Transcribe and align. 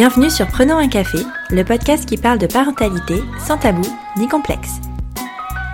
Bienvenue 0.00 0.30
sur 0.30 0.46
Prenons 0.46 0.78
un 0.78 0.88
café, 0.88 1.18
le 1.50 1.62
podcast 1.62 2.08
qui 2.08 2.16
parle 2.16 2.38
de 2.38 2.46
parentalité 2.46 3.22
sans 3.46 3.58
tabou 3.58 3.86
ni 4.16 4.28
complexe. 4.28 4.80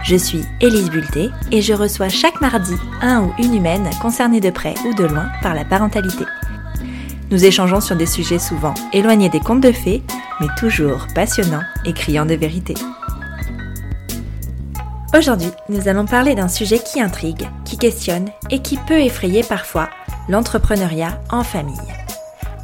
Je 0.02 0.16
suis 0.16 0.42
Élise 0.60 0.90
Bulté 0.90 1.30
et 1.52 1.62
je 1.62 1.72
reçois 1.72 2.08
chaque 2.08 2.40
mardi 2.40 2.74
un 3.02 3.22
ou 3.22 3.32
une 3.38 3.54
humaine 3.54 3.88
concernée 4.02 4.40
de 4.40 4.50
près 4.50 4.74
ou 4.84 4.94
de 4.94 5.04
loin 5.04 5.28
par 5.42 5.54
la 5.54 5.64
parentalité. 5.64 6.24
Nous 7.30 7.44
échangeons 7.44 7.80
sur 7.80 7.94
des 7.94 8.06
sujets 8.06 8.40
souvent 8.40 8.74
éloignés 8.92 9.28
des 9.28 9.38
contes 9.38 9.60
de 9.60 9.70
fées, 9.70 10.02
mais 10.40 10.48
toujours 10.58 11.06
passionnants 11.14 11.62
et 11.84 11.92
criants 11.92 12.26
de 12.26 12.34
vérité. 12.34 12.74
Aujourd'hui, 15.16 15.52
nous 15.68 15.86
allons 15.86 16.04
parler 16.04 16.34
d'un 16.34 16.48
sujet 16.48 16.80
qui 16.80 17.00
intrigue, 17.00 17.48
qui 17.64 17.78
questionne 17.78 18.28
et 18.50 18.60
qui 18.60 18.76
peut 18.88 18.98
effrayer 18.98 19.44
parfois 19.44 19.88
l'entrepreneuriat 20.28 21.20
en 21.30 21.44
famille. 21.44 21.76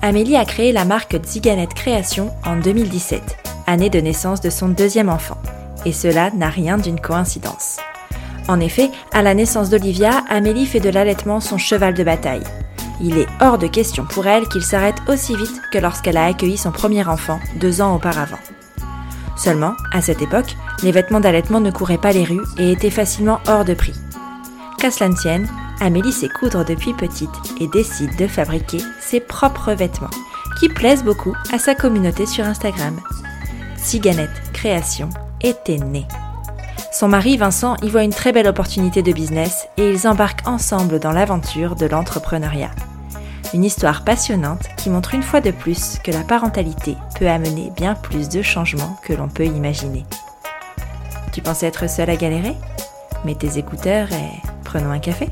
Amélie 0.05 0.37
a 0.37 0.45
créé 0.45 0.73
la 0.73 0.85
marque 0.85 1.17
Ziganet 1.25 1.69
Création 1.69 2.33
en 2.45 2.57
2017, 2.57 3.23
année 3.69 3.89
de 3.89 4.01
naissance 4.01 4.41
de 4.41 4.51
son 4.51 4.69
deuxième 4.69 5.09
enfant. 5.09 5.39
Et 5.87 5.93
cela 5.93 6.33
n'a 6.33 6.49
rien 6.49 6.77
d'une 6.77 7.01
coïncidence. 7.01 7.79
En 8.49 8.59
effet, 8.59 8.91
à 9.13 9.23
la 9.23 9.35
naissance 9.35 9.71
d'Olivia, 9.71 10.25
Amélie 10.29 10.67
fait 10.67 10.81
de 10.81 10.91
l'allaitement 10.91 11.39
son 11.39 11.57
cheval 11.57 11.95
de 11.95 12.03
bataille. 12.03 12.43
Il 13.01 13.17
est 13.17 13.29
hors 13.41 13.59
de 13.59 13.69
question 13.69 14.05
pour 14.05 14.27
elle 14.27 14.49
qu'il 14.49 14.65
s'arrête 14.65 14.99
aussi 15.07 15.37
vite 15.37 15.63
que 15.71 15.79
lorsqu'elle 15.79 16.17
a 16.17 16.27
accueilli 16.27 16.59
son 16.59 16.73
premier 16.73 17.07
enfant 17.07 17.39
deux 17.61 17.81
ans 17.81 17.95
auparavant. 17.95 18.41
Seulement, 19.37 19.75
à 19.93 20.01
cette 20.03 20.21
époque, 20.21 20.57
les 20.83 20.91
vêtements 20.91 21.21
d'allaitement 21.21 21.61
ne 21.61 21.71
couraient 21.71 21.97
pas 21.97 22.13
les 22.13 22.25
rues 22.25 22.43
et 22.59 22.73
étaient 22.73 22.91
facilement 22.91 23.39
hors 23.47 23.65
de 23.65 23.75
prix. 23.75 23.95
Qu'à 24.83 24.91
cela 24.91 25.11
ne 25.11 25.47
Amélie 25.79 26.11
sait 26.11 26.29
coudre 26.29 26.65
depuis 26.65 26.93
petite 26.93 27.31
et 27.61 27.69
décide 27.69 28.17
de 28.17 28.27
fabriquer 28.27 28.79
ses 29.01 29.21
propres 29.21 29.75
vêtements, 29.75 30.11
qui 30.59 30.69
plaisent 30.69 31.05
beaucoup 31.05 31.37
à 31.53 31.61
sa 31.61 31.77
communauté 31.77 32.27
sur 32.27 32.45
Instagram. 32.45 32.99
Siganette 33.77 34.43
Création 34.53 35.09
était 35.41 35.79
née. 35.79 36.09
Son 36.93 37.07
mari 37.07 37.37
Vincent 37.37 37.77
y 37.81 37.91
voit 37.91 38.03
une 38.03 38.11
très 38.11 38.33
belle 38.33 38.49
opportunité 38.49 39.03
de 39.03 39.13
business 39.13 39.69
et 39.77 39.89
ils 39.89 40.09
embarquent 40.09 40.49
ensemble 40.49 40.99
dans 40.99 41.13
l'aventure 41.13 41.77
de 41.77 41.87
l'entrepreneuriat. 41.87 42.73
Une 43.55 43.63
histoire 43.63 44.03
passionnante 44.03 44.67
qui 44.79 44.91
montre 44.91 45.15
une 45.15 45.23
fois 45.23 45.41
de 45.41 45.53
plus 45.53 46.01
que 46.03 46.11
la 46.11 46.25
parentalité 46.25 46.97
peut 47.21 47.29
amener 47.29 47.71
bien 47.77 47.95
plus 47.95 48.29
de 48.29 48.43
changements 48.43 48.99
que 49.05 49.13
l'on 49.13 49.29
peut 49.29 49.47
imaginer. 49.47 50.05
Tu 51.33 51.41
pensais 51.41 51.67
être 51.67 51.89
seule 51.89 52.11
à 52.11 52.17
galérer? 52.17 52.57
Mets 53.25 53.37
tes 53.37 53.59
écouteurs 53.59 54.09
et 54.11 54.43
prenons 54.73 54.91
un 54.91 55.01
café. 55.01 55.29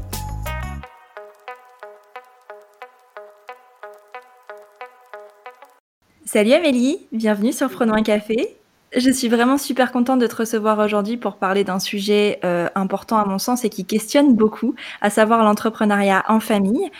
Salut 6.27 6.52
Amélie, 6.52 7.06
bienvenue 7.10 7.55
sur 7.55 7.70
Prenons 7.70 7.94
un 7.94 8.02
café. 8.02 8.58
Je 8.94 9.10
suis 9.10 9.28
vraiment 9.28 9.56
super 9.56 9.92
contente 9.92 10.20
de 10.20 10.27
te 10.27 10.36
recevoir 10.36 10.78
aujourd'hui 10.80 11.16
pour 11.16 11.36
parler 11.36 11.64
d'un 11.64 11.78
sujet 11.78 12.38
euh, 12.44 12.69
important 12.74 13.16
à 13.16 13.24
mon 13.24 13.38
sens 13.38 13.64
et 13.64 13.70
qui 13.70 13.86
questionne 13.86 14.36
beaucoup, 14.36 14.74
à 15.00 15.08
savoir 15.08 15.42
l'entrepreneuriat 15.42 16.22
en 16.28 16.41
famille. 16.41 16.91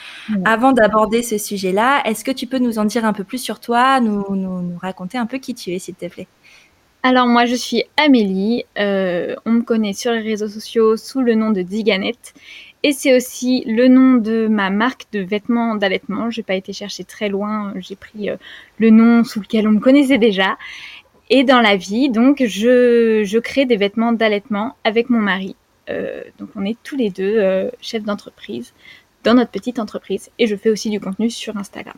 Avant 0.47 0.73
d'aborder 0.73 1.23
ce 1.23 1.37
sujet-là, 1.37 2.01
est-ce 2.07 2.25
que 2.25 2.31
tu 2.31 2.47
peux 2.47 2.59
nous 2.59 2.79
en 2.79 2.87
dire 2.87 3.05
un 3.05 3.13
peu 3.13 3.25
plus 3.25 3.39
sur 3.39 3.61
toi, 3.61 4.01
nous, 4.01 4.25
nous, 4.31 4.63
nous 4.63 4.79
raconter 4.79 5.19
un 5.19 5.27
peu 5.27 5.37
qui 5.37 5.55
tu 5.55 5.73
es, 5.73 5.79
s'il 5.79 5.95
te 5.95 6.07
plaît? 6.07 6.29
Alors 7.03 7.27
moi 7.27 7.47
je 7.47 7.55
suis 7.55 7.85
Amélie, 7.97 8.65
euh, 8.79 9.35
on 9.47 9.53
me 9.53 9.63
connaît 9.63 9.95
sur 9.95 10.13
les 10.13 10.21
réseaux 10.21 10.49
sociaux 10.49 10.99
sous 10.99 11.23
le 11.23 11.35
nom 11.35 11.51
de 11.51 11.63
Diganette 11.63 12.35
et 12.83 12.93
c'est 12.93 13.17
aussi 13.17 13.65
le 13.67 13.89
nom 13.89 14.15
de 14.17 14.47
ma 14.49 14.69
marque 14.69 15.07
de 15.13 15.21
vêtements 15.21 15.77
d'allaitement. 15.77 16.31
J'ai 16.31 16.43
pas 16.43 16.55
été 16.55 16.75
chercher 16.75 17.05
très 17.05 17.31
loin, 17.31 17.73
j'ai 17.79 17.97
pris 17.97 18.29
euh, 18.29 18.37
le 18.79 18.91
nom 18.91 19.25
sous 19.25 19.41
lequel 19.41 19.67
on 19.67 19.73
me 19.73 19.81
connaissait 19.81 20.19
déjà. 20.19 20.59
Et 21.31 21.45
dans 21.45 21.61
la 21.61 21.77
vie, 21.77 22.11
donc 22.11 22.43
je, 22.45 23.23
je 23.25 23.39
crée 23.39 23.65
des 23.65 23.77
vêtements 23.77 24.13
d'allaitement 24.13 24.77
avec 24.85 25.09
mon 25.09 25.21
mari. 25.21 25.57
Euh, 25.89 26.23
donc 26.39 26.51
on 26.55 26.65
est 26.67 26.77
tous 26.83 26.97
les 26.97 27.09
deux 27.09 27.71
chefs 27.81 28.05
d'entreprise 28.05 28.75
dans 29.25 29.35
notre 29.35 29.51
petite 29.51 29.79
entreprise 29.79 30.31
et 30.39 30.47
je 30.47 30.57
fais 30.57 30.71
aussi 30.71 30.91
du 30.91 31.01
contenu 31.01 31.31
sur 31.31 31.57
Instagram. 31.57 31.97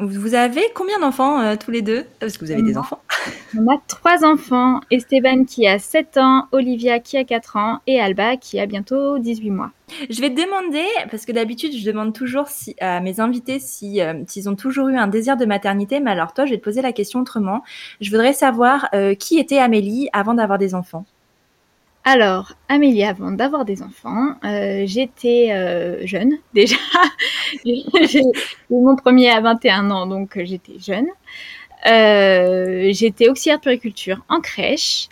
Vous 0.00 0.34
avez 0.34 0.62
combien 0.74 0.98
d'enfants 0.98 1.40
euh, 1.40 1.54
tous 1.56 1.70
les 1.70 1.82
deux? 1.82 2.04
Parce 2.18 2.36
que 2.36 2.44
vous 2.44 2.50
avez 2.50 2.62
des 2.62 2.76
enfants. 2.76 3.00
On 3.58 3.72
a 3.72 3.78
trois 3.86 4.24
enfants. 4.24 4.80
Esteban 4.90 5.44
qui 5.44 5.66
a 5.68 5.78
7 5.78 6.16
ans, 6.16 6.48
Olivia 6.52 6.98
qui 6.98 7.16
a 7.16 7.24
4 7.24 7.56
ans 7.56 7.80
et 7.86 8.00
Alba 8.00 8.36
qui 8.36 8.58
a 8.58 8.66
bientôt 8.66 9.18
18 9.18 9.50
mois. 9.50 9.70
Je 10.10 10.20
vais 10.20 10.30
te 10.30 10.40
demander, 10.40 10.84
parce 11.10 11.24
que 11.24 11.32
d'habitude 11.32 11.72
je 11.76 11.84
demande 11.84 12.12
toujours 12.12 12.48
si, 12.48 12.74
à 12.80 13.00
mes 13.00 13.20
invités 13.20 13.58
si, 13.60 14.00
euh, 14.00 14.14
s'ils 14.26 14.48
ont 14.48 14.56
toujours 14.56 14.88
eu 14.88 14.96
un 14.96 15.06
désir 15.06 15.36
de 15.36 15.44
maternité, 15.44 16.00
mais 16.00 16.10
alors 16.10 16.32
toi 16.32 16.46
je 16.46 16.50
vais 16.50 16.58
te 16.58 16.64
poser 16.64 16.82
la 16.82 16.92
question 16.92 17.20
autrement. 17.20 17.62
Je 18.00 18.10
voudrais 18.10 18.32
savoir 18.32 18.88
euh, 18.94 19.14
qui 19.14 19.38
était 19.38 19.58
Amélie 19.58 20.08
avant 20.12 20.34
d'avoir 20.34 20.58
des 20.58 20.74
enfants? 20.74 21.04
Alors, 22.04 22.52
Amélie, 22.68 23.02
avant 23.02 23.30
d'avoir 23.30 23.64
des 23.64 23.82
enfants, 23.82 24.34
euh, 24.44 24.82
j'étais 24.86 25.52
euh, 25.52 26.06
jeune 26.06 26.32
déjà. 26.54 26.76
j'ai 27.64 28.22
mon 28.68 28.94
premier 28.94 29.30
à 29.30 29.40
21 29.40 29.90
ans, 29.90 30.06
donc 30.06 30.36
euh, 30.36 30.44
j'étais 30.44 30.78
jeune. 30.78 31.06
Euh, 31.86 32.90
j'étais 32.92 33.28
auxiliaire 33.28 33.58
de 33.58 33.62
puriculture 33.62 34.22
en 34.28 34.40
crèche 34.40 35.08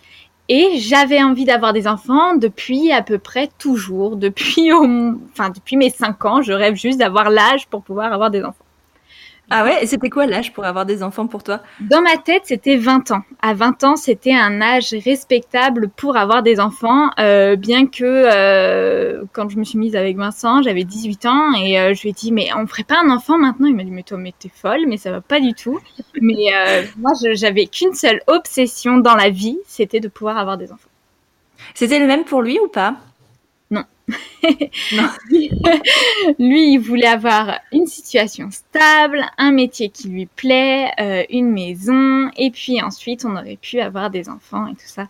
et 0.49 0.79
j'avais 0.79 1.23
envie 1.23 1.45
d'avoir 1.47 1.73
des 1.73 1.87
enfants 1.89 2.35
depuis 2.37 2.93
à 2.93 3.03
peu 3.03 3.19
près 3.19 3.49
toujours. 3.59 4.17
Depuis, 4.17 4.73
au, 4.73 4.85
enfin, 5.33 5.51
depuis 5.51 5.77
mes 5.79 5.91
5 5.91 6.25
ans, 6.27 6.43
je 6.43 6.53
rêve 6.53 6.75
juste 6.75 6.99
d'avoir 6.99 7.31
l'âge 7.31 7.69
pour 7.69 7.83
pouvoir 7.83 8.13
avoir 8.13 8.31
des 8.31 8.43
enfants. 8.45 8.65
Ah 9.55 9.65
ouais, 9.65 9.85
et 9.85 9.87
c'était 9.87 10.09
quoi 10.09 10.25
l'âge 10.25 10.55
pour 10.55 10.65
avoir 10.65 10.87
des 10.87 11.03
enfants 11.03 11.27
pour 11.27 11.43
toi? 11.43 11.61
Dans 11.79 12.01
ma 12.01 12.17
tête, 12.17 12.45
c'était 12.45 12.77
20 12.77 13.11
ans. 13.11 13.23
À 13.43 13.53
20 13.53 13.85
ans, 13.85 13.97
c'était 13.97 14.33
un 14.33 14.63
âge 14.63 14.95
respectable 15.05 15.91
pour 15.91 16.17
avoir 16.17 16.43
des 16.43 16.59
enfants, 16.59 17.11
euh, 17.21 17.55
bien 17.57 17.87
que 17.87 18.03
euh, 18.03 19.25
quand 19.35 19.51
je 19.51 19.59
me 19.59 19.65
suis 19.65 19.79
mise 19.79 19.95
avec 19.95 20.17
Vincent, 20.17 20.63
j'avais 20.63 20.85
18 20.85 21.27
ans 21.27 21.53
et 21.53 21.79
euh, 21.79 21.93
je 21.93 22.01
lui 22.01 22.09
ai 22.09 22.13
dit 22.13 22.33
mais 22.33 22.49
on 22.57 22.67
ferait 22.67 22.83
pas 22.83 22.97
un 23.05 23.11
enfant 23.11 23.37
maintenant? 23.37 23.67
Il 23.67 23.77
m'a 23.77 23.85
dit 23.85 23.91
mais 23.91 24.05
toi 24.05 24.17
mais 24.17 24.33
t'es 24.39 24.49
folle, 24.49 24.87
mais 24.89 24.97
ça 24.97 25.11
va 25.11 25.21
pas 25.21 25.39
du 25.39 25.53
tout. 25.53 25.79
mais 26.23 26.47
moi, 26.97 27.13
j'avais 27.35 27.67
qu'une 27.67 27.93
seule 27.93 28.23
obsession 28.29 28.97
dans 28.97 29.17
la 29.17 29.29
vie, 29.29 29.59
c'était 29.67 30.01
de 30.01 30.09
pouvoir 30.09 30.39
avoir 30.39 30.57
des 30.57 30.73
enfants. 30.73 30.89
C'était 31.75 31.99
le 31.99 32.07
même 32.07 32.25
pour 32.25 32.41
lui 32.41 32.59
ou 32.59 32.69
pas? 32.69 32.97
lui, 36.39 36.73
il 36.73 36.79
voulait 36.79 37.07
avoir 37.07 37.59
une 37.73 37.87
situation 37.87 38.51
stable, 38.51 39.25
un 39.39 39.53
métier 39.53 39.89
qui 39.89 40.09
lui 40.09 40.27
plaît, 40.27 40.91
euh, 41.01 41.25
une 41.31 41.51
maison, 41.51 42.31
et 42.37 42.51
puis 42.51 42.83
ensuite, 42.83 43.25
on 43.25 43.37
aurait 43.37 43.59
pu 43.61 43.81
avoir 43.81 44.11
des 44.11 44.29
enfants 44.29 44.67
et 44.67 44.75
tout 44.75 44.87
ça. 44.87 45.07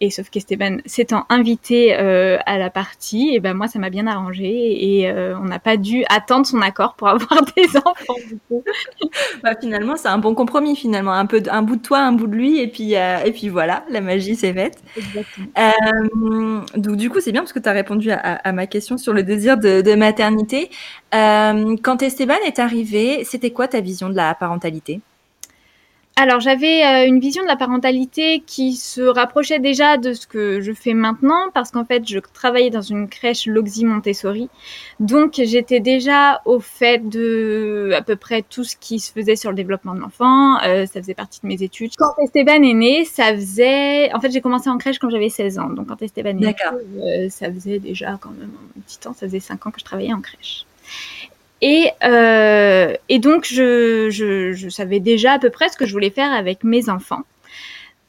Et 0.00 0.10
sauf 0.10 0.28
qu'Esteban 0.28 0.78
s'étant 0.84 1.24
invité 1.30 1.96
euh, 1.98 2.38
à 2.44 2.58
la 2.58 2.68
partie, 2.68 3.30
et 3.34 3.40
ben 3.40 3.54
moi 3.54 3.66
ça 3.66 3.78
m'a 3.78 3.88
bien 3.88 4.06
arrangé 4.06 4.44
et 4.44 5.10
euh, 5.10 5.34
on 5.38 5.44
n'a 5.44 5.58
pas 5.58 5.78
dû 5.78 6.04
attendre 6.10 6.44
son 6.44 6.60
accord 6.60 6.94
pour 6.94 7.08
avoir 7.08 7.42
des 7.56 7.76
enfants. 7.76 8.14
Du 8.28 8.38
coup. 8.48 8.62
bah, 9.42 9.54
finalement 9.58 9.96
c'est 9.96 10.08
un 10.08 10.18
bon 10.18 10.34
compromis 10.34 10.76
finalement, 10.76 11.12
un 11.12 11.26
peu 11.26 11.42
un 11.50 11.62
bout 11.62 11.76
de 11.76 11.82
toi, 11.82 12.00
un 12.00 12.12
bout 12.12 12.26
de 12.26 12.34
lui 12.34 12.60
et 12.60 12.68
puis 12.68 12.96
euh, 12.96 13.24
et 13.24 13.32
puis 13.32 13.48
voilà, 13.48 13.84
la 13.88 14.00
magie 14.02 14.36
s'est 14.36 14.52
faite. 14.52 14.82
Euh, 15.58 16.60
donc 16.76 16.96
du 16.96 17.08
coup 17.08 17.20
c'est 17.20 17.32
bien 17.32 17.40
parce 17.40 17.52
que 17.52 17.58
tu 17.58 17.68
as 17.68 17.72
répondu 17.72 18.10
à, 18.10 18.18
à, 18.18 18.52
ma 18.52 18.66
question 18.66 18.98
sur 18.98 19.14
le 19.14 19.22
désir 19.22 19.56
de, 19.56 19.80
de 19.80 19.94
maternité. 19.94 20.70
Euh, 21.14 21.76
quand 21.82 22.02
Esteban 22.02 22.34
est 22.44 22.58
arrivé, 22.58 23.24
c'était 23.24 23.50
quoi 23.50 23.68
ta 23.68 23.80
vision 23.80 24.08
de 24.08 24.14
la 24.14 24.34
parentalité? 24.34 25.00
Alors 26.18 26.40
j'avais 26.40 26.82
euh, 26.82 27.06
une 27.06 27.20
vision 27.20 27.42
de 27.42 27.46
la 27.46 27.56
parentalité 27.56 28.42
qui 28.46 28.72
se 28.72 29.02
rapprochait 29.02 29.58
déjà 29.58 29.98
de 29.98 30.14
ce 30.14 30.26
que 30.26 30.62
je 30.62 30.72
fais 30.72 30.94
maintenant 30.94 31.50
parce 31.52 31.70
qu'en 31.70 31.84
fait 31.84 32.08
je 32.08 32.18
travaillais 32.32 32.70
dans 32.70 32.80
une 32.80 33.06
crèche 33.06 33.44
Loxy 33.44 33.84
Montessori. 33.84 34.48
Donc 34.98 35.34
j'étais 35.34 35.80
déjà 35.80 36.40
au 36.46 36.58
fait 36.58 37.06
de 37.06 37.90
à 37.94 38.00
peu 38.00 38.16
près 38.16 38.40
tout 38.40 38.64
ce 38.64 38.76
qui 38.76 38.98
se 38.98 39.12
faisait 39.12 39.36
sur 39.36 39.50
le 39.50 39.56
développement 39.56 39.94
de 39.94 40.00
l'enfant, 40.00 40.58
euh, 40.64 40.86
ça 40.86 41.02
faisait 41.02 41.12
partie 41.12 41.40
de 41.42 41.48
mes 41.48 41.62
études. 41.62 41.92
Quand 41.98 42.14
Esteban 42.24 42.62
est 42.62 42.72
né, 42.72 43.04
ça 43.04 43.34
faisait 43.34 44.10
en 44.14 44.20
fait 44.20 44.30
j'ai 44.30 44.40
commencé 44.40 44.70
en 44.70 44.78
crèche 44.78 44.98
quand 44.98 45.10
j'avais 45.10 45.28
16 45.28 45.58
ans. 45.58 45.68
Donc 45.68 45.88
quand 45.88 46.00
Esteban 46.00 46.30
est 46.30 46.32
né, 46.32 46.54
euh, 46.72 47.28
ça 47.28 47.52
faisait 47.52 47.78
déjà 47.78 48.16
quand 48.18 48.30
même 48.30 48.52
un 48.74 48.80
petit 48.80 48.98
temps, 48.98 49.12
ça 49.12 49.26
faisait 49.26 49.40
5 49.40 49.66
ans 49.66 49.70
que 49.70 49.80
je 49.80 49.84
travaillais 49.84 50.14
en 50.14 50.22
crèche. 50.22 50.64
Et, 51.62 51.90
euh, 52.04 52.94
et 53.08 53.18
donc, 53.18 53.46
je, 53.46 54.08
je, 54.10 54.52
je, 54.52 54.68
savais 54.68 55.00
déjà 55.00 55.32
à 55.32 55.38
peu 55.38 55.50
près 55.50 55.68
ce 55.68 55.76
que 55.76 55.86
je 55.86 55.92
voulais 55.92 56.10
faire 56.10 56.32
avec 56.32 56.64
mes 56.64 56.90
enfants. 56.90 57.22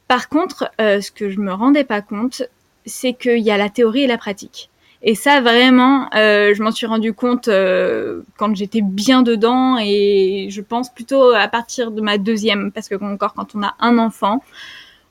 Par 0.08 0.30
contre, 0.30 0.72
euh, 0.80 1.02
ce 1.02 1.12
que 1.12 1.30
je 1.30 1.40
me 1.40 1.54
rendais 1.54 1.84
pas 1.84 2.02
compte, 2.02 2.44
c'est 2.86 3.14
qu'il 3.14 3.40
y 3.40 3.52
a 3.52 3.58
la 3.58 3.70
théorie 3.70 4.04
et 4.04 4.08
la 4.08 4.18
pratique. 4.18 4.70
Et 5.04 5.16
ça, 5.16 5.42
vraiment, 5.42 6.10
euh, 6.16 6.54
je 6.56 6.64
m'en 6.64 6.72
suis 6.72 6.88
rendu 6.88 7.14
compte 7.14 7.50
euh, 7.50 8.22
quand 8.38 8.56
j'étais 8.56 8.82
bien 8.82 9.22
dedans 9.22 9.78
et 9.80 10.48
je 10.50 10.62
pense 10.62 10.92
plutôt 10.92 11.34
à 11.34 11.48
partir 11.48 11.92
de 11.92 12.02
ma 12.02 12.18
deuxième, 12.18 12.72
parce 12.72 12.90
que 12.90 12.96
encore 13.04 13.34
quand 13.34 13.54
on 13.54 13.64
a 13.64 13.76
un 13.80 14.00
enfant, 14.00 14.44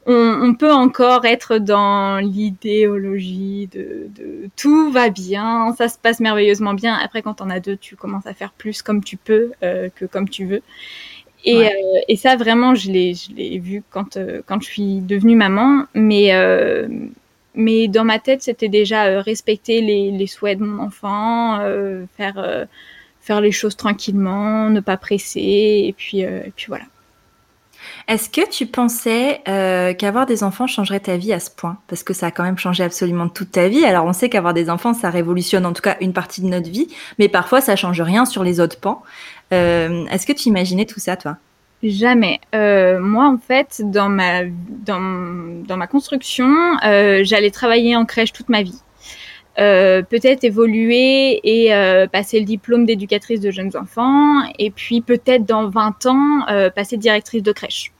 on, 0.06 0.40
on, 0.42 0.54
peut 0.54 0.72
encore 0.72 1.24
être 1.24 1.58
dans 1.58 2.18
l'idéologie 2.18 3.68
de, 3.72 4.08
de, 4.14 4.48
tout 4.56 4.90
va 4.90 5.10
bien, 5.10 5.74
ça 5.76 5.88
se 5.88 5.98
passe 5.98 6.20
merveilleusement 6.20 6.74
bien. 6.74 6.94
Après, 6.94 7.22
quand 7.22 7.40
on 7.40 7.50
a 7.50 7.60
deux, 7.60 7.76
tu 7.76 7.96
commences 7.96 8.26
à 8.26 8.34
faire 8.34 8.52
plus 8.52 8.82
comme 8.82 9.02
tu 9.02 9.16
peux 9.16 9.52
euh, 9.62 9.88
que 9.94 10.04
comme 10.04 10.28
tu 10.28 10.46
veux. 10.46 10.62
Et, 11.44 11.68
et 12.08 12.16
ça, 12.16 12.34
vraiment, 12.34 12.74
je 12.74 12.90
l'ai 12.90 13.58
vu 13.58 13.84
quand, 13.90 14.18
quand 14.46 14.60
je 14.60 14.66
suis 14.66 14.98
devenue 15.00 15.36
maman. 15.36 15.84
Mais, 15.94 16.32
mais 17.54 17.86
dans 17.86 18.04
ma 18.04 18.18
tête, 18.18 18.42
c'était 18.42 18.68
déjà 18.68 19.20
respecter 19.22 19.80
les, 19.80 20.10
les, 20.10 20.26
souhaits 20.26 20.58
de 20.58 20.64
mon 20.64 20.82
enfant, 20.82 21.60
faire, 22.16 22.66
faire 23.20 23.40
les 23.40 23.52
choses 23.52 23.76
tranquillement, 23.76 24.70
ne 24.70 24.80
pas 24.80 24.96
presser. 24.96 25.84
Et 25.86 25.94
puis, 25.96 26.20
et 26.20 26.52
puis 26.56 26.66
voilà. 26.66 26.86
Est-ce 28.08 28.30
que 28.30 28.48
tu 28.48 28.66
pensais 28.66 29.40
euh, 29.48 29.92
qu'avoir 29.92 30.26
des 30.26 30.44
enfants 30.44 30.68
changerait 30.68 31.00
ta 31.00 31.16
vie 31.16 31.32
à 31.32 31.40
ce 31.40 31.50
point? 31.50 31.78
Parce 31.88 32.04
que 32.04 32.14
ça 32.14 32.26
a 32.26 32.30
quand 32.30 32.44
même 32.44 32.56
changé 32.56 32.84
absolument 32.84 33.28
toute 33.28 33.50
ta 33.50 33.66
vie. 33.66 33.84
Alors 33.84 34.04
on 34.04 34.12
sait 34.12 34.28
qu'avoir 34.28 34.54
des 34.54 34.70
enfants, 34.70 34.94
ça 34.94 35.10
révolutionne 35.10 35.66
en 35.66 35.72
tout 35.72 35.82
cas 35.82 35.96
une 36.00 36.12
partie 36.12 36.40
de 36.40 36.46
notre 36.46 36.70
vie, 36.70 36.86
mais 37.18 37.28
parfois 37.28 37.60
ça 37.60 37.74
change 37.74 38.00
rien 38.00 38.24
sur 38.24 38.44
les 38.44 38.60
autres 38.60 38.78
pans. 38.78 39.02
Euh, 39.52 40.06
est-ce 40.06 40.24
que 40.24 40.32
tu 40.32 40.48
imaginais 40.48 40.84
tout 40.84 41.00
ça, 41.00 41.16
toi? 41.16 41.36
Jamais. 41.82 42.40
Euh, 42.54 43.00
moi, 43.00 43.26
en 43.26 43.38
fait, 43.38 43.82
dans 43.84 44.08
ma 44.08 44.44
dans, 44.44 45.64
dans 45.66 45.76
ma 45.76 45.88
construction, 45.88 46.48
j'allais 46.82 47.50
travailler 47.50 47.96
en 47.96 48.04
crèche 48.04 48.32
toute 48.32 48.48
ma 48.48 48.62
vie. 48.62 48.80
peut-être 49.56 50.44
évoluer 50.44 51.40
et 51.42 52.06
passer 52.12 52.38
le 52.38 52.46
diplôme 52.46 52.86
d'éducatrice 52.86 53.40
de 53.40 53.50
jeunes 53.50 53.76
enfants, 53.76 54.42
et 54.60 54.70
puis 54.70 55.00
peut-être 55.00 55.44
dans 55.44 55.68
20 55.68 56.06
ans 56.06 56.70
passer 56.76 56.96
directrice 56.98 57.42
de 57.42 57.50
crèche 57.50 57.90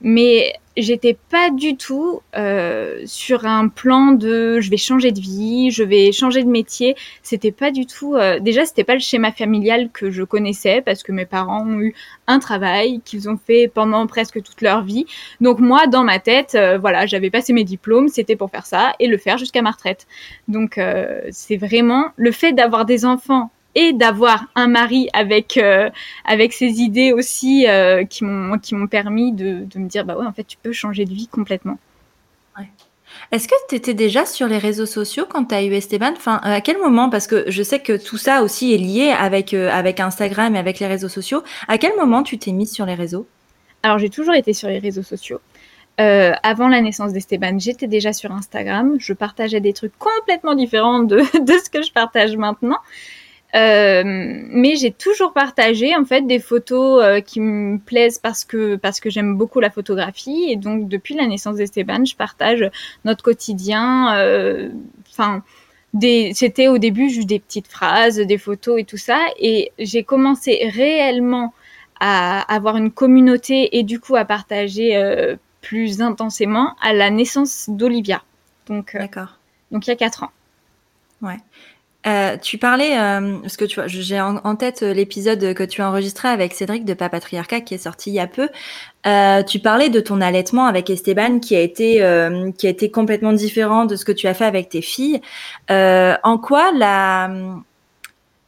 mais 0.00 0.54
j'étais 0.78 1.16
pas 1.30 1.50
du 1.50 1.76
tout 1.76 2.20
euh, 2.36 3.02
sur 3.04 3.46
un 3.46 3.68
plan 3.68 4.12
de 4.12 4.60
je 4.60 4.70
vais 4.70 4.76
changer 4.76 5.10
de 5.12 5.20
vie, 5.20 5.70
je 5.70 5.82
vais 5.82 6.12
changer 6.12 6.44
de 6.44 6.48
métier. 6.48 6.94
C'était 7.22 7.52
pas 7.52 7.70
du 7.70 7.84
tout. 7.86 8.14
Euh, 8.14 8.38
déjà, 8.38 8.64
c'était 8.64 8.84
pas 8.84 8.94
le 8.94 9.00
schéma 9.00 9.32
familial 9.32 9.90
que 9.92 10.10
je 10.10 10.22
connaissais 10.22 10.80
parce 10.80 11.02
que 11.02 11.12
mes 11.12 11.26
parents 11.26 11.66
ont 11.66 11.80
eu 11.80 11.94
un 12.26 12.38
travail 12.38 13.00
qu'ils 13.04 13.28
ont 13.28 13.36
fait 13.36 13.70
pendant 13.72 14.06
presque 14.06 14.42
toute 14.42 14.62
leur 14.62 14.84
vie. 14.84 15.06
Donc 15.40 15.58
moi, 15.58 15.86
dans 15.88 16.04
ma 16.04 16.20
tête, 16.20 16.54
euh, 16.54 16.78
voilà, 16.78 17.06
j'avais 17.06 17.30
passé 17.30 17.52
mes 17.52 17.64
diplômes, 17.64 18.08
c'était 18.08 18.36
pour 18.36 18.50
faire 18.50 18.66
ça 18.66 18.94
et 19.00 19.08
le 19.08 19.18
faire 19.18 19.36
jusqu'à 19.36 19.62
ma 19.62 19.72
retraite. 19.72 20.06
Donc 20.46 20.78
euh, 20.78 21.20
c'est 21.30 21.56
vraiment 21.56 22.06
le 22.16 22.30
fait 22.30 22.52
d'avoir 22.52 22.84
des 22.84 23.04
enfants 23.04 23.50
et 23.74 23.92
d'avoir 23.92 24.46
un 24.54 24.66
mari 24.68 25.08
avec 25.12 25.56
euh, 25.56 25.90
avec 26.24 26.52
ses 26.52 26.80
idées 26.80 27.12
aussi 27.12 27.66
euh, 27.68 28.04
qui 28.04 28.24
m'ont 28.24 28.58
qui 28.58 28.74
m'ont 28.74 28.86
permis 28.86 29.32
de, 29.32 29.64
de, 29.64 29.78
me 29.78 29.88
dire 29.88 30.04
bah 30.04 30.16
ouais 30.16 30.26
en 30.26 30.32
fait 30.32 30.44
tu 30.44 30.56
peux 30.62 30.72
changer 30.72 31.04
de 31.04 31.14
vie 31.14 31.28
complètement. 31.28 31.78
Ouais. 32.58 32.68
Est-ce 33.32 33.48
que 33.48 33.54
tu 33.68 33.74
étais 33.74 33.94
déjà 33.94 34.24
sur 34.26 34.46
les 34.48 34.58
réseaux 34.58 34.86
sociaux 34.86 35.24
quand 35.28 35.46
tu 35.46 35.54
as 35.54 35.62
eu 35.62 35.72
Esteban? 35.72 36.12
Enfin, 36.12 36.40
à 36.42 36.60
quel 36.60 36.78
moment? 36.78 37.10
Parce 37.10 37.26
que 37.26 37.44
je 37.50 37.62
sais 37.62 37.80
que 37.80 37.96
tout 37.96 38.16
ça 38.16 38.42
aussi 38.42 38.72
est 38.72 38.78
lié 38.78 39.10
avec, 39.10 39.54
euh, 39.54 39.70
avec 39.70 40.00
Instagram 40.00 40.54
et 40.56 40.58
avec 40.58 40.78
les 40.80 40.86
réseaux 40.86 41.08
sociaux. 41.08 41.42
À 41.68 41.78
quel 41.78 41.94
moment 41.96 42.22
tu 42.22 42.38
t'es 42.38 42.52
mise 42.52 42.72
sur 42.72 42.86
les 42.86 42.94
réseaux? 42.94 43.26
Alors, 43.82 43.98
j'ai 43.98 44.10
toujours 44.10 44.34
été 44.34 44.52
sur 44.52 44.68
les 44.68 44.78
réseaux 44.78 45.02
sociaux. 45.02 45.40
Euh, 46.00 46.32
avant 46.42 46.68
la 46.68 46.80
naissance 46.80 47.12
d'Esteban, 47.12 47.58
j'étais 47.58 47.86
déjà 47.86 48.12
sur 48.12 48.32
Instagram. 48.32 48.96
Je 48.98 49.12
partageais 49.12 49.60
des 49.60 49.72
trucs 49.72 49.96
complètement 49.98 50.54
différents 50.54 51.00
de, 51.00 51.16
de 51.44 51.52
ce 51.64 51.70
que 51.70 51.82
je 51.82 51.92
partage 51.92 52.36
maintenant. 52.36 52.78
Euh, 53.54 54.02
mais 54.04 54.76
j'ai 54.76 54.92
toujours 54.92 55.32
partagé 55.32 55.96
en 55.96 56.04
fait 56.04 56.26
des 56.26 56.38
photos 56.38 57.02
euh, 57.02 57.20
qui 57.20 57.40
me 57.40 57.78
plaisent 57.78 58.18
parce 58.18 58.44
que 58.44 58.76
parce 58.76 59.00
que 59.00 59.08
j'aime 59.08 59.38
beaucoup 59.38 59.58
la 59.58 59.70
photographie 59.70 60.50
et 60.50 60.56
donc 60.56 60.86
depuis 60.86 61.14
la 61.14 61.26
naissance 61.26 61.56
d'Esteban, 61.56 62.04
je 62.04 62.14
partage 62.14 62.70
notre 63.06 63.24
quotidien. 63.24 64.14
Euh, 64.18 64.68
enfin, 65.10 65.42
c'était 66.34 66.68
au 66.68 66.76
début 66.76 67.08
juste 67.08 67.28
des 67.28 67.38
petites 67.38 67.68
phrases, 67.68 68.16
des 68.18 68.36
photos 68.36 68.80
et 68.80 68.84
tout 68.84 68.98
ça, 68.98 69.18
et 69.38 69.72
j'ai 69.78 70.02
commencé 70.02 70.68
réellement 70.70 71.54
à 72.00 72.40
avoir 72.54 72.76
une 72.76 72.90
communauté 72.90 73.78
et 73.78 73.82
du 73.82 73.98
coup 73.98 74.14
à 74.14 74.26
partager 74.26 75.36
plus 75.62 76.02
intensément 76.02 76.76
à 76.82 76.92
la 76.92 77.10
naissance 77.10 77.70
d'Olivia. 77.70 78.22
Donc. 78.66 78.94
Donc 79.70 79.86
il 79.86 79.90
y 79.90 79.92
a 79.92 79.96
quatre 79.96 80.24
ans. 80.24 80.30
Ouais. 81.22 81.38
Euh, 82.08 82.36
tu 82.40 82.58
parlais, 82.58 82.98
euh, 82.98 83.38
parce 83.40 83.56
que 83.56 83.64
tu 83.66 83.74
vois, 83.74 83.86
j'ai 83.86 84.20
en, 84.20 84.56
tête 84.56 84.82
euh, 84.82 84.94
l'épisode 84.94 85.52
que 85.52 85.62
tu 85.62 85.82
as 85.82 85.88
enregistré 85.88 86.28
avec 86.28 86.54
Cédric 86.54 86.84
de 86.84 86.94
Papatriarcat 86.94 87.60
qui 87.60 87.74
est 87.74 87.78
sorti 87.78 88.10
il 88.10 88.14
y 88.14 88.20
a 88.20 88.26
peu. 88.26 88.48
tu 89.46 89.58
parlais 89.58 89.90
de 89.90 90.00
ton 90.00 90.20
allaitement 90.20 90.66
avec 90.66 90.90
Esteban 90.90 91.38
qui 91.40 91.54
a 91.56 91.60
été 91.60 91.96
qui 92.56 92.66
a 92.66 92.70
été 92.70 92.90
complètement 92.90 93.32
différent 93.32 93.84
de 93.84 93.96
ce 93.96 94.04
que 94.04 94.12
tu 94.12 94.26
as 94.26 94.34
fait 94.34 94.44
avec 94.44 94.70
tes 94.70 94.82
filles. 94.82 95.20
en 95.68 96.38
quoi 96.38 96.72
la 96.72 97.28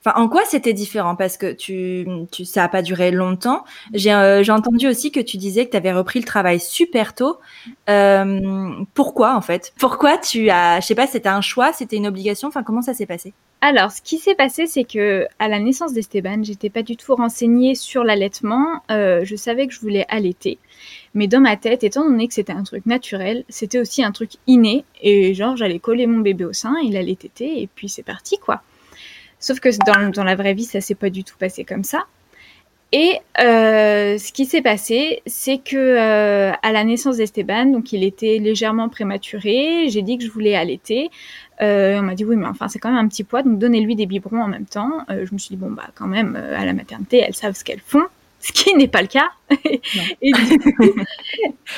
en 0.07 0.29
quoi 0.29 0.43
c'était 0.47 0.73
différent? 0.73 1.15
Parce 1.15 1.37
que 1.37 1.53
tu, 1.53 2.07
ça 2.45 2.65
a 2.65 2.69
pas 2.69 2.83
duré 2.83 3.11
longtemps. 3.11 3.65
J'ai 3.93 4.13
euh, 4.13 4.43
entendu 4.49 4.89
aussi 4.89 5.13
que 5.13 5.21
tu 5.21 5.37
disais 5.37 5.67
que 5.67 5.73
tu 5.73 5.77
avais 5.77 5.93
repris 5.93 6.21
le 6.21 6.25
travail 6.25 6.59
super 6.59 7.15
tôt. 7.15 7.39
Euh, 7.89 8.71
pourquoi 8.95 9.37
en 9.37 9.41
fait? 9.41 9.73
Pourquoi 9.79 10.17
tu 10.19 10.49
as, 10.51 10.81
je 10.81 10.87
sais 10.87 10.95
pas, 10.95 11.07
c'était 11.07 11.29
un 11.29 11.43
choix, 11.43 11.73
c'était 11.73 11.97
une 11.97 12.07
obligation? 12.07 12.49
Enfin, 12.49 12.63
comment 12.63 12.83
ça 12.83 12.95
s'est 12.95 13.07
passé? 13.07 13.35
Alors, 13.63 13.93
ce 13.93 14.01
qui 14.01 14.17
s'est 14.17 14.35
passé, 14.35 14.67
c'est 14.67 14.85
que 14.85 15.27
à 15.39 15.47
la 15.47 15.59
naissance 15.59 15.93
d'Esteban, 15.93 16.43
j'étais 16.43 16.71
pas 16.71 16.83
du 16.83 16.97
tout 16.97 17.15
renseignée 17.15 17.75
sur 17.75 18.05
l'allaitement. 18.05 18.83
Euh, 18.91 19.21
je 19.25 19.37
savais 19.37 19.67
que 19.67 19.75
je 19.75 19.81
voulais 19.81 20.07
allaiter, 20.09 20.59
mais 21.13 21.27
dans 21.27 21.41
ma 21.41 21.59
tête, 21.59 21.85
étant 21.85 22.05
donné 22.05 22.27
que 22.27 22.33
c'était 22.33 22.55
un 22.55 22.63
truc 22.63 22.87
naturel, 22.87 23.45
c'était 23.51 23.79
aussi 23.79 24.03
un 24.03 24.13
truc 24.13 24.33
inné. 24.47 24.87
Et 25.03 25.35
genre, 25.35 25.57
j'allais 25.57 25.79
coller 25.79 26.07
mon 26.07 26.21
bébé 26.21 26.47
au 26.47 26.55
sein, 26.55 26.75
il 26.83 26.97
allait 26.97 27.17
téter, 27.17 27.61
et 27.61 27.67
puis 27.67 27.91
c'est 27.91 28.03
parti 28.03 28.39
quoi. 28.39 28.63
Sauf 29.39 29.61
que 29.61 29.69
dans, 29.85 30.11
dans 30.11 30.25
la 30.25 30.37
vraie 30.37 30.55
vie, 30.55 30.65
ça 30.65 30.81
s'est 30.81 30.95
pas 30.95 31.11
du 31.11 31.23
tout 31.23 31.37
passé 31.39 31.65
comme 31.65 31.85
ça. 31.85 32.07
Et 32.93 33.19
euh, 33.39 34.19
ce 34.19 34.33
qui 34.33 34.47
s'est 34.47 34.63
passé, 34.63 35.23
c'est 35.27 35.59
que 35.59 35.77
euh, 35.77 36.53
à 36.63 36.73
la 36.73 36.83
naissance 36.83 37.19
d'Esteban, 37.19 37.67
donc 37.67 37.93
il 37.93 38.03
était 38.03 38.39
légèrement 38.39 38.89
prématuré, 38.89 39.89
j'ai 39.89 40.03
dit 40.03 40.19
que 40.19 40.25
je 40.25 40.31
voulais 40.31 40.57
allaiter. 40.57 41.11
Euh, 41.63 41.99
on 42.01 42.03
m'a 42.03 42.15
dit 42.15 42.25
oui, 42.25 42.35
mais 42.37 42.47
enfin 42.47 42.69
c'est 42.69 42.81
quand 42.81 42.91
même 42.91 43.05
un 43.05 43.09
petit 43.09 43.23
poids, 43.23 43.43
donc 43.43 43.59
donnez-lui 43.59 43.95
des 43.95 44.07
biberons 44.07 44.43
en 44.43 44.49
même 44.49 44.67
temps. 44.67 45.05
Euh, 45.09 45.25
je 45.25 45.33
me 45.33 45.39
suis 45.39 45.51
dit 45.51 45.57
bon 45.57 45.71
bah 45.71 45.89
quand 45.95 46.09
même 46.09 46.35
à 46.35 46.65
la 46.65 46.73
maternité, 46.73 47.19
elles 47.19 47.35
savent 47.35 47.55
ce 47.55 47.63
qu'elles 47.63 47.83
font, 47.85 48.05
ce 48.41 48.53
qui 48.53 48.75
n'est 48.75 48.89
pas 48.89 49.03
le 49.03 49.09
cas. 49.09 49.31
et, 50.21 50.33
du 50.33 50.59
coup, 50.75 51.01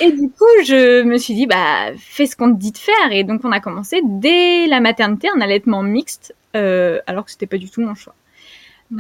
et, 0.01 0.13
du 0.13 0.29
coup, 0.31 0.65
je 0.65 1.03
me 1.03 1.19
suis 1.19 1.35
dit 1.35 1.47
bah 1.47 1.91
fais 1.99 2.25
ce 2.25 2.37
qu'on 2.37 2.55
te 2.55 2.59
dit 2.59 2.73
de 2.73 2.79
faire. 2.79 3.13
Et 3.13 3.25
donc 3.25 3.43
on 3.45 3.53
a 3.53 3.61
commencé 3.61 4.01
dès 4.03 4.67
la 4.67 4.81
maternité 4.81 5.29
un 5.35 5.43
allaitement 5.43 5.83
mixte 5.83 6.35
euh, 6.55 7.01
alors 7.07 7.25
que 7.25 7.31
c'était 7.31 7.47
pas 7.47 7.59
du 7.59 7.71
tout 7.71 7.81
mon 7.81 7.95
choix. 7.95 8.15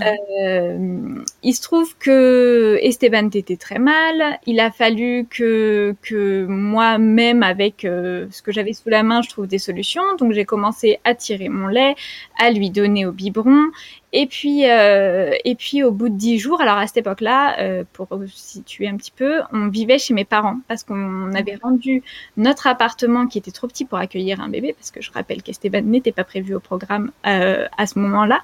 Euh, 0.00 1.22
il 1.42 1.54
se 1.54 1.62
trouve 1.62 1.96
que 1.98 2.78
Esteban 2.82 3.28
était 3.32 3.56
très 3.56 3.78
mal. 3.78 4.38
Il 4.46 4.60
a 4.60 4.70
fallu 4.70 5.26
que, 5.28 5.94
que 6.02 6.46
moi-même, 6.46 7.42
avec 7.42 7.84
euh, 7.84 8.26
ce 8.30 8.42
que 8.42 8.52
j'avais 8.52 8.72
sous 8.72 8.88
la 8.88 9.02
main, 9.02 9.22
je 9.22 9.28
trouve 9.28 9.46
des 9.46 9.58
solutions. 9.58 10.02
Donc 10.18 10.32
j'ai 10.32 10.44
commencé 10.44 10.98
à 11.04 11.14
tirer 11.14 11.48
mon 11.48 11.66
lait, 11.66 11.94
à 12.38 12.50
lui 12.50 12.70
donner 12.70 13.06
au 13.06 13.12
biberon. 13.12 13.70
Et 14.14 14.26
puis, 14.26 14.68
euh, 14.68 15.32
et 15.44 15.54
puis 15.54 15.82
au 15.82 15.90
bout 15.90 16.10
de 16.10 16.16
dix 16.16 16.38
jours, 16.38 16.60
alors 16.60 16.76
à 16.76 16.86
cette 16.86 16.98
époque-là, 16.98 17.58
euh, 17.60 17.84
pour 17.94 18.08
situer 18.26 18.86
un 18.86 18.96
petit 18.96 19.10
peu, 19.10 19.40
on 19.52 19.68
vivait 19.68 19.98
chez 19.98 20.12
mes 20.12 20.26
parents 20.26 20.58
parce 20.68 20.84
qu'on 20.84 21.32
avait 21.34 21.58
rendu 21.62 22.02
notre 22.36 22.66
appartement 22.66 23.26
qui 23.26 23.38
était 23.38 23.52
trop 23.52 23.68
petit 23.68 23.86
pour 23.86 23.96
accueillir 23.96 24.40
un 24.40 24.50
bébé, 24.50 24.74
parce 24.74 24.90
que 24.90 25.00
je 25.00 25.10
rappelle 25.12 25.42
qu'Esteban 25.42 25.80
n'était 25.82 26.12
pas 26.12 26.24
prévu 26.24 26.54
au 26.54 26.60
programme 26.60 27.10
euh, 27.26 27.66
à 27.78 27.86
ce 27.86 27.98
moment-là. 28.00 28.40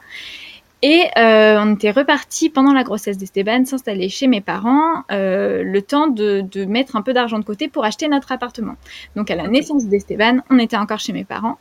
Et 0.82 1.04
euh, 1.16 1.58
on 1.60 1.74
était 1.74 1.90
reparti 1.90 2.50
pendant 2.50 2.72
la 2.72 2.84
grossesse 2.84 3.18
d'Esteban 3.18 3.64
s'installer 3.64 4.08
chez 4.08 4.28
mes 4.28 4.40
parents, 4.40 5.02
euh, 5.10 5.64
le 5.64 5.82
temps 5.82 6.06
de, 6.06 6.40
de, 6.40 6.64
mettre 6.66 6.94
un 6.94 7.02
peu 7.02 7.12
d'argent 7.12 7.40
de 7.40 7.44
côté 7.44 7.66
pour 7.66 7.84
acheter 7.84 8.06
notre 8.06 8.30
appartement. 8.30 8.76
Donc 9.16 9.28
à 9.30 9.34
la 9.34 9.48
naissance 9.48 9.86
d'Esteban, 9.86 10.38
on 10.50 10.58
était 10.58 10.76
encore 10.76 11.00
chez 11.00 11.12
mes 11.12 11.24
parents. 11.24 11.58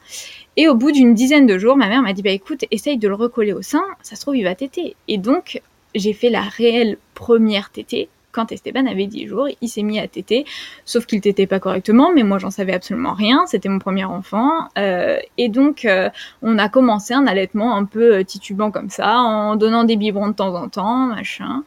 Et 0.56 0.68
au 0.68 0.76
bout 0.76 0.92
d'une 0.92 1.16
dizaine 1.16 1.48
de 1.48 1.58
jours, 1.58 1.78
ma 1.78 1.88
mère 1.88 2.04
m'a 2.04 2.14
dit 2.14 2.22
bah 2.22 2.30
écoute, 2.30 2.66
essaye 2.70 2.98
de 2.98 3.08
le 3.08 3.16
recoller 3.16 3.54
au 3.54 3.64
sein, 3.64 3.84
ça 4.04 4.16
se 4.16 4.22
trouve 4.22 4.38
il 4.38 4.44
va 4.44 4.54
téter. 4.54 4.96
Et 5.08 5.18
donc 5.18 5.62
j'ai 5.96 6.14
fait 6.14 6.30
la 6.30 6.42
réelle 6.42 6.98
première 7.16 7.72
tétée 7.72 8.10
quand 8.38 8.52
Esteban 8.52 8.86
avait 8.86 9.08
10 9.08 9.28
jours, 9.28 9.48
il 9.62 9.68
s'est 9.68 9.82
mis 9.82 10.00
à 10.00 10.08
téter, 10.08 10.46
sauf 10.86 11.08
qu'il 11.08 11.22
tétait 11.22 11.48
pas 11.48 11.60
correctement, 11.60 12.12
mais 12.14 12.22
moi 12.22 12.38
j'en 12.38 12.52
savais 12.52 12.74
absolument 12.74 13.14
rien, 13.14 13.48
c'était 13.48 13.68
mon 13.68 13.80
premier 13.80 14.06
enfant, 14.06 14.52
euh, 14.78 15.18
et 15.40 15.50
donc 15.50 15.86
euh, 15.86 16.10
on 16.44 16.60
a 16.60 16.70
commencé 16.70 17.16
un 17.16 17.26
allaitement 17.26 17.76
un 17.76 17.86
peu 17.86 18.18
euh, 18.18 18.24
titubant 18.24 18.70
comme 18.70 18.92
ça, 18.92 19.18
en 19.18 19.56
donnant 19.56 19.86
des 19.86 19.96
biberons 19.96 20.28
de 20.28 20.34
temps 20.34 20.54
en 20.54 20.70
temps, 20.70 21.08
machin. 21.08 21.64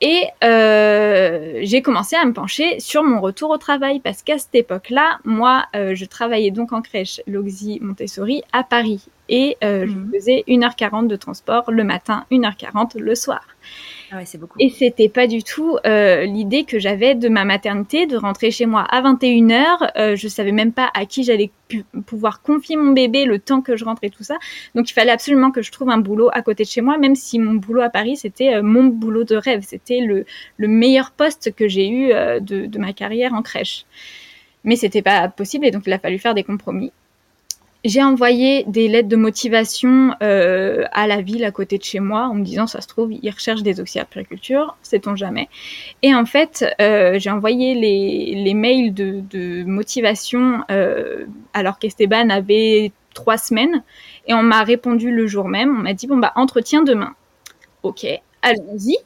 Et 0.00 0.24
euh, 0.44 1.58
j'ai 1.62 1.82
commencé 1.82 2.16
à 2.16 2.24
me 2.24 2.32
pencher 2.32 2.78
sur 2.80 3.02
mon 3.04 3.20
retour 3.20 3.50
au 3.50 3.56
travail 3.56 4.00
parce 4.00 4.22
qu'à 4.22 4.38
cette 4.38 4.54
époque-là, 4.54 5.18
moi, 5.24 5.66
euh, 5.74 5.96
je 5.96 6.04
travaillais 6.04 6.52
donc 6.52 6.72
en 6.72 6.82
crèche 6.82 7.20
Loxy 7.26 7.78
Montessori 7.82 8.42
à 8.52 8.62
Paris. 8.64 9.06
et 9.28 9.56
je 9.60 9.84
mhm. 9.84 10.10
faisais 10.12 10.44
1h40 10.46 11.06
de 11.06 11.16
transport 11.16 11.70
le 11.70 11.84
matin, 11.84 12.26
1h40 12.30 12.98
le 12.98 13.14
soir. 13.14 13.42
Ah. 14.10 14.22
Et 14.58 14.70
c'était 14.70 15.08
pas 15.08 15.26
du 15.26 15.42
tout 15.42 15.76
euh, 15.86 16.24
l'idée 16.24 16.64
que 16.64 16.78
j'avais 16.78 17.14
de 17.14 17.28
ma 17.28 17.44
maternité, 17.44 18.06
de 18.06 18.16
rentrer 18.16 18.50
chez 18.50 18.64
moi 18.64 18.82
à 18.82 19.02
21h. 19.02 19.90
Euh, 19.96 20.16
je 20.16 20.28
savais 20.28 20.52
même 20.52 20.72
pas 20.72 20.90
à 20.94 21.04
qui 21.04 21.24
j'allais 21.24 21.50
pouvoir 22.06 22.40
confier 22.42 22.76
mon 22.76 22.92
bébé 22.92 23.26
le 23.26 23.38
temps 23.38 23.60
que 23.60 23.76
je 23.76 23.84
rentrais 23.84 24.06
et 24.06 24.10
tout 24.10 24.24
ça. 24.24 24.36
Donc 24.74 24.88
il 24.90 24.94
fallait 24.94 25.10
absolument 25.10 25.50
que 25.50 25.60
je 25.60 25.70
trouve 25.70 25.90
un 25.90 25.98
boulot 25.98 26.30
à 26.32 26.42
côté 26.42 26.64
de 26.64 26.68
chez 26.68 26.80
moi, 26.80 26.96
même 26.96 27.14
si 27.14 27.38
mon 27.38 27.54
boulot 27.54 27.82
à 27.82 27.90
Paris, 27.90 28.16
c'était 28.16 28.54
euh, 28.54 28.62
mon 28.62 28.84
boulot 28.84 29.24
de 29.24 29.36
rêve. 29.36 29.62
C'était 29.66 30.00
le, 30.00 30.24
le 30.56 30.68
meilleur 30.68 31.10
poste 31.10 31.54
que 31.54 31.68
j'ai 31.68 31.88
eu 31.88 32.12
euh, 32.12 32.40
de, 32.40 32.66
de 32.66 32.78
ma 32.78 32.92
carrière 32.92 33.34
en 33.34 33.42
crèche. 33.42 33.84
Mais 34.64 34.76
c'était 34.76 35.02
pas 35.02 35.28
possible 35.28 35.66
et 35.66 35.70
donc 35.70 35.82
il 35.86 35.92
a 35.92 35.98
fallu 35.98 36.18
faire 36.18 36.34
des 36.34 36.44
compromis. 36.44 36.92
J'ai 37.84 38.02
envoyé 38.02 38.64
des 38.66 38.88
lettres 38.88 39.08
de 39.08 39.14
motivation 39.16 40.12
euh, 40.20 40.84
à 40.92 41.06
la 41.06 41.20
ville 41.20 41.44
à 41.44 41.52
côté 41.52 41.78
de 41.78 41.84
chez 41.84 42.00
moi 42.00 42.22
en 42.26 42.34
me 42.34 42.42
disant 42.44 42.66
ça 42.66 42.80
se 42.80 42.88
trouve 42.88 43.12
ils 43.12 43.30
recherchent 43.30 43.62
des 43.62 43.80
auxiliaires 43.80 44.06
de 44.06 44.14
périculture, 44.14 44.76
sait-on 44.82 45.14
jamais. 45.14 45.48
Et 46.02 46.12
en 46.12 46.26
fait 46.26 46.64
euh, 46.80 47.18
j'ai 47.20 47.30
envoyé 47.30 47.74
les, 47.74 48.34
les 48.44 48.54
mails 48.54 48.92
de, 48.92 49.22
de 49.30 49.62
motivation 49.62 50.64
euh, 50.72 51.26
alors 51.54 51.78
qu'Esteban 51.78 52.30
avait 52.30 52.90
trois 53.14 53.38
semaines 53.38 53.84
et 54.26 54.34
on 54.34 54.42
m'a 54.42 54.64
répondu 54.64 55.12
le 55.12 55.28
jour 55.28 55.46
même. 55.48 55.70
On 55.78 55.82
m'a 55.82 55.94
dit 55.94 56.08
bon 56.08 56.16
bah 56.16 56.32
entretien 56.34 56.82
demain. 56.82 57.14
Ok, 57.84 58.04
allons-y. 58.42 58.96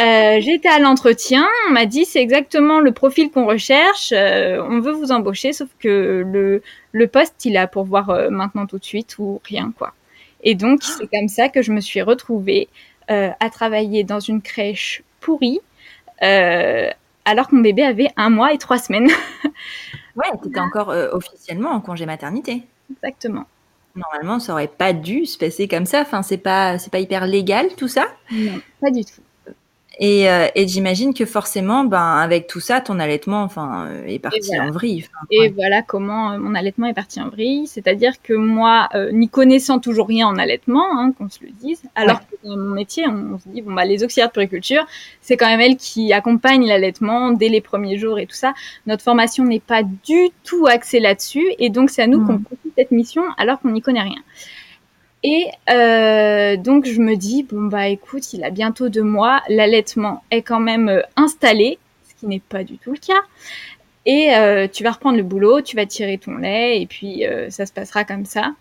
Euh, 0.00 0.40
J'étais 0.40 0.70
à 0.70 0.78
l'entretien, 0.78 1.46
on 1.68 1.72
m'a 1.72 1.84
dit 1.84 2.06
c'est 2.06 2.22
exactement 2.22 2.80
le 2.80 2.92
profil 2.92 3.30
qu'on 3.30 3.44
recherche, 3.44 4.10
euh, 4.16 4.62
on 4.66 4.80
veut 4.80 4.92
vous 4.92 5.12
embaucher, 5.12 5.52
sauf 5.52 5.68
que 5.78 6.24
le, 6.26 6.62
le 6.92 7.06
poste 7.06 7.44
il 7.44 7.56
a 7.56 7.66
pour 7.66 7.84
voir 7.84 8.10
euh, 8.10 8.30
maintenant 8.30 8.66
tout 8.66 8.78
de 8.78 8.84
suite 8.84 9.18
ou 9.18 9.40
rien 9.44 9.72
quoi. 9.76 9.92
Et 10.42 10.54
donc 10.54 10.80
ah. 10.82 10.94
c'est 10.98 11.06
comme 11.06 11.28
ça 11.28 11.48
que 11.48 11.62
je 11.62 11.72
me 11.72 11.80
suis 11.80 12.02
retrouvée 12.02 12.68
euh, 13.10 13.30
à 13.40 13.50
travailler 13.50 14.04
dans 14.04 14.20
une 14.20 14.42
crèche 14.42 15.02
pourrie, 15.20 15.60
alors 16.20 17.48
que 17.48 17.54
mon 17.54 17.62
bébé 17.62 17.82
avait 17.82 18.10
un 18.16 18.30
mois 18.30 18.52
et 18.52 18.58
trois 18.58 18.78
semaines. 18.78 19.08
ouais, 20.16 20.26
tu 20.42 20.48
étais 20.48 20.60
encore 20.60 20.88
officiellement 21.12 21.70
en 21.70 21.80
congé 21.80 22.06
maternité. 22.06 22.62
Exactement. 22.90 23.46
Normalement, 23.94 24.38
ça 24.38 24.52
aurait 24.52 24.68
pas 24.68 24.92
dû 24.92 25.26
se 25.26 25.36
passer 25.36 25.68
comme 25.68 25.86
ça. 25.86 26.00
Enfin, 26.00 26.22
c'est 26.22 26.38
pas, 26.38 26.78
c'est 26.78 26.90
pas 26.90 27.00
hyper 27.00 27.26
légal 27.26 27.68
tout 27.76 27.88
ça. 27.88 28.06
Non, 28.30 28.60
pas 28.80 28.90
du 28.90 29.04
tout. 29.04 29.20
Et, 29.98 30.28
euh, 30.28 30.48
et 30.54 30.66
j'imagine 30.66 31.12
que 31.12 31.26
forcément, 31.26 31.84
ben, 31.84 32.16
avec 32.16 32.46
tout 32.46 32.60
ça, 32.60 32.80
ton 32.80 32.98
allaitement 32.98 33.42
enfin, 33.42 33.86
euh, 33.88 34.06
est 34.06 34.18
parti 34.18 34.58
en 34.58 34.70
vrille. 34.70 35.06
et 35.30 35.50
voilà 35.50 35.82
comment 35.82 36.32
euh, 36.32 36.38
mon 36.38 36.54
allaitement 36.54 36.86
est 36.86 36.94
parti 36.94 37.20
en 37.20 37.28
vrille. 37.28 37.66
C'est-à-dire 37.66 38.22
que 38.22 38.32
moi, 38.32 38.88
n'y 39.12 39.28
connaissant 39.28 39.78
toujours 39.78 40.08
rien 40.08 40.28
en 40.28 40.36
allaitement, 40.36 40.98
hein, 40.98 41.12
qu'on 41.12 41.28
se 41.28 41.40
le 41.42 41.50
dise, 41.50 41.82
alors 41.94 42.20
que 42.20 42.36
dans 42.44 42.56
mon 42.56 42.74
métier, 42.74 43.06
on, 43.06 43.38
se 43.38 43.48
dit, 43.48 43.60
bon, 43.60 43.74
bah, 43.74 43.84
les 43.84 44.02
auxiliaires 44.02 44.28
de 44.28 44.32
puriculture, 44.32 44.86
c'est 45.20 45.36
quand 45.36 45.46
même 45.46 45.60
elles 45.60 45.76
qui 45.76 46.12
accompagnent 46.12 46.66
l'allaitement 46.66 47.30
dès 47.30 47.48
les 47.48 47.60
premiers 47.60 47.98
jours 47.98 48.18
et 48.18 48.26
tout 48.26 48.34
ça. 48.34 48.54
Notre 48.86 49.02
formation 49.02 49.44
n'est 49.44 49.60
pas 49.60 49.82
du 49.82 50.30
tout 50.42 50.66
axée 50.66 51.00
là-dessus. 51.00 51.44
Et 51.58 51.68
donc, 51.68 51.90
c'est 51.90 52.02
à 52.02 52.06
nous 52.06 52.20
mmh. 52.20 52.26
qu'on 52.26 52.38
confie 52.38 52.72
cette 52.76 52.90
mission 52.90 53.22
alors 53.36 53.60
qu'on 53.60 53.70
n'y 53.70 53.82
connaît 53.82 54.02
rien. 54.02 54.22
Et 55.24 55.46
euh, 55.70 56.56
donc 56.56 56.86
je 56.86 57.00
me 57.00 57.14
dis 57.14 57.44
bon 57.44 57.62
bah 57.62 57.88
écoute, 57.88 58.32
il 58.32 58.42
a 58.44 58.50
bientôt 58.50 58.88
deux 58.88 59.02
mois, 59.02 59.40
l'allaitement 59.48 60.22
est 60.30 60.42
quand 60.42 60.58
même 60.60 60.88
euh, 60.88 61.02
installé, 61.16 61.78
ce 62.08 62.14
qui 62.18 62.26
n'est 62.26 62.40
pas 62.40 62.64
du 62.64 62.76
tout 62.78 62.92
le 62.92 62.98
cas. 62.98 63.20
Et 64.04 64.34
euh, 64.34 64.66
tu 64.66 64.82
vas 64.82 64.90
reprendre 64.90 65.16
le 65.16 65.22
boulot, 65.22 65.62
tu 65.62 65.76
vas 65.76 65.86
tirer 65.86 66.18
ton 66.18 66.36
lait 66.36 66.82
et 66.82 66.86
puis 66.86 67.24
ça 67.50 67.66
se 67.66 67.72
passera 67.72 68.04
comme 68.04 68.24
ça. 68.24 68.52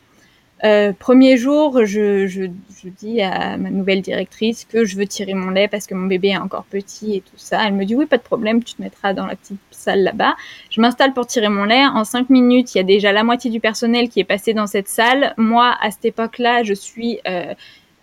Premier 1.00 1.38
jour, 1.38 1.84
je, 1.84 2.28
je, 2.28 2.44
je, 2.84 2.90
dis 2.90 3.22
à 3.24 3.58
ma 3.58 3.72
nouvelle 3.72 4.04
directrice 4.04 4.66
que 4.66 4.86
je 4.86 4.96
veux 4.96 5.08
tirer 5.08 5.34
mon 5.34 5.50
lait 5.50 5.68
parce 5.68 5.88
que 5.88 5.96
mon 5.96 6.06
bébé 6.06 6.30
est 6.30 6.38
encore 6.38 6.66
petit 6.66 7.16
et 7.16 7.22
tout 7.22 7.38
ça. 7.38 7.66
Elle 7.66 7.74
me 7.74 7.86
dit 7.86 7.96
oui, 7.96 8.06
pas 8.06 8.18
de 8.18 8.22
problème, 8.22 8.64
tu 8.64 8.76
te 8.76 8.82
mettras 8.84 9.16
dans 9.16 9.26
la 9.26 9.36
petite 9.36 9.60
salle 9.82 10.04
là-bas. 10.04 10.36
Je 10.70 10.80
m'installe 10.80 11.14
pour 11.14 11.28
tirer 11.28 11.50
mon 11.50 11.66
lait. 11.66 11.86
En 11.86 12.04
cinq 12.04 12.30
minutes, 12.30 12.74
il 12.74 12.78
y 12.78 12.82
a 12.82 12.84
déjà 12.84 13.12
la 13.12 13.24
moitié 13.24 13.52
du 13.52 13.60
personnel 13.60 14.10
qui 14.10 14.20
est 14.20 14.26
passé 14.26 14.54
dans 14.54 14.68
cette 14.68 14.88
salle. 14.88 15.34
Moi, 15.38 15.76
à 15.82 15.92
cette 15.92 16.06
époque-là, 16.06 16.64
je 16.64 16.74
suis 16.74 17.20
euh, 17.28 17.54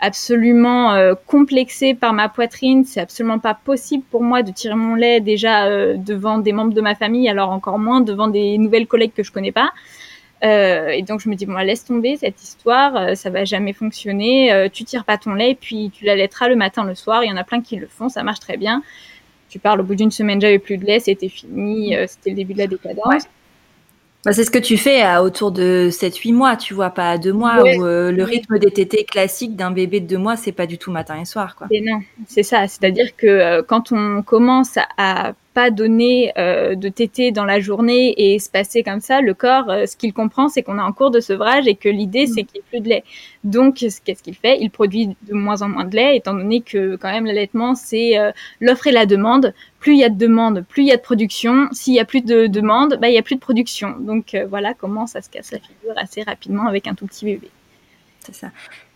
absolument 0.01 0.93
euh, 0.93 1.15
complexée 1.27 1.95
par 1.95 2.13
ma 2.13 2.29
poitrine. 2.29 2.85
C'est 2.85 3.01
absolument 3.01 3.39
pas 3.39 3.55
possible 3.55 4.05
pour 4.11 4.23
moi 4.23 4.43
de 4.43 4.53
tirer 4.53 4.75
mon 4.75 4.95
lait 4.95 5.21
déjà 5.21 5.67
euh, 5.67 5.97
devant 5.97 6.39
des 6.39 6.53
membres 6.53 6.75
de 6.75 6.81
ma 6.81 6.95
famille, 6.95 7.29
alors 7.29 7.51
encore 7.51 7.79
moins 7.79 8.01
devant 8.01 8.29
des 8.29 8.59
nouvelles 8.59 8.87
collègues 8.87 9.15
que 9.15 9.23
je 9.23 9.33
connais 9.33 9.53
pas. 9.53 9.71
Et 10.41 11.03
donc 11.03 11.19
je 11.19 11.29
me 11.29 11.35
dis 11.35 11.47
bon 11.47 11.55
bah, 11.55 11.65
laisse 11.65 11.85
tomber 11.85 12.17
cette 12.17 12.41
histoire, 12.41 13.17
ça 13.17 13.29
va 13.29 13.45
jamais 13.45 13.73
fonctionner. 13.73 14.69
Tu 14.73 14.85
tires 14.85 15.05
pas 15.05 15.19
ton 15.19 15.35
lait, 15.35 15.57
puis 15.61 15.91
tu 15.93 16.05
l'allaiteras 16.05 16.47
le 16.47 16.55
matin, 16.55 16.85
le 16.85 16.95
soir. 16.95 17.25
Il 17.25 17.29
y 17.29 17.33
en 17.33 17.37
a 17.37 17.43
plein 17.43 17.61
qui 17.61 17.75
le 17.75 17.89
font, 17.89 18.09
ça 18.09 18.23
marche 18.23 18.39
très 18.39 18.57
bien. 18.57 18.85
Tu 19.49 19.59
parles 19.59 19.81
au 19.81 19.85
bout 19.85 19.95
d'une 19.95 20.11
semaine, 20.11 20.40
j'avais 20.40 20.59
plus 20.59 20.76
de 20.76 20.85
lait, 20.85 21.00
c'était 21.00 21.28
fini, 21.28 21.95
c'était 22.07 22.31
le 22.31 22.37
début 22.37 22.52
de 22.52 22.59
la 22.59 22.67
décadence. 22.67 23.25
Bah, 24.25 24.33
c'est 24.33 24.45
ce 24.45 24.51
que 24.51 24.59
tu 24.59 24.77
fais 24.77 25.01
à 25.01 25.23
autour 25.23 25.53
de 25.53 25.89
7-8 25.91 26.33
mois, 26.35 26.57
tu 26.57 26.75
vois, 26.75 26.91
pas 26.91 27.11
à 27.11 27.19
2 27.19 27.33
mois, 27.33 27.63
où 27.63 27.85
le 27.85 28.23
rythme 28.23 28.59
des 28.59 28.71
tétés 28.71 29.05
classique 29.05 29.57
d'un 29.57 29.71
bébé 29.71 30.01
de 30.01 30.07
2 30.07 30.19
mois, 30.19 30.37
c'est 30.37 30.53
pas 30.53 30.67
du 30.67 30.77
tout 30.77 30.91
matin 30.91 31.21
et 31.21 31.25
soir. 31.25 31.55
Quoi. 31.57 31.69
Et 31.71 31.81
non, 31.81 32.01
c'est 32.27 32.43
ça. 32.43 32.67
C'est-à-dire 32.67 33.17
que 33.17 33.61
quand 33.63 33.93
on 33.93 34.23
commence 34.23 34.77
à 34.97 35.33
donner 35.71 36.33
euh, 36.39 36.75
de 36.75 36.89
tétée 36.89 37.33
dans 37.33 37.45
la 37.45 37.61
journée 37.61 38.15
et 38.17 38.39
se 38.39 38.49
passer 38.49 38.83
comme 38.83 39.01
ça, 39.01 39.21
le 39.21 39.35
corps, 39.35 39.69
euh, 39.69 39.87
ce 39.87 39.97
qu'il 39.97 40.13
comprend, 40.13 40.49
c'est 40.49 40.63
qu'on 40.63 40.79
est 40.79 40.83
en 40.83 40.93
cours 40.93 41.11
de 41.11 41.21
sevrage 41.21 41.67
et 41.67 41.75
que 41.75 41.89
l'idée, 41.89 42.27
c'est 42.27 42.45
qu'il 42.45 42.55
n'y 42.55 42.61
ait 42.61 42.71
plus 42.71 42.81
de 42.81 42.89
lait. 42.89 43.05
Donc, 43.45 43.77
qu'est-ce 43.77 44.23
qu'il 44.23 44.35
fait? 44.35 44.59
Il 44.61 44.71
produit 44.71 45.17
de 45.29 45.35
moins 45.35 45.63
en 45.63 45.69
moins 45.69 45.85
de 45.85 45.97
lait, 45.97 46.17
étant 46.17 46.35
donné 46.35 46.61
que 46.61 46.97
quand 46.97 47.11
même 47.11 47.27
l'allaitement, 47.27 47.75
c'est 47.75 48.19
euh, 48.19 48.31
l'offre 48.61 48.87
et 48.87 48.93
la 48.93 49.07
demande. 49.07 49.53
Plus 49.81 49.93
il 49.93 49.99
y 49.99 50.05
a 50.05 50.09
de 50.09 50.19
demande, 50.19 50.65
plus 50.69 50.83
il 50.83 50.89
y 50.89 50.93
a 50.93 50.97
de 50.97 51.03
production. 51.03 51.69
S'il 51.73 51.95
y 51.95 52.01
a 52.01 52.05
plus 52.05 52.23
de 52.23 52.47
demande, 52.47 52.99
bah, 53.01 53.09
il 53.09 53.15
y 53.15 53.19
a 53.19 53.23
plus 53.23 53.37
de 53.37 53.41
production. 53.41 53.97
Donc 54.01 54.37
voilà 54.49 54.75
comment 54.75 55.07
ça 55.07 55.23
se 55.23 55.31
casse 55.31 55.53
la 55.53 55.59
figure 55.59 55.95
assez 55.97 56.23
rapidement 56.23 56.67
avec 56.67 56.87
un 56.87 56.95
tout 56.95 57.07
petit 57.07 57.25
bébé. 57.25 57.51
C'est 58.21 58.35
ça. 58.35 58.49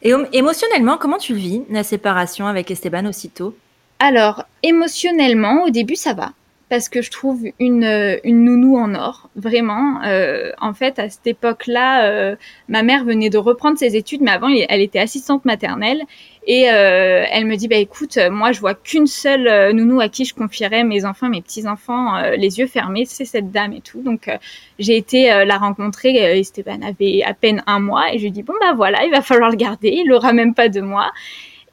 Et 0.03 0.12
émotionnellement, 0.33 0.99
comment 0.99 1.19
tu 1.19 1.35
vis 1.35 1.62
la 1.71 1.85
séparation 1.85 2.47
avec 2.47 2.71
Esteban 2.71 3.07
aussitôt? 3.07 3.57
Alors, 3.99 4.45
émotionnellement, 4.65 5.62
au 5.65 5.71
début, 5.71 5.97
ça 5.97 6.12
va 6.12 6.33
parce 6.73 6.88
que 6.88 7.02
je 7.02 7.11
trouve 7.11 7.45
une, 7.59 7.85
euh, 7.85 8.17
une 8.25 8.45
nounou 8.45 8.79
en 8.79 8.95
or, 8.95 9.29
vraiment. 9.37 10.00
Euh, 10.07 10.52
en 10.59 10.73
fait, 10.73 10.99
à 10.99 11.11
cette 11.11 11.26
époque-là, 11.26 12.07
euh, 12.07 12.35
ma 12.67 12.83
mère 12.83 13.05
venait 13.05 13.29
de 13.29 13.37
reprendre 13.37 13.76
ses 13.76 13.95
études, 13.95 14.23
mais 14.23 14.31
avant, 14.31 14.49
elle 14.49 14.81
était 14.81 14.99
assistante 14.99 15.45
maternelle. 15.45 16.00
Et 16.47 16.71
euh, 16.71 17.26
elle 17.31 17.45
me 17.45 17.57
dit, 17.57 17.69
bah 17.69 17.76
écoute, 17.76 18.19
moi, 18.31 18.52
je 18.52 18.61
vois 18.61 18.73
qu'une 18.73 19.07
seule 19.07 19.49
euh, 19.49 19.75
nounou 19.75 20.00
à 20.00 20.09
qui 20.09 20.25
je 20.25 20.33
confierais 20.35 20.83
mes 20.83 21.05
enfants, 21.05 21.29
mes 21.29 21.43
petits-enfants, 21.43 22.19
les 22.38 22.59
yeux 22.59 22.67
fermés, 22.67 23.05
c'est 23.05 23.26
cette 23.26 23.50
dame 23.50 23.75
et 23.75 23.83
tout. 23.83 24.00
Donc, 24.00 24.31
j'ai 24.79 24.97
été 24.97 25.26
la 25.45 25.59
rencontrer. 25.59 26.38
Esteban 26.38 26.81
avait 26.81 27.23
à 27.23 27.35
peine 27.35 27.62
un 27.67 27.81
mois, 27.81 28.14
et 28.14 28.19
je 28.19 28.25
lui 28.25 28.31
dis, 28.31 28.43
bon, 28.43 28.55
bah 28.62 28.73
voilà, 28.75 29.05
il 29.05 29.11
va 29.11 29.21
falloir 29.21 29.50
le 29.50 29.57
garder, 29.57 29.91
il 29.91 30.11
aura 30.11 30.33
même 30.33 30.55
pas 30.55 30.71
deux 30.71 30.81
mois. 30.81 31.11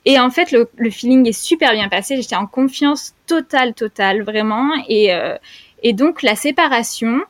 Et 0.06 0.20
en 0.20 0.30
fait, 0.30 0.52
le, 0.52 0.70
le, 0.78 0.90
feeling 0.90 1.28
est 1.28 1.34
super 1.34 1.74
bien 1.74 1.90
passé. 1.90 2.22
J'étais 2.22 2.36
en 2.36 2.48
confiance 2.48 3.14
totale, 3.28 3.74
totale, 3.74 4.24
vraiment. 4.24 4.72
Et, 4.88 5.14
euh, 5.14 5.38
et 5.84 5.94
donc, 5.94 6.24
la 6.24 6.36
séparation, 6.36 7.22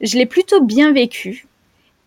je 0.00 0.16
l'ai 0.16 0.26
plutôt 0.26 0.62
bien 0.62 0.92
vécue. 0.92 1.46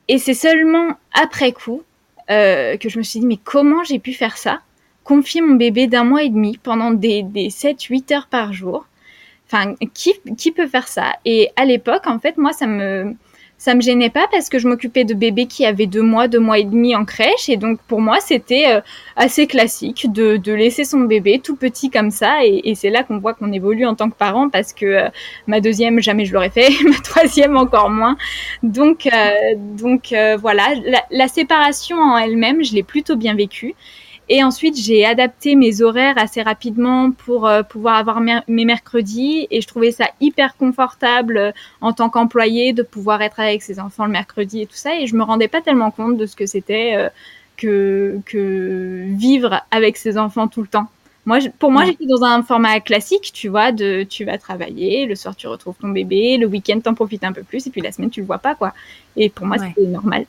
Et 0.08 0.18
c'est 0.18 0.34
seulement 0.34 0.98
après 1.14 1.52
coup 1.52 1.84
euh, 2.32 2.78
que 2.78 2.90
je 2.90 2.98
me 2.98 3.04
suis 3.04 3.20
dit, 3.20 3.26
mais 3.26 3.40
comment 3.44 3.84
j'ai 3.84 4.00
pu 4.00 4.14
faire 4.14 4.38
ça? 4.38 4.62
Confier 5.04 5.42
mon 5.42 5.56
bébé 5.56 5.88
d'un 5.88 6.04
mois 6.04 6.24
et 6.24 6.30
demi 6.30 6.58
pendant 6.58 6.92
des, 6.92 7.24
des 7.24 7.50
7-8 7.50 8.14
heures 8.14 8.28
par 8.28 8.54
jour. 8.54 8.86
Enfin, 9.48 9.76
qui, 9.94 10.14
qui 10.38 10.52
peut 10.52 10.68
faire 10.68 10.88
ça? 10.88 11.14
Et 11.26 11.50
à 11.56 11.66
l'époque, 11.66 12.06
en 12.06 12.20
fait, 12.20 12.38
moi, 12.38 12.54
ça 12.54 12.68
me 12.68 13.16
ça 13.60 13.76
me 13.76 13.82
gênait 13.82 14.10
pas 14.10 14.26
parce 14.32 14.48
que 14.48 14.58
je 14.58 14.70
m'occupais 14.70 15.04
de 15.04 15.14
bébés 15.14 15.46
qui 15.46 15.66
avaient 15.66 15.86
deux 15.86 16.02
mois, 16.02 16.30
deux 16.30 16.40
mois 16.40 16.60
et 16.60 16.64
demi 16.64 16.96
en 16.96 17.04
crèche. 17.04 17.50
Et 17.50 17.58
donc, 17.58 17.78
pour 17.90 18.00
moi, 18.00 18.20
c'était 18.22 18.68
euh, 18.70 18.82
assez 19.18 19.48
classique 19.48 20.10
de, 20.14 20.40
laisser 20.54 20.86
son 20.86 21.02
bébé 21.02 21.42
tout 21.44 21.58
petit 21.58 21.90
comme 21.90 22.10
ça. 22.10 22.46
Et, 22.46 22.74
c'est 22.74 22.90
là 22.90 23.04
qu'on 23.04 23.20
voit 23.20 23.34
qu'on 23.34 23.52
évolue 23.52 23.86
en 23.86 23.96
tant 23.96 24.10
que 24.10 24.16
parent 24.16 24.48
parce 24.50 24.72
que 24.72 24.86
euh, 24.86 25.10
ma 25.46 25.60
deuxième, 25.60 26.00
jamais 26.00 26.24
je 26.24 26.34
l'aurais 26.34 26.50
fait. 26.50 26.70
ma 26.90 26.98
troisième, 27.00 27.58
encore 27.58 27.90
moins. 27.90 28.16
Donc, 28.64 29.08
euh, 29.08 29.56
donc 29.58 30.16
voilà, 30.40 30.70
la, 31.12 31.28
séparation 31.28 31.98
en 31.98 32.18
elle-même, 32.18 32.64
je 32.64 32.74
l'ai 32.74 32.84
plutôt 32.84 33.18
bien 33.18 33.36
vécue. 33.36 33.76
Et 34.32 34.44
ensuite, 34.44 34.78
j'ai 34.78 35.06
adapté 35.06 35.56
mes 35.56 35.82
horaires 35.82 36.18
assez 36.18 36.44
rapidement 36.44 37.12
pour 37.12 37.48
euh, 37.48 37.64
pouvoir 37.64 37.96
avoir 37.96 38.22
mes 38.22 38.66
mercredis. 38.66 39.48
Et 39.50 39.60
je 39.60 39.68
trouvais 39.68 39.92
ça 39.92 40.06
hyper 40.22 40.56
confortable 40.56 41.38
euh, 41.38 41.52
en 41.82 41.94
tant 41.94 42.10
qu'employé 42.10 42.72
de 42.72 42.84
pouvoir 42.84 43.24
être 43.24 43.40
avec 43.40 43.64
ses 43.64 43.80
enfants 43.80 44.06
le 44.06 44.12
mercredi 44.12 44.62
et 44.62 44.66
tout 44.68 44.76
ça. 44.76 45.00
Et 45.00 45.08
je 45.08 45.16
me 45.16 45.24
rendais 45.24 45.48
pas 45.48 45.62
tellement 45.62 45.90
compte 45.90 46.18
de 46.18 46.28
ce 46.28 46.36
que 46.36 46.46
c'était 46.46 46.96
euh, 46.96 47.10
que, 47.58 48.20
que 48.26 49.06
vivre 49.18 49.62
avec 49.72 49.98
ses 49.98 50.18
enfants 50.20 50.48
tout 50.48 50.62
le 50.62 50.68
temps. 50.68 50.88
Moi, 51.26 51.40
pour 51.58 51.72
moi, 51.72 51.86
j'étais 51.86 52.06
dans 52.06 52.24
un 52.24 52.42
format 52.44 52.80
classique, 52.80 53.32
tu 53.34 53.50
vois, 53.50 53.72
de 53.72 54.04
tu 54.04 54.26
vas 54.26 54.38
travailler, 54.38 55.06
le 55.06 55.16
soir 55.16 55.36
tu 55.36 55.48
retrouves 55.48 55.76
ton 55.80 55.90
bébé, 55.90 56.38
le 56.38 56.48
week-end 56.48 56.80
t'en 56.80 56.94
profites 56.94 57.24
un 57.24 57.34
peu 57.34 57.44
plus, 57.44 57.68
et 57.68 57.70
puis 57.70 57.82
la 57.82 57.92
semaine 57.92 58.10
tu 58.10 58.22
le 58.22 58.26
vois 58.26 58.40
pas, 58.40 58.56
quoi. 58.56 58.74
Et 59.16 59.30
pour 59.30 59.46
moi, 59.46 59.58
c'était 59.60 59.86
normal. 59.86 60.26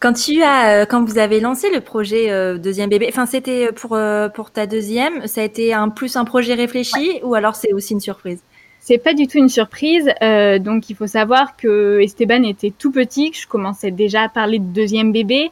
Quand 0.00 0.14
tu 0.14 0.42
as, 0.42 0.86
quand 0.86 1.04
vous 1.04 1.18
avez 1.18 1.40
lancé 1.40 1.68
le 1.70 1.80
projet 1.80 2.58
deuxième 2.58 2.88
bébé, 2.88 3.06
enfin 3.08 3.26
c'était 3.26 3.70
pour 3.70 3.98
pour 4.34 4.50
ta 4.50 4.66
deuxième, 4.66 5.26
ça 5.26 5.42
a 5.42 5.44
été 5.44 5.74
un 5.74 5.90
plus 5.90 6.16
un 6.16 6.24
projet 6.24 6.54
réfléchi 6.54 7.20
ou 7.22 7.34
alors 7.34 7.54
c'est 7.54 7.72
aussi 7.74 7.92
une 7.92 8.00
surprise? 8.00 8.40
C'est 8.80 8.98
pas 8.98 9.12
du 9.12 9.26
tout 9.26 9.38
une 9.38 9.50
surprise. 9.50 10.10
Euh, 10.22 10.58
donc, 10.58 10.88
il 10.88 10.96
faut 10.96 11.06
savoir 11.06 11.56
que 11.56 12.00
Esteban 12.00 12.42
était 12.44 12.72
tout 12.76 12.90
petit, 12.90 13.30
que 13.30 13.36
je 13.36 13.46
commençais 13.46 13.90
déjà 13.90 14.22
à 14.22 14.28
parler 14.28 14.58
de 14.58 14.64
deuxième 14.64 15.12
bébé. 15.12 15.50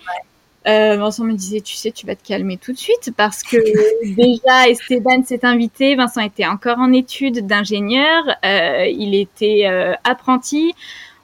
Euh, 0.66 0.96
Vincent 0.96 1.24
me 1.24 1.34
disait, 1.34 1.60
tu 1.60 1.76
sais, 1.76 1.92
tu 1.92 2.06
vas 2.06 2.16
te 2.16 2.26
calmer 2.26 2.56
tout 2.56 2.72
de 2.72 2.78
suite 2.78 3.12
parce 3.16 3.42
que 3.42 3.56
déjà 4.16 4.68
Esteban 4.68 5.22
s'est 5.24 5.44
invité. 5.44 5.94
Vincent 5.94 6.22
était 6.22 6.46
encore 6.46 6.78
en 6.78 6.92
études 6.92 7.46
d'ingénieur. 7.46 8.24
Euh, 8.44 8.86
il 8.86 9.14
était 9.14 9.66
euh, 9.66 9.92
apprenti. 10.04 10.74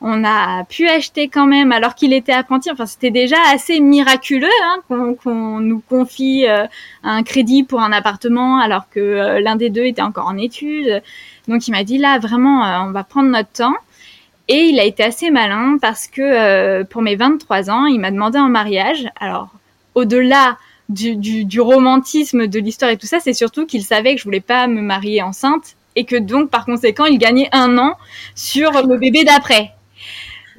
On 0.07 0.23
a 0.23 0.65
pu 0.65 0.87
acheter 0.87 1.29
quand 1.29 1.47
même 1.47 1.73
alors 1.73 1.95
qu'il 1.95 2.13
était 2.13 2.35
apprenti. 2.35 2.71
Enfin, 2.71 2.85
c'était 2.85 3.11
déjà 3.11 3.39
assez 3.55 3.81
miraculeux 3.81 4.47
hein, 4.63 4.83
qu'on 4.91 5.61
nous 5.61 5.81
confie 5.81 6.47
euh, 6.47 6.67
un 7.03 7.23
crédit 7.23 7.65
pour 7.65 7.81
un 7.81 7.91
appartement 7.91 8.59
alors 8.59 8.91
que 8.91 9.39
l'un 9.41 9.57
des 9.57 9.71
deux 9.71 9.87
était 9.87 10.03
encore 10.03 10.27
en 10.27 10.37
études. 10.37 11.03
Donc 11.49 11.69
il 11.69 11.71
m'a 11.71 11.85
dit 11.85 11.97
là 11.97 12.19
vraiment 12.19 12.67
euh, 12.67 12.87
on 12.87 12.91
va 12.91 13.03
prendre 13.03 13.31
notre 13.31 13.49
temps. 13.49 13.77
Et 14.49 14.65
il 14.65 14.79
a 14.79 14.85
été 14.85 15.03
assez 15.03 15.31
malin 15.31 15.79
parce 15.81 16.07
que 16.07 16.21
euh, 16.21 16.85
pour 16.85 17.01
mes 17.01 17.17
23 17.17 17.71
ans, 17.71 17.87
il 17.87 17.99
m'a 17.99 18.11
demandé 18.11 18.39
en 18.39 18.51
mariage. 18.51 19.09
Alors 19.19 19.49
au-delà 19.95 20.59
du, 20.91 21.17
du, 21.17 21.61
romantisme 21.63 22.47
de 22.47 22.61
l'histoire 22.61 22.91
et 22.91 22.99
tout 22.99 23.07
ça, 23.07 23.21
c'est 23.21 23.33
surtout 23.33 23.65
qu'il 23.65 23.83
savait 23.83 24.13
que 24.15 24.21
je 24.21 24.25
voulais 24.25 24.41
pas 24.41 24.67
me 24.67 24.83
marier 24.83 25.23
enceinte 25.23 25.77
et 25.97 26.05
que 26.05 26.17
donc 26.17 26.51
par 26.51 26.67
conséquent 26.67 27.07
il 27.07 27.17
gagnait 27.17 27.49
un 27.53 27.79
an 27.79 27.95
sur 28.35 28.71
le 28.87 28.99
bébé 28.99 29.25
d'après. 29.25 29.74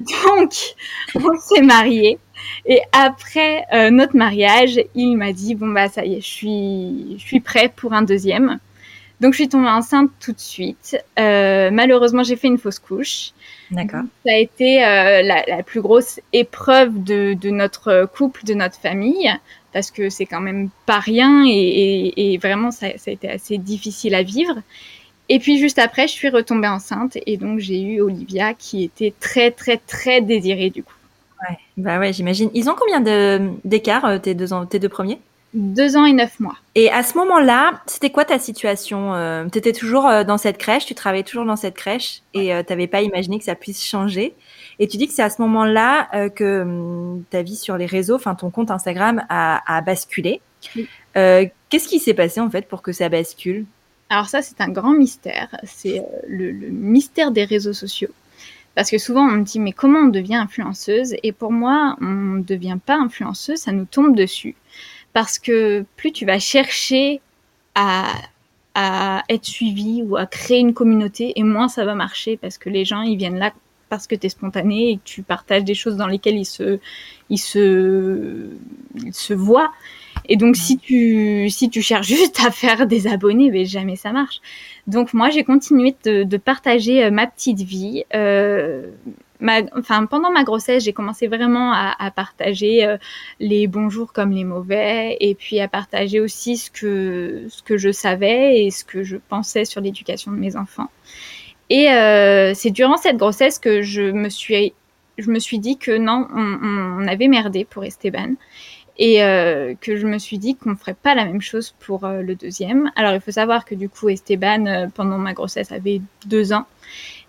Donc 0.00 0.52
on 1.14 1.36
s'est 1.38 1.62
mariés. 1.62 2.18
Et 2.66 2.80
après 2.92 3.64
euh, 3.72 3.90
notre 3.90 4.16
mariage, 4.16 4.78
il 4.94 5.16
m'a 5.16 5.32
dit 5.32 5.54
bon 5.54 5.68
bah 5.68 5.88
ça 5.88 6.04
y 6.04 6.14
est, 6.14 6.20
je 6.20 6.26
suis 6.26 7.16
je 7.18 7.24
suis 7.24 7.40
prêt 7.40 7.72
pour 7.74 7.92
un 7.92 8.02
deuxième. 8.02 8.58
Donc 9.20 9.32
je 9.32 9.38
suis 9.38 9.48
tombée 9.48 9.68
enceinte 9.68 10.10
tout 10.20 10.32
de 10.32 10.40
suite. 10.40 10.98
Euh, 11.18 11.70
malheureusement, 11.70 12.22
j'ai 12.22 12.36
fait 12.36 12.48
une 12.48 12.58
fausse 12.58 12.78
couche. 12.78 13.30
D'accord. 13.70 14.02
Ça 14.24 14.32
a 14.32 14.36
été 14.36 14.84
euh, 14.84 15.22
la, 15.22 15.42
la, 15.46 15.62
plus 15.62 15.80
grosse 15.80 16.20
épreuve 16.32 17.02
de, 17.02 17.34
de, 17.34 17.50
notre 17.50 18.08
couple, 18.14 18.44
de 18.44 18.52
notre 18.52 18.76
famille, 18.76 19.32
parce 19.72 19.90
que 19.90 20.10
c'est 20.10 20.26
quand 20.26 20.42
même 20.42 20.68
pas 20.84 21.00
rien 21.00 21.44
et, 21.46 21.50
et, 21.50 22.34
et 22.34 22.38
vraiment 22.38 22.70
ça, 22.70 22.88
ça, 22.98 23.10
a 23.10 23.14
été 23.14 23.28
assez 23.28 23.56
difficile 23.56 24.14
à 24.14 24.22
vivre. 24.22 24.56
Et 25.28 25.38
puis 25.38 25.58
juste 25.58 25.78
après, 25.78 26.06
je 26.06 26.12
suis 26.12 26.28
retombée 26.28 26.68
enceinte 26.68 27.18
et 27.26 27.36
donc 27.36 27.58
j'ai 27.58 27.80
eu 27.80 28.00
Olivia 28.00 28.54
qui 28.54 28.84
était 28.84 29.12
très 29.18 29.50
très 29.50 29.76
très 29.76 30.20
désirée 30.20 30.70
du 30.70 30.82
coup. 30.82 30.94
Ouais, 31.42 31.56
bah 31.76 31.98
ouais, 31.98 32.12
j'imagine. 32.12 32.50
Ils 32.54 32.70
ont 32.70 32.74
combien 32.78 33.00
d'écart 33.64 34.04
euh, 34.04 34.18
tes 34.18 34.34
deux 34.34 34.48
tes 34.70 34.78
deux 34.78 34.88
premiers? 34.88 35.18
Deux 35.56 35.96
ans 35.96 36.04
et 36.04 36.12
neuf 36.12 36.38
mois. 36.38 36.56
Et 36.74 36.90
à 36.90 37.02
ce 37.02 37.16
moment-là, 37.16 37.80
c'était 37.86 38.10
quoi 38.10 38.26
ta 38.26 38.38
situation 38.38 39.14
euh, 39.14 39.46
Tu 39.50 39.56
étais 39.56 39.72
toujours 39.72 40.06
euh, 40.06 40.22
dans 40.22 40.36
cette 40.36 40.58
crèche, 40.58 40.84
tu 40.84 40.94
travaillais 40.94 41.24
toujours 41.24 41.46
dans 41.46 41.56
cette 41.56 41.74
crèche? 41.74 42.20
Et 42.34 42.52
euh, 42.52 42.62
tu 42.62 42.72
n'avais 42.74 42.86
pas 42.86 43.00
imaginé 43.00 43.38
que 43.38 43.44
ça 43.44 43.54
puisse 43.54 43.82
changer? 43.82 44.34
Et 44.78 44.86
tu 44.86 44.98
dis 44.98 45.06
que 45.06 45.14
c'est 45.14 45.22
à 45.22 45.30
ce 45.30 45.40
moment-là 45.40 46.28
que 46.28 46.60
hum, 46.60 47.24
ta 47.30 47.40
vie 47.40 47.56
sur 47.56 47.78
les 47.78 47.86
réseaux, 47.86 48.16
enfin 48.16 48.34
ton 48.34 48.50
compte 48.50 48.70
Instagram 48.70 49.24
a, 49.30 49.80
basculé. 49.80 50.42
Qu'est-ce 51.14 51.88
qui 51.88 52.00
s'est 52.00 52.12
passé 52.12 52.40
en 52.40 52.50
fait 52.50 52.68
pour 52.68 52.82
que 52.82 52.92
ça 52.92 53.08
bascule? 53.08 53.64
Alors 54.08 54.28
ça, 54.28 54.42
c'est 54.42 54.60
un 54.60 54.68
grand 54.68 54.92
mystère. 54.92 55.48
C'est 55.64 56.02
le, 56.28 56.52
le 56.52 56.68
mystère 56.68 57.30
des 57.30 57.44
réseaux 57.44 57.72
sociaux. 57.72 58.10
Parce 58.74 58.90
que 58.90 58.98
souvent 58.98 59.22
on 59.22 59.32
me 59.32 59.44
dit 59.44 59.58
mais 59.58 59.72
comment 59.72 60.00
on 60.00 60.08
devient 60.08 60.36
influenceuse? 60.36 61.14
Et 61.22 61.32
pour 61.32 61.50
moi, 61.50 61.96
on 62.00 62.36
ne 62.36 62.42
devient 62.42 62.78
pas 62.84 62.96
influenceuse, 62.96 63.58
ça 63.58 63.72
nous 63.72 63.86
tombe 63.86 64.14
dessus 64.14 64.54
parce 65.16 65.38
que 65.38 65.86
plus 65.96 66.12
tu 66.12 66.26
vas 66.26 66.38
chercher 66.38 67.22
à, 67.74 68.12
être 69.30 69.46
suivi 69.46 70.02
ou 70.02 70.18
à 70.18 70.26
créer 70.26 70.58
une 70.58 70.74
communauté, 70.74 71.32
et 71.36 71.42
moins 71.42 71.68
ça 71.68 71.86
va 71.86 71.94
marcher 71.94 72.36
parce 72.36 72.58
que 72.58 72.68
les 72.68 72.84
gens, 72.84 73.00
ils 73.00 73.16
viennent 73.16 73.38
là 73.38 73.54
parce 73.88 74.06
que 74.06 74.14
tu 74.14 74.26
es 74.26 74.28
spontané 74.28 74.90
et 74.90 74.96
que 74.98 75.04
tu 75.04 75.22
partages 75.22 75.64
des 75.64 75.72
choses 75.72 75.96
dans 75.96 76.06
lesquelles 76.06 76.36
ils 76.36 77.38
se 77.38 79.32
voient. 79.32 79.72
Et 80.28 80.36
donc, 80.36 80.56
si 80.56 80.78
tu, 80.78 81.48
si 81.50 81.70
tu 81.70 81.82
cherches 81.82 82.06
juste 82.16 82.40
à 82.44 82.50
faire 82.50 82.86
des 82.86 83.06
abonnés, 83.06 83.50
mais 83.50 83.64
jamais 83.64 83.96
ça 83.96 84.12
marche. 84.12 84.40
Donc, 84.86 85.14
moi, 85.14 85.30
j'ai 85.30 85.44
continué 85.44 85.94
de, 86.04 86.36
partager 86.36 87.04
euh, 87.04 87.10
ma 87.10 87.26
petite 87.26 87.60
vie, 87.60 88.04
euh, 88.14 88.90
enfin, 89.74 90.06
pendant 90.06 90.30
ma 90.30 90.44
grossesse, 90.44 90.84
j'ai 90.84 90.92
commencé 90.92 91.26
vraiment 91.26 91.72
à, 91.72 92.10
partager 92.10 92.84
euh, 92.84 92.96
les 93.40 93.66
bons 93.66 93.90
jours 93.90 94.12
comme 94.12 94.32
les 94.32 94.44
mauvais, 94.44 95.16
et 95.20 95.34
puis 95.34 95.60
à 95.60 95.68
partager 95.68 96.20
aussi 96.20 96.56
ce 96.56 96.70
que 96.70 97.46
ce 97.48 97.62
que 97.62 97.76
je 97.76 97.92
savais 97.92 98.64
et 98.64 98.70
ce 98.70 98.84
que 98.84 99.02
je 99.02 99.16
pensais 99.16 99.64
sur 99.64 99.80
l'éducation 99.80 100.32
de 100.32 100.36
mes 100.36 100.56
enfants. 100.56 100.88
Et 101.70 101.90
euh, 101.90 102.54
c'est 102.54 102.70
durant 102.70 102.96
cette 102.96 103.16
grossesse 103.16 103.58
que 103.58 103.82
je 103.82 104.02
me 104.02 104.28
suis 104.28 104.72
je 105.18 105.30
me 105.30 105.38
suis 105.38 105.58
dit 105.58 105.78
que 105.78 105.96
non, 105.96 106.28
on, 106.34 107.02
on 107.02 107.08
avait 107.08 107.28
merdé 107.28 107.64
pour 107.64 107.84
Esteban 107.84 108.34
et 108.98 109.22
euh, 109.22 109.74
que 109.80 109.96
je 109.96 110.06
me 110.06 110.18
suis 110.18 110.38
dit 110.38 110.56
qu'on 110.56 110.76
ferait 110.76 110.94
pas 110.94 111.14
la 111.14 111.24
même 111.24 111.40
chose 111.40 111.74
pour 111.80 112.04
euh, 112.04 112.22
le 112.22 112.34
deuxième. 112.34 112.90
Alors 112.96 113.12
il 113.12 113.20
faut 113.20 113.32
savoir 113.32 113.64
que 113.64 113.74
du 113.74 113.88
coup 113.88 114.08
Esteban 114.08 114.66
euh, 114.66 114.86
pendant 114.94 115.18
ma 115.18 115.32
grossesse 115.32 115.72
avait 115.72 116.00
deux 116.26 116.52
ans 116.52 116.66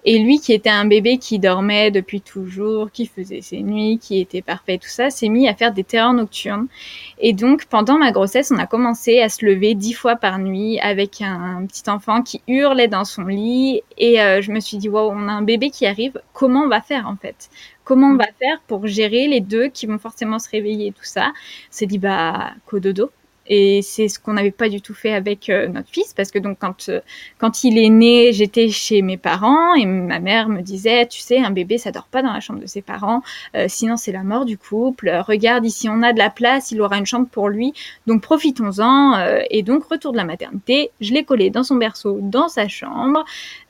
et 0.09 0.19
lui, 0.19 0.39
qui 0.39 0.53
était 0.53 0.69
un 0.69 0.85
bébé 0.85 1.17
qui 1.17 1.37
dormait 1.37 1.91
depuis 1.91 2.21
toujours, 2.21 2.91
qui 2.91 3.07
faisait 3.07 3.41
ses 3.41 3.61
nuits, 3.61 3.99
qui 4.01 4.21
était 4.21 4.41
parfait, 4.41 4.77
tout 4.77 4.87
ça, 4.87 5.09
s'est 5.09 5.27
mis 5.27 5.49
à 5.49 5.53
faire 5.53 5.73
des 5.73 5.83
terreurs 5.83 6.13
nocturnes. 6.13 6.67
Et 7.19 7.33
donc, 7.33 7.65
pendant 7.65 7.97
ma 7.97 8.13
grossesse, 8.13 8.49
on 8.55 8.57
a 8.57 8.67
commencé 8.67 9.19
à 9.19 9.27
se 9.27 9.45
lever 9.45 9.75
dix 9.75 9.91
fois 9.91 10.15
par 10.15 10.39
nuit 10.39 10.79
avec 10.79 11.21
un, 11.21 11.65
petit 11.67 11.89
enfant 11.89 12.21
qui 12.21 12.41
hurlait 12.47 12.87
dans 12.87 13.03
son 13.03 13.23
lit. 13.23 13.81
Et 13.97 14.21
euh, 14.21 14.41
je 14.41 14.53
me 14.53 14.61
suis 14.61 14.77
dit, 14.77 14.87
wow, 14.87 15.11
on 15.11 15.27
a 15.27 15.33
un 15.33 15.41
bébé 15.41 15.71
qui 15.71 15.85
arrive. 15.85 16.21
Comment 16.31 16.61
on 16.61 16.69
va 16.69 16.79
faire, 16.79 17.05
en 17.07 17.17
fait? 17.17 17.49
Comment 17.87 18.07
on 18.07 18.17
va 18.17 18.27
faire 18.37 18.59
pour 18.67 18.85
gérer 18.85 19.29
les 19.29 19.39
deux 19.39 19.69
qui 19.69 19.85
vont 19.85 19.97
forcément 19.97 20.39
se 20.39 20.49
réveiller 20.49 20.87
et 20.87 20.91
tout 20.91 21.05
ça? 21.05 21.31
C'est 21.69 21.85
dit, 21.85 21.99
bah, 21.99 22.51
cododo. 22.65 23.11
Et 23.49 23.81
c'est 23.81 24.09
ce 24.09 24.19
qu'on 24.19 24.33
n'avait 24.33 24.51
pas 24.51 24.67
du 24.67 24.81
tout 24.81 24.93
fait 24.93 25.13
avec 25.13 25.49
euh, 25.49 25.69
notre 25.69 25.89
fils, 25.89 26.13
parce 26.13 26.31
que 26.31 26.39
donc 26.39 26.57
quand 26.59 26.89
euh, 26.89 26.99
quand 27.37 27.63
il 27.63 27.77
est 27.77 27.87
né, 27.87 28.33
j'étais 28.33 28.67
chez 28.67 29.01
mes 29.01 29.15
parents 29.15 29.73
et 29.73 29.85
ma 29.85 30.19
mère 30.19 30.49
me 30.49 30.61
disait, 30.61 31.07
tu 31.07 31.21
sais, 31.21 31.37
un 31.37 31.51
bébé 31.51 31.77
ça 31.77 31.91
dort 31.91 32.07
pas 32.07 32.21
dans 32.21 32.33
la 32.33 32.41
chambre 32.41 32.59
de 32.59 32.65
ses 32.65 32.81
parents, 32.81 33.21
euh, 33.55 33.67
sinon 33.69 33.95
c'est 33.95 34.11
la 34.11 34.23
mort 34.23 34.43
du 34.43 34.57
couple. 34.57 35.09
Regarde 35.25 35.65
ici, 35.65 35.87
on 35.87 36.03
a 36.03 36.11
de 36.11 36.19
la 36.19 36.29
place, 36.29 36.71
il 36.71 36.81
aura 36.81 36.97
une 36.97 37.05
chambre 37.05 37.29
pour 37.31 37.47
lui, 37.47 37.71
donc 38.05 38.21
profitons-en. 38.21 39.45
et 39.49 39.63
donc 39.63 39.85
retour 39.85 40.11
de 40.11 40.17
la 40.17 40.25
maternité, 40.25 40.91
je 40.99 41.13
l'ai 41.13 41.23
collé 41.23 41.49
dans 41.49 41.63
son 41.63 41.75
berceau, 41.75 42.19
dans 42.21 42.49
sa 42.49 42.67
chambre. 42.67 43.23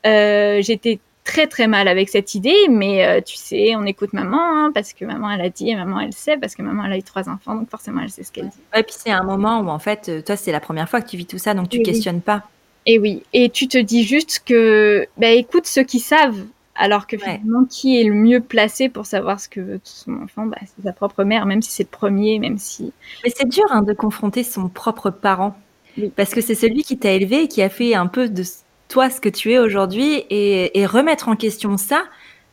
j'étais 0.04 1.00
très 1.28 1.46
très 1.46 1.68
mal 1.68 1.90
avec 1.90 2.08
cette 2.08 2.36
idée, 2.36 2.56
mais 2.70 3.06
euh, 3.06 3.22
tu 3.22 3.36
sais, 3.36 3.76
on 3.76 3.84
écoute 3.84 4.14
maman 4.14 4.40
hein, 4.40 4.72
parce 4.74 4.94
que 4.94 5.04
maman 5.04 5.30
elle 5.30 5.42
a 5.42 5.50
dit 5.50 5.70
et 5.70 5.76
maman 5.76 6.00
elle 6.00 6.14
sait 6.14 6.38
parce 6.38 6.56
que 6.56 6.62
maman 6.62 6.86
elle 6.86 6.94
a 6.94 6.98
eu 6.98 7.04
trois 7.04 7.28
enfants, 7.28 7.54
donc 7.54 7.70
forcément 7.70 8.02
elle 8.02 8.10
sait 8.10 8.24
ce 8.24 8.32
qu'elle 8.32 8.48
dit. 8.48 8.58
Et 8.74 8.82
puis 8.82 8.96
c'est 8.98 9.12
un 9.12 9.24
moment 9.24 9.60
où 9.60 9.68
en 9.68 9.78
fait, 9.78 10.08
euh, 10.08 10.22
toi 10.22 10.38
c'est 10.38 10.54
la 10.54 10.62
première 10.62 10.88
fois 10.90 11.02
que 11.02 11.10
tu 11.10 11.18
vis 11.18 11.26
tout 11.26 11.38
ça, 11.38 11.54
donc 11.54 11.68
tu 11.68 11.82
questionnes 11.82 12.22
pas. 12.22 12.44
Et 12.86 12.98
oui, 12.98 13.24
et 13.34 13.50
tu 13.50 13.68
te 13.68 13.78
dis 13.78 14.06
juste 14.06 14.42
que, 14.46 15.06
bah 15.18 15.32
écoute 15.32 15.68
ceux 15.68 15.84
qui 15.84 16.00
savent, 16.00 16.46
alors 16.76 17.08
que 17.08 17.18
finalement 17.18 17.66
qui 17.66 18.00
est 18.00 18.06
le 18.06 18.14
mieux 18.14 18.40
placé 18.40 18.88
pour 18.88 19.06
savoir 19.06 19.42
ce 19.42 19.50
que 19.50 19.60
veut 19.60 19.82
son 19.84 20.14
enfant, 20.24 20.46
bah, 20.46 20.58
c'est 20.62 20.84
sa 20.84 20.94
propre 20.94 21.26
mère, 21.26 21.46
même 21.46 21.62
si 21.62 21.72
c'est 21.72 21.84
le 21.84 21.90
premier, 21.90 22.40
même 22.40 22.58
si. 22.58 22.94
Mais 23.26 23.34
c'est 23.36 23.50
dur 23.50 23.66
hein, 23.70 23.82
de 23.82 23.92
confronter 23.92 24.44
son 24.44 24.70
propre 24.70 25.10
parent. 25.10 25.58
Parce 26.16 26.30
que 26.30 26.42
c'est 26.42 26.54
celui 26.54 26.84
qui 26.84 27.00
t'a 27.00 27.12
élevé 27.12 27.44
et 27.44 27.48
qui 27.48 27.64
a 27.64 27.70
fait 27.70 27.96
un 27.96 28.06
peu 28.06 28.30
de 28.30 28.44
toi 28.88 29.10
ce 29.10 29.22
que 29.22 29.30
tu 29.30 29.54
es 29.54 29.60
aujourd'hui 29.60 30.26
et, 30.30 30.86
remettre 30.86 31.30
en 31.30 31.36
question 31.36 31.78
ça. 31.78 32.04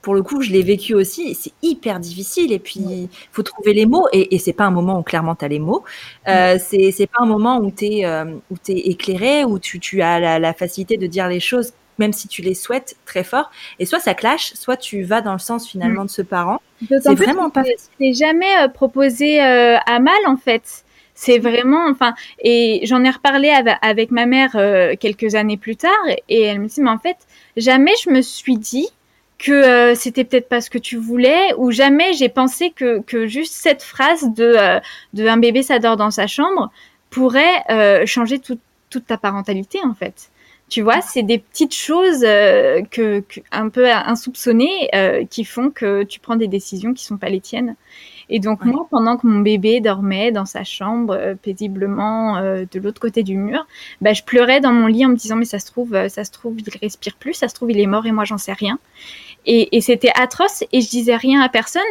Pour 0.02 0.14
le 0.14 0.22
coup, 0.22 0.42
je 0.42 0.50
l'ai 0.50 0.62
vécu 0.62 0.92
aussi, 0.92 1.34
c'est 1.34 1.52
hyper 1.62 1.98
difficile. 1.98 2.52
Et 2.52 2.58
puis, 2.58 2.80
il 2.80 3.08
faut 3.32 3.42
trouver 3.42 3.72
les 3.72 3.86
mots. 3.86 4.06
Et, 4.12 4.34
et 4.34 4.38
c'est 4.38 4.52
pas 4.52 4.64
un 4.64 4.70
moment 4.70 4.98
où 4.98 5.02
clairement 5.02 5.34
tu 5.34 5.46
as 5.46 5.48
les 5.48 5.58
mots. 5.58 5.82
Euh, 6.28 6.58
c'est 6.58 7.06
pas 7.06 7.22
un 7.22 7.26
moment 7.26 7.58
où 7.58 7.70
tu 7.70 7.86
es, 7.86 8.04
euh, 8.04 8.26
es, 8.68 8.90
éclairé, 8.90 9.44
où 9.44 9.58
tu, 9.58 9.80
tu 9.80 10.02
as 10.02 10.20
la, 10.20 10.38
la, 10.38 10.52
facilité 10.52 10.98
de 10.98 11.06
dire 11.06 11.26
les 11.26 11.40
choses, 11.40 11.72
même 11.98 12.12
si 12.12 12.28
tu 12.28 12.42
les 12.42 12.54
souhaites 12.54 12.96
très 13.06 13.24
fort. 13.24 13.50
Et 13.78 13.86
soit 13.86 14.00
ça 14.00 14.14
clash, 14.14 14.52
soit 14.54 14.76
tu 14.76 15.02
vas 15.02 15.20
dans 15.20 15.32
le 15.32 15.38
sens 15.38 15.66
finalement 15.66 16.02
mm. 16.02 16.06
de 16.06 16.10
ce 16.10 16.22
parent. 16.22 16.60
C'est 16.88 17.14
vraiment 17.14 17.50
pas. 17.50 17.62
C'est 17.98 18.12
jamais 18.12 18.56
euh, 18.58 18.68
proposé 18.68 19.42
euh, 19.42 19.76
à 19.86 20.00
mal 20.00 20.14
en 20.26 20.36
fait. 20.36 20.83
C'est 21.14 21.38
vraiment, 21.38 21.86
enfin, 21.88 22.14
et 22.40 22.80
j'en 22.84 23.04
ai 23.04 23.10
reparlé 23.10 23.48
avec, 23.82 24.10
ma 24.10 24.26
mère 24.26 24.50
euh, 24.56 24.94
quelques 24.98 25.36
années 25.36 25.56
plus 25.56 25.76
tard, 25.76 25.92
et 26.28 26.42
elle 26.42 26.58
me 26.58 26.66
dit, 26.66 26.80
mais 26.80 26.90
en 26.90 26.98
fait, 26.98 27.16
jamais 27.56 27.92
je 28.04 28.10
me 28.10 28.20
suis 28.20 28.58
dit 28.58 28.88
que 29.38 29.52
euh, 29.52 29.94
c'était 29.94 30.24
peut-être 30.24 30.48
pas 30.48 30.60
ce 30.60 30.70
que 30.70 30.78
tu 30.78 30.96
voulais, 30.96 31.54
ou 31.56 31.70
jamais 31.70 32.14
j'ai 32.14 32.28
pensé 32.28 32.70
que, 32.70 33.00
que 33.02 33.28
juste 33.28 33.54
cette 33.54 33.82
phrase 33.82 34.34
de, 34.34 34.44
euh, 34.44 34.80
de 35.12 35.28
un 35.28 35.36
bébé 35.36 35.62
s'adore 35.62 35.96
dans 35.96 36.10
sa 36.10 36.26
chambre 36.26 36.70
pourrait 37.10 37.62
changer 38.06 38.40
toute 38.40 39.06
ta 39.06 39.16
parentalité, 39.16 39.78
en 39.84 39.94
fait 39.94 40.30
Tu 40.68 40.82
vois, 40.82 41.00
c'est 41.00 41.22
des 41.22 41.38
petites 41.38 41.74
choses 41.74 42.22
que, 42.22 43.22
un 43.52 43.68
peu 43.68 43.88
insoupçonnées 43.88 44.90
qui 45.30 45.44
font 45.44 45.70
que 45.70 46.02
tu 46.02 46.18
prends 46.18 46.34
des 46.34 46.48
décisions 46.48 46.92
qui 46.92 47.04
sont 47.04 47.16
pas 47.16 47.28
les 47.28 47.40
tiennes. 47.40 47.76
Et 48.28 48.40
donc 48.40 48.64
moi, 48.64 48.86
pendant 48.90 49.16
que 49.16 49.26
mon 49.26 49.40
bébé 49.40 49.80
dormait 49.80 50.32
dans 50.32 50.44
sa 50.44 50.64
chambre 50.64 51.14
euh, 51.14 51.34
paisiblement 51.34 52.36
euh, 52.36 52.64
de 52.70 52.80
l'autre 52.80 53.00
côté 53.00 53.22
du 53.22 53.36
mur, 53.36 53.66
bah, 54.00 54.12
je 54.12 54.22
pleurais 54.22 54.60
dans 54.60 54.72
mon 54.72 54.86
lit 54.86 55.04
en 55.04 55.10
me 55.10 55.16
disant 55.16 55.36
mais 55.36 55.44
ça 55.44 55.58
se 55.58 55.66
trouve, 55.66 55.94
euh, 55.94 56.08
ça 56.08 56.24
se 56.24 56.30
trouve, 56.30 56.56
il 56.58 56.66
respire 56.80 57.14
plus, 57.16 57.34
ça 57.34 57.48
se 57.48 57.54
trouve, 57.54 57.70
il 57.70 57.80
est 57.80 57.86
mort 57.86 58.06
et 58.06 58.12
moi 58.12 58.24
j'en 58.24 58.38
sais 58.38 58.52
rien. 58.52 58.78
Et, 59.46 59.76
et 59.76 59.80
c'était 59.80 60.12
atroce 60.14 60.64
et 60.72 60.80
je 60.80 60.88
disais 60.88 61.16
rien 61.16 61.42
à 61.42 61.50
personne, 61.50 61.82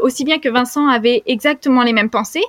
aussi 0.00 0.24
bien 0.24 0.38
que 0.38 0.48
Vincent 0.48 0.88
avait 0.88 1.22
exactement 1.26 1.82
les 1.82 1.92
mêmes 1.92 2.08
pensées 2.08 2.44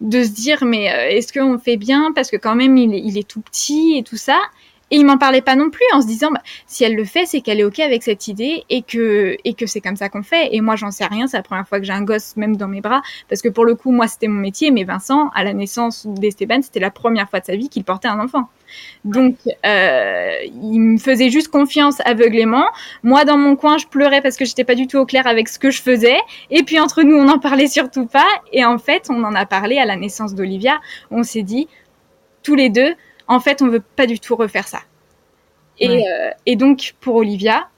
de 0.00 0.22
se 0.22 0.28
dire 0.28 0.64
mais 0.64 0.84
est-ce 0.84 1.32
qu'on 1.32 1.58
fait 1.58 1.76
bien? 1.76 2.12
Parce 2.14 2.30
que 2.30 2.36
quand 2.36 2.54
même 2.54 2.76
il, 2.76 2.94
il 2.94 3.18
est 3.18 3.26
tout 3.26 3.40
petit 3.40 3.96
et 3.96 4.04
tout 4.04 4.16
ça 4.16 4.38
et 4.92 4.96
il 4.98 5.04
m'en 5.04 5.18
parlait 5.18 5.42
pas 5.42 5.56
non 5.56 5.68
plus 5.68 5.84
en 5.92 6.00
se 6.00 6.06
disant 6.06 6.30
bah, 6.30 6.42
si 6.66 6.84
elle 6.84 6.94
le 6.94 7.04
fait, 7.04 7.26
c'est 7.26 7.40
qu'elle 7.40 7.58
est 7.58 7.64
ok 7.64 7.80
avec 7.80 8.04
cette 8.04 8.28
idée 8.28 8.64
et 8.70 8.82
que 8.82 9.36
et 9.44 9.54
que 9.54 9.66
c'est 9.66 9.80
comme 9.80 9.96
ça 9.96 10.08
qu'on 10.08 10.22
fait. 10.22 10.54
Et 10.54 10.60
moi, 10.60 10.76
j'en 10.76 10.92
sais 10.92 11.06
rien. 11.06 11.26
C'est 11.26 11.36
la 11.36 11.42
première 11.42 11.66
fois 11.66 11.80
que 11.80 11.84
j'ai 11.84 11.92
un 11.92 12.02
gosse 12.02 12.36
même 12.36 12.56
dans 12.56 12.68
mes 12.68 12.80
bras 12.80 13.02
parce 13.28 13.42
que 13.42 13.48
pour 13.48 13.64
le 13.64 13.74
coup, 13.74 13.90
moi, 13.90 14.06
c'était 14.06 14.28
mon 14.28 14.40
métier. 14.40 14.70
Mais 14.70 14.84
Vincent, 14.84 15.30
à 15.34 15.42
la 15.42 15.54
naissance 15.54 16.06
d'Esteban, 16.06 16.62
c'était 16.62 16.78
la 16.78 16.92
première 16.92 17.28
fois 17.28 17.40
de 17.40 17.46
sa 17.46 17.56
vie 17.56 17.68
qu'il 17.68 17.82
portait 17.82 18.06
un 18.06 18.20
enfant. 18.20 18.48
Donc, 19.04 19.36
euh, 19.64 20.36
il 20.44 20.80
me 20.80 20.98
faisait 20.98 21.30
juste 21.30 21.48
confiance 21.48 22.00
aveuglément. 22.04 22.66
Moi, 23.02 23.24
dans 23.24 23.38
mon 23.38 23.56
coin, 23.56 23.78
je 23.78 23.86
pleurais 23.86 24.22
parce 24.22 24.36
que 24.36 24.44
j'étais 24.44 24.64
pas 24.64 24.74
du 24.76 24.86
tout 24.86 24.98
au 24.98 25.06
clair 25.06 25.26
avec 25.26 25.48
ce 25.48 25.58
que 25.58 25.70
je 25.70 25.82
faisais. 25.82 26.18
Et 26.50 26.62
puis 26.62 26.78
entre 26.78 27.02
nous, 27.02 27.16
on 27.16 27.24
n'en 27.24 27.40
parlait 27.40 27.68
surtout 27.68 28.06
pas. 28.06 28.26
Et 28.52 28.64
en 28.64 28.78
fait, 28.78 29.08
on 29.10 29.24
en 29.24 29.34
a 29.34 29.46
parlé 29.46 29.78
à 29.78 29.84
la 29.84 29.96
naissance 29.96 30.34
d'Olivia. 30.36 30.78
On 31.10 31.24
s'est 31.24 31.42
dit 31.42 31.66
tous 32.44 32.54
les 32.54 32.70
deux 32.70 32.94
en 33.28 33.40
fait, 33.40 33.62
on 33.62 33.68
veut 33.68 33.82
pas 33.96 34.06
du 34.06 34.20
tout 34.20 34.36
refaire 34.36 34.68
ça. 34.68 34.80
Euh, 35.82 36.30
et, 36.46 36.56
donc, 36.56 36.94
pour 37.00 37.16
Olivia, 37.16 37.68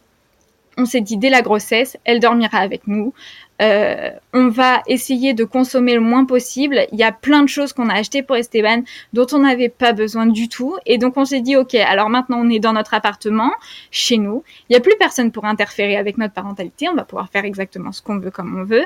on 0.76 0.84
s'est 0.84 1.00
dit 1.00 1.16
dès 1.16 1.30
la 1.30 1.42
grossesse, 1.42 1.96
elle 2.04 2.20
dormira 2.20 2.58
avec 2.58 2.86
nous. 2.86 3.12
Euh, 3.60 4.10
on 4.32 4.48
va 4.48 4.82
essayer 4.86 5.34
de 5.34 5.42
consommer 5.42 5.94
le 5.94 6.00
moins 6.00 6.24
possible. 6.24 6.86
Il 6.92 6.98
y 6.98 7.02
a 7.02 7.10
plein 7.10 7.42
de 7.42 7.48
choses 7.48 7.72
qu'on 7.72 7.88
a 7.88 7.94
achetées 7.94 8.22
pour 8.22 8.36
Esteban 8.36 8.82
dont 9.12 9.26
on 9.32 9.40
n'avait 9.40 9.68
pas 9.68 9.92
besoin 9.92 10.26
du 10.26 10.48
tout. 10.48 10.76
Et 10.86 10.96
donc 10.96 11.16
on 11.16 11.24
s'est 11.24 11.40
dit, 11.40 11.56
ok, 11.56 11.74
alors 11.74 12.08
maintenant 12.08 12.38
on 12.38 12.48
est 12.50 12.60
dans 12.60 12.72
notre 12.72 12.94
appartement, 12.94 13.50
chez 13.90 14.16
nous. 14.16 14.44
Il 14.68 14.74
n'y 14.74 14.76
a 14.76 14.80
plus 14.80 14.94
personne 15.00 15.32
pour 15.32 15.44
interférer 15.44 15.96
avec 15.96 16.18
notre 16.18 16.34
parentalité. 16.34 16.88
On 16.88 16.94
va 16.94 17.04
pouvoir 17.04 17.28
faire 17.30 17.44
exactement 17.44 17.90
ce 17.90 18.00
qu'on 18.00 18.20
veut 18.20 18.30
comme 18.30 18.60
on 18.60 18.62
veut. 18.62 18.84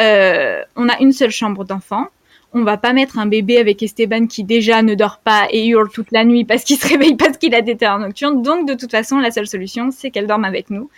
Euh, 0.00 0.64
on 0.74 0.88
a 0.88 0.98
une 0.98 1.12
seule 1.12 1.30
chambre 1.30 1.64
d'enfant 1.64 2.08
on 2.52 2.64
va 2.64 2.76
pas 2.76 2.92
mettre 2.92 3.18
un 3.18 3.26
bébé 3.26 3.58
avec 3.58 3.82
Esteban 3.82 4.26
qui 4.26 4.44
déjà 4.44 4.82
ne 4.82 4.94
dort 4.94 5.18
pas 5.18 5.46
et 5.50 5.66
hurle 5.66 5.90
toute 5.90 6.10
la 6.10 6.24
nuit 6.24 6.44
parce 6.44 6.64
qu'il 6.64 6.76
se 6.76 6.88
réveille 6.88 7.14
parce 7.14 7.36
qu'il 7.36 7.54
a 7.54 7.62
des 7.62 7.76
terreurs 7.76 7.98
nocturnes. 7.98 8.42
Donc 8.42 8.66
de 8.66 8.74
toute 8.74 8.90
façon, 8.90 9.18
la 9.18 9.30
seule 9.30 9.46
solution, 9.46 9.90
c'est 9.90 10.10
qu'elle 10.10 10.26
dorme 10.26 10.44
avec 10.44 10.70
nous. 10.70 10.90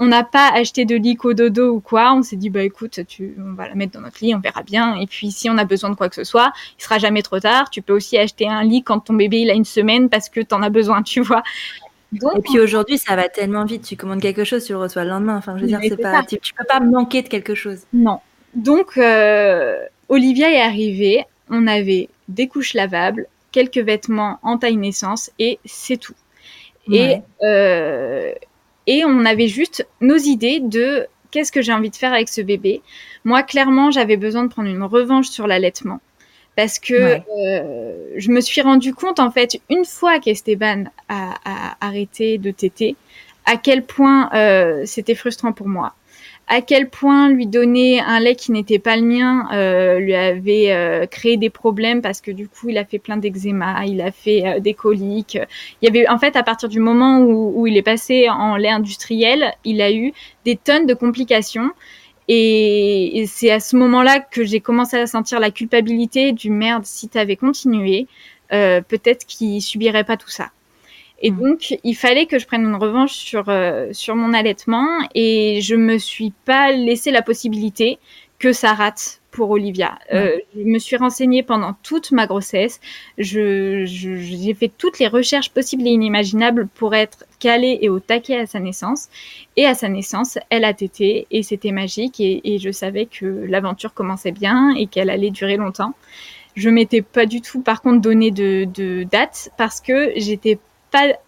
On 0.00 0.06
n'a 0.06 0.24
pas 0.24 0.50
acheté 0.52 0.84
de 0.84 0.96
lit 0.96 1.14
qu'au 1.14 1.34
dodo 1.34 1.74
ou 1.74 1.80
quoi. 1.80 2.14
On 2.14 2.22
s'est 2.22 2.36
dit 2.36 2.50
bah 2.50 2.62
écoute, 2.62 3.00
tu, 3.06 3.36
on 3.38 3.52
va 3.54 3.68
la 3.68 3.74
mettre 3.74 3.92
dans 3.92 4.00
notre 4.00 4.24
lit, 4.24 4.34
on 4.34 4.40
verra 4.40 4.62
bien. 4.62 4.96
Et 4.96 5.06
puis 5.06 5.30
si 5.30 5.48
on 5.48 5.58
a 5.58 5.64
besoin 5.64 5.90
de 5.90 5.94
quoi 5.94 6.08
que 6.08 6.16
ce 6.16 6.24
soit, 6.24 6.52
il 6.78 6.82
sera 6.82 6.98
jamais 6.98 7.22
trop 7.22 7.38
tard. 7.38 7.70
Tu 7.70 7.80
peux 7.80 7.92
aussi 7.92 8.18
acheter 8.18 8.48
un 8.48 8.64
lit 8.64 8.82
quand 8.82 9.00
ton 9.00 9.14
bébé 9.14 9.40
il 9.40 9.50
a 9.50 9.54
une 9.54 9.64
semaine 9.64 10.08
parce 10.08 10.28
que 10.28 10.40
tu 10.40 10.54
en 10.54 10.62
as 10.62 10.70
besoin, 10.70 11.02
tu 11.02 11.20
vois. 11.20 11.42
et 12.12 12.40
puis 12.42 12.58
aujourd'hui, 12.58 12.98
ça 12.98 13.14
va 13.14 13.28
tellement 13.28 13.64
vite. 13.64 13.82
Tu 13.82 13.96
commandes 13.96 14.20
quelque 14.20 14.44
chose, 14.44 14.64
tu 14.64 14.72
le 14.72 14.78
reçois 14.78 15.04
le 15.04 15.10
lendemain. 15.10 15.36
Enfin, 15.36 15.56
je 15.56 15.62
veux 15.62 15.68
dire, 15.68 15.78
c'est 15.82 16.00
pas, 16.00 16.24
tu, 16.24 16.38
peux 16.54 16.64
pas 16.64 16.80
manquer 16.80 17.22
de 17.22 17.28
quelque 17.28 17.54
chose. 17.54 17.82
Non. 17.92 18.18
Donc, 18.56 18.96
euh, 18.96 19.76
Olivia 20.08 20.50
est 20.50 20.60
arrivée, 20.60 21.24
on 21.50 21.66
avait 21.66 22.08
des 22.28 22.48
couches 22.48 22.74
lavables, 22.74 23.26
quelques 23.52 23.78
vêtements 23.78 24.38
en 24.42 24.58
taille 24.58 24.76
naissance 24.76 25.30
et 25.38 25.58
c'est 25.64 25.96
tout. 25.96 26.14
Et, 26.92 27.16
euh, 27.42 28.32
et 28.86 29.04
on 29.04 29.24
avait 29.24 29.48
juste 29.48 29.86
nos 30.00 30.16
idées 30.16 30.60
de 30.60 31.06
qu'est-ce 31.30 31.50
que 31.50 31.62
j'ai 31.62 31.72
envie 31.72 31.90
de 31.90 31.96
faire 31.96 32.12
avec 32.12 32.28
ce 32.28 32.42
bébé. 32.42 32.82
Moi, 33.24 33.42
clairement, 33.42 33.90
j'avais 33.90 34.16
besoin 34.16 34.44
de 34.44 34.48
prendre 34.48 34.68
une 34.68 34.82
revanche 34.82 35.28
sur 35.28 35.46
l'allaitement. 35.46 36.00
Parce 36.56 36.78
que 36.78 36.94
euh, 36.94 38.10
je 38.16 38.30
me 38.30 38.40
suis 38.40 38.60
rendu 38.60 38.94
compte, 38.94 39.18
en 39.18 39.30
fait, 39.30 39.60
une 39.70 39.84
fois 39.84 40.20
qu'Esteban 40.20 40.84
a, 41.08 41.34
a, 41.44 41.76
arrêté 41.80 42.38
de 42.38 42.52
téter, 42.52 42.94
à 43.44 43.56
quel 43.56 43.84
point 43.84 44.30
euh, 44.34 44.82
c'était 44.84 45.16
frustrant 45.16 45.52
pour 45.52 45.68
moi 45.68 45.94
à 46.46 46.60
quel 46.60 46.90
point 46.90 47.30
lui 47.30 47.46
donner 47.46 48.00
un 48.00 48.20
lait 48.20 48.34
qui 48.34 48.52
n'était 48.52 48.78
pas 48.78 48.96
le 48.96 49.02
mien 49.02 49.48
euh, 49.52 49.98
lui 49.98 50.14
avait 50.14 50.72
euh, 50.72 51.06
créé 51.06 51.36
des 51.36 51.50
problèmes 51.50 52.02
parce 52.02 52.20
que 52.20 52.30
du 52.30 52.48
coup 52.48 52.68
il 52.68 52.78
a 52.78 52.84
fait 52.84 52.98
plein 52.98 53.16
d'eczéma, 53.16 53.86
il 53.86 54.00
a 54.00 54.12
fait 54.12 54.46
euh, 54.46 54.60
des 54.60 54.74
coliques. 54.74 55.38
Il 55.80 55.86
y 55.86 55.88
avait 55.88 56.08
en 56.08 56.18
fait 56.18 56.36
à 56.36 56.42
partir 56.42 56.68
du 56.68 56.80
moment 56.80 57.20
où, 57.20 57.52
où, 57.56 57.66
il 57.66 57.76
est 57.76 57.82
passé 57.82 58.28
en 58.28 58.56
lait 58.56 58.68
industriel, 58.68 59.54
il 59.64 59.80
a 59.80 59.92
eu 59.92 60.12
des 60.44 60.56
tonnes 60.56 60.86
de 60.86 60.94
complications. 60.94 61.70
Et, 62.28 63.24
c'est 63.28 63.50
à 63.50 63.60
ce 63.60 63.76
moment-là 63.76 64.20
que 64.20 64.44
j'ai 64.44 64.60
commencé 64.60 64.96
à 64.96 65.06
sentir 65.06 65.40
la 65.40 65.50
culpabilité 65.50 66.32
du 66.32 66.50
merde 66.50 66.84
si 66.84 67.08
t'avais 67.08 67.36
continué, 67.36 68.06
euh, 68.52 68.80
peut-être 68.80 69.26
qu'il 69.26 69.60
subirait 69.60 70.04
pas 70.04 70.16
tout 70.16 70.30
ça. 70.30 70.50
Et 71.20 71.30
mm. 71.30 71.40
donc, 71.40 71.78
il 71.84 71.94
fallait 71.94 72.26
que 72.26 72.38
je 72.38 72.46
prenne 72.46 72.64
une 72.64 72.74
revanche 72.74 73.12
sur, 73.12 73.48
euh, 73.48 73.88
sur 73.92 74.16
mon 74.16 74.32
allaitement 74.32 74.88
et 75.14 75.60
je 75.62 75.74
me 75.74 75.98
suis 75.98 76.32
pas 76.44 76.72
laissé 76.72 77.10
la 77.10 77.22
possibilité 77.22 77.98
que 78.38 78.52
ça 78.52 78.74
rate 78.74 79.20
pour 79.30 79.50
Olivia. 79.50 79.98
Euh, 80.12 80.36
je 80.54 80.62
me 80.62 80.78
suis 80.78 80.96
renseignée 80.96 81.42
pendant 81.42 81.74
toute 81.82 82.12
ma 82.12 82.26
grossesse. 82.26 82.80
Je, 83.18 83.84
j'ai 83.86 84.54
fait 84.54 84.70
toutes 84.76 84.98
les 84.98 85.08
recherches 85.08 85.50
possibles 85.50 85.86
et 85.86 85.90
inimaginables 85.90 86.68
pour 86.68 86.94
être 86.94 87.24
calée 87.40 87.78
et 87.82 87.88
au 87.88 88.00
taquet 88.00 88.38
à 88.38 88.46
sa 88.46 88.60
naissance. 88.60 89.08
Et 89.56 89.66
à 89.66 89.74
sa 89.74 89.88
naissance, 89.88 90.38
elle 90.50 90.64
a 90.64 90.72
tété 90.72 91.26
et 91.30 91.42
c'était 91.42 91.72
magique 91.72 92.20
et, 92.20 92.54
et 92.54 92.58
je 92.58 92.70
savais 92.70 93.06
que 93.06 93.24
l'aventure 93.24 93.92
commençait 93.92 94.32
bien 94.32 94.74
et 94.76 94.86
qu'elle 94.86 95.10
allait 95.10 95.30
durer 95.30 95.56
longtemps. 95.56 95.94
Je 96.54 96.70
m'étais 96.70 97.02
pas 97.02 97.26
du 97.26 97.40
tout, 97.40 97.60
par 97.60 97.82
contre, 97.82 98.00
donné 98.00 98.30
de, 98.30 98.68
de 98.72 99.02
date 99.02 99.50
parce 99.56 99.80
que 99.80 100.12
j'étais 100.16 100.58
pas 100.94 101.18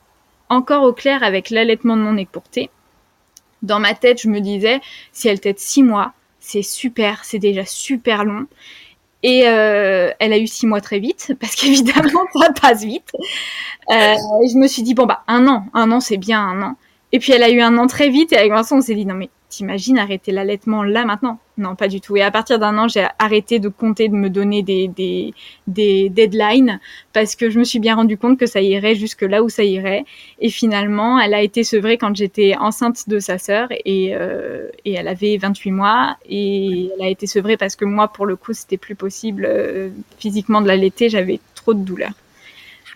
encore 0.48 0.84
au 0.84 0.92
clair 0.92 1.24
avec 1.24 1.50
l'allaitement 1.50 1.96
de 1.96 2.02
mon 2.02 2.16
écourté. 2.16 2.70
Dans 3.62 3.80
ma 3.80 3.94
tête, 3.94 4.22
je 4.22 4.28
me 4.28 4.40
disais, 4.40 4.80
si 5.12 5.26
elle 5.26 5.40
tète 5.40 5.58
six 5.58 5.82
mois, 5.82 6.12
c'est 6.38 6.62
super, 6.62 7.24
c'est 7.24 7.40
déjà 7.40 7.64
super 7.64 8.24
long. 8.24 8.46
Et 9.24 9.48
euh, 9.48 10.12
elle 10.20 10.32
a 10.32 10.38
eu 10.38 10.46
six 10.46 10.68
mois 10.68 10.80
très 10.80 11.00
vite, 11.00 11.32
parce 11.40 11.56
qu'évidemment, 11.56 12.24
ça 12.40 12.52
passe 12.52 12.84
vite. 12.84 13.10
Euh, 13.90 14.14
je 14.52 14.56
me 14.56 14.68
suis 14.68 14.82
dit, 14.82 14.94
bon, 14.94 15.06
bah, 15.06 15.24
un 15.26 15.48
an, 15.48 15.66
un 15.74 15.90
an, 15.90 15.98
c'est 15.98 16.16
bien 16.16 16.40
un 16.40 16.62
an. 16.62 16.76
Et 17.10 17.18
puis, 17.18 17.32
elle 17.32 17.42
a 17.42 17.50
eu 17.50 17.60
un 17.60 17.76
an 17.76 17.88
très 17.88 18.08
vite, 18.08 18.32
et 18.32 18.36
avec 18.36 18.52
Vincent, 18.52 18.76
on 18.76 18.80
s'est 18.80 18.94
dit, 18.94 19.06
non, 19.06 19.14
mais 19.14 19.30
t'imagines 19.48 19.98
arrêter 19.98 20.32
l'allaitement 20.32 20.82
là 20.82 21.04
maintenant? 21.04 21.38
Non, 21.58 21.74
pas 21.74 21.88
du 21.88 22.02
tout. 22.02 22.16
Et 22.16 22.22
à 22.22 22.30
partir 22.30 22.58
d'un 22.58 22.76
an, 22.76 22.86
j'ai 22.86 23.06
arrêté 23.18 23.58
de 23.58 23.68
compter, 23.68 24.08
de 24.08 24.14
me 24.14 24.28
donner 24.28 24.62
des, 24.62 24.88
des, 24.88 25.32
des 25.66 26.10
deadlines 26.10 26.80
parce 27.14 27.34
que 27.34 27.48
je 27.48 27.58
me 27.58 27.64
suis 27.64 27.78
bien 27.78 27.94
rendu 27.94 28.18
compte 28.18 28.38
que 28.38 28.44
ça 28.44 28.60
irait 28.60 28.94
jusque 28.94 29.22
là 29.22 29.42
où 29.42 29.48
ça 29.48 29.64
irait. 29.64 30.04
Et 30.38 30.50
finalement, 30.50 31.18
elle 31.18 31.32
a 31.32 31.40
été 31.40 31.64
sevrée 31.64 31.96
quand 31.96 32.14
j'étais 32.14 32.56
enceinte 32.56 33.08
de 33.08 33.18
sa 33.18 33.38
sœur 33.38 33.68
et, 33.70 34.14
euh, 34.14 34.68
et 34.84 34.92
elle 34.94 35.08
avait 35.08 35.38
28 35.38 35.70
mois 35.70 36.16
et 36.28 36.90
elle 36.98 37.06
a 37.06 37.08
été 37.08 37.26
sevrée 37.26 37.56
parce 37.56 37.74
que 37.74 37.86
moi, 37.86 38.08
pour 38.08 38.26
le 38.26 38.36
coup, 38.36 38.52
c'était 38.52 38.76
plus 38.76 38.94
possible 38.94 39.46
euh, 39.48 39.88
physiquement 40.18 40.60
de 40.60 40.68
l'allaiter. 40.68 41.08
J'avais 41.08 41.40
trop 41.54 41.72
de 41.72 41.80
douleurs. 41.80 42.12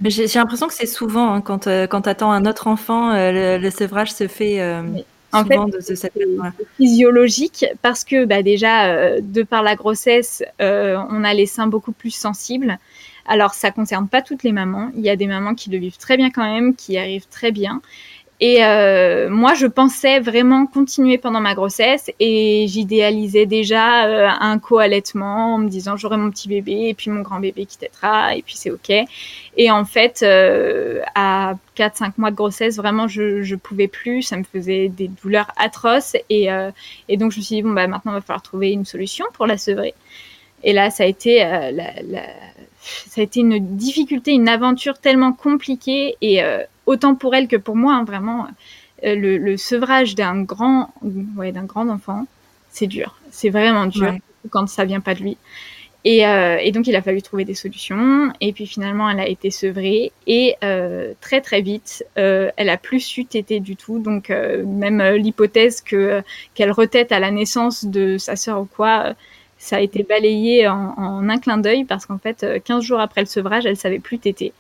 J'ai 0.02 0.26
l'impression 0.34 0.66
que 0.66 0.74
c'est 0.74 0.86
souvent 0.86 1.34
hein, 1.34 1.40
quand, 1.42 1.66
euh, 1.66 1.86
quand 1.86 2.02
tu 2.02 2.08
attends 2.08 2.32
un 2.32 2.46
autre 2.46 2.66
enfant, 2.68 3.12
le, 3.12 3.58
le, 3.58 3.70
sevrage 3.70 4.12
se 4.12 4.28
fait 4.28 4.58
en 5.32 5.44
fait, 5.44 5.58
c'est 5.80 6.12
physiologique 6.76 7.66
parce 7.82 8.04
que 8.04 8.24
bah, 8.24 8.42
déjà, 8.42 8.86
euh, 8.86 9.20
de 9.22 9.42
par 9.42 9.62
la 9.62 9.76
grossesse, 9.76 10.42
euh, 10.60 10.96
on 11.10 11.24
a 11.24 11.34
les 11.34 11.46
seins 11.46 11.66
beaucoup 11.66 11.92
plus 11.92 12.10
sensibles. 12.10 12.78
Alors, 13.26 13.54
ça 13.54 13.70
concerne 13.70 14.08
pas 14.08 14.22
toutes 14.22 14.42
les 14.42 14.52
mamans. 14.52 14.90
Il 14.96 15.02
y 15.02 15.10
a 15.10 15.16
des 15.16 15.26
mamans 15.26 15.54
qui 15.54 15.70
le 15.70 15.78
vivent 15.78 15.98
très 15.98 16.16
bien 16.16 16.30
quand 16.30 16.42
même, 16.42 16.74
qui 16.74 16.98
arrivent 16.98 17.28
très 17.28 17.52
bien. 17.52 17.80
Et 18.42 18.64
euh, 18.64 19.28
moi, 19.28 19.52
je 19.52 19.66
pensais 19.66 20.18
vraiment 20.18 20.64
continuer 20.64 21.18
pendant 21.18 21.40
ma 21.40 21.54
grossesse 21.54 22.10
et 22.20 22.64
j'idéalisais 22.68 23.44
déjà 23.44 24.06
euh, 24.06 24.28
un 24.28 24.58
co-allaitement 24.58 25.56
en 25.56 25.58
me 25.58 25.68
disant 25.68 25.98
j'aurai 25.98 26.16
mon 26.16 26.30
petit 26.30 26.48
bébé 26.48 26.88
et 26.88 26.94
puis 26.94 27.10
mon 27.10 27.20
grand 27.20 27.38
bébé 27.38 27.66
qui 27.66 27.76
tétera 27.76 28.34
et 28.34 28.40
puis 28.40 28.54
c'est 28.56 28.70
ok. 28.70 28.90
Et 29.58 29.70
en 29.70 29.84
fait, 29.84 30.22
euh, 30.22 31.02
à 31.14 31.54
4-5 31.76 32.12
mois 32.16 32.30
de 32.30 32.36
grossesse, 32.36 32.76
vraiment, 32.76 33.08
je 33.08 33.42
je 33.42 33.56
pouvais 33.56 33.88
plus, 33.88 34.22
ça 34.22 34.38
me 34.38 34.44
faisait 34.44 34.88
des 34.88 35.08
douleurs 35.08 35.50
atroces 35.58 36.16
et, 36.30 36.50
euh, 36.50 36.70
et 37.10 37.18
donc 37.18 37.32
je 37.32 37.38
me 37.38 37.42
suis 37.42 37.56
dit 37.56 37.62
bon 37.62 37.72
bah 37.72 37.86
maintenant 37.88 38.12
il 38.12 38.14
va 38.16 38.20
falloir 38.22 38.42
trouver 38.42 38.70
une 38.72 38.86
solution 38.86 39.26
pour 39.34 39.46
la 39.46 39.58
sevrer. 39.58 39.92
Et 40.62 40.72
là, 40.72 40.90
ça 40.90 41.04
a 41.04 41.06
été 41.06 41.44
euh, 41.44 41.70
la, 41.72 41.92
la, 42.02 42.22
ça 42.80 43.20
a 43.20 43.24
été 43.24 43.40
une 43.40 43.76
difficulté, 43.76 44.32
une 44.32 44.48
aventure 44.48 44.98
tellement 44.98 45.32
compliquée 45.34 46.16
et 46.22 46.42
autant 46.90 47.14
pour 47.14 47.34
elle 47.34 47.46
que 47.48 47.56
pour 47.56 47.76
moi, 47.76 47.94
hein, 47.94 48.04
vraiment, 48.04 48.48
euh, 49.04 49.14
le, 49.14 49.56
sevrage 49.56 50.14
d'un 50.14 50.42
grand, 50.42 50.92
ouais, 51.36 51.52
d'un 51.52 51.64
grand 51.64 51.88
enfant, 51.88 52.26
c'est 52.70 52.88
dur. 52.88 53.18
C'est 53.30 53.50
vraiment 53.50 53.86
dur 53.86 54.14
quand 54.50 54.68
ça 54.68 54.84
vient 54.84 55.00
pas 55.00 55.14
de 55.14 55.20
lui. 55.20 55.36
Et, 56.04 56.26
euh, 56.26 56.56
et, 56.60 56.72
donc, 56.72 56.86
il 56.86 56.96
a 56.96 57.02
fallu 57.02 57.20
trouver 57.20 57.44
des 57.44 57.54
solutions. 57.54 58.32
Et 58.40 58.52
puis, 58.52 58.66
finalement, 58.66 59.08
elle 59.08 59.20
a 59.20 59.28
été 59.28 59.50
sevrée. 59.50 60.12
Et 60.26 60.56
euh, 60.64 61.12
très, 61.20 61.40
très 61.42 61.60
vite, 61.60 62.04
euh, 62.18 62.50
elle 62.56 62.70
a 62.70 62.78
plus 62.78 63.00
su 63.00 63.24
téter 63.26 63.60
du 63.60 63.76
tout. 63.76 63.98
Donc, 63.98 64.30
même 64.30 65.02
l'hypothèse 65.16 65.80
que 65.80 66.22
qu'elle 66.54 66.72
retête 66.72 67.12
à 67.12 67.20
la 67.20 67.30
naissance 67.30 67.84
de 67.84 68.18
sa 68.18 68.34
sœur 68.36 68.62
ou 68.62 68.64
quoi, 68.64 69.14
ça 69.58 69.76
a 69.76 69.80
été 69.80 70.02
balayé 70.02 70.66
en, 70.68 70.94
en 70.96 71.28
un 71.28 71.38
clin 71.38 71.58
d'œil 71.58 71.84
parce 71.84 72.06
qu'en 72.06 72.18
fait, 72.18 72.46
15 72.64 72.82
jours 72.82 73.00
après 73.00 73.20
le 73.20 73.26
sevrage, 73.26 73.66
elle 73.66 73.76
savait 73.76 73.98
plus 73.98 74.18
téter. 74.18 74.54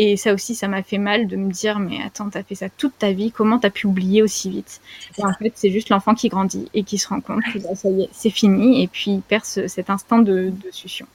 Et 0.00 0.16
ça 0.16 0.32
aussi, 0.32 0.54
ça 0.54 0.68
m'a 0.68 0.84
fait 0.84 0.96
mal 0.96 1.26
de 1.26 1.34
me 1.36 1.50
dire, 1.50 1.80
mais 1.80 1.98
attends, 2.06 2.30
t'as 2.30 2.44
fait 2.44 2.54
ça 2.54 2.68
toute 2.68 2.96
ta 2.96 3.10
vie, 3.10 3.32
comment 3.32 3.58
t'as 3.58 3.68
pu 3.68 3.88
oublier 3.88 4.22
aussi 4.22 4.48
vite 4.48 4.80
Et 5.18 5.24
en 5.24 5.32
fait, 5.32 5.52
c'est 5.56 5.72
juste 5.72 5.88
l'enfant 5.88 6.14
qui 6.14 6.28
grandit 6.28 6.68
et 6.72 6.84
qui 6.84 6.98
se 6.98 7.08
rend 7.08 7.20
compte 7.20 7.42
que 7.52 7.58
bah, 7.58 7.74
ça 7.74 7.90
y 7.90 8.02
est, 8.02 8.08
c'est 8.12 8.30
fini, 8.30 8.80
et 8.80 8.86
puis 8.86 9.10
il 9.10 9.22
perd 9.22 9.44
ce, 9.44 9.66
cet 9.66 9.90
instinct 9.90 10.20
de, 10.20 10.50
de 10.50 10.70
succion. 10.70 11.06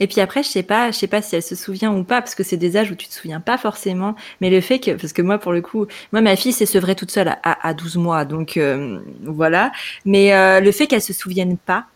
Et 0.00 0.06
puis 0.06 0.22
après, 0.22 0.42
je 0.42 0.48
sais 0.48 0.62
pas, 0.62 0.90
je 0.90 0.96
sais 0.96 1.06
pas 1.06 1.20
si 1.20 1.36
elle 1.36 1.42
se 1.42 1.54
souvient 1.54 1.92
ou 1.92 2.02
pas, 2.02 2.22
parce 2.22 2.34
que 2.34 2.42
c'est 2.42 2.56
des 2.56 2.78
âges 2.78 2.90
où 2.90 2.94
tu 2.94 3.08
te 3.08 3.12
souviens 3.12 3.40
pas 3.40 3.58
forcément. 3.58 4.16
Mais 4.40 4.48
le 4.48 4.62
fait 4.62 4.78
que, 4.78 4.92
parce 4.92 5.12
que 5.12 5.20
moi, 5.20 5.36
pour 5.38 5.52
le 5.52 5.60
coup, 5.60 5.86
moi, 6.12 6.22
ma 6.22 6.34
fille 6.34 6.52
s'est 6.52 6.66
sevrée 6.66 6.94
toute 6.94 7.10
seule 7.10 7.28
à, 7.28 7.68
à 7.68 7.74
12 7.74 7.96
mois, 7.96 8.24
donc 8.24 8.56
euh, 8.56 9.00
voilà. 9.22 9.70
Mais 10.06 10.32
euh, 10.32 10.60
le 10.60 10.72
fait 10.72 10.86
qu'elle 10.86 11.02
se 11.02 11.12
souvienne 11.12 11.58
pas, 11.58 11.86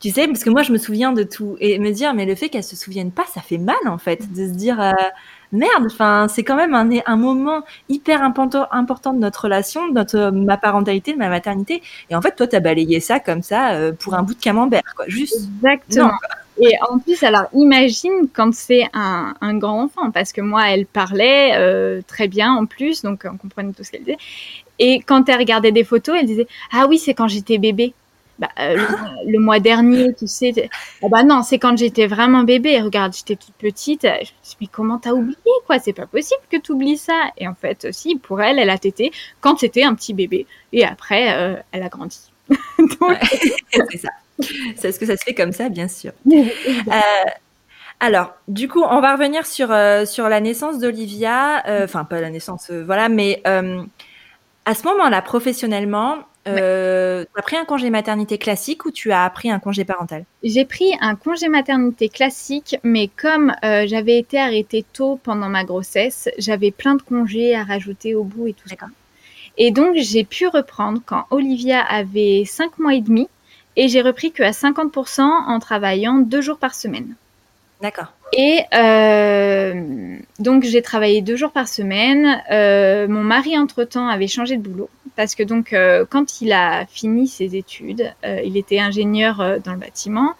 tu 0.00 0.10
sais, 0.10 0.26
parce 0.26 0.42
que 0.44 0.50
moi, 0.50 0.62
je 0.62 0.72
me 0.72 0.78
souviens 0.78 1.12
de 1.12 1.22
tout 1.22 1.56
et 1.60 1.78
me 1.78 1.90
dire, 1.90 2.14
mais 2.14 2.26
le 2.26 2.34
fait 2.34 2.48
qu'elle 2.48 2.64
se 2.64 2.76
souvienne 2.76 3.10
pas, 3.10 3.24
ça 3.32 3.40
fait 3.40 3.58
mal 3.58 3.76
en 3.86 3.98
fait, 3.98 4.32
de 4.32 4.46
se 4.48 4.52
dire. 4.52 4.80
Euh, 4.80 4.92
merde, 5.54 5.86
enfin, 5.86 6.26
c'est 6.28 6.42
quand 6.42 6.56
même 6.56 6.74
un, 6.74 6.88
un 7.06 7.16
moment 7.16 7.62
hyper 7.88 8.22
important, 8.22 8.66
important 8.70 9.12
de 9.12 9.18
notre 9.18 9.44
relation, 9.44 9.88
de 9.88 9.94
notre, 9.94 10.30
ma 10.30 10.56
parentalité, 10.56 11.12
de 11.12 11.18
ma 11.18 11.28
maternité. 11.28 11.82
Et 12.10 12.16
en 12.16 12.20
fait, 12.20 12.36
toi, 12.36 12.46
tu 12.46 12.56
as 12.56 12.60
balayé 12.60 13.00
ça 13.00 13.20
comme 13.20 13.42
ça 13.42 13.72
euh, 13.72 13.92
pour 13.92 14.14
un 14.14 14.22
bout 14.22 14.34
de 14.34 14.40
camembert, 14.40 14.82
quoi. 14.96 15.06
Juste. 15.08 15.48
Exactement. 15.62 16.12
Et 16.60 16.74
en 16.88 16.98
plus, 16.98 17.20
alors 17.24 17.46
imagine 17.52 18.28
quand 18.32 18.54
c'est 18.54 18.84
un, 18.92 19.34
un, 19.40 19.58
grand 19.58 19.82
enfant, 19.82 20.10
parce 20.12 20.32
que 20.32 20.40
moi, 20.40 20.70
elle 20.70 20.86
parlait 20.86 21.52
euh, 21.56 22.00
très 22.06 22.28
bien 22.28 22.52
en 22.52 22.66
plus, 22.66 23.02
donc 23.02 23.26
on 23.30 23.36
comprenait 23.36 23.72
tout 23.72 23.82
ce 23.82 23.90
qu'elle 23.90 24.04
disait. 24.04 24.18
Et 24.78 25.00
quand 25.00 25.28
elle 25.28 25.38
regardait 25.38 25.72
des 25.72 25.84
photos, 25.84 26.16
elle 26.18 26.26
disait 26.26 26.46
Ah 26.72 26.86
oui, 26.88 26.98
c'est 26.98 27.14
quand 27.14 27.28
j'étais 27.28 27.58
bébé 27.58 27.92
bah, 28.38 28.48
euh, 28.58 28.76
le, 29.26 29.38
mois 29.38 29.60
dernier, 29.60 30.12
tu 30.14 30.26
sais. 30.26 30.68
Ah 31.02 31.08
bah 31.08 31.22
non, 31.22 31.42
c'est 31.42 31.58
quand 31.58 31.76
j'étais 31.76 32.06
vraiment 32.06 32.42
bébé. 32.42 32.80
Regarde, 32.80 33.14
j'étais 33.14 33.36
toute 33.36 33.54
petite. 33.54 34.02
Je 34.02 34.08
me 34.08 34.24
suis 34.42 34.56
dit, 34.60 34.68
comment 34.68 34.98
t'as 34.98 35.12
oublié, 35.12 35.36
quoi? 35.66 35.78
C'est 35.78 35.92
pas 35.92 36.06
possible 36.06 36.40
que 36.50 36.56
tu 36.56 36.72
oublies 36.72 36.96
ça. 36.96 37.30
Et 37.38 37.46
en 37.46 37.54
fait, 37.54 37.88
si, 37.92 38.16
pour 38.16 38.42
elle, 38.42 38.58
elle 38.58 38.70
a 38.70 38.78
tété 38.78 39.12
quand 39.40 39.58
c'était 39.58 39.84
un 39.84 39.94
petit 39.94 40.14
bébé. 40.14 40.46
Et 40.72 40.84
après, 40.84 41.36
euh, 41.36 41.56
elle 41.70 41.82
a 41.82 41.88
grandi. 41.88 42.32
C'est 42.48 43.98
ça. 43.98 44.08
C'est 44.76 44.90
ce 44.90 44.98
que 44.98 45.06
ça 45.06 45.16
se 45.16 45.22
fait 45.22 45.34
comme 45.34 45.52
ça, 45.52 45.68
bien 45.68 45.86
sûr. 45.86 46.10
euh, 46.28 46.40
alors, 48.00 48.34
du 48.48 48.66
coup, 48.66 48.82
on 48.82 49.00
va 49.00 49.12
revenir 49.12 49.46
sur, 49.46 49.68
sur 50.08 50.28
la 50.28 50.40
naissance 50.40 50.80
d'Olivia. 50.80 51.62
Enfin, 51.84 52.04
pas 52.04 52.20
la 52.20 52.30
naissance, 52.30 52.72
voilà, 52.72 53.08
mais 53.08 53.40
à 53.44 54.74
ce 54.74 54.82
moment-là, 54.84 55.22
professionnellement, 55.22 56.16
euh, 56.46 57.20
ouais. 57.20 57.26
tu 57.32 57.38
as 57.38 57.42
pris 57.42 57.56
un 57.56 57.64
congé 57.64 57.90
maternité 57.90 58.38
classique 58.38 58.84
ou 58.84 58.90
tu 58.90 59.12
as 59.12 59.28
pris 59.30 59.50
un 59.50 59.58
congé 59.58 59.84
parental? 59.84 60.24
J'ai 60.42 60.64
pris 60.64 60.92
un 61.00 61.14
congé 61.14 61.48
maternité 61.48 62.08
classique, 62.08 62.76
mais 62.82 63.08
comme 63.08 63.54
euh, 63.64 63.86
j'avais 63.86 64.18
été 64.18 64.38
arrêtée 64.38 64.84
tôt 64.92 65.18
pendant 65.22 65.48
ma 65.48 65.64
grossesse, 65.64 66.28
j'avais 66.38 66.70
plein 66.70 66.96
de 66.96 67.02
congés 67.02 67.54
à 67.54 67.64
rajouter 67.64 68.14
au 68.14 68.24
bout 68.24 68.48
et 68.48 68.52
tout 68.52 68.68
ça. 68.68 68.76
Et 69.56 69.70
donc, 69.70 69.96
j'ai 69.96 70.24
pu 70.24 70.48
reprendre 70.48 71.00
quand 71.04 71.26
Olivia 71.30 71.80
avait 71.80 72.44
5 72.44 72.78
mois 72.78 72.94
et 72.94 73.00
demi 73.00 73.28
et 73.76 73.88
j'ai 73.88 74.02
repris 74.02 74.32
que 74.32 74.42
à 74.42 74.50
50% 74.50 75.22
en 75.22 75.58
travaillant 75.58 76.18
deux 76.18 76.40
jours 76.40 76.58
par 76.58 76.74
semaine. 76.74 77.14
D'accord. 77.84 78.14
Et 78.32 78.60
euh, 78.72 80.16
donc 80.38 80.62
j'ai 80.62 80.80
travaillé 80.80 81.20
deux 81.20 81.36
jours 81.36 81.52
par 81.52 81.68
semaine. 81.68 82.42
Euh, 82.50 83.06
mon 83.08 83.22
mari 83.22 83.58
entre-temps 83.58 84.08
avait 84.08 84.26
changé 84.26 84.56
de 84.56 84.62
boulot 84.62 84.88
parce 85.16 85.34
que 85.34 85.42
donc 85.42 85.74
euh, 85.74 86.06
quand 86.08 86.40
il 86.40 86.54
a 86.54 86.86
fini 86.86 87.28
ses 87.28 87.56
études, 87.56 88.10
il 88.42 88.56
était 88.56 88.78
ingénieur 88.78 89.60
dans 89.62 89.72
le 89.74 89.78
bâtiment. 89.78 90.32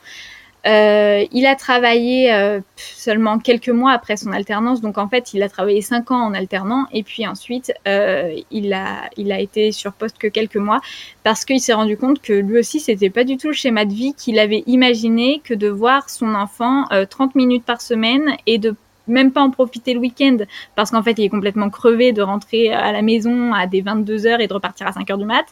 Il 0.65 1.47
a 1.47 1.55
travaillé 1.57 2.61
seulement 2.77 3.39
quelques 3.39 3.69
mois 3.69 3.93
après 3.93 4.17
son 4.17 4.33
alternance, 4.33 4.81
donc 4.81 4.99
en 4.99 5.09
fait 5.09 5.35
il 5.35 5.43
a 5.43 5.49
travaillé 5.49 5.83
cinq 5.83 6.11
ans 6.11 6.23
en 6.23 6.35
alternant. 6.35 6.87
Et 6.93 7.03
puis 7.03 7.27
ensuite 7.27 7.73
il 7.87 8.73
a 8.73 9.11
il 9.17 9.33
a 9.33 9.41
été 9.41 9.73
sur 9.73 9.93
poste 9.93 10.19
que 10.19 10.27
quelques 10.27 10.57
mois 10.57 10.81
parce 11.23 11.45
qu'il 11.45 11.61
s'est 11.61 11.75
rendu 11.75 11.97
compte 11.97 12.21
que 12.23 12.33
lui 12.33 12.59
aussi 12.59 12.81
c'était 12.81 13.11
pas 13.11 13.25
du 13.25 13.37
tout 13.37 13.49
le 13.49 13.55
schéma 13.55 13.85
de 13.85 13.93
vie 13.93 14.15
qu'il 14.15 14.39
avait 14.39 14.65
imaginé 14.67 15.41
que 15.45 15.55
de 15.55 15.69
voir 15.69 16.09
son 16.11 16.35
enfant 16.35 16.85
30 17.11 17.35
minutes 17.35 17.65
par 17.65 17.81
semaine 17.81 18.37
et 18.47 18.59
de 18.59 18.75
même 19.07 19.33
pas 19.33 19.43
en 19.43 19.51
profiter 19.51 19.95
le 19.95 20.01
week-end. 20.01 20.39
Parce 20.77 20.91
qu'en 20.91 21.03
fait 21.03 21.13
il 21.19 21.25
est 21.25 21.29
complètement 21.29 21.71
crevé 21.71 22.13
de 22.13 22.23
rentrer 22.23 22.73
à 22.73 22.93
la 22.93 23.03
maison 23.03 23.53
à 23.53 23.67
des 23.67 23.81
22 23.81 24.27
heures 24.27 24.41
et 24.41 24.47
de 24.47 24.55
repartir 24.55 24.87
à 24.87 24.93
5 24.93 25.11
heures 25.11 25.19
du 25.19 25.25
mat. 25.25 25.45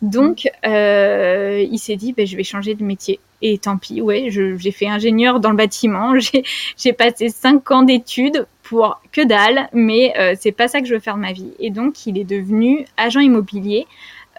Donc 0.00 0.48
euh, 0.66 1.64
il 1.70 1.78
s'est 1.78 1.96
dit 1.96 2.12
ben, 2.12 2.26
je 2.26 2.36
vais 2.36 2.44
changer 2.44 2.74
de 2.74 2.84
métier 2.84 3.20
et 3.42 3.58
tant 3.58 3.76
pis 3.76 4.00
ouais 4.00 4.28
j'ai 4.30 4.70
fait 4.72 4.88
ingénieur 4.88 5.40
dans 5.40 5.50
le 5.50 5.56
bâtiment 5.56 6.14
j'ai 6.76 6.92
passé 6.92 7.28
5 7.28 7.70
ans 7.70 7.82
d'études 7.82 8.46
pour 8.62 9.00
que 9.12 9.20
dalle 9.20 9.68
mais 9.72 10.14
euh, 10.18 10.34
c'est 10.38 10.52
pas 10.52 10.68
ça 10.68 10.80
que 10.80 10.86
je 10.86 10.94
veux 10.94 11.00
faire 11.00 11.16
de 11.16 11.20
ma 11.20 11.32
vie 11.32 11.52
et 11.58 11.70
donc 11.70 12.06
il 12.06 12.18
est 12.18 12.24
devenu 12.24 12.86
agent 12.96 13.20
immobilier 13.20 13.86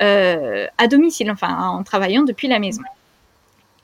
euh, 0.02 0.66
à 0.78 0.88
domicile 0.88 1.30
enfin 1.30 1.56
en 1.56 1.84
travaillant 1.84 2.24
depuis 2.24 2.48
la 2.48 2.60
maison. 2.60 2.82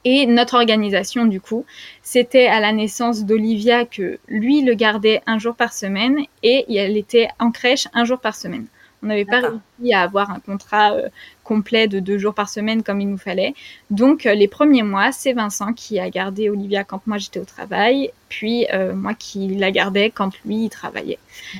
Et 0.05 0.25
notre 0.25 0.55
organisation, 0.55 1.25
du 1.25 1.41
coup, 1.41 1.65
c'était 2.01 2.47
à 2.47 2.59
la 2.59 2.71
naissance 2.71 3.25
d'Olivia 3.25 3.85
que 3.85 4.17
lui 4.27 4.61
le 4.61 4.73
gardait 4.73 5.21
un 5.27 5.37
jour 5.37 5.55
par 5.55 5.73
semaine 5.73 6.19
et 6.41 6.65
elle 6.73 6.95
était 6.95 7.27
en 7.37 7.51
crèche 7.51 7.87
un 7.93 8.05
jour 8.05 8.19
par 8.19 8.35
semaine. 8.35 8.65
On 9.03 9.07
n'avait 9.07 9.25
pas 9.25 9.39
réussi 9.39 9.93
à 9.93 10.01
avoir 10.01 10.31
un 10.31 10.39
contrat 10.39 10.93
euh, 10.93 11.09
complet 11.51 11.87
de 11.87 11.99
deux 11.99 12.19
jours 12.19 12.35
par 12.35 12.49
semaine 12.49 12.83
comme 12.83 13.01
il 13.01 13.09
nous 13.09 13.17
fallait. 13.29 13.53
Donc, 13.89 14.25
euh, 14.25 14.33
les 14.35 14.47
premiers 14.47 14.83
mois, 14.83 15.11
c'est 15.11 15.33
Vincent 15.33 15.73
qui 15.73 15.99
a 15.99 16.09
gardé 16.09 16.49
Olivia 16.49 16.83
quand 16.83 17.01
moi 17.07 17.17
j'étais 17.17 17.39
au 17.39 17.49
travail, 17.55 18.11
puis 18.29 18.67
euh, 18.71 18.93
moi 18.93 19.13
qui 19.15 19.39
la 19.55 19.71
gardais 19.71 20.11
quand 20.11 20.31
lui 20.45 20.65
il 20.65 20.69
travaillait. 20.69 21.19
Mmh. 21.55 21.57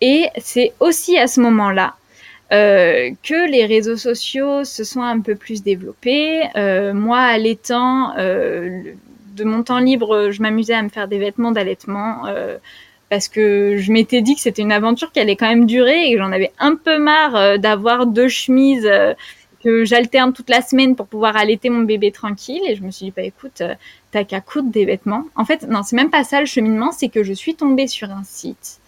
Et 0.00 0.28
c'est 0.38 0.72
aussi 0.80 1.18
à 1.18 1.26
ce 1.26 1.40
moment-là 1.40 1.96
euh, 2.52 3.10
que 3.22 3.50
les 3.50 3.64
réseaux 3.64 3.96
sociaux 3.96 4.64
se 4.64 4.84
sont 4.84 5.02
un 5.02 5.20
peu 5.20 5.34
plus 5.34 5.62
développés. 5.62 6.42
Euh, 6.56 6.92
moi, 6.92 7.20
à 7.20 7.38
l'étang, 7.38 8.12
euh, 8.18 8.82
de 9.34 9.44
mon 9.44 9.62
temps 9.62 9.80
libre, 9.80 10.30
je 10.30 10.42
m'amusais 10.42 10.74
à 10.74 10.82
me 10.82 10.90
faire 10.90 11.08
des 11.08 11.18
vêtements 11.18 11.52
d'allaitement 11.52 12.24
parce 13.14 13.28
que 13.28 13.76
je 13.76 13.92
m'étais 13.92 14.22
dit 14.22 14.34
que 14.34 14.40
c'était 14.40 14.62
une 14.62 14.72
aventure 14.72 15.12
qui 15.12 15.20
allait 15.20 15.36
quand 15.36 15.46
même 15.46 15.66
durer 15.66 16.06
et 16.06 16.12
que 16.14 16.18
j'en 16.18 16.32
avais 16.32 16.50
un 16.58 16.74
peu 16.74 16.98
marre 16.98 17.36
euh, 17.36 17.58
d'avoir 17.58 18.06
deux 18.06 18.26
chemises 18.26 18.90
que 19.62 19.84
j'alterne 19.84 20.32
toute 20.32 20.50
la 20.50 20.62
semaine 20.62 20.96
pour 20.96 21.06
pouvoir 21.06 21.36
allaiter 21.36 21.70
mon 21.70 21.82
bébé 21.82 22.10
tranquille. 22.10 22.60
Et 22.66 22.74
je 22.74 22.82
me 22.82 22.90
suis 22.90 23.06
dit, 23.06 23.12
bah 23.16 23.22
écoute, 23.22 23.62
t'as 24.10 24.24
qu'à 24.24 24.40
coudre 24.40 24.70
des 24.70 24.84
vêtements. 24.84 25.26
En 25.36 25.44
fait, 25.44 25.62
non, 25.62 25.84
c'est 25.84 25.94
même 25.94 26.10
pas 26.10 26.24
ça 26.24 26.40
le 26.40 26.46
cheminement, 26.46 26.90
c'est 26.90 27.08
que 27.08 27.22
je 27.22 27.32
suis 27.32 27.54
tombée 27.54 27.86
sur 27.86 28.10
un 28.10 28.24
site 28.24 28.80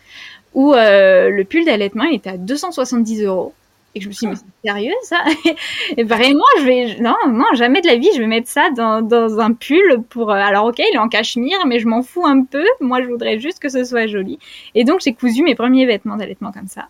où 0.56 0.74
euh, 0.74 1.30
le 1.30 1.44
pull 1.44 1.64
d'allaitement 1.64 2.04
était 2.04 2.30
à 2.30 2.36
270 2.36 3.22
euros. 3.22 3.54
Et 3.96 4.00
je 4.02 4.08
me 4.08 4.12
suis 4.12 4.26
dit, 4.26 4.32
mais 4.32 4.36
c'est 4.36 4.68
sérieux 4.68 4.94
ça? 5.04 5.24
Et 5.96 6.04
vraiment, 6.04 6.44
je 6.58 6.64
vais, 6.64 7.00
non, 7.00 7.16
non, 7.28 7.46
jamais 7.54 7.80
de 7.80 7.86
la 7.86 7.96
vie, 7.96 8.10
je 8.14 8.20
vais 8.20 8.26
mettre 8.26 8.46
ça 8.46 8.68
dans, 8.76 9.00
dans 9.00 9.40
un 9.40 9.54
pull 9.54 10.02
pour. 10.10 10.30
Euh, 10.30 10.34
alors, 10.34 10.66
ok, 10.66 10.78
il 10.80 10.94
est 10.94 10.98
en 10.98 11.08
cachemire, 11.08 11.64
mais 11.66 11.78
je 11.78 11.88
m'en 11.88 12.02
fous 12.02 12.26
un 12.26 12.44
peu. 12.44 12.66
Moi, 12.80 13.02
je 13.02 13.08
voudrais 13.08 13.38
juste 13.40 13.58
que 13.58 13.70
ce 13.70 13.84
soit 13.84 14.06
joli. 14.06 14.38
Et 14.74 14.84
donc, 14.84 15.00
j'ai 15.00 15.14
cousu 15.14 15.42
mes 15.42 15.54
premiers 15.54 15.86
vêtements 15.86 16.16
d'allaitement 16.16 16.52
comme 16.52 16.68
ça. 16.68 16.88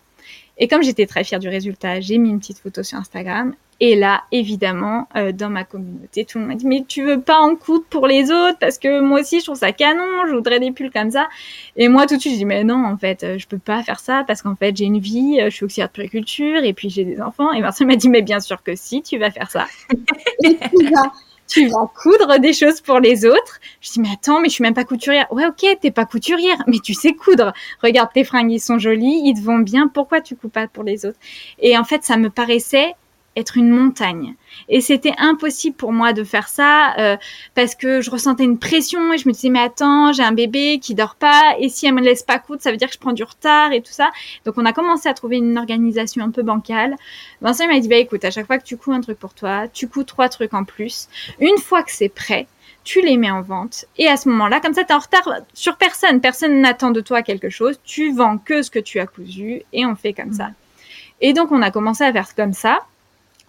Et 0.57 0.67
comme 0.67 0.83
j'étais 0.83 1.05
très 1.05 1.23
fière 1.23 1.39
du 1.39 1.47
résultat, 1.47 2.01
j'ai 2.01 2.17
mis 2.17 2.29
une 2.29 2.39
petite 2.39 2.59
photo 2.59 2.83
sur 2.83 2.97
Instagram. 2.97 3.55
Et 3.79 3.95
là, 3.95 4.23
évidemment, 4.31 5.07
euh, 5.15 5.31
dans 5.31 5.49
ma 5.49 5.63
communauté, 5.63 6.25
tout 6.25 6.39
le 6.39 6.45
monde 6.45 6.53
m'a 6.53 6.57
dit 6.57 6.65
mais 6.65 6.83
tu 6.87 7.03
veux 7.03 7.21
pas 7.21 7.37
en 7.37 7.55
coudre 7.55 7.85
pour 7.89 8.07
les 8.07 8.31
autres? 8.31 8.57
Parce 8.59 8.79
que 8.79 9.01
moi 9.01 9.19
aussi 9.19 9.39
je 9.39 9.45
trouve 9.45 9.57
ça 9.57 9.71
canon, 9.71 10.25
je 10.27 10.33
voudrais 10.33 10.59
des 10.59 10.71
pulls 10.71 10.91
comme 10.91 11.11
ça. 11.11 11.27
Et 11.75 11.87
moi 11.87 12.07
tout 12.07 12.15
de 12.15 12.21
suite 12.21 12.33
je 12.33 12.37
dis 12.39 12.45
mais 12.45 12.63
non 12.63 12.85
en 12.85 12.97
fait 12.97 13.23
euh, 13.23 13.37
je 13.37 13.47
peux 13.47 13.59
pas 13.59 13.83
faire 13.83 13.99
ça 13.99 14.23
parce 14.25 14.41
qu'en 14.41 14.55
fait 14.55 14.75
j'ai 14.75 14.85
une 14.85 14.99
vie, 14.99 15.39
euh, 15.39 15.51
je 15.51 15.55
suis 15.55 15.65
auxiliaire 15.65 15.89
de 15.89 15.93
périculture 15.93 16.63
et 16.63 16.73
puis 16.73 16.89
j'ai 16.89 17.05
des 17.05 17.21
enfants. 17.21 17.51
Et 17.53 17.61
Marcel 17.61 17.85
m'a 17.85 17.95
dit 17.95 18.09
mais 18.09 18.23
bien 18.23 18.39
sûr 18.39 18.63
que 18.63 18.75
si 18.75 19.03
tu 19.03 19.19
vas 19.19 19.29
faire 19.29 19.51
ça. 19.51 19.67
tu 21.47 21.67
vas 21.67 21.89
coudre 21.95 22.39
des 22.39 22.53
choses 22.53 22.81
pour 22.81 22.99
les 22.99 23.25
autres. 23.25 23.59
Je 23.81 23.91
dis, 23.91 23.99
mais 24.01 24.09
attends, 24.13 24.41
mais 24.41 24.49
je 24.49 24.55
suis 24.55 24.63
même 24.63 24.73
pas 24.73 24.83
couturière. 24.83 25.31
Ouais, 25.31 25.45
ok, 25.45 25.65
t'es 25.81 25.91
pas 25.91 26.05
couturière, 26.05 26.57
mais 26.67 26.79
tu 26.83 26.93
sais 26.93 27.13
coudre. 27.13 27.53
Regarde, 27.81 28.09
tes 28.13 28.23
fringues, 28.23 28.51
ils 28.51 28.59
sont 28.59 28.79
jolis, 28.79 29.21
ils 29.23 29.33
te 29.33 29.39
vont 29.39 29.59
bien. 29.59 29.87
Pourquoi 29.87 30.21
tu 30.21 30.35
couds 30.35 30.49
pas 30.49 30.67
pour 30.67 30.83
les 30.83 31.05
autres? 31.05 31.17
Et 31.59 31.77
en 31.77 31.83
fait, 31.83 32.03
ça 32.03 32.17
me 32.17 32.29
paraissait 32.29 32.93
être 33.37 33.57
une 33.57 33.69
montagne. 33.69 34.35
Et 34.69 34.81
c'était 34.81 35.13
impossible 35.17 35.75
pour 35.75 35.93
moi 35.93 36.13
de 36.13 36.23
faire 36.23 36.47
ça 36.47 36.95
euh, 36.97 37.17
parce 37.55 37.75
que 37.75 38.01
je 38.01 38.09
ressentais 38.09 38.43
une 38.43 38.57
pression 38.57 39.13
et 39.13 39.17
je 39.17 39.27
me 39.27 39.33
disais 39.33 39.49
mais 39.49 39.59
attends, 39.59 40.11
j'ai 40.11 40.23
un 40.23 40.31
bébé 40.31 40.79
qui 40.81 40.95
dort 40.95 41.15
pas 41.15 41.55
et 41.59 41.69
si 41.69 41.85
elle 41.85 41.93
me 41.93 42.01
laisse 42.01 42.23
pas 42.23 42.39
coudre, 42.39 42.61
ça 42.61 42.71
veut 42.71 42.77
dire 42.77 42.87
que 42.87 42.95
je 42.95 42.99
prends 42.99 43.13
du 43.13 43.23
retard 43.23 43.71
et 43.71 43.81
tout 43.81 43.91
ça. 43.91 44.09
Donc 44.45 44.55
on 44.57 44.65
a 44.65 44.73
commencé 44.73 45.07
à 45.07 45.13
trouver 45.13 45.37
une 45.37 45.57
organisation 45.57 46.25
un 46.25 46.31
peu 46.31 46.41
bancale. 46.41 46.95
Vincent 47.41 47.67
m'a 47.67 47.79
dit 47.79 47.87
bah 47.87 47.97
écoute, 47.97 48.25
à 48.25 48.31
chaque 48.31 48.47
fois 48.47 48.57
que 48.57 48.65
tu 48.65 48.77
couds 48.77 48.93
un 48.93 49.01
truc 49.01 49.19
pour 49.19 49.33
toi, 49.33 49.67
tu 49.67 49.87
couds 49.87 50.03
trois 50.03 50.29
trucs 50.29 50.53
en 50.53 50.63
plus. 50.63 51.07
Une 51.39 51.57
fois 51.57 51.83
que 51.83 51.91
c'est 51.91 52.09
prêt, 52.09 52.47
tu 52.83 53.01
les 53.01 53.17
mets 53.17 53.29
en 53.29 53.41
vente. 53.41 53.85
Et 53.97 54.07
à 54.07 54.15
ce 54.15 54.29
moment-là, 54.29 54.61
comme 54.61 54.73
ça, 54.73 54.85
tu 54.85 54.91
es 54.91 54.95
en 54.95 54.99
retard 54.99 55.29
sur 55.53 55.75
personne. 55.75 56.21
Personne 56.21 56.61
n'attend 56.61 56.91
de 56.91 57.01
toi 57.01 57.21
quelque 57.21 57.49
chose. 57.49 57.79
Tu 57.83 58.13
vends 58.13 58.37
que 58.37 58.61
ce 58.61 58.71
que 58.71 58.79
tu 58.79 58.99
as 58.99 59.05
cousu 59.05 59.61
et 59.73 59.85
on 59.85 59.95
fait 59.95 60.13
comme 60.13 60.31
ça. 60.31 60.51
Et 61.19 61.33
donc, 61.33 61.51
on 61.51 61.61
a 61.61 61.69
commencé 61.69 62.05
à 62.05 62.13
faire 62.13 62.33
comme 62.33 62.53
ça 62.53 62.79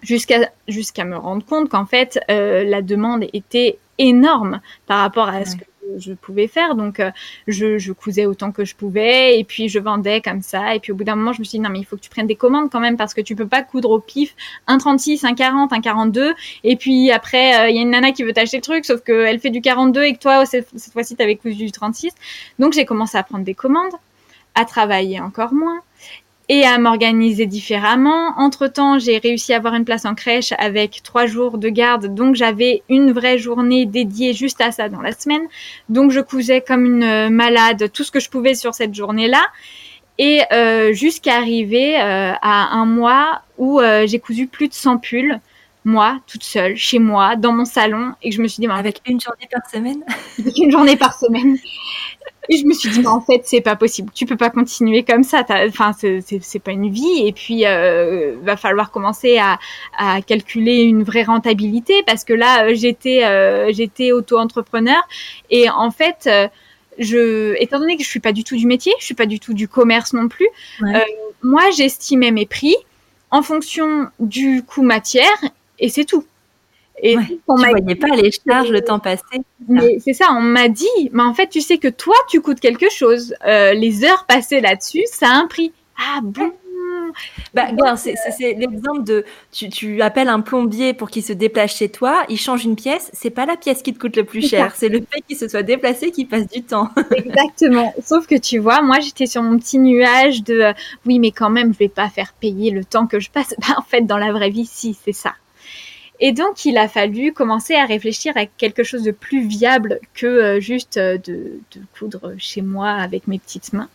jusqu'à 0.02 0.50
jusqu'à 0.66 1.04
me 1.04 1.16
rendre 1.16 1.44
compte 1.44 1.68
qu'en 1.68 1.86
fait, 1.86 2.18
euh, 2.30 2.64
la 2.64 2.82
demande 2.82 3.26
était 3.32 3.78
énorme 3.98 4.60
par 4.86 5.00
rapport 5.00 5.28
à 5.28 5.44
ce 5.44 5.56
que 5.56 5.64
je 5.96 6.12
pouvais 6.12 6.46
faire. 6.46 6.74
Donc, 6.74 7.00
euh, 7.00 7.10
je, 7.46 7.78
je, 7.78 7.92
cousais 7.92 8.26
autant 8.26 8.52
que 8.52 8.64
je 8.64 8.74
pouvais 8.74 9.38
et 9.38 9.44
puis 9.44 9.68
je 9.68 9.78
vendais 9.78 10.20
comme 10.20 10.42
ça. 10.42 10.74
Et 10.74 10.80
puis, 10.80 10.92
au 10.92 10.94
bout 10.94 11.04
d'un 11.04 11.16
moment, 11.16 11.32
je 11.32 11.40
me 11.40 11.44
suis 11.44 11.58
dit, 11.58 11.62
non, 11.62 11.70
mais 11.70 11.80
il 11.80 11.84
faut 11.84 11.96
que 11.96 12.02
tu 12.02 12.10
prennes 12.10 12.26
des 12.26 12.36
commandes 12.36 12.70
quand 12.70 12.80
même 12.80 12.96
parce 12.96 13.14
que 13.14 13.20
tu 13.20 13.34
peux 13.34 13.46
pas 13.46 13.62
coudre 13.62 13.90
au 13.90 13.98
pif 13.98 14.34
un 14.66 14.78
36, 14.78 15.24
un 15.24 15.34
40, 15.34 15.72
un 15.72 15.80
42. 15.80 16.34
Et 16.64 16.76
puis 16.76 17.10
après, 17.10 17.58
euh, 17.58 17.70
il 17.70 17.76
y 17.76 17.78
a 17.78 17.82
une 17.82 17.90
nana 17.90 18.12
qui 18.12 18.22
veut 18.22 18.32
t'acheter 18.32 18.58
le 18.58 18.62
truc, 18.62 18.84
sauf 18.84 19.02
qu'elle 19.02 19.40
fait 19.40 19.50
du 19.50 19.60
42 19.60 20.04
et 20.04 20.14
que 20.14 20.18
toi, 20.18 20.44
cette, 20.46 20.68
cette 20.76 20.92
fois-ci, 20.92 21.16
tu 21.16 21.22
avais 21.22 21.36
cousu 21.36 21.56
du 21.56 21.72
36. 21.72 22.12
Donc, 22.58 22.72
j'ai 22.72 22.84
commencé 22.84 23.16
à 23.16 23.22
prendre 23.22 23.44
des 23.44 23.54
commandes, 23.54 23.94
à 24.54 24.64
travailler 24.64 25.20
encore 25.20 25.52
moins 25.52 25.80
et 26.48 26.64
à 26.64 26.78
m'organiser 26.78 27.46
différemment. 27.46 28.32
Entre-temps, 28.38 28.98
j'ai 28.98 29.18
réussi 29.18 29.52
à 29.52 29.56
avoir 29.56 29.74
une 29.74 29.84
place 29.84 30.04
en 30.04 30.14
crèche 30.14 30.52
avec 30.58 31.02
trois 31.02 31.26
jours 31.26 31.58
de 31.58 31.68
garde, 31.68 32.14
donc 32.14 32.34
j'avais 32.34 32.82
une 32.88 33.12
vraie 33.12 33.38
journée 33.38 33.84
dédiée 33.86 34.32
juste 34.32 34.60
à 34.60 34.72
ça 34.72 34.88
dans 34.88 35.02
la 35.02 35.12
semaine. 35.12 35.46
Donc 35.88 36.10
je 36.10 36.20
cousais 36.20 36.60
comme 36.60 36.86
une 36.86 37.28
malade 37.28 37.90
tout 37.92 38.04
ce 38.04 38.10
que 38.10 38.20
je 38.20 38.30
pouvais 38.30 38.54
sur 38.54 38.74
cette 38.74 38.94
journée-là. 38.94 39.42
Et 40.18 40.40
euh, 40.52 40.92
jusqu'à 40.92 41.36
arriver 41.36 41.96
euh, 42.00 42.32
à 42.42 42.74
un 42.76 42.86
mois 42.86 43.42
où 43.56 43.78
euh, 43.80 44.04
j'ai 44.06 44.18
cousu 44.18 44.48
plus 44.48 44.68
de 44.68 44.74
100 44.74 44.98
pulls 44.98 45.40
moi, 45.84 46.20
toute 46.26 46.44
seule, 46.44 46.76
chez 46.76 46.98
moi, 46.98 47.34
dans 47.36 47.52
mon 47.52 47.64
salon, 47.64 48.12
et 48.22 48.28
que 48.30 48.36
je 48.36 48.42
me 48.42 48.48
suis 48.48 48.60
dit, 48.60 48.66
avec 48.66 49.00
une 49.06 49.20
journée 49.20 49.48
par 49.50 49.68
semaine, 49.70 50.04
avec 50.38 50.58
une 50.58 50.70
journée 50.70 50.96
par 50.96 51.18
semaine, 51.18 51.56
et 52.48 52.56
je 52.56 52.66
me 52.66 52.72
suis 52.72 52.88
dit, 52.88 53.06
en 53.06 53.20
fait, 53.20 53.42
c'est 53.44 53.60
pas 53.60 53.76
possible. 53.76 54.10
Tu 54.14 54.24
peux 54.24 54.36
pas 54.36 54.48
continuer 54.48 55.02
comme 55.02 55.22
ça. 55.22 55.44
Enfin, 55.66 55.92
c'est 55.92 56.58
pas 56.58 56.70
une 56.70 56.90
vie. 56.90 57.26
Et 57.26 57.32
puis, 57.32 57.66
euh, 57.66 58.36
va 58.42 58.56
falloir 58.56 58.90
commencer 58.90 59.38
à, 59.38 59.58
à, 59.98 60.22
calculer 60.22 60.82
une 60.82 61.02
vraie 61.02 61.24
rentabilité 61.24 62.02
parce 62.06 62.24
que 62.24 62.32
là, 62.32 62.64
euh, 62.64 62.74
j'étais 62.74 63.24
euh, 63.24 63.70
j'étais 63.72 64.12
auto-entrepreneur 64.12 65.02
et 65.50 65.68
en 65.70 65.90
fait. 65.90 66.26
Euh, 66.26 66.48
je, 67.00 67.54
étant 67.62 67.78
donné 67.78 67.96
que 67.96 68.02
je 68.02 68.08
suis 68.08 68.18
pas 68.18 68.32
du 68.32 68.42
tout 68.42 68.56
du 68.56 68.66
métier, 68.66 68.92
je 68.98 69.04
suis 69.04 69.14
pas 69.14 69.26
du 69.26 69.38
tout 69.38 69.54
du 69.54 69.68
commerce 69.68 70.14
non 70.14 70.26
plus. 70.26 70.48
Moi, 71.44 71.62
j'estimais 71.76 72.32
mes 72.32 72.44
prix 72.44 72.74
en 73.30 73.40
fonction 73.42 74.08
du 74.18 74.64
coût 74.64 74.82
matière 74.82 75.36
et 75.78 75.90
c'est 75.90 76.04
tout. 76.04 76.24
Et 77.02 77.16
on 77.46 77.56
tu 77.56 77.68
voyais 77.68 77.94
pas 77.94 78.14
les 78.16 78.30
charges, 78.30 78.70
le 78.70 78.80
temps 78.82 78.98
passé. 78.98 79.22
Mais 79.68 79.98
c'est 80.00 80.12
ça, 80.12 80.26
on 80.32 80.40
m'a 80.40 80.68
dit, 80.68 80.86
mais 81.12 81.22
en 81.22 81.34
fait, 81.34 81.48
tu 81.48 81.60
sais 81.60 81.78
que 81.78 81.88
toi, 81.88 82.14
tu 82.28 82.40
coûtes 82.40 82.60
quelque 82.60 82.90
chose. 82.90 83.34
Euh, 83.46 83.74
les 83.74 84.04
heures 84.04 84.24
passées 84.26 84.60
là-dessus, 84.60 85.04
ça 85.10 85.28
a 85.28 85.34
un 85.34 85.46
prix. 85.46 85.72
Ah 85.98 86.20
bon? 86.22 86.52
Bah, 87.54 87.96
c'est 87.96 88.54
l'exemple 88.54 89.02
de 89.04 89.24
tu, 89.52 89.68
tu, 89.68 90.02
appelles 90.02 90.28
un 90.28 90.40
plombier 90.40 90.94
pour 90.94 91.10
qu'il 91.10 91.22
se 91.22 91.32
déplace 91.32 91.76
chez 91.76 91.88
toi, 91.88 92.24
il 92.28 92.38
change 92.38 92.64
une 92.64 92.76
pièce, 92.76 93.10
c'est 93.12 93.30
pas 93.30 93.46
la 93.46 93.56
pièce 93.56 93.82
qui 93.82 93.92
te 93.92 93.98
coûte 93.98 94.16
le 94.16 94.24
plus 94.24 94.46
cher, 94.46 94.74
c'est 94.76 94.88
le 94.88 94.98
fait 94.98 95.20
qu'il 95.26 95.36
se 95.36 95.48
soit 95.48 95.62
déplacé 95.62 96.10
qui 96.10 96.24
passe 96.24 96.46
du 96.48 96.62
temps. 96.62 96.90
Exactement. 97.16 97.94
Sauf 98.04 98.26
que 98.26 98.36
tu 98.36 98.58
vois, 98.58 98.82
moi 98.82 99.00
j'étais 99.00 99.26
sur 99.26 99.42
mon 99.42 99.58
petit 99.58 99.78
nuage 99.78 100.42
de 100.42 100.60
euh, 100.60 100.72
oui, 101.06 101.18
mais 101.18 101.30
quand 101.30 101.50
même, 101.50 101.72
je 101.72 101.78
vais 101.78 101.88
pas 101.88 102.08
faire 102.08 102.32
payer 102.34 102.70
le 102.70 102.84
temps 102.84 103.06
que 103.06 103.20
je 103.20 103.30
passe. 103.30 103.54
Bah, 103.68 103.74
en 103.76 103.82
fait, 103.82 104.02
dans 104.02 104.18
la 104.18 104.32
vraie 104.32 104.50
vie, 104.50 104.66
si, 104.66 104.96
c'est 105.04 105.12
ça. 105.12 105.34
Et 106.20 106.32
donc, 106.32 106.64
il 106.64 106.76
a 106.78 106.88
fallu 106.88 107.32
commencer 107.32 107.74
à 107.74 107.84
réfléchir 107.84 108.32
à 108.36 108.46
quelque 108.46 108.82
chose 108.82 109.02
de 109.04 109.12
plus 109.12 109.46
viable 109.46 110.00
que 110.14 110.26
euh, 110.26 110.60
juste 110.60 110.96
euh, 110.96 111.16
de, 111.18 111.60
de, 111.72 111.80
coudre 111.96 112.34
chez 112.38 112.60
moi 112.60 112.90
avec 112.90 113.28
mes 113.28 113.38
petites 113.38 113.72
mains. 113.72 113.88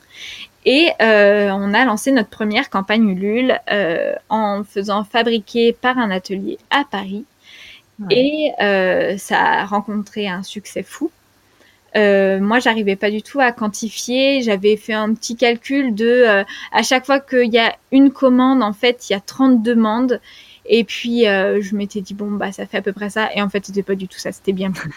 Et 0.65 0.89
euh, 1.01 1.49
on 1.51 1.73
a 1.73 1.86
lancé 1.86 2.12
notre 2.12 2.29
première 2.29 2.69
campagne 2.69 3.09
Ulule 3.09 3.59
euh, 3.71 4.13
en 4.29 4.63
faisant 4.63 5.03
fabriquer 5.03 5.73
par 5.73 5.97
un 5.97 6.09
atelier 6.09 6.57
à 6.69 6.83
Paris. 6.89 7.25
Ouais. 7.99 8.15
Et 8.15 8.51
euh, 8.62 9.17
ça 9.17 9.39
a 9.39 9.65
rencontré 9.65 10.27
un 10.27 10.43
succès 10.43 10.83
fou. 10.83 11.12
Moi, 11.95 12.57
j'arrivais 12.57 12.95
pas 12.95 13.12
du 13.12 13.21
tout 13.21 13.39
à 13.39 13.51
quantifier. 13.51 14.41
J'avais 14.41 14.77
fait 14.77 14.93
un 14.93 15.13
petit 15.13 15.36
calcul 15.36 15.93
de 15.93 16.43
à 16.71 16.81
chaque 16.81 17.05
fois 17.05 17.19
qu'il 17.19 17.53
y 17.53 17.59
a 17.59 17.75
une 17.91 18.09
commande, 18.09 18.63
en 18.63 18.73
fait, 18.73 19.09
il 19.09 19.13
y 19.13 19.15
a 19.15 19.19
30 19.19 19.62
demandes. 19.62 20.19
Et 20.65 20.84
puis, 20.84 21.28
euh, 21.28 21.62
je 21.62 21.76
m'étais 21.76 22.02
dit, 22.02 22.13
bon, 22.13 22.32
bah, 22.32 22.52
ça 22.52 22.65
fait 22.65 22.78
à 22.78 22.82
peu 22.82 22.93
près 22.93 23.10
ça. 23.10 23.30
Et 23.36 23.41
en 23.41 23.49
fait, 23.49 23.65
c'était 23.65 23.84
pas 23.84 23.95
du 23.95 24.08
tout 24.08 24.19
ça, 24.19 24.32
c'était 24.32 24.54
bien 24.54 24.71
plus. 24.71 24.91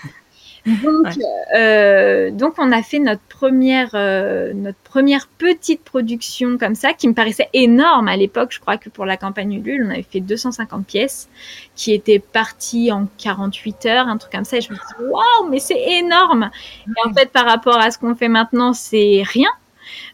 Donc, 0.66 1.06
ouais. 1.06 1.12
euh, 1.56 2.30
donc, 2.32 2.54
on 2.58 2.72
a 2.72 2.82
fait 2.82 2.98
notre 2.98 3.22
première, 3.28 3.90
euh, 3.94 4.52
notre 4.52 4.78
première 4.78 5.28
petite 5.28 5.82
production 5.84 6.58
comme 6.58 6.74
ça, 6.74 6.92
qui 6.92 7.06
me 7.06 7.14
paraissait 7.14 7.48
énorme 7.52 8.08
à 8.08 8.16
l'époque. 8.16 8.50
Je 8.50 8.58
crois 8.58 8.76
que 8.76 8.88
pour 8.88 9.06
la 9.06 9.16
campagne 9.16 9.52
Ulule, 9.52 9.84
on 9.86 9.90
avait 9.90 10.02
fait 10.02 10.18
250 10.18 10.84
pièces, 10.84 11.28
qui 11.76 11.92
étaient 11.92 12.18
parties 12.18 12.90
en 12.90 13.06
48 13.18 13.86
heures, 13.86 14.08
un 14.08 14.16
truc 14.16 14.32
comme 14.32 14.44
ça. 14.44 14.56
Et 14.56 14.60
je 14.60 14.72
me 14.72 14.76
suis 14.76 14.86
dit, 14.98 15.04
waouh, 15.04 15.48
mais 15.50 15.60
c'est 15.60 15.80
énorme. 15.80 16.50
Et 16.88 17.08
en 17.08 17.12
fait, 17.12 17.30
par 17.30 17.44
rapport 17.46 17.78
à 17.78 17.92
ce 17.92 17.98
qu'on 17.98 18.16
fait 18.16 18.28
maintenant, 18.28 18.72
c'est 18.72 19.22
rien. 19.24 19.50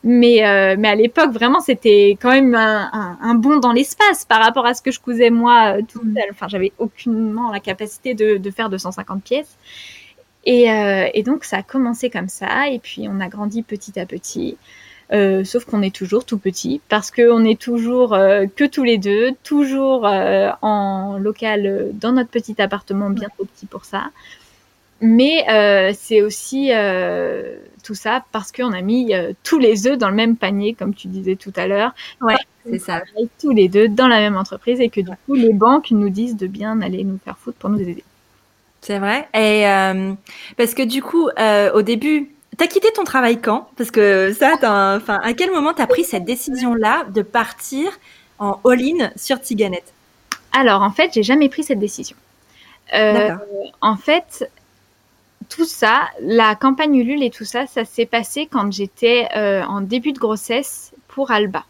Mais, 0.05 0.47
euh, 0.47 0.77
mais 0.79 0.88
à 0.88 0.95
l'époque, 0.95 1.31
vraiment, 1.33 1.61
c'était 1.61 2.16
quand 2.21 2.31
même 2.31 2.55
un, 2.55 2.90
un, 2.92 3.18
un 3.21 3.35
bond 3.35 3.59
dans 3.59 3.73
l'espace 3.73 4.25
par 4.25 4.42
rapport 4.42 4.66
à 4.66 4.75
ce 4.75 4.83
que 4.83 4.90
je 4.90 5.01
cousais 5.01 5.31
moi 5.31 5.77
euh, 5.79 5.83
toute 5.87 6.03
seule. 6.03 6.31
Enfin, 6.31 6.49
j'avais 6.49 6.73
aucunement 6.79 7.51
la 7.51 7.61
capacité 7.61 8.14
de, 8.14 8.37
de 8.37 8.51
faire 8.51 8.68
250 8.71 9.23
pièces. 9.23 9.57
Et, 10.45 10.71
euh, 10.71 11.09
et, 11.14 11.23
donc, 11.23 11.45
ça 11.45 11.59
a 11.59 11.62
commencé 11.62 12.11
comme 12.11 12.29
ça. 12.29 12.68
Et 12.68 12.79
puis, 12.79 13.07
on 13.09 13.21
a 13.21 13.29
grandi 13.29 13.62
petit 13.62 13.99
à 13.99 14.07
petit. 14.07 14.57
Euh, 15.12 15.45
sauf 15.45 15.66
qu'on 15.66 15.83
est 15.83 15.95
toujours 15.95 16.25
tout 16.25 16.38
petit 16.38 16.81
parce 16.88 17.11
qu'on 17.11 17.45
est 17.45 17.61
toujours 17.61 18.14
euh, 18.14 18.47
que 18.47 18.64
tous 18.64 18.83
les 18.83 18.97
deux, 18.97 19.33
toujours 19.42 20.07
euh, 20.07 20.51
en 20.62 21.18
local 21.18 21.90
dans 21.92 22.12
notre 22.12 22.31
petit 22.31 22.61
appartement 22.62 23.11
bien 23.11 23.29
trop 23.29 23.45
petit 23.45 23.66
pour 23.66 23.85
ça. 23.85 24.07
Mais 25.03 25.45
euh, 25.51 25.93
c'est 25.99 26.23
aussi 26.23 26.71
euh, 26.73 27.57
tout 27.83 27.95
ça 27.95 28.25
parce 28.31 28.53
qu'on 28.53 28.73
a 28.73 28.81
mis 28.81 29.15
euh, 29.15 29.33
tous 29.43 29.59
les 29.59 29.88
œufs 29.88 29.99
dans 29.99 30.09
le 30.09 30.15
même 30.15 30.37
panier, 30.37 30.75
comme 30.75 30.95
tu 30.95 31.09
disais 31.09 31.35
tout 31.35 31.53
à 31.57 31.67
l'heure. 31.67 31.93
Ouais, 32.21 32.37
c'est 32.65 32.79
ça. 32.79 33.03
Tous 33.41 33.51
les 33.51 33.69
deux 33.69 33.88
dans 33.88 34.07
la 34.07 34.21
même 34.21 34.37
entreprise 34.37 34.81
et 34.81 34.88
que 34.88 35.01
du 35.01 35.11
coup, 35.27 35.35
les 35.35 35.53
banques 35.53 35.91
nous 35.91 36.09
disent 36.09 36.37
de 36.37 36.47
bien 36.47 36.81
aller 36.81 37.03
nous 37.03 37.19
faire 37.19 37.37
foutre 37.37 37.59
pour 37.59 37.69
nous 37.69 37.81
aider. 37.81 38.05
C'est 38.81 39.01
vrai. 39.01 39.29
Et 39.35 39.65
parce 40.57 40.75
que 40.75 40.85
du 40.85 41.03
coup, 41.03 41.29
au 41.75 41.83
début, 41.83 42.31
T'as 42.59 42.67
quitté 42.67 42.93
ton 42.95 43.05
travail 43.05 43.41
quand? 43.41 43.71
Parce 43.79 43.91
que 43.91 44.35
ça, 44.35 44.57
enfin, 44.97 45.19
à 45.23 45.33
quel 45.33 45.51
moment 45.51 45.73
t'as 45.73 45.87
pris 45.87 46.05
cette 46.05 46.27
décision-là 46.27 47.07
de 47.09 47.23
partir 47.23 47.91
en 48.38 48.61
all-in 48.67 49.11
sur 49.17 49.41
Tiganet? 49.41 49.83
Alors, 50.53 50.83
en 50.83 50.91
fait, 50.91 51.12
j'ai 51.15 51.23
jamais 51.23 51.49
pris 51.49 51.62
cette 51.62 51.79
décision. 51.79 52.15
Euh, 52.95 53.35
en 53.81 53.97
fait, 53.97 54.51
tout 55.55 55.65
ça, 55.65 56.09
la 56.21 56.55
campagne 56.55 56.95
Ulule 56.97 57.23
et 57.23 57.31
tout 57.31 57.45
ça, 57.45 57.67
ça 57.67 57.85
s'est 57.85 58.07
passé 58.07 58.49
quand 58.51 58.73
j'étais 58.73 59.29
euh, 59.37 59.62
en 59.65 59.83
début 59.83 60.12
de 60.12 60.19
grossesse 60.19 60.93
pour 61.09 61.31
Alba. 61.31 61.65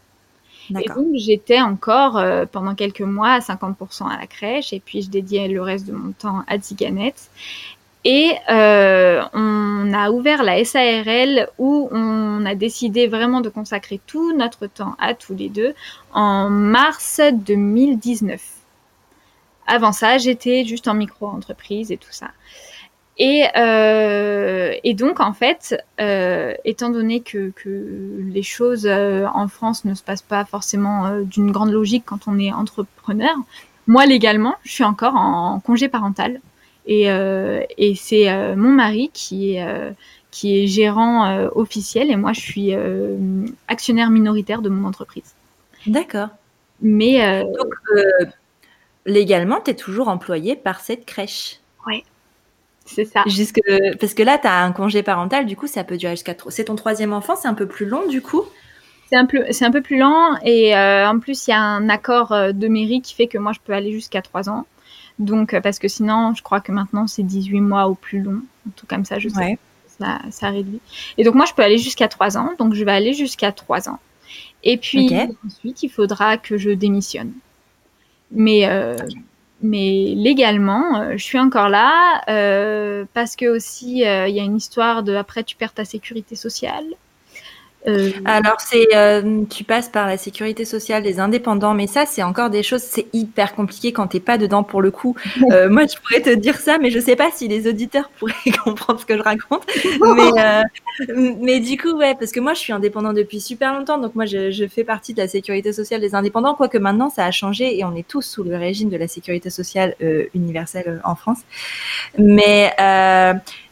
Et 0.69 0.87
donc 0.87 1.07
j'étais 1.15 1.59
encore 1.59 2.17
euh, 2.17 2.45
pendant 2.49 2.73
quelques 2.73 3.01
mois 3.01 3.31
à 3.31 3.39
50% 3.39 4.09
à 4.09 4.17
la 4.17 4.27
crèche 4.27 4.71
et 4.71 4.79
puis 4.79 5.01
je 5.01 5.09
dédiais 5.09 5.49
le 5.49 5.61
reste 5.61 5.85
de 5.85 5.91
mon 5.91 6.13
temps 6.13 6.43
à 6.47 6.57
Tiganet. 6.57 7.13
Et 8.05 8.31
euh, 8.49 9.21
on 9.33 9.93
a 9.93 10.11
ouvert 10.11 10.43
la 10.43 10.63
SARL 10.63 11.49
où 11.57 11.89
on 11.91 12.45
a 12.45 12.55
décidé 12.55 13.07
vraiment 13.07 13.41
de 13.41 13.49
consacrer 13.49 13.99
tout 14.07 14.35
notre 14.35 14.67
temps 14.67 14.95
à 14.99 15.13
tous 15.13 15.33
les 15.33 15.49
deux 15.49 15.73
en 16.13 16.49
mars 16.49 17.19
2019. 17.33 18.41
Avant 19.67 19.91
ça, 19.91 20.17
j'étais 20.17 20.65
juste 20.65 20.87
en 20.87 20.93
micro-entreprise 20.93 21.91
et 21.91 21.97
tout 21.97 22.11
ça. 22.11 22.31
Et, 23.17 23.45
euh, 23.55 24.73
et, 24.83 24.93
donc, 24.93 25.19
en 25.19 25.33
fait, 25.33 25.77
euh, 26.01 26.55
étant 26.65 26.89
donné 26.89 27.21
que, 27.21 27.51
que 27.51 28.23
les 28.31 28.41
choses 28.41 28.87
euh, 28.87 29.27
en 29.33 29.47
France 29.47 29.85
ne 29.85 29.93
se 29.93 30.01
passent 30.01 30.23
pas 30.23 30.45
forcément 30.45 31.19
d'une 31.21 31.51
grande 31.51 31.71
logique 31.71 32.03
quand 32.05 32.27
on 32.27 32.39
est 32.39 32.51
entrepreneur, 32.51 33.35
moi, 33.85 34.05
légalement, 34.05 34.55
je 34.63 34.71
suis 34.71 34.83
encore 34.83 35.15
en 35.15 35.59
congé 35.59 35.89
parental. 35.89 36.41
Et, 36.85 37.03
et 37.05 37.95
c'est 37.95 38.55
mon 38.57 38.69
mari 38.69 39.09
qui 39.13 39.55
est, 39.55 39.65
qui 40.31 40.57
est 40.57 40.67
gérant 40.67 41.47
officiel 41.55 42.11
et 42.11 42.17
moi, 42.17 42.33
je 42.33 42.41
suis 42.41 42.73
actionnaire 43.69 44.09
minoritaire 44.09 44.61
de 44.61 44.67
mon 44.69 44.87
entreprise. 44.87 45.33
D'accord. 45.87 46.29
Mais 46.81 47.41
donc, 47.41 47.73
légalement, 49.05 49.59
tu 49.63 49.71
es 49.71 49.75
toujours 49.75 50.09
employé 50.09 50.57
par 50.57 50.81
cette 50.81 51.05
crèche. 51.05 51.59
Oui, 51.87 52.03
c'est 52.85 53.05
ça. 53.05 53.23
Jusque... 53.27 53.59
Parce 53.99 54.13
que 54.13 54.23
là, 54.23 54.37
tu 54.37 54.47
as 54.47 54.63
un 54.63 54.71
congé 54.71 55.03
parental, 55.03 55.45
du 55.45 55.55
coup, 55.55 55.67
ça 55.67 55.83
peut 55.83 55.97
durer 55.97 56.13
jusqu'à... 56.13 56.35
C'est 56.49 56.65
ton 56.65 56.75
troisième 56.75 57.13
enfant, 57.13 57.35
c'est 57.35 57.47
un 57.47 57.53
peu 57.53 57.67
plus 57.67 57.85
long, 57.85 58.07
du 58.07 58.21
coup? 58.21 58.43
C'est 59.09 59.17
un, 59.19 59.25
peu, 59.25 59.45
un 59.61 59.71
peu 59.71 59.81
plus 59.81 59.97
lent 59.97 60.39
et 60.43 60.75
euh, 60.75 61.07
en 61.07 61.19
plus 61.19 61.45
il 61.45 61.51
y 61.51 61.53
a 61.53 61.61
un 61.61 61.87
accord 61.87 62.31
euh, 62.31 62.51
de 62.51 62.67
mairie 62.67 62.99
qui 63.01 63.13
fait 63.13 63.27
que 63.27 63.37
moi 63.37 63.51
je 63.51 63.59
peux 63.63 63.73
aller 63.73 63.91
jusqu'à 63.91 64.23
3 64.23 64.49
ans. 64.49 64.65
Donc 65.19 65.53
euh, 65.53 65.61
parce 65.61 65.77
que 65.77 65.87
sinon 65.87 66.33
je 66.33 66.41
crois 66.41 66.61
que 66.61 66.71
maintenant 66.71 67.05
c'est 67.05 67.21
18 67.21 67.61
mois 67.61 67.89
ou 67.89 67.93
plus 67.93 68.21
long, 68.21 68.41
tout 68.75 68.87
comme 68.87 69.05
ça 69.05 69.19
je 69.19 69.29
sais. 69.29 69.59
Ça, 69.99 70.19
ça 70.31 70.49
réduit. 70.49 70.79
Et 71.19 71.23
donc 71.23 71.35
moi 71.35 71.45
je 71.45 71.53
peux 71.53 71.61
aller 71.61 71.77
jusqu'à 71.77 72.07
3 72.07 72.39
ans, 72.39 72.53
donc 72.57 72.73
je 72.73 72.83
vais 72.83 72.91
aller 72.91 73.13
jusqu'à 73.13 73.51
3 73.51 73.87
ans. 73.87 73.99
Et 74.63 74.77
puis 74.77 75.11
ensuite 75.45 75.83
il 75.83 75.89
faudra 75.89 76.37
que 76.37 76.57
je 76.57 76.71
démissionne. 76.71 77.33
Mais 78.31 78.67
mais 79.63 80.13
légalement, 80.15 81.11
je 81.17 81.23
suis 81.23 81.39
encore 81.39 81.69
là 81.69 82.21
parce 83.13 83.35
que 83.35 83.45
aussi 83.47 83.99
il 83.99 84.35
y 84.35 84.39
a 84.39 84.43
une 84.43 84.57
histoire 84.57 85.03
de 85.03 85.15
après 85.15 85.43
tu 85.43 85.55
perds 85.55 85.73
ta 85.73 85.85
sécurité 85.85 86.35
sociale. 86.35 86.85
Euh, 87.87 88.11
Alors 88.25 88.59
c'est, 88.59 88.87
euh, 88.95 89.43
tu 89.49 89.63
passes 89.63 89.89
par 89.89 90.07
la 90.07 90.17
sécurité 90.17 90.63
sociale 90.65 91.03
des 91.03 91.19
indépendants, 91.19 91.73
mais 91.73 91.87
ça 91.87 92.05
c'est 92.05 92.23
encore 92.23 92.49
des 92.49 92.63
choses, 92.63 92.81
c'est 92.81 93.07
hyper 93.13 93.55
compliqué 93.55 93.91
quand 93.91 94.07
t'es 94.07 94.19
pas 94.19 94.37
dedans 94.37 94.63
pour 94.63 94.81
le 94.81 94.91
coup. 94.91 95.15
Euh, 95.51 95.69
moi 95.69 95.83
je 95.85 95.97
pourrais 95.99 96.21
te 96.21 96.33
dire 96.33 96.55
ça, 96.57 96.77
mais 96.77 96.89
je 96.89 96.99
sais 96.99 97.17
pas 97.17 97.29
si 97.31 97.47
les 97.47 97.67
auditeurs 97.67 98.09
pourraient 98.19 98.33
comprendre 98.63 98.99
ce 98.99 99.05
que 99.05 99.17
je 99.17 99.21
raconte. 99.21 99.65
mais, 100.15 101.33
mais 101.41 101.59
du 101.59 101.77
coup 101.77 101.91
ouais, 101.97 102.15
parce 102.17 102.31
que 102.31 102.39
moi 102.39 102.53
je 102.53 102.59
suis 102.59 102.71
indépendant 102.71 103.13
depuis 103.13 103.41
super 103.41 103.77
longtemps, 103.77 103.97
donc 103.97 104.15
moi 104.15 104.25
je, 104.25 104.51
je, 104.51 104.65
fais 104.67 104.83
partie 104.83 105.13
de 105.13 105.19
la 105.19 105.27
sécurité 105.27 105.73
sociale 105.73 105.99
des 105.99 106.15
indépendants, 106.15 106.55
quoique 106.55 106.77
maintenant 106.77 107.09
ça 107.09 107.25
a 107.25 107.31
changé 107.31 107.77
et 107.77 107.83
on 107.83 107.93
est 107.95 108.07
tous 108.07 108.21
sous 108.21 108.43
le 108.43 108.55
régime 108.55 108.89
de 108.89 108.97
la 108.97 109.07
sécurité 109.07 109.49
sociale 109.49 109.95
universelle 110.33 111.01
en 111.03 111.15
France. 111.15 111.39
Mais 112.17 112.73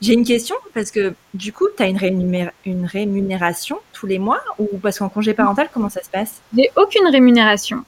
j'ai 0.02 0.14
une 0.14 0.26
question 0.26 0.56
parce 0.74 0.92
que 0.92 1.14
du 1.34 1.54
coup 1.54 1.68
tu 1.76 1.84
as 1.84 1.88
une, 1.88 2.52
une 2.66 2.86
rémunération 2.86 3.78
tous 4.02 4.08
les 4.08 4.18
mois 4.18 4.42
ou 4.58 4.68
parce 4.82 4.98
qu'en 4.98 5.10
congé 5.10 5.36
parental, 5.36 5.70
comment 5.72 5.90
ça 5.90 6.02
se 6.02 6.10
passe? 6.10 6.42
J'ai 6.58 6.72
aucune 6.76 7.08
rémunération. 7.08 7.86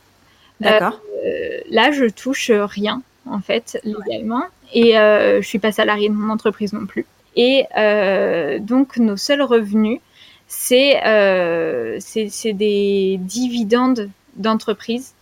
D'accord. 0.59 1.01
Euh, 1.25 1.59
là, 1.71 1.91
je 1.91 2.05
touche 2.05 2.51
rien 2.51 3.01
en 3.27 3.39
fait 3.39 3.79
légalement 3.83 4.43
et 4.73 4.97
euh, 4.97 5.41
je 5.41 5.47
suis 5.47 5.57
pas 5.57 5.71
salariée 5.71 6.09
de 6.09 6.13
mon 6.13 6.31
entreprise 6.31 6.71
non 6.71 6.85
plus. 6.85 7.07
Et 7.35 7.65
euh, 7.77 8.59
donc 8.59 8.97
nos 8.97 9.17
seuls 9.17 9.41
revenus, 9.41 9.99
c'est 10.47 10.99
c'est 11.99 12.53
des 12.53 13.17
dividendes 13.19 14.11
d'entreprise. 14.35 15.13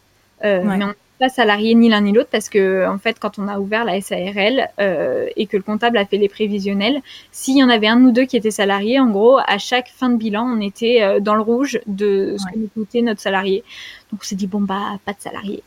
Mais 0.43 0.83
on 0.83 0.93
pas 1.21 1.29
salarié 1.29 1.75
ni 1.75 1.87
l'un 1.87 2.01
ni 2.01 2.13
l'autre 2.13 2.29
parce 2.31 2.49
que 2.49 2.87
en 2.87 2.97
fait 2.97 3.19
quand 3.19 3.37
on 3.37 3.47
a 3.47 3.59
ouvert 3.59 3.85
la 3.85 4.01
SARL 4.01 4.69
euh, 4.79 5.27
et 5.35 5.45
que 5.45 5.55
le 5.55 5.61
comptable 5.61 5.99
a 5.99 6.05
fait 6.05 6.17
les 6.17 6.27
prévisionnels, 6.27 6.99
s'il 7.31 7.57
y 7.57 7.63
en 7.63 7.69
avait 7.69 7.87
un 7.87 8.03
ou 8.03 8.11
deux 8.11 8.25
qui 8.25 8.37
étaient 8.37 8.49
salariés, 8.49 8.99
en 8.99 9.07
gros 9.11 9.37
à 9.37 9.59
chaque 9.59 9.89
fin 9.89 10.09
de 10.09 10.17
bilan 10.17 10.43
on 10.43 10.59
était 10.59 11.03
euh, 11.03 11.19
dans 11.19 11.35
le 11.35 11.41
rouge 11.41 11.79
de 11.85 12.35
ce 12.39 12.51
que 12.51 12.57
nous 12.57 12.69
coûtait 12.69 13.03
notre 13.03 13.21
salarié. 13.21 13.63
Donc 14.11 14.21
on 14.23 14.25
s'est 14.25 14.35
dit 14.35 14.47
bon 14.47 14.61
bah 14.61 14.97
pas 15.05 15.13
de 15.13 15.21
salarié. 15.21 15.61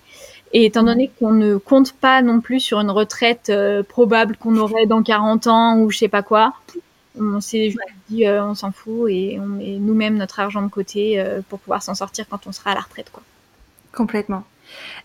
Et 0.53 0.65
étant 0.65 0.83
donné 0.83 1.13
qu'on 1.21 1.33
ne 1.33 1.57
compte 1.57 1.93
pas 1.93 2.21
non 2.21 2.41
plus 2.41 2.59
sur 2.59 2.81
une 2.81 2.91
retraite 2.91 3.49
euh, 3.51 3.85
probable 3.85 4.37
qu'on 4.37 4.57
aurait 4.57 4.87
dans 4.87 5.05
40 5.05 5.47
ans 5.47 5.79
ou 5.79 5.89
je 5.93 5.99
sais 5.99 6.09
pas 6.09 6.23
quoi, 6.23 6.53
on 7.17 7.41
s'est 7.41 7.73
dit 8.11 8.29
on 8.29 8.57
s'en 8.57 8.73
fout 8.73 9.09
et 9.09 9.39
on 9.41 9.47
met 9.47 9.79
nous-mêmes 9.79 10.17
notre 10.17 10.41
argent 10.41 10.63
de 10.63 10.69
côté 10.69 11.25
pour 11.49 11.61
pouvoir 11.61 11.81
s'en 11.81 11.95
sortir 11.95 12.27
quand 12.29 12.49
on 12.49 12.53
sera 12.53 12.73
à 12.73 12.75
la 12.75 12.81
retraite 12.81 13.11
quoi. 13.13 13.23
Complètement. 13.93 14.43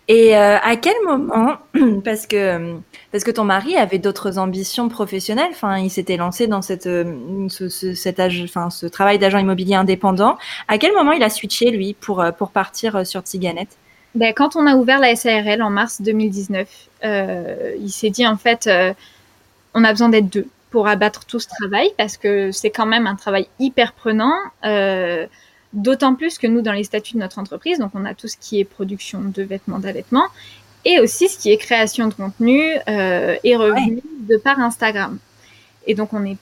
Et 0.08 0.36
euh, 0.36 0.58
à 0.58 0.76
quel 0.76 0.94
moment, 1.06 1.56
parce 2.04 2.26
que 2.26 2.80
parce 3.12 3.24
que 3.24 3.30
ton 3.30 3.44
mari 3.44 3.76
avait 3.76 3.98
d'autres 3.98 4.38
ambitions 4.38 4.88
professionnelles, 4.88 5.50
enfin, 5.50 5.78
il 5.78 5.90
s'était 5.90 6.16
lancé 6.16 6.46
dans 6.46 6.62
cette 6.62 6.86
euh, 6.86 7.48
ce, 7.48 7.68
cet 7.68 8.20
âge, 8.20 8.42
enfin, 8.44 8.70
ce 8.70 8.86
travail 8.86 9.18
d'agent 9.18 9.38
immobilier 9.38 9.74
indépendant. 9.74 10.38
À 10.68 10.78
quel 10.78 10.92
moment 10.94 11.12
il 11.12 11.22
a 11.22 11.30
switché 11.30 11.70
lui 11.70 11.94
pour 11.94 12.20
euh, 12.20 12.32
pour 12.32 12.50
partir 12.50 13.06
sur 13.06 13.22
Tiganet 13.22 13.68
ben, 14.16 14.32
quand 14.34 14.56
on 14.56 14.66
a 14.66 14.74
ouvert 14.74 14.98
la 14.98 15.14
SARL 15.14 15.62
en 15.62 15.70
mars 15.70 16.02
2019, 16.02 16.68
euh, 17.04 17.76
il 17.78 17.90
s'est 17.90 18.10
dit 18.10 18.26
en 18.26 18.36
fait, 18.36 18.68
on 19.74 19.84
a 19.84 19.90
besoin 19.92 20.08
d'être 20.08 20.28
deux 20.28 20.48
pour 20.70 20.88
abattre 20.88 21.24
tout 21.26 21.38
ce 21.38 21.46
travail 21.46 21.88
parce 21.96 22.16
que 22.16 22.50
c'est 22.50 22.70
quand 22.70 22.86
même 22.86 23.06
un 23.06 23.14
travail 23.14 23.46
hyper 23.60 23.92
prenant. 23.92 24.34
D'autant 25.72 26.14
plus 26.14 26.38
que 26.38 26.46
nous, 26.46 26.62
dans 26.62 26.72
les 26.72 26.84
statuts 26.84 27.14
de 27.14 27.20
notre 27.20 27.38
entreprise, 27.38 27.78
donc 27.78 27.92
on 27.94 28.04
a 28.04 28.14
tout 28.14 28.28
ce 28.28 28.36
qui 28.36 28.58
est 28.58 28.64
production 28.64 29.20
de 29.20 29.42
vêtements, 29.42 29.78
d'allaitement, 29.78 30.26
et 30.84 30.98
aussi 31.00 31.28
ce 31.28 31.38
qui 31.38 31.50
est 31.52 31.58
création 31.58 32.08
de 32.08 32.14
contenu 32.14 32.60
euh, 32.88 33.36
et 33.44 33.56
revenus 33.56 34.02
de 34.28 34.36
par 34.36 34.58
Instagram. 34.58 35.18
Et 35.86 35.94
donc 35.94 36.12
on 36.12 36.24
est, 36.24 36.36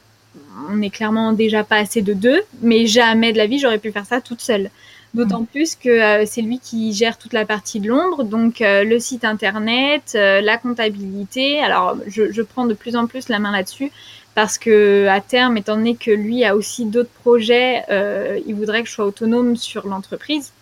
on 0.70 0.80
est 0.80 0.90
clairement 0.90 1.32
déjà 1.32 1.62
pas 1.62 1.76
assez 1.76 2.02
de 2.02 2.14
deux, 2.14 2.40
mais 2.62 2.86
jamais 2.86 3.32
de 3.32 3.38
la 3.38 3.46
vie 3.46 3.58
j'aurais 3.58 3.78
pu 3.78 3.92
faire 3.92 4.06
ça 4.06 4.20
toute 4.20 4.40
seule. 4.40 4.70
D'autant 5.14 5.44
plus 5.44 5.74
que 5.74 5.88
euh, 5.88 6.24
c'est 6.26 6.42
lui 6.42 6.58
qui 6.58 6.92
gère 6.92 7.16
toute 7.16 7.32
la 7.32 7.46
partie 7.46 7.80
de 7.80 7.88
l'ombre, 7.88 8.24
donc 8.24 8.60
euh, 8.60 8.84
le 8.84 8.98
site 8.98 9.24
internet, 9.24 10.12
euh, 10.14 10.42
la 10.42 10.58
comptabilité. 10.58 11.60
Alors 11.60 11.96
je, 12.06 12.30
je, 12.30 12.42
prends 12.42 12.66
de 12.66 12.74
plus 12.74 12.94
en 12.94 13.06
plus 13.06 13.30
la 13.30 13.38
main 13.38 13.50
là-dessus 13.50 13.90
parce 14.38 14.56
que 14.56 15.08
à 15.08 15.20
terme, 15.20 15.56
étant 15.56 15.74
donné 15.74 15.96
que 15.96 16.12
lui 16.12 16.44
a 16.44 16.54
aussi 16.54 16.84
d'autres 16.84 17.10
projets, 17.24 17.82
euh, 17.90 18.38
il 18.46 18.54
voudrait 18.54 18.84
que 18.84 18.88
je 18.88 18.94
sois 18.94 19.06
autonome 19.06 19.56
sur 19.56 19.88
l'entreprise. 19.88 20.52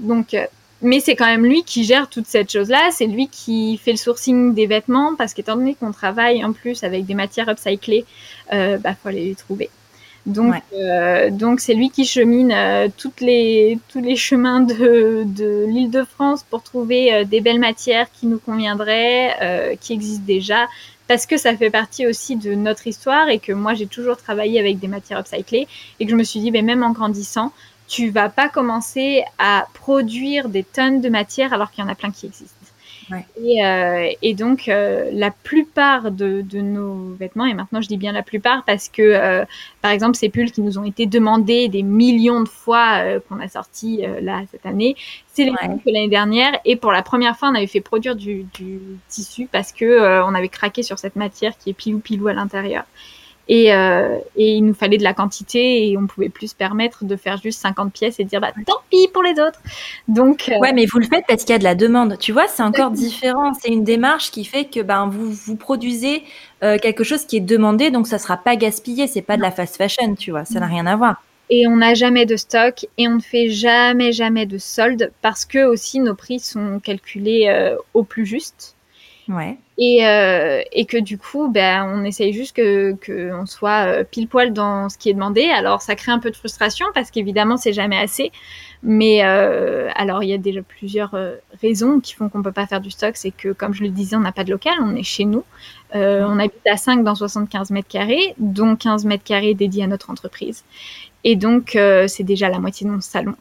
Donc, 0.00 0.34
euh, 0.34 0.44
mais 0.82 0.98
c'est 0.98 1.14
quand 1.14 1.26
même 1.26 1.46
lui 1.46 1.62
qui 1.62 1.84
gère 1.84 2.08
toute 2.08 2.26
cette 2.26 2.50
chose-là. 2.50 2.88
C'est 2.90 3.06
lui 3.06 3.28
qui 3.28 3.78
fait 3.78 3.92
le 3.92 3.96
sourcing 3.96 4.54
des 4.54 4.66
vêtements 4.66 5.14
parce 5.14 5.34
qu'étant 5.34 5.54
donné 5.54 5.76
qu'on 5.76 5.92
travaille 5.92 6.44
en 6.44 6.52
plus 6.52 6.82
avec 6.82 7.06
des 7.06 7.14
matières 7.14 7.48
upcyclées, 7.48 8.04
euh, 8.52 8.76
bah 8.78 8.96
faut 9.00 9.08
aller 9.08 9.26
les 9.26 9.36
trouver. 9.36 9.70
Donc, 10.26 10.56
donc 11.30 11.60
c'est 11.60 11.74
lui 11.74 11.90
qui 11.90 12.04
chemine 12.04 12.52
toutes 12.96 13.20
les, 13.20 13.78
tous 13.88 14.00
les 14.00 14.16
chemins 14.16 14.58
de, 14.58 15.22
de 15.24 15.66
l'Île-de-France 15.68 16.44
pour 16.50 16.64
trouver 16.64 17.24
des 17.26 17.40
belles 17.40 17.60
matières 17.60 18.08
qui 18.12 18.26
nous 18.26 18.40
conviendraient, 18.40 19.78
qui 19.80 19.92
existent 19.92 20.26
déjà, 20.26 20.66
parce 21.08 21.26
que 21.26 21.36
ça 21.36 21.56
fait 21.56 21.70
partie 21.70 22.06
aussi 22.06 22.36
de 22.36 22.54
notre 22.54 22.86
histoire 22.86 23.28
et 23.28 23.38
que 23.38 23.52
moi 23.52 23.74
j'ai 23.74 23.86
toujours 23.86 24.16
travaillé 24.16 24.58
avec 24.58 24.78
des 24.78 24.88
matières 24.88 25.20
upcyclées 25.20 25.68
et 26.00 26.04
que 26.04 26.10
je 26.10 26.16
me 26.16 26.24
suis 26.24 26.40
dit, 26.40 26.50
ben, 26.50 26.64
même 26.64 26.82
en 26.82 26.90
grandissant, 26.90 27.52
tu 27.88 28.10
vas 28.10 28.28
pas 28.28 28.48
commencer 28.48 29.22
à 29.38 29.66
produire 29.74 30.48
des 30.48 30.64
tonnes 30.64 31.00
de 31.00 31.08
matières 31.08 31.52
alors 31.52 31.70
qu'il 31.70 31.84
y 31.84 31.86
en 31.86 31.90
a 31.90 31.94
plein 31.94 32.10
qui 32.10 32.26
existent. 32.26 32.55
Et, 33.40 33.64
euh, 33.64 34.10
et, 34.22 34.34
donc, 34.34 34.68
euh, 34.68 35.10
la 35.12 35.30
plupart 35.30 36.10
de, 36.10 36.42
de, 36.42 36.60
nos 36.60 37.14
vêtements, 37.14 37.46
et 37.46 37.54
maintenant 37.54 37.80
je 37.80 37.88
dis 37.88 37.96
bien 37.96 38.12
la 38.12 38.22
plupart 38.22 38.64
parce 38.64 38.88
que, 38.88 39.02
euh, 39.02 39.44
par 39.80 39.92
exemple, 39.92 40.16
ces 40.16 40.28
pulls 40.28 40.50
qui 40.50 40.60
nous 40.60 40.78
ont 40.78 40.84
été 40.84 41.06
demandés 41.06 41.68
des 41.68 41.82
millions 41.82 42.42
de 42.42 42.48
fois 42.48 42.98
euh, 42.98 43.20
qu'on 43.28 43.38
a 43.38 43.48
sortis 43.48 44.04
euh, 44.04 44.20
là 44.20 44.42
cette 44.50 44.66
année, 44.66 44.96
c'est 45.32 45.44
les 45.44 45.52
mêmes 45.52 45.78
que 45.78 45.90
l'année 45.90 46.08
dernière. 46.08 46.58
Et 46.64 46.76
pour 46.76 46.90
la 46.90 47.02
première 47.02 47.36
fois, 47.36 47.50
on 47.50 47.54
avait 47.54 47.66
fait 47.66 47.80
produire 47.80 48.16
du, 48.16 48.44
du 48.54 48.80
tissu 49.08 49.48
parce 49.50 49.72
que 49.72 50.22
on 50.22 50.34
avait 50.34 50.48
craqué 50.48 50.82
sur 50.82 50.98
cette 50.98 51.16
matière 51.16 51.56
qui 51.58 51.70
est 51.70 51.74
pilou 51.74 52.00
pilou 52.00 52.28
à 52.28 52.32
l'intérieur. 52.32 52.84
Et, 53.48 53.72
euh, 53.72 54.18
et, 54.36 54.54
il 54.54 54.62
nous 54.62 54.74
fallait 54.74 54.98
de 54.98 55.04
la 55.04 55.14
quantité 55.14 55.88
et 55.88 55.96
on 55.96 56.06
pouvait 56.06 56.28
plus 56.28 56.48
se 56.48 56.54
permettre 56.54 57.04
de 57.04 57.14
faire 57.14 57.36
juste 57.36 57.60
50 57.60 57.92
pièces 57.92 58.18
et 58.18 58.24
dire 58.24 58.40
bah 58.40 58.52
tant 58.66 58.80
pis 58.90 59.08
pour 59.12 59.22
les 59.22 59.32
autres. 59.32 59.60
Donc 60.08 60.48
euh, 60.48 60.58
ouais, 60.58 60.72
mais 60.72 60.86
vous 60.86 60.98
le 60.98 61.06
faites 61.06 61.24
parce 61.28 61.44
qu'il 61.44 61.52
y 61.52 61.56
a 61.56 61.58
de 61.58 61.64
la 61.64 61.76
demande. 61.76 62.18
Tu 62.18 62.32
vois, 62.32 62.48
c'est 62.48 62.64
encore 62.64 62.90
différent. 62.90 63.52
C'est 63.54 63.70
une 63.70 63.84
démarche 63.84 64.30
qui 64.32 64.44
fait 64.44 64.64
que 64.64 64.80
ben 64.80 65.08
vous 65.08 65.30
vous 65.30 65.56
produisez 65.56 66.24
euh, 66.64 66.78
quelque 66.78 67.04
chose 67.04 67.24
qui 67.24 67.36
est 67.36 67.40
demandé, 67.40 67.90
donc 67.90 68.06
ça 68.08 68.18
sera 68.18 68.36
pas 68.36 68.56
gaspillé. 68.56 69.06
C'est 69.06 69.22
pas 69.22 69.36
de 69.36 69.42
la 69.42 69.50
fast 69.52 69.76
fashion, 69.76 70.14
tu 70.16 70.32
vois. 70.32 70.44
Ça 70.44 70.58
n'a 70.58 70.66
rien 70.66 70.86
à 70.86 70.96
voir. 70.96 71.22
Et 71.48 71.68
on 71.68 71.76
n'a 71.76 71.94
jamais 71.94 72.26
de 72.26 72.36
stock 72.36 72.86
et 72.98 73.06
on 73.06 73.16
ne 73.16 73.20
fait 73.20 73.50
jamais 73.50 74.12
jamais 74.12 74.46
de 74.46 74.58
solde 74.58 75.12
parce 75.22 75.44
que 75.44 75.64
aussi 75.64 76.00
nos 76.00 76.14
prix 76.14 76.40
sont 76.40 76.80
calculés 76.80 77.46
euh, 77.48 77.76
au 77.94 78.02
plus 78.02 78.26
juste. 78.26 78.75
Et, 79.78 80.06
euh, 80.06 80.62
et 80.72 80.86
que 80.86 80.96
du 80.96 81.18
coup, 81.18 81.48
ben, 81.48 81.84
on 81.92 82.04
essaye 82.04 82.32
juste 82.32 82.56
que 82.56 82.96
qu'on 83.04 83.44
soit 83.46 83.86
euh, 83.86 84.04
pile 84.04 84.28
poil 84.28 84.52
dans 84.52 84.88
ce 84.88 84.96
qui 84.96 85.10
est 85.10 85.14
demandé. 85.14 85.44
Alors, 85.44 85.82
ça 85.82 85.96
crée 85.96 86.12
un 86.12 86.18
peu 86.18 86.30
de 86.30 86.36
frustration 86.36 86.86
parce 86.94 87.10
qu'évidemment, 87.10 87.56
c'est 87.56 87.72
jamais 87.72 87.98
assez. 87.98 88.30
Mais 88.82 89.24
euh, 89.24 89.90
alors, 89.96 90.22
il 90.22 90.28
y 90.28 90.32
a 90.32 90.38
déjà 90.38 90.62
plusieurs 90.62 91.14
raisons 91.60 92.00
qui 92.00 92.14
font 92.14 92.28
qu'on 92.28 92.42
peut 92.42 92.52
pas 92.52 92.66
faire 92.66 92.80
du 92.80 92.90
stock. 92.90 93.16
C'est 93.16 93.32
que, 93.32 93.52
comme 93.52 93.74
je 93.74 93.82
le 93.82 93.90
disais, 93.90 94.16
on 94.16 94.20
n'a 94.20 94.32
pas 94.32 94.44
de 94.44 94.50
local, 94.50 94.74
on 94.80 94.94
est 94.94 95.02
chez 95.02 95.24
nous. 95.24 95.44
On 95.92 96.38
habite 96.38 96.66
à 96.70 96.76
5 96.76 97.02
dans 97.04 97.14
75 97.14 97.70
mètres 97.70 97.88
carrés, 97.88 98.34
dont 98.38 98.76
15 98.76 99.06
mètres 99.06 99.24
carrés 99.24 99.54
dédiés 99.54 99.84
à 99.84 99.86
notre 99.86 100.10
entreprise. 100.10 100.64
Et 101.24 101.36
donc, 101.36 101.76
c'est 102.06 102.24
déjà 102.24 102.48
la 102.48 102.60
moitié 102.60 102.86
de 102.86 102.92
mon 102.92 103.00
salon 103.00 103.34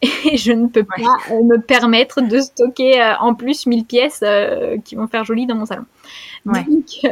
et 0.02 0.36
je 0.36 0.52
ne 0.52 0.66
peux 0.66 0.84
pas 0.84 1.18
euh, 1.30 1.42
me 1.42 1.58
permettre 1.58 2.22
de 2.22 2.40
stocker 2.40 3.00
euh, 3.00 3.16
en 3.20 3.34
plus 3.34 3.66
1000 3.66 3.84
pièces 3.84 4.20
euh, 4.22 4.78
qui 4.82 4.94
vont 4.94 5.06
faire 5.06 5.24
joli 5.24 5.46
dans 5.46 5.54
mon 5.54 5.66
salon. 5.66 5.84
Donc, 6.46 7.02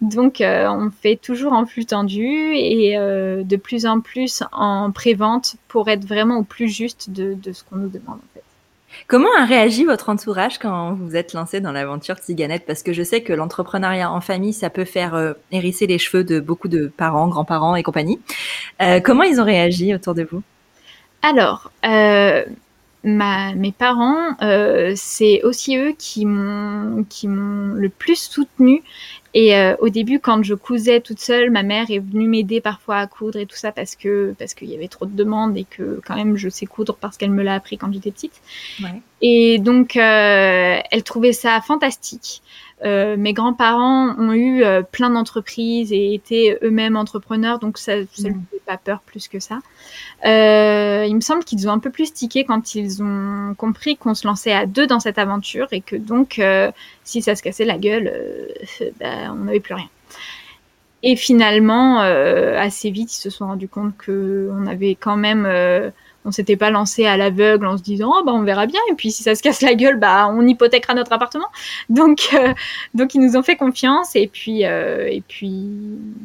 donc 0.00 0.36
on 0.42 0.90
fait 0.90 1.14
toujours 1.14 1.52
en 1.52 1.64
flux 1.64 1.86
tendu 1.86 2.54
et 2.56 2.96
de 2.96 3.56
plus 3.56 3.86
en 3.86 4.00
plus 4.00 4.42
en 4.50 4.90
pré-vente 4.90 5.54
pour 5.68 5.88
être 5.88 6.04
vraiment 6.04 6.38
au 6.38 6.42
plus 6.42 6.66
juste 6.66 7.10
de, 7.10 7.34
de 7.34 7.52
ce 7.52 7.62
qu'on 7.62 7.76
nous 7.76 7.88
demande 7.88 8.16
en 8.16 8.34
fait. 8.34 8.42
Comment 9.06 9.28
a 9.38 9.44
réagi 9.44 9.84
votre 9.84 10.08
entourage 10.08 10.58
quand 10.58 10.94
vous 10.94 11.14
êtes 11.14 11.34
lancé 11.34 11.60
dans 11.60 11.70
l'aventure 11.70 12.18
Tiganette? 12.18 12.66
Parce 12.66 12.82
que 12.82 12.92
je 12.92 13.04
sais 13.04 13.22
que 13.22 13.32
l'entrepreneuriat 13.32 14.10
en 14.10 14.20
famille, 14.20 14.52
ça 14.52 14.70
peut 14.70 14.84
faire 14.84 15.36
hérisser 15.52 15.86
les 15.86 15.98
cheveux 15.98 16.24
de 16.24 16.40
beaucoup 16.40 16.68
de 16.68 16.88
parents, 16.88 17.28
grands-parents 17.28 17.76
et 17.76 17.84
compagnie. 17.84 18.18
Comment 19.04 19.22
ils 19.22 19.40
ont 19.40 19.44
réagi 19.44 19.94
autour 19.94 20.14
de 20.14 20.26
vous? 20.28 20.42
Alors, 21.22 21.70
euh, 21.84 22.44
ma, 23.04 23.54
mes 23.54 23.72
parents, 23.72 24.36
c'est 24.94 25.42
aussi 25.42 25.76
eux 25.76 25.94
qui 25.98 26.24
m'ont 26.26 27.04
le 27.22 27.88
plus 27.88 28.16
soutenu 28.16 28.82
et 29.34 29.56
euh, 29.56 29.76
au 29.80 29.88
début, 29.88 30.20
quand 30.20 30.42
je 30.42 30.54
cousais 30.54 31.00
toute 31.00 31.20
seule, 31.20 31.50
ma 31.50 31.62
mère 31.62 31.90
est 31.90 31.98
venue 31.98 32.26
m'aider 32.26 32.60
parfois 32.60 32.96
à 32.96 33.06
coudre 33.06 33.38
et 33.38 33.46
tout 33.46 33.56
ça 33.56 33.72
parce 33.72 33.94
que 33.94 34.34
parce 34.38 34.54
qu'il 34.54 34.68
y 34.70 34.74
avait 34.74 34.88
trop 34.88 35.04
de 35.04 35.14
demandes 35.14 35.56
et 35.56 35.64
que 35.64 36.00
quand 36.04 36.16
même 36.16 36.36
je 36.36 36.48
sais 36.48 36.66
coudre 36.66 36.96
parce 36.98 37.18
qu'elle 37.18 37.30
me 37.30 37.42
l'a 37.42 37.54
appris 37.54 37.76
quand 37.76 37.92
j'étais 37.92 38.10
petite. 38.10 38.40
Ouais. 38.82 39.00
Et 39.20 39.58
donc, 39.58 39.96
euh, 39.96 40.78
elle 40.90 41.02
trouvait 41.02 41.32
ça 41.32 41.60
fantastique. 41.60 42.42
Euh, 42.84 43.16
mes 43.16 43.32
grands-parents 43.32 44.14
ont 44.18 44.32
eu 44.32 44.62
euh, 44.62 44.82
plein 44.82 45.10
d'entreprises 45.10 45.92
et 45.92 46.14
étaient 46.14 46.58
eux-mêmes 46.62 46.96
entrepreneurs, 46.96 47.58
donc 47.58 47.76
ça 47.76 47.96
ne 47.96 48.02
mmh. 48.02 48.06
fait 48.16 48.34
pas 48.66 48.76
peur 48.76 49.00
plus 49.00 49.26
que 49.26 49.40
ça. 49.40 49.58
Euh, 50.24 51.04
il 51.08 51.14
me 51.14 51.20
semble 51.20 51.44
qu'ils 51.44 51.68
ont 51.68 51.72
un 51.72 51.80
peu 51.80 51.90
plus 51.90 52.12
tiqué 52.12 52.44
quand 52.44 52.74
ils 52.74 53.02
ont 53.02 53.54
compris 53.56 53.96
qu'on 53.96 54.14
se 54.14 54.26
lançait 54.26 54.52
à 54.52 54.66
deux 54.66 54.86
dans 54.86 55.00
cette 55.00 55.18
aventure 55.18 55.66
et 55.72 55.80
que 55.80 55.96
donc, 55.96 56.38
euh, 56.38 56.70
si 57.02 57.20
ça 57.20 57.34
se 57.34 57.42
cassait 57.42 57.64
la 57.64 57.78
gueule, 57.78 58.12
bah, 59.00 59.32
on 59.32 59.44
n'avait 59.44 59.60
plus 59.60 59.74
rien. 59.74 59.88
Et 61.02 61.14
finalement, 61.14 62.00
assez 62.00 62.90
vite, 62.90 63.16
ils 63.16 63.20
se 63.20 63.30
sont 63.30 63.46
rendus 63.46 63.68
compte 63.68 63.94
qu'on 64.04 64.66
avait 64.66 64.96
quand 64.96 65.16
même 65.16 65.46
on 66.28 66.30
s'était 66.30 66.56
pas 66.56 66.70
lancé 66.70 67.06
à 67.06 67.16
l'aveugle 67.16 67.66
en 67.66 67.76
se 67.78 67.82
disant 67.82 68.12
oh, 68.14 68.22
bah 68.24 68.32
on 68.34 68.42
verra 68.42 68.66
bien. 68.66 68.80
Et 68.90 68.94
puis 68.94 69.10
si 69.10 69.22
ça 69.22 69.34
se 69.34 69.42
casse 69.42 69.62
la 69.62 69.74
gueule 69.74 69.98
bah 69.98 70.28
on 70.30 70.46
hypothèquera 70.46 70.94
notre 70.94 71.12
appartement. 71.12 71.48
Donc 71.88 72.28
euh, 72.34 72.52
donc 72.94 73.14
ils 73.14 73.20
nous 73.20 73.36
ont 73.36 73.42
fait 73.42 73.56
confiance. 73.56 74.14
Et 74.14 74.28
puis 74.28 74.64
euh, 74.64 75.08
et 75.08 75.22
puis 75.26 75.66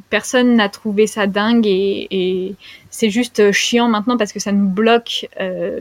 personne 0.09 0.55
n'a 0.55 0.69
trouvé 0.69 1.07
ça 1.07 1.25
dingue. 1.25 1.65
Et, 1.65 2.55
c'est 2.95 3.09
juste 3.09 3.39
euh, 3.39 3.51
chiant 3.51 3.89
maintenant 3.89 4.17
parce 4.17 4.31
que 4.31 4.39
ça 4.39 4.51
nous 4.51 4.67
bloque 4.67 5.27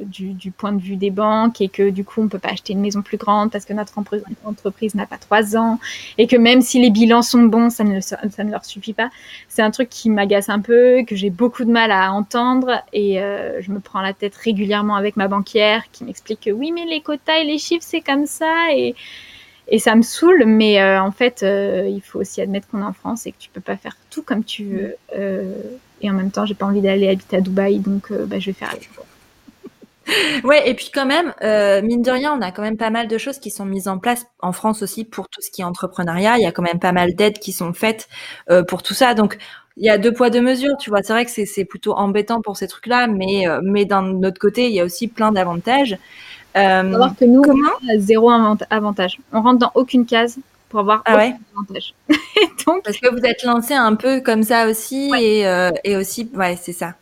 du, 0.06 0.50
point 0.50 0.72
de 0.72 0.80
vue 0.80 0.96
des 0.96 1.10
banques 1.10 1.60
et 1.60 1.68
que 1.68 1.90
du 1.90 2.04
coup 2.04 2.22
on 2.22 2.28
peut 2.28 2.38
pas 2.38 2.50
acheter 2.50 2.72
une 2.72 2.80
maison 2.80 3.02
plus 3.02 3.16
grande 3.16 3.50
parce 3.50 3.64
que 3.64 3.72
notre 3.72 3.94
entreprise 4.44 4.94
n'a 4.94 5.06
pas 5.06 5.18
trois 5.18 5.56
ans 5.56 5.78
et 6.18 6.26
que 6.26 6.36
même 6.36 6.60
si 6.62 6.80
les 6.80 6.90
bilans 6.90 7.22
sont 7.22 7.42
bons 7.42 7.70
ça 7.70 7.84
ne 7.84 8.00
ça 8.00 8.18
ne 8.44 8.50
leur 8.50 8.64
suffit 8.64 8.92
pas 8.92 9.10
c'est 9.48 9.62
un 9.62 9.70
truc 9.70 9.88
qui 9.88 10.10
m'agace 10.10 10.48
un 10.48 10.60
peu 10.60 11.04
que 11.06 11.16
j'ai 11.16 11.30
beaucoup 11.30 11.64
de 11.64 11.70
mal 11.70 11.90
à 11.90 12.12
entendre 12.12 12.82
et 12.92 13.18
je 13.60 13.70
me 13.70 13.80
prends 13.80 14.00
la 14.00 14.12
tête 14.12 14.34
régulièrement 14.34 14.96
avec 14.96 15.16
ma 15.16 15.28
banquière 15.28 15.84
qui 15.92 16.04
m'explique 16.04 16.40
que 16.40 16.50
oui, 16.50 16.72
mais 16.72 16.84
les 16.84 17.00
quotas 17.00 17.38
et 17.38 17.44
les 17.44 17.58
chiffres, 17.58 17.84
c'est 17.86 18.00
comme 18.00 18.26
ça. 18.26 18.72
Et, 18.74 18.94
et 19.68 19.78
ça 19.78 19.94
me 19.94 20.02
saoule, 20.02 20.44
mais 20.46 20.80
euh, 20.80 21.00
en 21.00 21.12
fait, 21.12 21.42
euh, 21.42 21.88
il 21.88 22.00
faut 22.00 22.20
aussi 22.20 22.40
admettre 22.40 22.68
qu'on 22.68 22.80
est 22.80 22.84
en 22.84 22.92
France 22.92 23.26
et 23.26 23.32
que 23.32 23.38
tu 23.38 23.48
peux 23.50 23.60
pas 23.60 23.76
faire 23.76 23.96
tout 24.10 24.22
comme 24.22 24.44
tu 24.44 24.64
veux. 24.64 24.96
Euh, 26.03 26.07
et 26.07 26.11
en 26.11 26.14
même 26.14 26.30
temps, 26.30 26.46
j'ai 26.46 26.55
pas 26.55 26.66
envie 26.66 26.80
d'aller 26.80 27.09
habiter 27.09 27.36
à 27.36 27.40
Dubaï, 27.40 27.78
donc 27.78 28.12
bah, 28.12 28.38
je 28.38 28.46
vais 28.46 28.53
faire 28.53 28.70
avec. 28.70 28.88
Ouais, 30.42 30.68
et 30.68 30.74
puis 30.74 30.90
quand 30.92 31.07
même, 31.07 31.32
mine 31.86 32.03
de 32.03 32.11
rien, 32.11 32.36
on 32.36 32.42
a 32.42 32.50
quand 32.50 32.62
même 32.62 32.76
pas 32.76 32.90
mal 32.90 33.07
de 33.07 33.16
choses 33.18 33.38
qui 33.38 33.50
sont 33.50 33.64
mises 33.64 33.86
en 33.86 33.98
place 33.98 34.26
en 34.40 34.50
France 34.50 34.82
aussi 34.82 35.05
pour 35.05 35.28
tout 35.28 35.40
ce 35.40 35.48
qui 35.48 35.62
est 35.62 35.64
entrepreneuriat. 35.64 36.38
Il 36.38 36.42
y 36.42 36.46
a 36.46 36.50
quand 36.50 36.62
même 36.62 36.80
pas 36.80 36.90
mal 36.90 37.14
d'aides 37.14 37.38
qui 37.38 37.53
sont 37.53 37.72
faites 37.72 38.09
pour 38.66 38.82
tout 38.82 38.94
ça. 38.94 39.14
Donc, 39.14 39.38
il 39.76 39.84
y 39.84 39.90
a 39.90 39.98
deux 39.98 40.12
poids 40.12 40.30
deux 40.30 40.40
mesures, 40.40 40.76
tu 40.78 40.90
vois. 40.90 41.03
C'est 41.03 41.12
vrai 41.12 41.24
que 41.24 41.30
c'est 41.30 41.64
plutôt 41.64 41.94
embêtant 41.94 42.42
pour 42.42 42.57
ces 42.57 42.68
trucs-là, 42.68 43.07
mais 43.07 43.48
euh, 43.48 43.61
mais 43.62 43.84
d'un 43.84 44.22
autre 44.22 44.38
côté, 44.38 44.66
il 44.66 44.74
y 44.74 44.80
a 44.80 44.84
aussi 44.84 45.09
plein 45.09 45.32
d'avantages. 45.32 45.96
Euh, 46.57 46.82
voir 46.94 47.16
que 47.16 47.24
nous, 47.24 47.40
comment 47.40 47.70
on 47.82 47.96
a 47.96 47.98
zéro 47.98 48.30
avantage. 48.70 49.18
On 49.32 49.40
rentre 49.40 49.59
dans 49.59 49.72
aucune 49.74 50.05
case 50.05 50.38
pour 50.72 50.80
avoir 50.80 51.02
ah 51.04 51.16
ouais. 51.16 51.34
avantage. 51.54 51.94
Donc... 52.66 52.82
Parce 52.82 52.96
que 52.96 53.10
vous 53.10 53.24
êtes 53.24 53.44
lancé 53.44 53.74
un 53.74 53.94
peu 53.94 54.22
comme 54.22 54.42
ça 54.42 54.66
aussi, 54.66 55.12
et, 55.20 55.46
euh, 55.46 55.70
et 55.84 55.96
aussi, 55.96 56.30
ouais, 56.34 56.58
c'est 56.60 56.72
ça. 56.72 56.94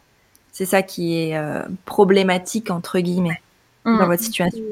C'est 0.50 0.66
ça 0.66 0.82
qui 0.82 1.16
est 1.16 1.36
euh, 1.36 1.62
problématique 1.86 2.70
entre 2.70 2.98
guillemets 2.98 3.40
dans 3.84 3.92
mm. 3.92 4.06
votre 4.06 4.22
situation. 4.22 4.62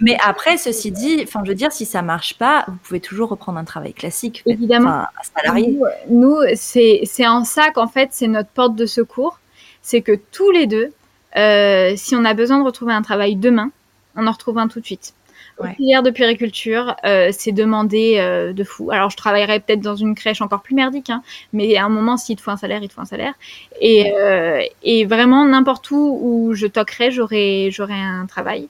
Mais 0.00 0.18
après, 0.22 0.58
ceci 0.58 0.90
dit, 0.90 1.20
enfin, 1.22 1.40
je 1.44 1.50
veux 1.50 1.54
dire, 1.54 1.70
si 1.70 1.86
ça 1.86 2.02
marche 2.02 2.34
pas, 2.34 2.64
vous 2.66 2.76
pouvez 2.82 3.00
toujours 3.00 3.28
reprendre 3.30 3.58
un 3.58 3.64
travail 3.64 3.94
classique, 3.94 4.42
évidemment, 4.44 5.04
salarié. 5.36 5.78
Nous, 6.10 6.36
c'est 6.56 7.26
en 7.26 7.44
ça 7.44 7.70
qu'en 7.70 7.86
fait, 7.86 8.08
c'est 8.10 8.26
notre 8.26 8.50
porte 8.50 8.74
de 8.74 8.86
secours, 8.86 9.38
c'est 9.82 10.02
que 10.02 10.18
tous 10.32 10.50
les 10.50 10.66
deux, 10.66 10.92
euh, 11.36 11.94
si 11.96 12.16
on 12.16 12.24
a 12.24 12.34
besoin 12.34 12.58
de 12.58 12.64
retrouver 12.64 12.92
un 12.92 13.02
travail 13.02 13.36
demain, 13.36 13.70
on 14.16 14.26
en 14.26 14.32
retrouve 14.32 14.58
un 14.58 14.66
tout 14.66 14.80
de 14.80 14.84
suite. 14.84 15.14
Ouais. 15.60 15.74
Filière 15.74 16.02
de 16.02 16.10
puériculture, 16.10 16.96
euh, 17.04 17.28
c'est 17.32 17.52
demandé 17.52 18.16
euh, 18.18 18.52
de 18.52 18.64
fou. 18.64 18.90
Alors, 18.90 19.10
je 19.10 19.16
travaillerais 19.16 19.60
peut-être 19.60 19.80
dans 19.80 19.96
une 19.96 20.14
crèche 20.14 20.40
encore 20.40 20.62
plus 20.62 20.74
merdique, 20.74 21.10
hein, 21.10 21.22
mais 21.52 21.76
à 21.76 21.84
un 21.84 21.88
moment, 21.88 22.16
s'il 22.16 22.36
te 22.36 22.42
faut 22.42 22.50
un 22.50 22.56
salaire, 22.56 22.82
il 22.82 22.88
te 22.88 22.94
faut 22.94 23.00
un 23.00 23.06
salaire. 23.06 23.34
Et, 23.80 24.12
euh, 24.16 24.60
et 24.82 25.04
vraiment, 25.04 25.44
n'importe 25.44 25.90
où 25.90 26.18
où 26.22 26.54
je 26.54 26.66
toquerais, 26.66 27.10
j'aurais, 27.10 27.70
un 27.90 28.26
travail. 28.26 28.68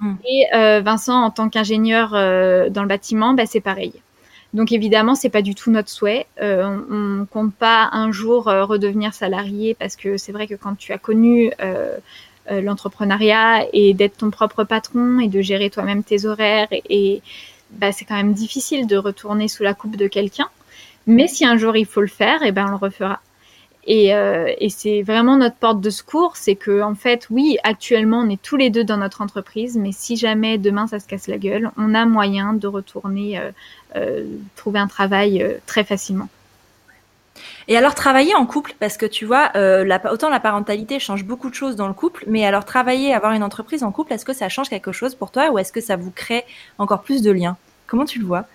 Mm. 0.00 0.14
Et 0.26 0.80
Vincent, 0.80 1.22
en 1.22 1.30
tant 1.30 1.48
qu'ingénieur 1.48 2.10
dans 2.10 2.82
le 2.82 2.88
bâtiment, 2.88 3.34
bah, 3.34 3.46
c'est 3.46 3.60
pareil. 3.60 3.92
Donc 4.52 4.72
évidemment, 4.72 5.14
c'est 5.14 5.28
pas 5.28 5.42
du 5.42 5.54
tout 5.54 5.70
notre 5.70 5.88
souhait. 5.88 6.26
Euh, 6.42 6.64
on, 6.64 7.20
on, 7.22 7.26
compte 7.26 7.54
pas 7.54 7.88
un 7.92 8.10
jour 8.10 8.44
redevenir 8.44 9.14
salarié 9.14 9.74
parce 9.74 9.94
que 9.94 10.16
c'est 10.16 10.32
vrai 10.32 10.46
que 10.48 10.54
quand 10.54 10.76
tu 10.76 10.92
as 10.92 10.98
connu 10.98 11.52
euh, 11.60 11.96
l'entrepreneuriat 12.50 13.66
et 13.72 13.94
d'être 13.94 14.18
ton 14.18 14.30
propre 14.30 14.64
patron 14.64 15.20
et 15.20 15.28
de 15.28 15.40
gérer 15.40 15.70
toi-même 15.70 16.02
tes 16.02 16.26
horaires. 16.26 16.68
Et, 16.70 17.22
bah, 17.72 17.92
c'est 17.92 18.04
quand 18.04 18.16
même 18.16 18.32
difficile 18.32 18.86
de 18.86 18.96
retourner 18.96 19.48
sous 19.48 19.62
la 19.62 19.74
coupe 19.74 19.96
de 19.96 20.08
quelqu'un. 20.08 20.48
Mais 21.06 21.28
si 21.28 21.44
un 21.44 21.56
jour 21.56 21.76
il 21.76 21.86
faut 21.86 22.00
le 22.00 22.08
faire, 22.08 22.42
et 22.42 22.48
eh 22.48 22.52
ben 22.52 22.66
on 22.66 22.70
le 22.70 22.76
refera. 22.76 23.20
Et, 23.86 24.14
euh, 24.14 24.52
et 24.58 24.68
c'est 24.68 25.02
vraiment 25.02 25.36
notre 25.36 25.56
porte 25.56 25.80
de 25.80 25.90
secours, 25.90 26.36
c'est 26.36 26.54
que 26.54 26.82
en 26.82 26.94
fait, 26.94 27.26
oui, 27.30 27.56
actuellement, 27.62 28.20
on 28.20 28.28
est 28.28 28.40
tous 28.40 28.56
les 28.56 28.68
deux 28.70 28.84
dans 28.84 28.98
notre 28.98 29.22
entreprise, 29.22 29.76
mais 29.78 29.92
si 29.92 30.16
jamais 30.16 30.58
demain 30.58 30.86
ça 30.86 31.00
se 31.00 31.06
casse 31.06 31.28
la 31.28 31.38
gueule, 31.38 31.70
on 31.78 31.94
a 31.94 32.04
moyen 32.04 32.52
de 32.52 32.66
retourner 32.66 33.38
euh, 33.38 33.50
euh 33.96 34.26
trouver 34.56 34.80
un 34.80 34.86
travail 34.86 35.42
euh, 35.42 35.54
très 35.66 35.84
facilement. 35.84 36.28
Et 37.68 37.76
alors 37.76 37.94
travailler 37.94 38.34
en 38.34 38.46
couple, 38.46 38.74
parce 38.78 38.96
que 38.96 39.06
tu 39.06 39.24
vois, 39.24 39.50
euh, 39.56 39.84
la, 39.84 40.00
autant 40.12 40.28
la 40.28 40.40
parentalité 40.40 40.98
change 40.98 41.24
beaucoup 41.24 41.50
de 41.50 41.54
choses 41.54 41.76
dans 41.76 41.88
le 41.88 41.94
couple, 41.94 42.24
mais 42.26 42.44
alors 42.44 42.64
travailler, 42.64 43.14
avoir 43.14 43.32
une 43.32 43.42
entreprise 43.42 43.82
en 43.82 43.92
couple, 43.92 44.12
est-ce 44.12 44.24
que 44.24 44.32
ça 44.32 44.48
change 44.48 44.68
quelque 44.68 44.92
chose 44.92 45.14
pour 45.14 45.30
toi 45.30 45.50
ou 45.50 45.58
est-ce 45.58 45.72
que 45.72 45.80
ça 45.80 45.96
vous 45.96 46.10
crée 46.10 46.44
encore 46.78 47.02
plus 47.02 47.22
de 47.22 47.30
liens? 47.30 47.56
Comment 47.86 48.04
tu 48.04 48.18
le 48.18 48.26
vois? 48.26 48.46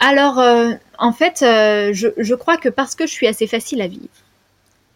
Alors, 0.00 0.38
euh, 0.38 0.72
en 0.98 1.12
fait, 1.12 1.42
euh, 1.42 1.90
je, 1.92 2.08
je, 2.18 2.34
crois 2.34 2.56
que 2.56 2.68
parce 2.68 2.94
que 2.94 3.06
je 3.06 3.12
suis 3.12 3.26
assez 3.26 3.46
facile 3.46 3.80
à 3.80 3.88
vivre. 3.88 4.08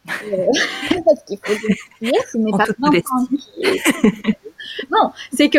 Parce 1.04 1.22
qu'il 1.26 1.38
faut 1.44 1.54
dire, 2.00 2.14
ce 2.32 2.38
n'est 2.38 2.50
pas 2.50 2.64
non, 4.90 5.10
c'est 5.32 5.48
que 5.48 5.58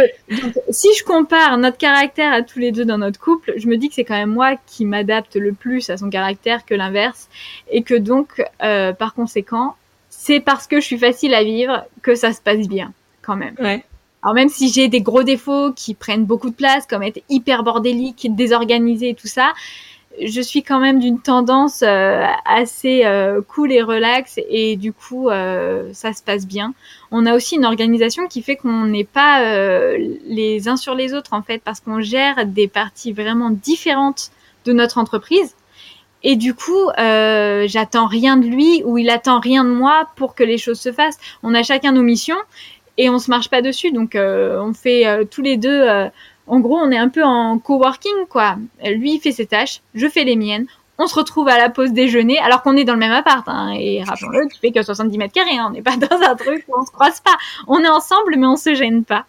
si 0.70 0.88
je 0.98 1.04
compare 1.04 1.58
notre 1.58 1.78
caractère 1.78 2.34
à 2.34 2.42
tous 2.42 2.60
les 2.60 2.72
deux 2.72 2.86
dans 2.86 2.98
notre 2.98 3.20
couple, 3.20 3.54
je 3.58 3.68
me 3.68 3.78
dis 3.78 3.90
que 3.90 3.96
c'est 3.96 4.04
quand 4.04 4.18
même 4.18 4.32
moi 4.32 4.56
qui 4.68 4.86
m'adapte 4.86 5.36
le 5.36 5.54
plus 5.54 5.90
à 5.90 5.98
son 5.98 6.10
caractère 6.10 6.66
que 6.66 6.74
l'inverse, 6.74 7.30
et 7.72 7.84
que 7.84 7.96
donc, 7.96 8.44
euh, 8.64 8.94
par 8.94 9.14
conséquent, 9.14 9.76
c'est 10.10 10.40
parce 10.40 10.68
que 10.68 10.80
je 10.80 10.86
suis 10.86 10.98
facile 10.98 11.34
à 11.34 11.44
vivre 11.44 11.86
que 12.02 12.16
ça 12.16 12.34
se 12.34 12.42
passe 12.42 12.68
bien, 12.68 12.94
quand 13.22 13.36
même. 13.36 13.56
Ouais. 13.60 13.84
Alors 14.22 14.36
même 14.36 14.50
si 14.50 14.70
j'ai 14.70 14.90
des 14.90 15.02
gros 15.02 15.24
défauts 15.24 15.72
qui 15.72 15.94
prennent 15.94 16.26
beaucoup 16.26 16.50
de 16.50 16.56
place, 16.56 16.86
comme 16.86 17.04
être 17.04 17.22
hyper 17.30 17.64
bordélique, 17.64 18.28
désorganisé 18.36 19.10
et 19.10 19.16
tout 19.16 19.28
ça, 19.28 19.54
je 20.22 20.42
suis 20.42 20.64
quand 20.64 20.80
même 20.80 21.00
d'une 21.00 21.20
tendance 21.20 21.84
euh, 21.84 22.24
assez 22.46 23.06
euh, 23.06 23.42
cool 23.42 23.72
et 23.72 23.82
relax 23.82 24.40
et 24.50 24.76
du 24.76 24.92
coup 24.92 25.30
euh, 25.30 25.90
ça 25.94 26.14
se 26.14 26.24
passe 26.24 26.48
bien. 26.48 26.74
On 27.12 27.26
a 27.26 27.36
aussi 27.36 27.56
une 27.56 27.66
organisation 27.66 28.28
qui 28.28 28.42
fait 28.42 28.56
qu'on 28.56 28.86
n'est 28.86 29.04
pas 29.04 29.42
les 29.98 30.68
uns 30.68 30.78
sur 30.78 30.96
les 30.96 31.14
autres 31.14 31.34
en 31.34 31.42
fait 31.42 31.62
parce 31.64 31.80
qu'on 31.80 32.02
gère 32.02 32.46
des 32.46 32.68
parties 32.68 33.14
vraiment 33.14 33.50
différentes 33.50 34.32
de 34.66 34.74
notre 34.74 34.98
entreprise. 34.98 35.56
Et 36.22 36.36
du 36.36 36.54
coup, 36.54 36.90
j'attends 36.98 38.08
rien 38.08 38.36
de 38.36 38.46
lui 38.46 38.84
ou 38.84 38.98
il 38.98 39.10
attend 39.10 39.40
rien 39.40 39.64
de 39.64 39.70
moi 39.70 40.10
pour 40.18 40.36
que 40.36 40.44
les 40.44 40.58
choses 40.58 40.80
se 40.80 40.92
fassent. 40.92 41.18
On 41.44 41.54
a 41.56 41.64
chacun 41.64 41.94
nos 41.94 42.04
missions 42.04 42.38
et 42.98 43.10
on 43.10 43.20
se 43.20 43.32
marche 43.32 43.50
pas 43.50 43.62
dessus. 43.62 43.92
Donc, 43.92 44.16
on 44.16 44.74
fait 44.74 45.26
tous 45.32 45.42
les 45.42 45.56
deux 45.56 46.10
en 46.50 46.60
gros, 46.60 46.78
on 46.78 46.90
est 46.90 46.98
un 46.98 47.10
peu 47.10 47.24
en 47.24 47.60
coworking, 47.60 48.26
quoi. 48.28 48.58
Lui, 48.84 49.16
il 49.16 49.20
fait 49.20 49.32
ses 49.32 49.46
tâches, 49.46 49.82
je 49.94 50.08
fais 50.08 50.24
les 50.24 50.36
miennes. 50.36 50.66
On 50.98 51.06
se 51.06 51.16
retrouve 51.16 51.48
à 51.48 51.58
la 51.58 51.70
pause 51.70 51.94
déjeuner, 51.94 52.40
alors 52.40 52.64
qu'on 52.64 52.76
est 52.76 52.84
dans 52.84 52.94
le 52.94 53.00
même 53.00 53.12
appart. 53.12 53.48
Hein, 53.48 53.72
et 53.78 54.04
rappelons-le, 54.04 54.48
tu 54.52 54.60
fais 54.60 54.72
que 54.72 54.82
70 54.82 55.18
mètres 55.18 55.34
carrés. 55.34 55.58
Hein, 55.58 55.68
on 55.70 55.72
n'est 55.72 55.84
pas 55.84 55.96
dans 55.98 56.22
un 56.22 56.36
truc 56.36 56.66
où 56.68 56.74
on 56.78 56.86
se 56.86 56.92
croise 56.92 57.20
pas. 57.20 57.38
On 57.68 57.84
est 57.84 57.88
ensemble, 57.88 58.36
mais 58.36 58.48
on 58.48 58.56
se 58.56 58.74
gêne 58.74 59.06
pas. 59.06 59.26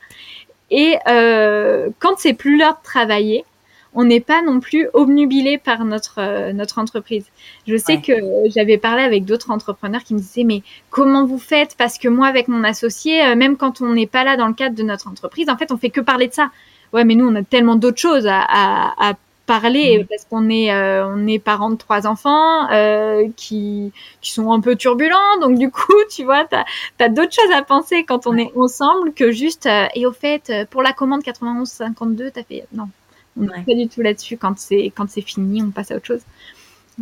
Et 0.71 0.97
euh, 1.09 1.91
quand 1.99 2.15
c'est 2.17 2.33
plus 2.33 2.57
l'heure 2.57 2.79
de 2.79 2.83
travailler, 2.83 3.45
on 3.93 4.05
n'est 4.05 4.21
pas 4.21 4.41
non 4.41 4.61
plus 4.61 4.89
obnubilé 4.95 5.59
par 5.59 5.85
notre 5.85 6.53
notre 6.53 6.79
entreprise. 6.79 7.27
Je 7.67 7.77
sais 7.77 8.01
que 8.01 8.13
j'avais 8.47 8.79
parlé 8.79 9.03
avec 9.03 9.25
d'autres 9.25 9.51
entrepreneurs 9.51 10.05
qui 10.05 10.15
me 10.15 10.21
disaient 10.21 10.45
mais 10.45 10.63
comment 10.91 11.27
vous 11.27 11.41
faites? 11.41 11.77
Parce 11.77 11.99
que 11.99 12.07
moi 12.07 12.29
avec 12.29 12.47
mon 12.47 12.63
associé, 12.63 13.35
même 13.35 13.57
quand 13.57 13.81
on 13.81 13.93
n'est 13.93 14.07
pas 14.07 14.23
là 14.23 14.37
dans 14.37 14.47
le 14.47 14.55
cadre 14.55 14.77
de 14.77 14.85
notre 14.85 15.09
entreprise, 15.09 15.49
en 15.49 15.57
fait 15.57 15.73
on 15.73 15.77
fait 15.77 15.91
que 15.91 16.01
parler 16.01 16.29
de 16.29 16.35
ça. 16.35 16.51
Ouais, 16.93 17.05
mais 17.05 17.15
nous 17.15 17.29
on 17.29 17.35
a 17.37 17.43
tellement 17.43 17.77
d'autres 17.77 18.01
choses 18.01 18.27
à, 18.27 18.41
à, 18.41 19.11
à 19.11 19.15
parler 19.51 19.99
mm. 19.99 20.07
parce 20.07 20.25
qu'on 20.27 20.49
est 20.49 20.73
euh, 20.73 21.07
on 21.09 21.27
est 21.27 21.41
parents 21.41 21.71
de 21.71 21.77
trois 21.77 22.07
enfants 22.07 22.71
euh, 22.71 23.29
qui 23.37 23.93
qui 24.21 24.31
sont 24.31 24.53
un 24.53 24.61
peu 24.61 24.77
turbulents. 24.77 25.39
Donc 25.41 25.59
du 25.59 25.71
coup 25.71 25.93
tu 26.15 26.25
vois 26.25 26.45
t'as 26.45 26.65
as, 27.01 27.09
d'autres 27.09 27.35
choses 27.35 27.53
à 27.53 27.63
penser 27.63 28.05
quand 28.05 28.27
on 28.27 28.37
est 28.37 28.53
ensemble 28.57 29.13
que 29.13 29.33
juste 29.33 29.67
euh, 29.67 29.87
et 29.95 30.07
au 30.07 30.13
fait 30.13 30.53
pour 30.71 30.83
la 30.83 30.93
commande 30.93 31.23
91 31.23 31.69
52 31.69 32.31
t'as 32.31 32.45
fait 32.45 32.67
non 32.73 32.89
on 33.37 33.43
n'est 33.43 33.63
pas 33.65 33.75
du 33.75 33.89
tout 33.89 34.03
là-dessus. 34.03 34.37
Quand 34.37 34.59
c'est 34.59 34.93
quand 34.97 35.09
c'est 35.09 35.23
fini 35.23 35.63
on 35.63 35.71
passe 35.71 35.91
à 35.91 35.97
autre 35.97 36.07
chose. 36.07 36.23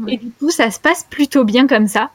Et 0.06 0.16
du 0.16 0.30
coup 0.30 0.50
ça 0.50 0.70
se 0.70 0.80
passe 0.80 1.04
plutôt 1.04 1.44
bien 1.44 1.66
comme 1.66 1.88
ça 1.88 2.10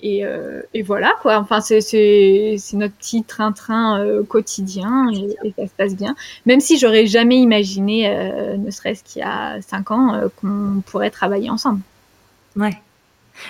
et, 0.00 0.24
euh, 0.24 0.62
et, 0.74 0.82
voilà 0.82 1.14
quoi. 1.22 1.38
Enfin, 1.38 1.60
c'est 1.60 2.56
notre 2.74 2.94
petit 2.94 3.24
train-train 3.24 4.00
euh, 4.00 4.22
quotidien 4.22 5.10
et, 5.12 5.36
et, 5.44 5.54
ça 5.56 5.66
se 5.66 5.72
passe 5.76 5.96
bien. 5.96 6.14
Même 6.46 6.60
si 6.60 6.78
j'aurais 6.78 7.06
jamais 7.06 7.38
imaginé, 7.38 8.08
euh, 8.08 8.56
ne 8.56 8.70
serait-ce 8.70 9.02
qu'il 9.02 9.20
y 9.20 9.24
a 9.24 9.60
cinq 9.62 9.90
ans, 9.90 10.20
qu'on 10.40 10.82
pourrait 10.86 11.10
travailler 11.10 11.50
ensemble. 11.50 11.80
Ouais. 12.56 12.76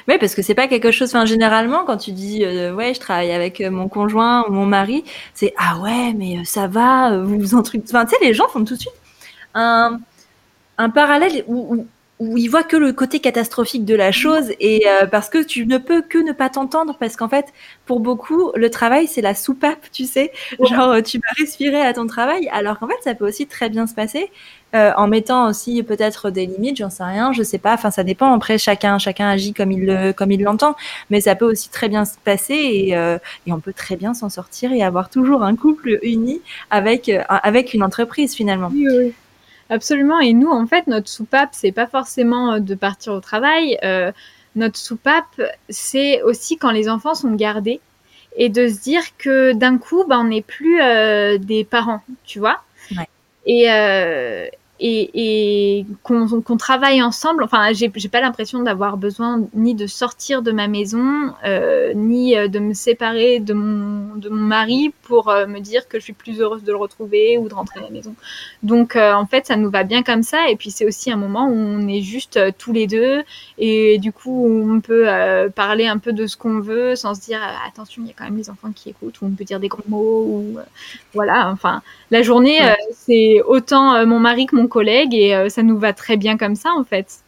Oui, 0.07 0.17
parce 0.19 0.35
que 0.35 0.43
c'est 0.43 0.55
pas 0.55 0.69
quelque 0.69 0.91
chose. 0.91 1.09
Enfin, 1.09 1.25
généralement, 1.25 1.85
quand 1.85 1.97
tu 1.97 2.13
dis 2.13 2.45
ouais, 2.45 2.93
je 2.95 3.01
travaille 3.01 3.33
avec 3.33 3.61
mon 3.61 3.89
conjoint 3.89 4.45
ou 4.47 4.53
mon 4.53 4.67
mari, 4.67 5.05
c'est 5.35 5.55
ah 5.57 5.79
ouais, 5.81 6.13
mais 6.15 6.45
ça 6.45 6.67
va, 6.67 7.19
vous 7.19 7.39
vous 7.39 7.55
en 7.55 7.63
truc. 7.63 7.83
Enfin, 7.87 8.05
tu 8.05 8.11
sais, 8.11 8.25
les 8.25 8.35
gens 8.35 8.49
font 8.49 8.65
tout 8.65 8.75
de 8.75 8.81
suite 8.81 8.93
un, 9.55 9.99
un 10.79 10.91
parallèle 10.91 11.45
où, 11.47 11.75
où 11.75 11.87
ils 12.21 12.49
voient 12.49 12.65
que 12.65 12.77
le 12.77 12.93
côté 12.93 13.21
catastrophique 13.21 13.85
de 13.85 13.95
la 13.95 14.11
chose 14.13 14.51
et 14.61 14.87
euh, 14.89 15.07
parce 15.07 15.29
que 15.29 15.43
tu 15.43 15.67
ne 15.67 15.79
peux 15.79 16.03
que 16.03 16.19
ne 16.19 16.33
pas 16.33 16.49
t'entendre 16.49 16.97
parce 16.99 17.17
qu'en 17.17 17.29
fait 17.29 17.47
pour 17.87 18.01
beaucoup 18.01 18.51
le 18.55 18.71
travail 18.71 19.07
c'est 19.07 19.21
la 19.21 19.35
soupape 19.35 19.91
tu 19.93 20.05
sais. 20.05 20.33
Genre 20.61 21.03
tu 21.03 21.19
vas 21.19 21.29
respirer 21.39 21.81
à 21.81 21.93
ton 21.93 22.07
travail 22.07 22.49
alors 22.53 22.79
qu'en 22.79 22.89
fait 22.89 23.01
ça 23.05 23.15
peut 23.15 23.27
aussi 23.27 23.47
très 23.47 23.69
bien 23.69 23.87
se 23.87 23.95
passer 23.95 24.31
euh, 24.75 24.93
en 24.97 25.07
mettant 25.09 25.49
aussi 25.49 25.83
peut-être 25.83 26.31
des 26.31 26.47
limites 26.47 26.77
j'en 26.79 26.91
sais 26.91 27.05
rien 27.05 27.33
je 27.33 27.43
sais 27.43 27.59
pas. 27.59 27.75
Enfin 27.75 27.91
ça 27.91 28.03
dépend. 28.05 28.35
Après 28.35 28.59
chacun 28.59 28.99
chacun 28.99 29.29
agit 29.29 29.53
comme 29.55 29.71
il 29.73 29.87
le 29.87 30.13
comme 30.13 30.33
il 30.33 30.43
l'entend. 30.43 30.75
Mais 31.11 31.21
ça 31.21 31.37
peut 31.37 31.49
aussi 31.51 31.71
très 31.71 31.89
bien 31.89 32.05
se 32.05 32.19
passer 32.25 32.55
et, 32.55 32.97
euh, 32.97 33.19
et 33.47 33.53
on 33.53 33.61
peut 33.61 33.73
très 33.73 33.97
bien 33.97 34.13
s'en 34.15 34.29
sortir 34.29 34.73
et 34.73 34.83
avoir 34.83 35.09
toujours 35.09 35.43
un 35.43 35.57
couple 35.57 35.99
uni 36.03 36.41
avec 36.71 37.11
avec 37.29 37.75
une 37.75 37.83
entreprise 37.83 38.35
finalement. 38.35 38.71
Oui, 38.73 38.87
oui. 38.91 39.15
Absolument. 39.71 40.21
Et 40.21 40.33
nous, 40.33 40.51
en 40.51 40.67
fait, 40.67 40.87
notre 40.87 41.09
soupape, 41.09 41.51
c'est 41.53 41.73
pas 41.73 41.87
forcément 41.87 42.53
euh, 42.55 42.59
de 42.61 42.75
partir 42.75 43.13
au 43.13 43.21
travail. 43.21 43.79
Euh, 43.85 44.13
notre 44.57 44.79
soupape, 44.79 45.41
c'est 45.69 46.23
aussi 46.23 46.57
quand 46.57 46.71
les 46.71 46.89
enfants 46.89 47.15
sont 47.15 47.35
gardés 47.35 47.81
et 48.37 48.49
de 48.49 48.69
se 48.69 48.81
dire 48.81 49.03
que 49.19 49.53
d'un 49.53 49.79
coup, 49.79 50.05
bah, 50.09 50.19
on 50.19 50.25
n'est 50.25 50.43
plus 50.43 50.81
euh, 50.81 51.39
des 51.39 51.65
parents, 51.65 52.03
tu 52.25 52.39
vois. 52.39 52.63
Ouais. 52.97 53.09
Et, 53.47 53.71
euh, 53.71 54.47
et, 54.81 55.79
et 55.81 55.87
qu'on 56.03 56.57
travaille 56.57 57.03
ensemble. 57.03 57.43
Enfin, 57.43 57.73
j'ai 57.73 57.89
pas 57.89 58.21
l'impression 58.21 58.63
d'avoir 58.63 58.97
besoin 58.97 59.43
ni 59.55 59.75
de 59.75 59.87
sortir 59.87 60.43
de 60.43 60.53
ma 60.53 60.69
maison, 60.69 61.33
euh, 61.45 61.93
ni 61.95 62.37
euh, 62.37 62.49
de 62.49 62.59
me 62.59 62.75
séparer 62.75 63.41
de 63.41 63.55
mon, 63.55 64.15
de 64.17 64.29
mon 64.29 64.45
mari 64.45 64.93
pour 65.03 65.29
euh, 65.29 65.47
me 65.47 65.61
dire 65.61 65.89
que 65.89 65.99
je 65.99 66.05
suis 66.05 66.13
plus 66.13 66.41
heureuse 66.41 66.63
de 66.63 66.71
le 66.73 66.79
retrouver 66.79 67.39
ou 67.39 67.49
de 67.49 67.55
rentrer 67.55 67.81
à 67.81 67.83
la 67.83 67.91
maison. 67.91 68.15
Donc, 68.63 68.95
euh, 68.95 69.13
en 69.13 69.27
fait, 69.27 69.47
ça 69.47 69.57
nous 69.57 69.71
va 69.71 69.85
bien 69.85 70.03
comme 70.03 70.23
ça. 70.23 70.49
Et 70.49 70.57
puis, 70.57 70.71
c'est 70.71 70.87
aussi 70.87 71.11
un 71.11 71.17
moment 71.17 71.47
où 71.49 71.55
on 71.55 71.89
est 71.89 72.03
juste 72.03 72.37
euh, 72.37 72.51
tous 72.57 72.73
les 72.73 72.87
deux. 72.87 73.23
Et 73.59 73.99
du 73.99 74.13
coup, 74.13 74.47
on 74.47 74.81
peut 74.81 75.07
parler 75.55 75.87
un 75.87 75.99
peu 75.99 76.13
de 76.13 76.27
ce 76.27 76.37
qu'on 76.37 76.61
veut 76.61 76.95
sans 76.95 77.15
se 77.15 77.21
dire 77.21 77.41
attention, 77.67 78.03
il 78.05 78.09
y 78.09 78.11
a 78.11 78.15
quand 78.17 78.25
même 78.25 78.37
les 78.37 78.51
enfants 78.51 78.71
qui 78.75 78.91
écoutent, 78.91 79.21
ou 79.21 79.27
on 79.27 79.31
peut 79.31 79.45
dire 79.45 79.59
des 79.61 79.69
gros 79.69 79.83
mots. 79.89 80.25
Ou 80.29 80.59
voilà. 81.15 81.51
Enfin, 81.51 81.83
la 82.11 82.23
journée, 82.23 82.61
c'est 82.93 83.43
autant 83.47 84.07
mon 84.07 84.21
mari 84.21 84.47
que 84.47 84.55
mon 84.55 84.68
collègue 84.69 85.15
et 85.15 85.35
euh, 85.35 85.49
ça 85.49 85.63
nous 85.63 85.79
va 85.79 85.93
très 85.93 86.17
bien 86.17 86.37
comme 86.37 86.55
ça 86.55 86.71
en 86.77 86.85
fait. 86.85 87.23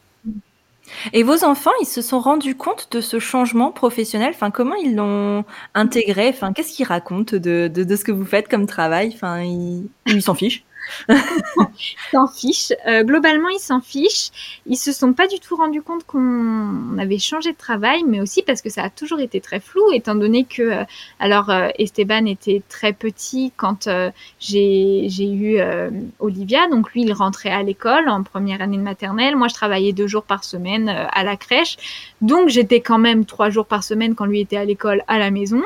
Et 1.12 1.22
vos 1.22 1.44
enfants, 1.44 1.70
ils 1.80 1.86
se 1.86 2.02
sont 2.02 2.18
rendus 2.18 2.56
compte 2.56 2.88
de 2.90 3.00
ce 3.00 3.20
changement 3.20 3.70
professionnel? 3.70 4.32
Enfin, 4.34 4.50
comment 4.50 4.74
ils 4.74 4.96
l'ont 4.96 5.44
intégré? 5.74 6.28
Enfin, 6.28 6.52
qu'est-ce 6.52 6.72
qu'ils 6.72 6.86
racontent 6.86 7.36
de, 7.36 7.68
de, 7.68 7.96
ce 7.96 8.04
que 8.04 8.10
vous 8.10 8.24
faites 8.24 8.48
comme 8.48 8.66
travail? 8.66 9.12
Enfin, 9.14 9.40
ils 9.42 10.22
s'en 10.22 10.34
fichent 10.34 10.64
s'en 12.12 12.26
fichent. 12.26 12.72
Euh, 12.86 13.02
globalement, 13.04 13.48
ils 13.48 13.60
s'en 13.60 13.80
fichent. 13.80 14.30
Ils 14.66 14.76
se 14.76 14.92
sont 14.92 15.12
pas 15.12 15.26
du 15.26 15.38
tout 15.40 15.56
rendus 15.56 15.82
compte 15.82 16.04
qu'on 16.04 16.98
avait 16.98 17.18
changé 17.18 17.52
de 17.52 17.56
travail, 17.56 18.02
mais 18.06 18.20
aussi 18.20 18.42
parce 18.42 18.62
que 18.62 18.70
ça 18.70 18.82
a 18.84 18.90
toujours 18.90 19.20
été 19.20 19.40
très 19.40 19.60
flou, 19.60 19.82
étant 19.92 20.14
donné 20.14 20.44
que, 20.44 20.62
euh, 20.62 20.84
alors, 21.18 21.50
euh, 21.50 21.68
Esteban 21.78 22.26
était 22.26 22.62
très 22.68 22.92
petit 22.92 23.52
quand 23.56 23.86
euh, 23.86 24.10
j'ai 24.38 25.06
eu 25.18 25.58
euh, 25.58 25.90
Olivia, 26.18 26.68
donc 26.68 26.92
lui, 26.92 27.02
il 27.02 27.12
rentrait 27.12 27.50
à 27.50 27.62
l'école 27.62 28.08
en 28.08 28.22
première 28.22 28.60
année 28.62 28.76
de 28.76 28.82
maternelle. 28.82 29.36
Moi, 29.36 29.48
je 29.48 29.54
travaillais 29.54 29.92
deux 29.92 30.06
jours 30.06 30.24
par 30.24 30.44
semaine 30.44 30.88
euh, 30.88 31.06
à 31.12 31.24
la 31.24 31.36
crèche, 31.36 31.76
donc 32.20 32.48
j'étais 32.48 32.80
quand 32.80 32.98
même 32.98 33.24
trois 33.24 33.50
jours 33.50 33.66
par 33.66 33.84
semaine 33.84 34.14
quand 34.14 34.26
lui 34.26 34.40
était 34.40 34.56
à 34.56 34.64
l'école 34.64 35.02
à 35.08 35.18
la 35.18 35.30
maison. 35.30 35.62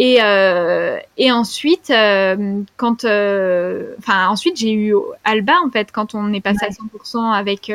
Et, 0.00 0.18
euh, 0.22 0.96
et 1.16 1.32
ensuite, 1.32 1.90
euh, 1.90 2.62
quand, 2.76 3.04
euh, 3.04 3.96
enfin 3.98 4.28
ensuite 4.28 4.56
j'ai 4.56 4.72
eu 4.72 4.94
Alba 5.24 5.54
en 5.66 5.70
fait 5.70 5.90
quand 5.90 6.14
on 6.14 6.32
est 6.32 6.40
passé 6.40 6.60
ouais. 6.62 6.68
à 6.68 7.20
100% 7.20 7.32
avec 7.32 7.72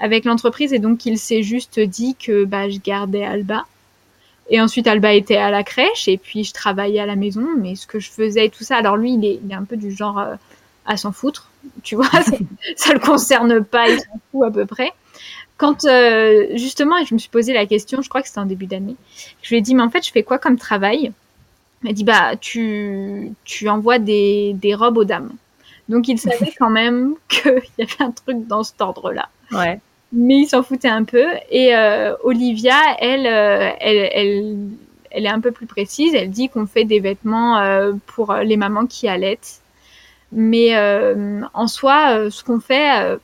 avec 0.00 0.24
l'entreprise 0.24 0.72
et 0.72 0.78
donc 0.78 1.04
il 1.04 1.18
s'est 1.18 1.42
juste 1.42 1.78
dit 1.78 2.16
que 2.16 2.46
bah 2.46 2.70
je 2.70 2.78
gardais 2.78 3.24
Alba. 3.24 3.66
Et 4.48 4.58
ensuite 4.58 4.86
Alba 4.86 5.12
était 5.12 5.36
à 5.36 5.50
la 5.50 5.62
crèche 5.62 6.08
et 6.08 6.16
puis 6.16 6.44
je 6.44 6.54
travaillais 6.54 6.98
à 6.98 7.06
la 7.06 7.14
maison, 7.14 7.46
mais 7.58 7.74
ce 7.74 7.86
que 7.86 8.00
je 8.00 8.10
faisais 8.10 8.48
tout 8.48 8.64
ça. 8.64 8.76
Alors 8.78 8.96
lui 8.96 9.12
il 9.12 9.24
est, 9.26 9.38
il 9.44 9.52
est 9.52 9.54
un 9.54 9.64
peu 9.64 9.76
du 9.76 9.92
genre 9.92 10.18
euh, 10.18 10.36
à 10.86 10.96
s'en 10.96 11.12
foutre, 11.12 11.50
tu 11.82 11.94
vois, 11.94 12.08
ça, 12.10 12.36
ça 12.74 12.94
le 12.94 13.00
concerne 13.00 13.62
pas, 13.62 13.86
il 13.90 13.98
s'en 13.98 14.20
fout 14.32 14.46
à 14.46 14.50
peu 14.50 14.64
près 14.64 14.94
quand 15.58 15.84
euh, 15.84 16.46
justement, 16.54 17.04
je 17.04 17.12
me 17.12 17.18
suis 17.18 17.28
posé 17.28 17.52
la 17.52 17.66
question, 17.66 18.00
je 18.00 18.08
crois 18.08 18.22
que 18.22 18.28
c'était 18.28 18.40
en 18.40 18.46
début 18.46 18.64
d'année, 18.64 18.96
je 19.42 19.50
lui 19.50 19.58
ai 19.58 19.60
dit, 19.60 19.74
mais 19.74 19.82
en 19.82 19.90
fait, 19.90 20.06
je 20.06 20.10
fais 20.10 20.22
quoi 20.22 20.38
comme 20.38 20.56
travail? 20.56 21.12
M'a 21.82 21.92
dit 21.92 22.04
bah 22.04 22.36
tu, 22.36 23.32
tu 23.44 23.68
envoies 23.68 23.98
des, 23.98 24.52
des 24.54 24.74
robes 24.74 24.98
aux 24.98 25.04
dames. 25.04 25.32
Donc 25.88 26.08
il 26.08 26.18
savait 26.18 26.52
quand 26.58 26.70
même 26.70 27.14
qu'il 27.28 27.62
y 27.78 27.82
avait 27.82 28.02
un 28.02 28.12
truc 28.12 28.46
dans 28.46 28.62
cet 28.62 28.80
ordre-là. 28.80 29.28
Ouais. 29.52 29.80
Mais 30.12 30.38
il 30.38 30.46
s'en 30.46 30.62
foutait 30.62 30.88
un 30.88 31.04
peu. 31.04 31.26
Et 31.50 31.74
euh, 31.74 32.14
Olivia, 32.24 32.78
elle, 32.98 33.26
euh, 33.26 33.70
elle, 33.80 34.08
elle, 34.12 34.56
elle, 35.10 35.26
est 35.26 35.30
un 35.30 35.40
peu 35.40 35.52
plus 35.52 35.66
précise. 35.66 36.14
Elle 36.14 36.30
dit 36.30 36.48
qu'on 36.48 36.66
fait 36.66 36.84
des 36.84 37.00
vêtements 37.00 37.58
euh, 37.58 37.92
pour 38.06 38.34
les 38.34 38.56
mamans 38.56 38.86
qui 38.86 39.08
allaitent. 39.08 39.60
Mais 40.32 40.76
euh, 40.76 41.40
en 41.54 41.66
soi, 41.66 42.16
euh, 42.16 42.30
ce 42.30 42.44
qu'on 42.44 42.60
fait, 42.60 43.18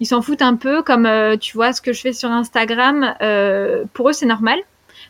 ils 0.00 0.06
s'en 0.06 0.22
foutent 0.22 0.42
un 0.42 0.56
peu. 0.56 0.82
Comme 0.82 1.08
tu 1.40 1.56
vois 1.56 1.72
ce 1.72 1.80
que 1.80 1.92
je 1.92 2.00
fais 2.00 2.12
sur 2.12 2.30
Instagram, 2.30 3.14
pour 3.92 4.08
eux 4.08 4.12
c'est 4.12 4.26
normal 4.26 4.58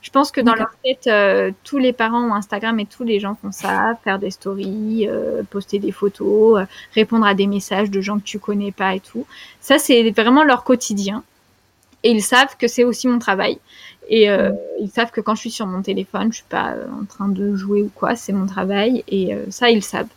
je 0.02 0.10
pense 0.10 0.32
que 0.32 0.40
dans 0.40 0.54
leur 0.54 0.72
tête, 0.84 1.06
euh, 1.06 1.52
tous 1.62 1.78
les 1.78 1.92
parents 1.92 2.22
ont 2.28 2.34
Instagram 2.34 2.78
et 2.80 2.86
tous 2.86 3.04
les 3.04 3.20
gens 3.20 3.36
font 3.40 3.52
ça, 3.52 3.96
faire 4.02 4.18
des 4.18 4.32
stories, 4.32 5.06
euh, 5.08 5.42
poster 5.48 5.78
des 5.78 5.92
photos, 5.92 6.60
euh, 6.60 6.64
répondre 6.92 7.24
à 7.24 7.34
des 7.34 7.46
messages 7.46 7.88
de 7.88 8.00
gens 8.00 8.18
que 8.18 8.24
tu 8.24 8.40
connais 8.40 8.72
pas 8.72 8.96
et 8.96 9.00
tout. 9.00 9.26
Ça, 9.60 9.78
c'est 9.78 10.10
vraiment 10.10 10.42
leur 10.42 10.64
quotidien. 10.64 11.22
Et 12.02 12.10
ils 12.10 12.22
savent 12.22 12.56
que 12.58 12.66
c'est 12.66 12.82
aussi 12.82 13.06
mon 13.06 13.20
travail. 13.20 13.58
Et 14.08 14.28
euh, 14.28 14.50
mmh. 14.50 14.56
ils 14.80 14.90
savent 14.90 15.12
que 15.12 15.20
quand 15.20 15.36
je 15.36 15.40
suis 15.42 15.52
sur 15.52 15.66
mon 15.66 15.82
téléphone, 15.82 16.32
je 16.32 16.38
suis 16.38 16.46
pas 16.48 16.74
en 17.00 17.04
train 17.04 17.28
de 17.28 17.54
jouer 17.54 17.82
ou 17.82 17.90
quoi, 17.94 18.16
c'est 18.16 18.32
mon 18.32 18.46
travail. 18.46 19.04
Et 19.06 19.36
ça, 19.50 19.70
ils 19.70 19.84
savent. 19.84 20.08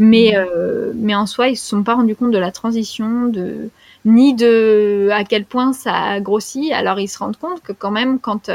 Mais, 0.00 0.34
mmh. 0.34 0.92
mais 0.96 1.14
en 1.14 1.26
soi, 1.26 1.50
ils 1.50 1.56
se 1.56 1.68
sont 1.68 1.84
pas 1.84 1.94
rendus 1.94 2.16
compte 2.16 2.32
de 2.32 2.38
la 2.38 2.50
transition, 2.50 3.26
de 3.26 3.70
ni 4.04 4.34
de 4.34 5.08
à 5.12 5.22
quel 5.22 5.44
point 5.44 5.72
ça 5.72 5.94
a 5.94 6.20
grossi. 6.20 6.72
Alors 6.72 6.98
ils 6.98 7.06
se 7.06 7.18
rendent 7.18 7.36
compte 7.36 7.62
que 7.62 7.72
quand 7.72 7.92
même, 7.92 8.18
quand 8.18 8.50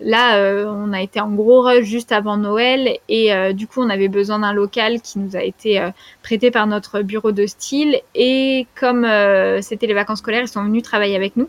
Là, 0.00 0.36
euh, 0.36 0.64
on 0.66 0.92
a 0.92 1.02
été 1.02 1.20
en 1.20 1.30
gros 1.30 1.62
rush 1.62 1.84
juste 1.84 2.12
avant 2.12 2.36
Noël 2.36 2.98
et 3.08 3.32
euh, 3.32 3.52
du 3.52 3.66
coup, 3.66 3.82
on 3.82 3.90
avait 3.90 4.08
besoin 4.08 4.38
d'un 4.38 4.52
local 4.52 5.00
qui 5.00 5.18
nous 5.18 5.34
a 5.34 5.42
été 5.42 5.80
euh, 5.80 5.90
prêté 6.22 6.52
par 6.52 6.68
notre 6.68 7.02
bureau 7.02 7.32
de 7.32 7.46
style. 7.46 8.00
Et 8.14 8.66
comme 8.78 9.06
c'était 9.60 9.86
les 9.86 9.94
vacances 9.94 10.20
scolaires, 10.20 10.42
ils 10.42 10.48
sont 10.48 10.62
venus 10.62 10.82
travailler 10.82 11.16
avec 11.16 11.36
nous. 11.36 11.48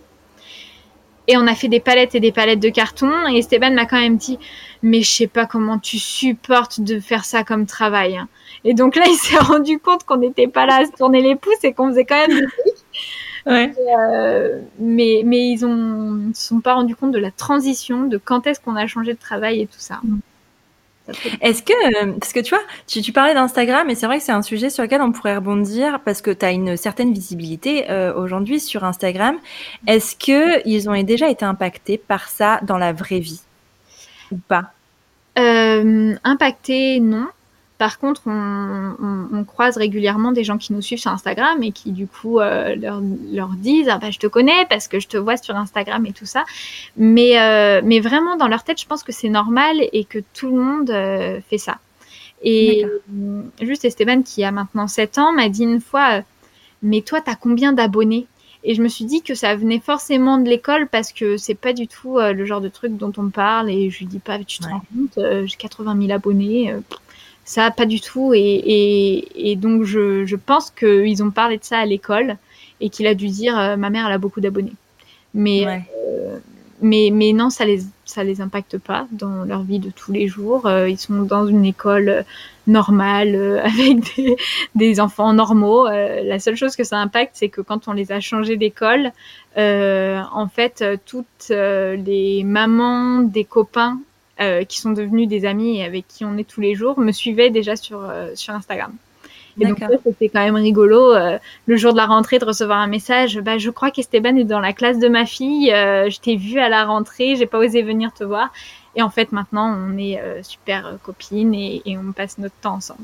Et 1.28 1.38
on 1.38 1.46
a 1.46 1.54
fait 1.54 1.68
des 1.68 1.80
palettes 1.80 2.16
et 2.16 2.20
des 2.20 2.32
palettes 2.32 2.60
de 2.60 2.70
carton. 2.70 3.12
Et 3.32 3.38
Esteban 3.38 3.70
m'a 3.72 3.86
quand 3.86 4.00
même 4.00 4.18
dit, 4.18 4.40
mais 4.82 5.04
je 5.04 5.12
sais 5.12 5.28
pas 5.28 5.46
comment 5.46 5.78
tu 5.78 6.00
supportes 6.00 6.82
de 6.82 7.00
faire 7.00 7.26
ça 7.26 7.44
comme 7.44 7.68
travail. 7.68 8.18
Hein. 8.18 8.28
Et 8.64 8.74
donc 8.74 8.96
là, 8.96 9.04
il 9.08 9.16
s'est 9.16 9.38
rendu 9.40 9.78
compte 9.78 10.06
qu'on 10.06 10.18
n'était 10.18 10.48
pas 10.48 10.66
là 10.66 10.78
à 10.78 10.86
se 10.86 10.92
tourner 10.92 11.22
les 11.22 11.36
pouces 11.36 11.64
et 11.64 11.74
qu'on 11.74 11.90
faisait 11.90 12.06
quand 12.06 12.16
même 12.16 12.40
des 12.40 12.48
trucs. 12.48 12.84
Ouais. 13.46 13.74
Euh, 13.98 14.60
mais, 14.80 15.22
mais 15.26 15.50
ils 15.50 15.66
ont 15.66 16.32
se 16.34 16.48
sont 16.48 16.60
pas 16.60 16.74
rendus 16.74 16.96
compte 16.96 17.12
de 17.12 17.20
la 17.20 17.32
transition, 17.32 18.04
de 18.04 18.18
quand 18.18 18.48
est-ce 18.48 18.60
qu'on 18.60 18.76
a 18.76 18.88
changé 18.88 19.14
de 19.14 19.20
travail 19.20 19.62
et 19.62 19.68
tout 19.68 19.80
ça. 19.80 20.02
Est-ce 21.42 21.64
que, 21.64 22.06
parce 22.20 22.34
que 22.34 22.40
tu 22.40 22.54
vois, 22.54 22.64
tu, 22.86 23.02
tu 23.02 23.12
parlais 23.12 23.34
d'Instagram 23.34 23.90
et 23.90 23.96
c'est 23.96 24.06
vrai 24.06 24.20
que 24.20 24.24
c'est 24.24 24.32
un 24.32 24.44
sujet 24.44 24.70
sur 24.70 24.84
lequel 24.84 25.02
on 25.02 25.12
pourrait 25.12 25.36
rebondir 25.36 26.00
parce 26.06 26.22
que 26.22 26.30
tu 26.30 26.46
as 26.46 26.52
une 26.52 26.78
certaine 26.78 27.14
visibilité 27.14 27.86
aujourd'hui 28.16 28.60
sur 28.60 28.84
Instagram. 28.84 29.38
Est-ce 29.88 30.16
que 30.16 30.68
ils 30.68 30.88
ont 30.88 31.02
déjà 31.02 31.30
été 31.30 31.46
impactés 31.46 31.98
par 31.98 32.30
ça 32.30 32.60
dans 32.62 32.78
la 32.78 32.94
vraie 32.94 33.20
vie 33.20 33.42
ou 34.32 34.38
pas? 34.38 34.72
Impactés, 35.36 37.00
non. 37.00 37.28
Par 37.80 37.98
contre, 37.98 38.24
on, 38.26 39.46
croise 39.48 39.78
régulièrement 39.78 40.34
des 40.34 40.44
gens 40.44 40.58
qui 40.58 40.74
nous 40.74 40.82
suivent 40.82 41.00
sur 41.00 41.12
Instagram 41.12 41.64
et 41.64 41.72
qui 41.72 41.92
du 41.92 42.08
coup 42.08 42.42
euh, 42.42 42.76
leur, 42.76 43.00
disent 43.52 43.88
ah 43.90 43.98
bah 43.98 44.12
je 44.12 44.20
te 44.20 44.28
connais 44.28 44.66
parce 44.70 44.90
que 44.90 45.00
je 45.00 45.08
te 45.08 45.16
vois 45.16 45.38
sur 45.38 45.56
Instagram 45.56 46.06
et 46.06 46.12
tout 46.12 46.26
ça. 46.26 46.44
Mais 46.98 47.40
euh, 47.40 47.80
mais 47.82 48.02
vraiment 48.02 48.36
dans 48.36 48.50
leur 48.50 48.66
tête, 48.66 48.82
je 48.82 48.86
pense 48.86 49.02
que 49.02 49.14
c'est 49.14 49.30
normal 49.30 49.78
et 49.94 50.04
que 50.04 50.20
tout 50.34 50.54
le 50.54 50.62
monde 50.62 50.90
euh, 50.90 51.40
fait 51.50 51.58
ça. 51.58 51.78
Et 52.44 52.86
juste 53.62 53.86
Esteban 53.86 54.24
qui 54.24 54.44
a 54.44 54.52
maintenant 54.52 54.90
7 54.90 55.18
ans 55.18 55.32
m'a 55.32 55.48
dit 55.48 55.64
une 55.64 55.80
fois 55.80 56.22
mais 56.84 57.00
toi 57.00 57.22
t'as 57.22 57.36
combien 57.36 57.72
d'abonnés? 57.72 58.28
Et 58.66 58.76
je 58.76 58.84
me 58.84 58.90
suis 58.90 59.06
dit 59.06 59.22
que 59.22 59.36
ça 59.36 59.56
venait 59.56 59.80
forcément 59.80 60.38
de 60.38 60.50
l'école 60.50 60.90
parce 60.90 61.14
que 61.14 61.38
c'est 61.38 61.56
pas 61.56 61.72
du 61.72 61.88
tout 61.88 62.20
le 62.20 62.44
genre 62.44 62.60
de 62.60 62.68
truc 62.68 62.98
dont 62.98 63.14
on 63.16 63.30
parle. 63.30 63.70
Et 63.70 63.90
je 63.90 64.00
lui 64.00 64.06
dis 64.06 64.20
pas, 64.20 64.38
tu 64.40 64.60
te 64.60 64.68
rends 64.68 64.82
compte, 64.94 65.18
j'ai 65.46 65.56
80 65.58 65.98
000 65.98 66.12
abonnés. 66.12 66.76
Ça, 67.50 67.72
pas 67.72 67.88
du 67.88 68.00
tout. 68.00 68.32
Et, 68.36 69.56
donc, 69.58 69.84
je, 69.84 70.36
pense 70.36 70.70
qu'ils 70.70 71.24
ont 71.24 71.32
parlé 71.32 71.58
de 71.58 71.64
ça 71.64 71.80
à 71.80 71.86
l'école 71.88 72.38
et 72.80 72.92
qu'il 72.92 73.08
a 73.08 73.16
dû 73.16 73.28
dire 73.28 73.58
euh, 73.58 73.76
ma 73.76 73.90
mère, 73.90 74.06
elle 74.06 74.14
a 74.14 74.20
beaucoup 74.20 74.40
d'abonnés. 74.40 74.76
Mais, 75.34 75.66
euh, 75.66 76.38
mais, 76.84 77.10
mais 77.12 77.34
non, 77.34 77.50
ça 77.50 77.66
les, 77.66 77.80
ça 78.06 78.24
les 78.24 78.40
impacte 78.40 78.78
pas 78.78 79.08
dans 79.12 79.46
leur 79.46 79.64
vie 79.64 79.80
de 79.80 79.90
tous 79.90 80.12
les 80.12 80.28
jours. 80.28 80.68
Euh, 80.68 80.88
ils 80.88 81.00
sont 81.00 81.24
dans 81.24 81.48
une 81.48 81.66
école 81.66 82.24
normale 82.68 83.36
avec 83.66 83.98
des, 84.76 85.00
enfants 85.00 85.34
normaux. 85.34 85.88
la 85.88 86.38
seule 86.38 86.56
chose 86.56 86.76
que 86.76 86.84
ça 86.84 87.00
impacte, 87.00 87.32
c'est 87.34 87.50
que 87.50 87.62
quand 87.62 87.88
on 87.88 87.94
les 87.94 88.12
a 88.12 88.20
changés 88.20 88.58
d'école, 88.58 89.12
en 89.58 90.48
fait, 90.54 90.86
toutes 91.08 91.50
les 91.50 92.44
mamans 92.46 93.22
des 93.22 93.44
copains 93.44 93.98
euh, 94.42 94.64
qui 94.64 94.80
sont 94.80 94.92
devenus 94.92 95.28
des 95.28 95.46
amis 95.46 95.80
et 95.80 95.84
avec 95.84 96.08
qui 96.08 96.26
on 96.26 96.38
est 96.38 96.48
tous 96.48 96.62
les 96.62 96.76
jours, 96.76 97.00
me 97.00 97.12
suivaient 97.12 97.50
déjà 97.50 97.76
sur, 97.76 98.02
euh, 98.04 98.32
sur 98.36 98.54
Instagram. 98.54 98.94
Et 99.60 99.66
donc 99.66 99.80
c'était 100.06 100.30
quand 100.30 100.40
même 100.40 100.56
rigolo 100.56 101.12
euh, 101.14 101.38
le 101.66 101.76
jour 101.76 101.92
de 101.92 101.98
la 101.98 102.06
rentrée 102.06 102.40
de 102.40 102.46
recevoir 102.46 102.80
un 102.80 102.88
message. 102.88 103.40
Bah, 103.40 103.58
je 103.58 103.70
crois 103.70 103.92
qu'Esteban 103.92 104.38
est 104.38 104.46
dans 104.46 104.62
la 104.62 104.72
classe 104.72 105.00
de 105.00 105.10
ma 105.10 105.26
fille. 105.26 105.68
je 105.70 106.20
t'ai 106.20 106.38
vu 106.38 106.60
à 106.60 106.70
la 106.70 106.86
rentrée, 106.86 107.36
j'ai 107.36 107.46
pas 107.46 107.58
osé 107.58 107.82
venir 107.82 108.14
te 108.14 108.24
voir. 108.24 108.54
Et 108.96 109.02
en 109.02 109.10
fait 109.10 109.34
maintenant 109.34 109.76
on 109.78 109.98
est 109.98 110.22
super 110.44 110.98
copines 111.04 111.54
et, 111.54 111.82
et 111.86 111.98
on 111.98 112.14
passe 112.14 112.38
notre 112.38 112.56
temps 112.62 112.76
ensemble 112.76 113.04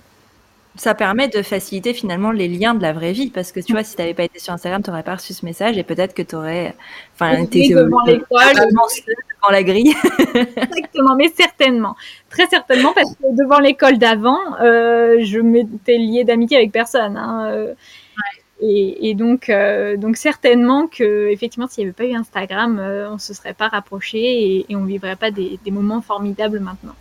ça 0.76 0.94
permet 0.94 1.28
de 1.28 1.42
faciliter 1.42 1.94
finalement 1.94 2.32
les 2.32 2.48
liens 2.48 2.76
de 2.76 2.82
la 2.82 2.94
vraie 2.94 3.14
vie 3.14 3.30
parce 3.30 3.52
que 3.52 3.60
tu 3.60 3.72
vois 3.74 3.84
si 3.84 3.96
tu 3.96 4.02
n'avais 4.02 4.14
pas 4.14 4.24
été 4.24 4.40
sur 4.40 4.54
Instagram 4.54 4.84
tu 4.84 4.90
n'aurais 4.90 5.04
pas 5.04 5.16
reçu 5.16 5.34
ce 5.34 5.46
message 5.46 5.78
et 5.78 5.84
peut-être 5.84 6.14
que 6.14 6.22
tu 6.22 6.36
aurais 6.36 6.76
enfin 7.14 7.42
été 7.42 7.70
devant 7.70 8.04
l'école 8.06 8.56
devant 8.56 9.52
la 9.52 9.64
grille. 9.64 9.94
Exactement 10.36 11.16
mais 11.16 11.30
certainement. 11.30 11.96
Très 12.30 12.48
certainement 12.48 12.94
parce 12.94 13.14
que 13.16 13.36
devant 13.42 13.60
l'école 13.60 13.98
d'avant 13.98 14.40
euh, 14.62 15.18
je 15.22 15.40
m'étais 15.40 15.98
liée 15.98 16.24
d'amitié 16.24 16.58
avec 16.58 16.72
personne 16.72 17.16
hein, 17.18 17.48
euh, 17.52 17.74
et, 18.62 19.10
et, 19.10 19.16
donc 19.16 19.50
euh, 19.50 19.98
donc 19.98 20.18
certainement 20.18 20.88
que 20.88 21.30
effectivement 21.30 21.68
s'il 21.68 21.84
n'y 21.84 21.90
avait 21.90 21.94
pas 21.94 22.06
eu 22.06 22.16
Instagram 22.16 22.80
euh, 22.80 23.10
on 23.12 23.18
se 23.18 23.34
serait 23.34 23.54
pas 23.54 23.68
rapproché 23.68 24.20
et, 24.20 24.66
et 24.70 24.76
on 24.76 24.86
vivrait 24.86 25.18
pas 25.18 25.32
des, 25.32 25.60
des 25.64 25.72
moments 25.72 26.02
formidables 26.02 26.60
maintenant 26.60 26.96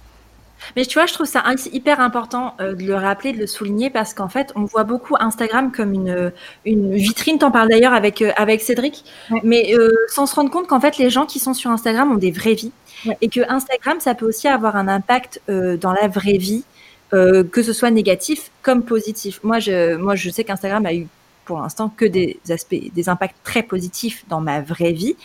mais 0.76 0.84
tu 0.84 0.98
vois, 0.98 1.06
je 1.06 1.14
trouve 1.14 1.26
ça 1.26 1.42
hyper 1.72 2.00
important 2.00 2.54
euh, 2.60 2.74
de 2.74 2.84
le 2.84 2.94
rappeler, 2.94 3.32
de 3.32 3.38
le 3.38 3.46
souligner, 3.46 3.90
parce 3.90 4.14
qu'en 4.14 4.28
fait, 4.28 4.52
on 4.54 4.64
voit 4.64 4.84
beaucoup 4.84 5.14
Instagram 5.18 5.72
comme 5.72 5.92
une, 5.92 6.32
une 6.64 6.94
vitrine. 6.94 7.38
T'en 7.38 7.50
parles 7.50 7.68
d'ailleurs 7.68 7.94
avec, 7.94 8.22
euh, 8.22 8.32
avec 8.36 8.60
Cédric, 8.60 9.04
mais 9.42 9.74
euh, 9.74 9.90
sans 10.08 10.26
se 10.26 10.34
rendre 10.34 10.50
compte 10.50 10.66
qu'en 10.66 10.80
fait, 10.80 10.98
les 10.98 11.10
gens 11.10 11.26
qui 11.26 11.38
sont 11.38 11.54
sur 11.54 11.70
Instagram 11.70 12.12
ont 12.12 12.16
des 12.16 12.30
vraies 12.30 12.54
vies. 12.54 12.72
Et 13.20 13.28
que 13.28 13.40
Instagram, 13.50 14.00
ça 14.00 14.14
peut 14.14 14.26
aussi 14.26 14.48
avoir 14.48 14.76
un 14.76 14.88
impact 14.88 15.42
dans 15.46 15.92
la 15.92 16.08
vraie 16.08 16.38
vie, 16.38 16.64
que 17.10 17.62
ce 17.62 17.74
soit 17.74 17.90
négatif 17.90 18.50
comme 18.62 18.82
positif. 18.82 19.40
Moi, 19.42 19.58
je, 19.58 19.96
moi, 19.96 20.14
je 20.14 20.30
sais 20.30 20.42
qu'Instagram 20.42 20.86
a 20.86 20.94
eu 20.94 21.06
pour 21.44 21.60
l'instant 21.60 21.92
que 21.94 22.04
des 22.04 22.38
aspects, 22.50 22.74
des 22.94 23.08
impacts 23.08 23.36
très 23.44 23.62
positifs 23.62 24.24
dans 24.28 24.40
ma 24.40 24.60
vraie 24.60 24.92
vie. 24.92 25.16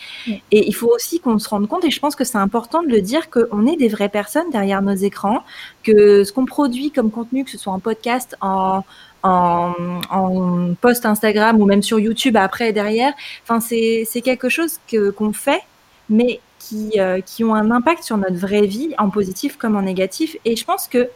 Et 0.50 0.68
il 0.68 0.74
faut 0.74 0.92
aussi 0.94 1.20
qu'on 1.20 1.38
se 1.38 1.48
rende 1.48 1.68
compte, 1.68 1.84
et 1.84 1.90
je 1.90 2.00
pense 2.00 2.16
que 2.16 2.24
c'est 2.24 2.38
important 2.38 2.82
de 2.82 2.88
le 2.88 3.00
dire, 3.00 3.30
qu'on 3.30 3.66
est 3.66 3.76
des 3.76 3.88
vraies 3.88 4.08
personnes 4.08 4.50
derrière 4.50 4.82
nos 4.82 4.94
écrans, 4.94 5.42
que 5.82 6.24
ce 6.24 6.32
qu'on 6.32 6.46
produit 6.46 6.90
comme 6.90 7.10
contenu, 7.10 7.44
que 7.44 7.50
ce 7.50 7.58
soit 7.58 7.72
en 7.72 7.80
podcast, 7.80 8.36
en, 8.40 8.84
en, 9.22 9.74
en 10.10 10.74
post 10.80 11.06
Instagram 11.06 11.60
ou 11.60 11.66
même 11.66 11.82
sur 11.82 11.98
YouTube 11.98 12.36
après 12.36 12.70
et 12.70 12.72
derrière, 12.72 13.12
enfin 13.42 13.60
c'est 13.60 14.22
quelque 14.22 14.48
chose 14.48 14.78
que 14.90 15.10
qu'on 15.10 15.32
fait, 15.32 15.62
mais 16.08 16.40
qui, 16.58 17.00
euh, 17.00 17.20
qui 17.20 17.42
ont 17.42 17.54
un 17.54 17.70
impact 17.70 18.04
sur 18.04 18.16
notre 18.16 18.36
vraie 18.36 18.66
vie, 18.66 18.94
en 18.98 19.10
positif 19.10 19.56
comme 19.56 19.76
en 19.76 19.82
négatif. 19.82 20.36
Et 20.44 20.56
je 20.56 20.64
pense 20.64 20.86
que, 20.88 21.08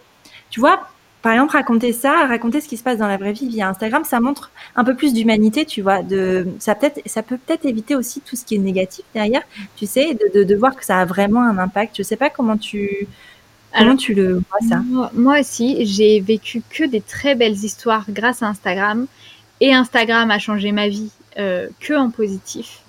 tu 0.50 0.60
vois, 0.60 0.88
par 1.24 1.32
exemple, 1.32 1.52
raconter 1.52 1.94
ça, 1.94 2.26
raconter 2.26 2.60
ce 2.60 2.68
qui 2.68 2.76
se 2.76 2.82
passe 2.82 2.98
dans 2.98 3.08
la 3.08 3.16
vraie 3.16 3.32
vie 3.32 3.48
via 3.48 3.66
Instagram, 3.66 4.04
ça 4.04 4.20
montre 4.20 4.50
un 4.76 4.84
peu 4.84 4.94
plus 4.94 5.14
d'humanité, 5.14 5.64
tu 5.64 5.80
vois. 5.80 6.02
De, 6.02 6.46
ça, 6.58 6.74
peut 6.74 6.90
ça 7.06 7.22
peut 7.22 7.38
peut-être 7.38 7.64
éviter 7.64 7.96
aussi 7.96 8.20
tout 8.20 8.36
ce 8.36 8.44
qui 8.44 8.56
est 8.56 8.58
négatif 8.58 9.06
derrière, 9.14 9.40
tu 9.74 9.86
sais, 9.86 10.18
de, 10.34 10.44
de, 10.44 10.54
voir 10.54 10.76
que 10.76 10.84
ça 10.84 10.98
a 10.98 11.06
vraiment 11.06 11.40
un 11.40 11.56
impact. 11.56 11.96
Je 11.96 12.02
sais 12.02 12.16
pas 12.16 12.28
comment 12.28 12.58
tu, 12.58 13.08
comment 13.74 13.96
tu 13.96 14.12
le 14.12 14.34
vois 14.34 14.68
ça. 14.68 14.82
Moi, 15.14 15.40
aussi, 15.40 15.86
j'ai 15.86 16.20
vécu 16.20 16.62
que 16.68 16.84
des 16.84 17.00
très 17.00 17.34
belles 17.34 17.64
histoires 17.64 18.04
grâce 18.10 18.42
à 18.42 18.48
Instagram. 18.48 19.06
Et 19.62 19.72
Instagram 19.72 20.30
a 20.30 20.38
changé 20.38 20.72
ma 20.72 20.88
vie 20.88 21.10
euh, 21.38 21.68
que 21.80 21.94
en 21.94 22.10
positif. 22.10 22.80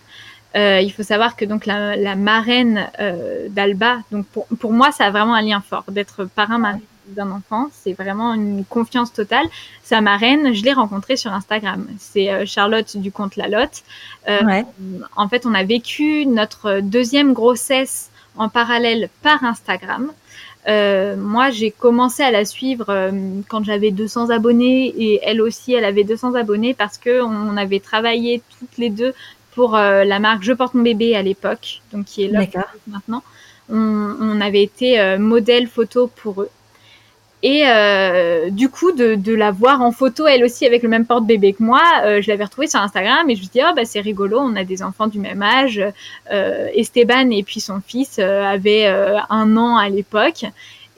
Euh, 0.57 0.81
il 0.81 0.91
faut 0.91 1.03
savoir 1.03 1.37
que 1.37 1.45
donc 1.45 1.65
la, 1.65 1.95
la 1.95 2.17
marraine 2.17 2.89
euh, 2.99 3.47
d'Alba, 3.49 3.99
donc 4.11 4.25
pour, 4.25 4.45
pour, 4.59 4.73
moi, 4.73 4.91
ça 4.91 5.05
a 5.05 5.11
vraiment 5.11 5.35
un 5.35 5.41
lien 5.41 5.61
fort 5.61 5.85
d'être 5.87 6.25
parrain 6.25 6.57
marraine 6.57 6.81
d'un 7.07 7.31
enfant. 7.31 7.69
C'est 7.71 7.93
vraiment 7.93 8.33
une 8.33 8.65
confiance 8.65 9.13
totale. 9.13 9.45
Sa 9.83 10.01
marraine, 10.01 10.53
je 10.53 10.63
l'ai 10.63 10.73
rencontrée 10.73 11.17
sur 11.17 11.31
Instagram. 11.31 11.87
C'est 11.99 12.29
euh, 12.31 12.45
Charlotte 12.45 12.97
du 12.97 13.11
compte 13.11 13.35
La 13.35 13.47
Lotte. 13.47 13.83
Euh, 14.27 14.63
en 15.15 15.29
fait, 15.29 15.45
on 15.45 15.53
a 15.53 15.63
vécu 15.63 16.25
notre 16.25 16.79
deuxième 16.79 17.33
grossesse 17.33 18.09
en 18.37 18.49
parallèle 18.49 19.09
par 19.21 19.43
Instagram. 19.43 20.11
Euh, 20.67 21.15
moi, 21.15 21.51
j'ai 21.51 21.69
commencé 21.69 22.23
à 22.23 22.31
la 22.31 22.43
suivre 22.43 23.11
quand 23.47 23.63
j'avais 23.63 23.91
200 23.91 24.31
abonnés 24.31 24.87
et 24.87 25.19
elle 25.23 25.41
aussi, 25.41 25.73
elle 25.73 25.85
avait 25.85 26.03
200 26.03 26.33
abonnés 26.33 26.73
parce 26.73 26.97
que 26.97 27.21
on 27.21 27.55
avait 27.55 27.79
travaillé 27.79 28.41
toutes 28.59 28.77
les 28.77 28.89
deux 28.89 29.13
pour 29.53 29.73
la 29.73 30.19
marque 30.19 30.43
Je 30.43 30.51
porte 30.51 30.73
mon 30.73 30.81
bébé 30.81 31.15
à 31.15 31.21
l'époque, 31.21 31.81
donc 31.93 32.05
qui 32.05 32.23
est 32.23 32.27
là 32.27 32.41
maintenant. 32.87 33.23
On, 33.69 34.15
on, 34.19 34.41
avait 34.41 34.63
été 34.63 35.17
modèle 35.17 35.67
photo 35.67 36.07
pour 36.07 36.41
eux. 36.41 36.49
Et 37.47 37.61
euh, 37.67 38.49
du 38.49 38.69
coup, 38.69 38.91
de, 38.91 39.35
la 39.35 39.51
voir 39.51 39.83
en 39.83 39.91
photo, 39.91 40.25
elle 40.25 40.43
aussi 40.43 40.65
avec 40.65 40.81
le 40.81 40.89
même 40.89 41.05
porte-bébé 41.05 41.53
que 41.53 41.61
moi, 41.61 41.83
euh, 42.03 42.19
je 42.19 42.27
l'avais 42.27 42.43
retrouvée 42.43 42.65
sur 42.65 42.79
Instagram 42.79 43.29
et 43.29 43.35
je 43.35 43.41
me 43.41 43.45
dis, 43.45 43.59
oh, 43.63 43.71
bah, 43.75 43.85
c'est 43.85 43.99
rigolo, 43.99 44.39
on 44.39 44.55
a 44.55 44.63
des 44.63 44.81
enfants 44.81 45.05
du 45.05 45.19
même 45.19 45.43
âge. 45.43 45.79
Euh, 46.31 46.67
Esteban 46.73 47.29
et 47.29 47.43
puis 47.43 47.59
son 47.59 47.81
fils 47.85 48.17
avaient 48.17 48.87
un 48.87 49.57
an 49.57 49.77
à 49.77 49.89
l'époque. 49.89 50.45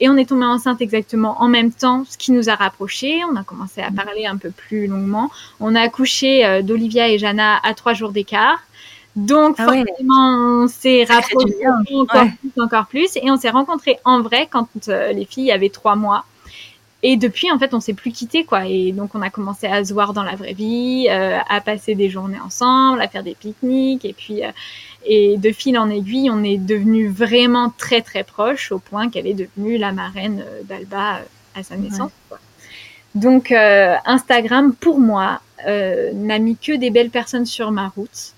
Et 0.00 0.08
on 0.08 0.16
est 0.16 0.30
tombé 0.30 0.46
enceinte 0.46 0.80
exactement 0.80 1.42
en 1.42 1.48
même 1.48 1.70
temps, 1.70 2.06
ce 2.08 2.16
qui 2.16 2.32
nous 2.32 2.48
a 2.48 2.54
rapprochés. 2.54 3.20
On 3.30 3.36
a 3.36 3.42
commencé 3.42 3.82
à 3.82 3.90
parler 3.90 4.24
un 4.24 4.38
peu 4.38 4.50
plus 4.50 4.86
longuement. 4.86 5.30
On 5.60 5.74
a 5.74 5.82
accouché 5.82 6.62
d'Olivia 6.62 7.10
et 7.10 7.18
Jana 7.18 7.58
à 7.62 7.74
trois 7.74 7.92
jours 7.92 8.12
d'écart. 8.12 8.60
Donc, 9.16 9.56
ah 9.58 9.64
forcément, 9.64 10.62
on 10.62 10.68
s'est 10.68 11.04
rapprochés 11.04 11.68
encore, 11.92 12.24
plus, 12.40 12.62
encore 12.62 12.86
plus. 12.86 13.16
Et 13.16 13.30
on 13.30 13.36
s'est 13.36 13.50
rencontrés 13.50 13.98
en 14.06 14.22
vrai 14.22 14.48
quand 14.50 14.68
les 14.86 15.26
filles 15.26 15.52
avaient 15.52 15.68
trois 15.68 15.94
mois. 15.94 16.24
Et 17.02 17.16
depuis, 17.16 17.50
en 17.52 17.58
fait, 17.58 17.74
on 17.74 17.80
s'est 17.80 17.94
plus 17.94 18.10
quitté, 18.10 18.44
quoi. 18.44 18.66
Et 18.66 18.90
donc, 18.90 19.14
on 19.14 19.22
a 19.22 19.30
commencé 19.30 19.68
à 19.68 19.84
se 19.84 19.92
voir 19.92 20.12
dans 20.12 20.24
la 20.24 20.34
vraie 20.34 20.52
vie, 20.52 21.06
euh, 21.08 21.38
à 21.48 21.60
passer 21.60 21.94
des 21.94 22.10
journées 22.10 22.40
ensemble, 22.44 23.00
à 23.00 23.06
faire 23.06 23.22
des 23.22 23.36
pique-niques. 23.36 24.04
Et 24.04 24.12
puis, 24.12 24.44
euh, 24.44 24.50
et 25.06 25.36
de 25.36 25.52
fil 25.52 25.78
en 25.78 25.88
aiguille, 25.90 26.28
on 26.28 26.42
est 26.42 26.58
devenus 26.58 27.12
vraiment 27.12 27.72
très, 27.76 28.02
très 28.02 28.24
proches, 28.24 28.72
au 28.72 28.80
point 28.80 29.10
qu'elle 29.10 29.28
est 29.28 29.34
devenue 29.34 29.78
la 29.78 29.92
marraine 29.92 30.44
euh, 30.44 30.62
d'Alba 30.64 31.20
à 31.54 31.62
sa 31.62 31.76
naissance. 31.76 32.10
Quoi. 32.28 32.38
Donc, 33.14 33.52
Instagram, 33.52 34.74
pour 34.74 35.00
moi, 35.00 35.40
n'a 35.66 36.38
mis 36.38 36.56
que 36.56 36.76
des 36.76 36.90
belles 36.90 37.10
personnes 37.10 37.46
sur 37.46 37.72
ma 37.72 37.88
route. 37.88 38.34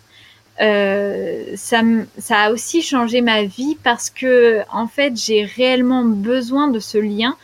ça, 0.59 1.81
ça 2.19 2.39
a 2.39 2.51
aussi 2.51 2.81
changé 2.81 3.21
ma 3.21 3.43
vie 3.43 3.77
parce 3.83 4.09
que, 4.09 4.61
en 4.71 4.87
fait, 4.87 5.17
j'ai 5.17 5.45
réellement 5.45 6.05
besoin 6.05 6.69
de 6.69 6.79
ce 6.79 6.97
lien 6.97 7.37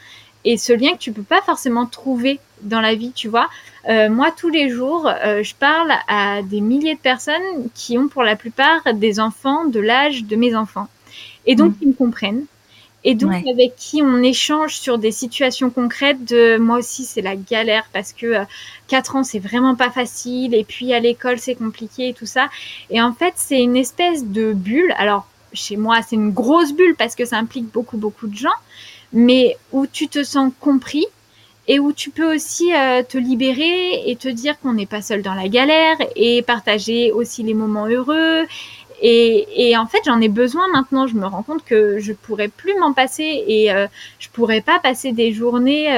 et 0.47 0.57
ce 0.57 0.73
lien 0.73 0.93
que 0.93 0.99
tu 0.99 1.13
peux 1.13 1.25
pas 1.25 1.43
forcément 1.43 1.87
trouver 1.87 2.39
dans 2.63 2.81
la 2.81 2.95
vie, 2.95 3.13
tu 3.13 3.29
vois. 3.29 3.49
Euh, 3.89 4.09
moi, 4.09 4.31
tous 4.35 4.49
les 4.49 4.71
jours, 4.71 5.07
euh, 5.09 5.43
je 5.43 5.55
parle 5.55 5.93
à 6.09 6.41
des 6.43 6.61
milliers 6.61 6.95
de 6.95 7.01
personnes 7.01 7.69
qui 7.75 7.99
ont 7.99 8.09
pour 8.09 8.23
la 8.23 8.37
plupart 8.37 8.95
des 8.95 9.19
enfants 9.21 9.65
de 9.67 9.81
l'âge 9.81 10.25
de 10.25 10.37
mes 10.37 10.55
enfants. 10.55 10.87
Et 11.47 11.57
donc, 11.57 11.73
mm. 11.73 11.79
ils 11.83 11.89
me 11.89 11.93
comprennent. 11.95 12.47
et 13.05 13.15
donc 13.15 13.35
avec 13.47 13.77
qui 13.77 14.03
on 14.03 14.23
échange 14.23 14.77
sur 14.77 14.99
des 14.99 15.13
situations 15.13 15.71
concrètes 15.71 16.25
de 16.25 16.57
moi 16.59 16.79
aussi 16.79 17.05
c'est 17.05 17.23
la 17.23 17.37
galère 17.37 17.87
parce 17.93 18.13
que 18.13 18.27
euh, 18.27 18.45
quatre 18.89 19.15
ans 19.17 19.23
c'est 19.23 19.39
vraiment 19.39 19.77
pas 19.77 19.91
facile 19.91 20.55
et 20.55 20.65
puis 20.65 20.93
à 20.93 20.99
l'école 20.99 21.39
c'est 21.39 21.55
compliqué 21.55 22.09
et 22.09 22.15
tout 22.15 22.31
ça 22.37 22.49
et 22.91 23.01
en 23.01 23.13
fait 23.13 23.35
c'est 23.37 23.63
une 23.63 23.77
espèce 23.77 24.25
de 24.25 24.53
bulle 24.53 24.93
alors 24.97 25.25
chez 25.57 25.77
moi 25.77 26.01
c'est 26.07 26.17
une 26.17 26.31
grosse 26.31 26.73
bulle 26.73 26.95
parce 26.97 27.15
que 27.15 27.25
ça 27.25 27.37
implique 27.37 27.73
beaucoup 27.73 27.97
beaucoup 27.97 28.27
de 28.27 28.37
gens 28.37 28.59
mais 29.13 29.57
où 29.73 29.87
tu 29.87 30.09
te 30.09 30.23
sens 30.23 30.53
compris 30.61 31.07
et 31.69 31.81
où 31.81 31.93
tu 31.93 32.11
peux 32.11 32.35
aussi 32.35 32.73
euh, 32.73 33.03
te 33.03 33.19
libérer 33.19 34.09
et 34.09 34.17
te 34.17 34.29
dire 34.29 34.59
qu'on 34.61 34.75
n'est 34.75 34.87
pas 34.87 35.03
seul 35.03 35.23
dans 35.23 35.35
la 35.35 35.49
galère 35.49 35.97
et 36.15 36.43
partager 36.43 37.11
aussi 37.11 37.43
les 37.43 37.55
moments 37.55 37.87
heureux 37.87 38.47
et, 39.03 39.69
et, 39.69 39.77
en 39.77 39.87
fait, 39.87 39.99
j'en 40.07 40.21
ai 40.21 40.29
besoin 40.29 40.69
maintenant. 40.69 41.07
Je 41.07 41.15
me 41.17 41.27
rends 41.27 41.43
compte 41.43 41.65
que 41.65 41.99
je 41.99 42.13
pourrais 42.13 42.49
plus 42.49 42.75
m'en 42.79 42.93
passer 42.93 43.45
et 43.47 43.73
euh, 43.73 43.87
je 44.19 44.29
pourrais 44.31 44.63
pas 44.63 44.79
passer 44.79 45.13
des 45.13 45.33
journées. 45.33 45.89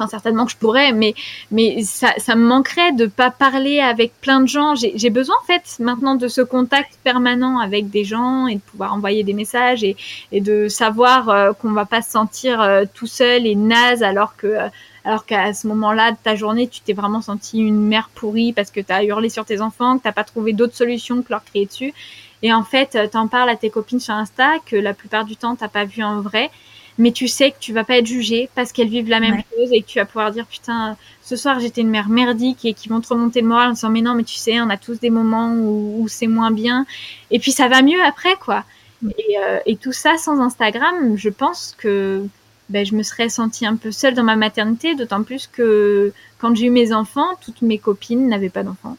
Euh, 0.00 0.04
enfin, 0.04 0.08
certainement 0.08 0.46
que 0.46 0.52
je 0.52 0.56
pourrais, 0.56 0.92
mais 0.92 1.14
mais 1.50 1.82
ça, 1.82 2.34
me 2.34 2.46
manquerait 2.46 2.92
de 2.92 3.06
pas 3.06 3.30
parler 3.30 3.80
avec 3.80 4.12
plein 4.20 4.40
de 4.40 4.48
gens. 4.48 4.74
J'ai 4.74 5.10
besoin 5.10 5.36
en 5.42 5.46
fait 5.46 5.78
maintenant 5.78 6.14
de 6.14 6.28
ce 6.28 6.40
contact 6.40 6.98
permanent 7.04 7.58
avec 7.58 7.90
des 7.90 8.04
gens 8.04 8.46
et 8.46 8.56
de 8.56 8.60
pouvoir 8.60 8.94
envoyer 8.94 9.24
des 9.24 9.34
messages 9.34 9.84
et, 9.84 9.96
de 10.32 10.68
savoir 10.68 11.28
euh, 11.28 11.52
qu'on 11.52 11.72
va 11.72 11.84
pas 11.84 12.02
se 12.02 12.10
sentir 12.10 12.60
euh, 12.60 12.84
tout 12.94 13.06
seul 13.06 13.46
et 13.46 13.54
naze 13.54 14.02
alors 14.02 14.36
que 14.36 14.56
alors 15.04 15.24
qu'à 15.24 15.54
ce 15.54 15.66
moment-là 15.68 16.12
de 16.12 16.16
ta 16.22 16.34
journée, 16.34 16.68
tu 16.68 16.80
t'es 16.82 16.92
vraiment 16.92 17.22
senti 17.22 17.58
une 17.58 17.86
mère 17.86 18.10
pourrie 18.14 18.52
parce 18.52 18.70
que 18.70 18.80
tu 18.80 18.92
as 18.92 19.02
hurlé 19.02 19.30
sur 19.30 19.46
tes 19.46 19.62
enfants, 19.62 19.96
que 19.96 20.02
t'as 20.02 20.12
pas 20.12 20.24
trouvé 20.24 20.52
d'autres 20.52 20.76
solutions 20.76 21.22
que 21.22 21.30
leur 21.30 21.42
crier 21.42 21.64
dessus. 21.64 21.94
Et 22.42 22.52
en 22.52 22.64
fait, 22.64 22.96
euh, 22.96 23.06
t'en 23.06 23.26
parles 23.26 23.48
à 23.48 23.56
tes 23.56 23.70
copines 23.70 24.00
sur 24.00 24.14
Insta 24.14 24.58
que 24.66 24.76
la 24.76 24.94
plupart 24.94 25.24
du 25.24 25.36
temps 25.36 25.56
t'as 25.56 25.68
pas 25.68 25.84
vu 25.84 26.02
en 26.02 26.20
vrai, 26.20 26.50
mais 27.00 27.12
tu 27.12 27.28
sais 27.28 27.50
que 27.50 27.56
tu 27.58 27.72
vas 27.72 27.82
pas 27.82 27.96
être 27.96 28.06
jugée 28.06 28.50
parce 28.54 28.72
qu'elles 28.72 28.88
vivent 28.88 29.08
la 29.08 29.20
même 29.20 29.42
chose 29.50 29.70
et 29.72 29.80
que 29.80 29.86
tu 29.86 29.98
vas 29.98 30.04
pouvoir 30.04 30.30
dire 30.30 30.46
putain, 30.46 30.96
ce 31.22 31.34
soir 31.34 31.58
j'étais 31.58 31.80
une 31.80 31.88
mère 31.88 32.10
merdique 32.10 32.64
et 32.66 32.74
qui 32.74 32.90
vont 32.90 33.00
te 33.00 33.08
remonter 33.08 33.40
le 33.40 33.48
moral 33.48 33.70
en 33.70 33.72
disant 33.72 33.88
mais 33.88 34.02
non 34.02 34.14
mais 34.14 34.24
tu 34.24 34.36
sais, 34.36 34.60
on 34.60 34.68
a 34.68 34.76
tous 34.76 35.00
des 35.00 35.08
moments 35.08 35.54
où, 35.54 36.06
c'est 36.08 36.26
moins 36.26 36.50
bien 36.50 36.86
et 37.30 37.38
puis 37.38 37.52
ça 37.52 37.68
va 37.68 37.80
mieux 37.82 38.02
après 38.04 38.36
quoi. 38.36 38.64
Et, 39.18 39.38
euh, 39.38 39.58
et 39.64 39.76
tout 39.76 39.92
ça 39.92 40.18
sans 40.18 40.40
Instagram, 40.40 41.16
je 41.16 41.30
pense 41.30 41.74
que 41.78 42.26
ben, 42.68 42.84
je 42.84 42.94
me 42.94 43.02
serais 43.02 43.30
sentie 43.30 43.64
un 43.64 43.76
peu 43.76 43.90
seule 43.90 44.14
dans 44.14 44.22
ma 44.22 44.36
maternité, 44.36 44.94
d'autant 44.94 45.22
plus 45.22 45.46
que 45.46 46.12
quand 46.38 46.54
j'ai 46.54 46.66
eu 46.66 46.70
mes 46.70 46.92
enfants, 46.92 47.28
toutes 47.40 47.62
mes 47.62 47.78
copines 47.78 48.28
n'avaient 48.28 48.50
pas 48.50 48.62
d'enfants. 48.62 48.98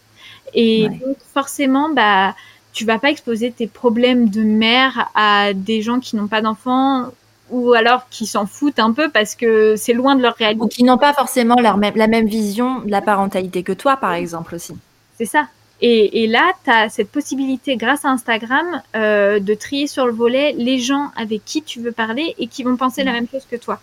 Et 0.55 0.89
donc 0.89 1.17
forcément, 1.33 1.89
bah, 1.89 2.35
tu 2.73 2.83
vas 2.83 2.97
pas 2.97 3.11
exposer 3.11 3.51
tes 3.51 3.67
problèmes 3.67 4.29
de 4.29 4.41
mère 4.41 5.09
à 5.13 5.53
des 5.53 5.83
gens 5.83 5.99
qui 5.99 6.15
n'ont 6.15 6.27
pas 6.27 6.41
d'enfants 6.41 7.11
ou 7.51 7.73
alors 7.73 8.07
qui 8.09 8.25
s'en 8.25 8.45
foutent 8.45 8.79
un 8.79 8.93
peu 8.93 9.09
parce 9.09 9.35
que 9.35 9.75
c'est 9.75 9.93
loin 9.93 10.15
de 10.15 10.21
leur 10.21 10.35
réalité. 10.35 10.63
Ou 10.63 10.67
qui 10.67 10.83
n'ont 10.83 10.97
pas 10.97 11.13
forcément 11.13 11.55
leur 11.55 11.77
la 11.77 12.07
même 12.07 12.27
vision 12.27 12.79
de 12.79 12.91
la 12.91 13.01
parentalité 13.01 13.63
que 13.63 13.73
toi, 13.73 13.97
par 13.97 14.13
exemple, 14.13 14.55
aussi. 14.55 14.73
C'est 15.17 15.25
ça. 15.25 15.47
Et, 15.81 16.23
et, 16.23 16.27
là, 16.27 16.53
tu 16.63 16.69
as 16.69 16.89
cette 16.89 17.09
possibilité, 17.09 17.75
grâce 17.75 18.05
à 18.05 18.09
Instagram, 18.09 18.81
euh, 18.95 19.39
de 19.39 19.53
trier 19.55 19.87
sur 19.87 20.05
le 20.05 20.13
volet 20.13 20.53
les 20.55 20.77
gens 20.77 21.11
avec 21.15 21.43
qui 21.43 21.63
tu 21.63 21.81
veux 21.81 21.91
parler 21.91 22.35
et 22.37 22.47
qui 22.47 22.63
vont 22.63 22.77
penser 22.77 23.03
la 23.03 23.11
mm. 23.11 23.15
même 23.15 23.27
chose 23.27 23.47
que 23.49 23.55
toi. 23.55 23.79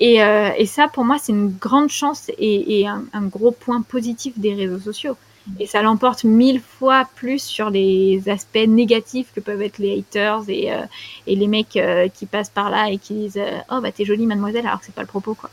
Et, 0.00 0.22
euh, 0.22 0.50
et 0.56 0.66
ça, 0.66 0.88
pour 0.88 1.04
moi, 1.04 1.18
c'est 1.20 1.32
une 1.32 1.50
grande 1.50 1.90
chance 1.90 2.30
et, 2.38 2.80
et 2.80 2.88
un, 2.88 3.04
un, 3.12 3.22
gros 3.22 3.52
point 3.52 3.82
positif 3.82 4.38
des 4.38 4.54
réseaux 4.54 4.78
sociaux. 4.78 5.16
Et 5.60 5.66
ça 5.66 5.82
l'emporte 5.82 6.24
mille 6.24 6.60
fois 6.60 7.06
plus 7.16 7.42
sur 7.42 7.68
les 7.68 8.28
aspects 8.28 8.66
négatifs 8.66 9.32
que 9.34 9.40
peuvent 9.40 9.62
être 9.62 9.78
les 9.78 9.98
haters 9.98 10.42
et, 10.48 10.72
euh, 10.72 10.82
et 11.26 11.36
les 11.36 11.46
mecs 11.46 11.76
euh, 11.76 12.08
qui 12.08 12.26
passent 12.26 12.50
par 12.50 12.70
là 12.70 12.88
et 12.90 12.98
qui 12.98 13.14
disent 13.14 13.36
euh, 13.36 13.58
Oh, 13.70 13.80
bah, 13.80 13.92
t'es 13.92 14.04
jolie, 14.04 14.26
mademoiselle, 14.26 14.66
alors 14.66 14.80
que 14.80 14.86
c'est 14.86 14.94
pas 14.94 15.02
le 15.02 15.06
propos, 15.06 15.34
quoi. 15.34 15.50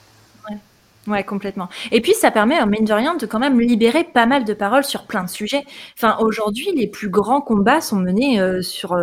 Ouais, 1.08 1.24
complètement. 1.24 1.68
Et 1.92 2.00
puis, 2.00 2.14
ça 2.14 2.30
permet, 2.30 2.64
mine 2.68 2.86
de 2.86 2.94
rien, 2.94 3.16
de 3.16 3.26
quand 3.26 3.39
même 3.39 3.60
libérer 3.60 4.04
pas 4.04 4.28
mal 4.28 4.46
de 4.46 4.54
paroles 4.54 4.84
sur 4.84 5.08
plein 5.08 5.24
de 5.24 5.30
sujets. 5.30 5.64
Enfin, 5.98 6.16
aujourd'hui, 6.20 6.68
les 6.76 6.86
plus 6.86 7.10
grands 7.10 7.42
combats 7.42 7.82
sont 7.82 7.96
menés 7.96 8.39
sur, 8.62 8.96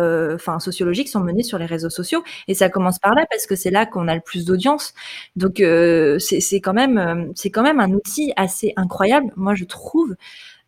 sociologiques 0.59 1.09
sont 1.09 1.19
menés 1.19 1.43
sur 1.43 1.57
les 1.57 1.65
réseaux 1.65 1.89
sociaux. 1.89 2.23
Et 2.47 2.53
ça 2.53 2.69
commence 2.69 2.99
par 2.99 3.13
là 3.15 3.25
parce 3.29 3.45
que 3.45 3.57
c'est 3.57 3.69
là 3.69 3.85
qu'on 3.85 4.07
a 4.07 4.15
le 4.15 4.21
plus 4.21 4.45
d'audience. 4.45 4.93
Donc, 5.35 5.59
euh, 5.59 6.17
c'est 6.19 6.61
quand 6.61 6.73
même, 6.73 7.33
c'est 7.35 7.49
quand 7.49 7.63
même 7.63 7.81
un 7.81 7.91
outil 7.91 8.31
assez 8.37 8.71
incroyable, 8.77 9.33
moi, 9.35 9.53
je 9.53 9.65
trouve. 9.65 10.15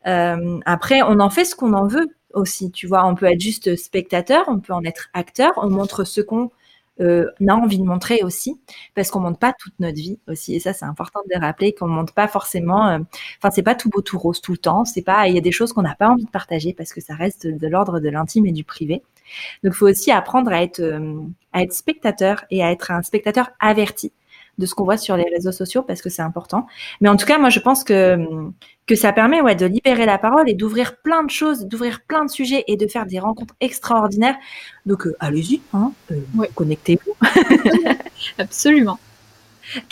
Après, 0.04 1.02
on 1.04 1.20
en 1.20 1.30
fait 1.30 1.45
ce 1.45 1.56
qu'on 1.56 1.74
en 1.74 1.88
veut 1.88 2.08
aussi. 2.34 2.72
Tu 2.72 2.88
vois, 2.88 3.06
on 3.06 3.16
peut 3.16 3.26
être 3.26 3.39
juste 3.41 3.76
spectateur, 3.76 4.45
on 4.47 4.60
peut 4.60 4.74
en 4.74 4.84
être 4.84 5.10
acteur. 5.14 5.54
On 5.58 5.70
montre 5.70 6.04
ce 6.04 6.22
qu'on 6.22 6.52
euh, 6.99 7.32
a 7.47 7.54
envie 7.54 7.80
de 7.80 7.84
montrer 7.84 8.22
aussi, 8.24 8.60
parce 8.95 9.10
qu'on 9.10 9.22
montre 9.22 9.39
pas 9.39 9.54
toute 9.58 9.74
notre 9.80 9.95
vie 9.95 10.20
aussi. 10.28 10.56
Et 10.56 10.60
ça, 10.60 10.74
c'est 10.74 10.86
important 10.86 11.22
de 11.26 11.34
le 11.34 11.39
rappeler 11.39 11.74
qu'on 11.74 11.88
montre 11.88 12.14
pas 12.14 12.28
forcément. 12.28 12.88
Euh, 12.89 12.99
enfin, 13.39 13.52
c'est 13.52 13.64
pas 13.64 13.76
tout 13.76 13.89
beau 13.89 14.02
tout 14.02 14.20
rose 14.20 14.41
tout 14.41 14.52
le 14.52 14.58
temps. 14.58 14.86
C'est 14.86 15.02
pas. 15.02 15.28
Il 15.28 15.36
y 15.36 15.38
a 15.38 15.41
des 15.41 15.52
choses 15.52 15.74
qu'on 15.74 15.82
n'a 15.82 15.95
pas 15.95 16.10
envie 16.10 16.26
de 16.26 16.30
partager 16.30 16.74
parce 16.74 16.93
que 16.93 17.02
ça 17.02 17.16
reste 17.16 17.47
de, 17.47 17.68
l'ordre 17.68 17.99
de 17.99 18.10
l'intime 18.10 18.45
et 18.45 18.52
du 18.52 18.64
privé. 18.64 19.02
Donc, 19.64 19.74
il 19.74 19.78
faut 19.78 19.88
aussi 19.88 20.12
apprendre 20.12 20.52
euh, 20.52 21.22
à 21.54 21.64
être 21.64 21.74
spectateur 21.74 22.43
et 22.52 22.64
à 22.64 22.72
être 22.72 22.91
un 22.91 23.02
spectateur 23.02 23.49
averti 23.60 24.12
de 24.62 24.66
ce 24.66 24.74
qu'on 24.76 24.86
voit 24.86 24.97
sur 24.97 25.18
les 25.18 25.26
réseaux 25.34 25.51
sociaux 25.51 25.82
parce 25.82 26.01
que 26.01 26.09
c'est 26.09 26.22
important. 26.22 26.68
Mais 27.01 27.09
en 27.09 27.18
tout 27.18 27.26
cas, 27.26 27.38
moi, 27.38 27.49
je 27.49 27.59
pense 27.59 27.84
que 27.84 28.18
que 28.88 28.95
ça 28.95 29.14
permet 29.14 29.41
ouais 29.41 29.55
de 29.55 29.66
libérer 29.66 30.05
la 30.05 30.18
parole 30.18 30.49
et 30.49 30.53
d'ouvrir 30.53 30.97
plein 30.97 31.24
de 31.24 31.30
choses, 31.30 31.66
d'ouvrir 31.66 32.01
plein 32.01 32.26
de 32.26 32.30
sujets 32.30 32.66
et 32.68 32.76
de 32.76 32.88
faire 32.88 33.05
des 33.05 33.20
rencontres 33.20 33.53
extraordinaires. 33.62 34.36
Donc 34.86 35.07
euh, 35.07 35.16
allez-y, 35.20 35.62
hein, 35.74 35.93
euh, 36.12 36.16
connectez-vous. 36.55 37.16
Absolument. 38.38 38.99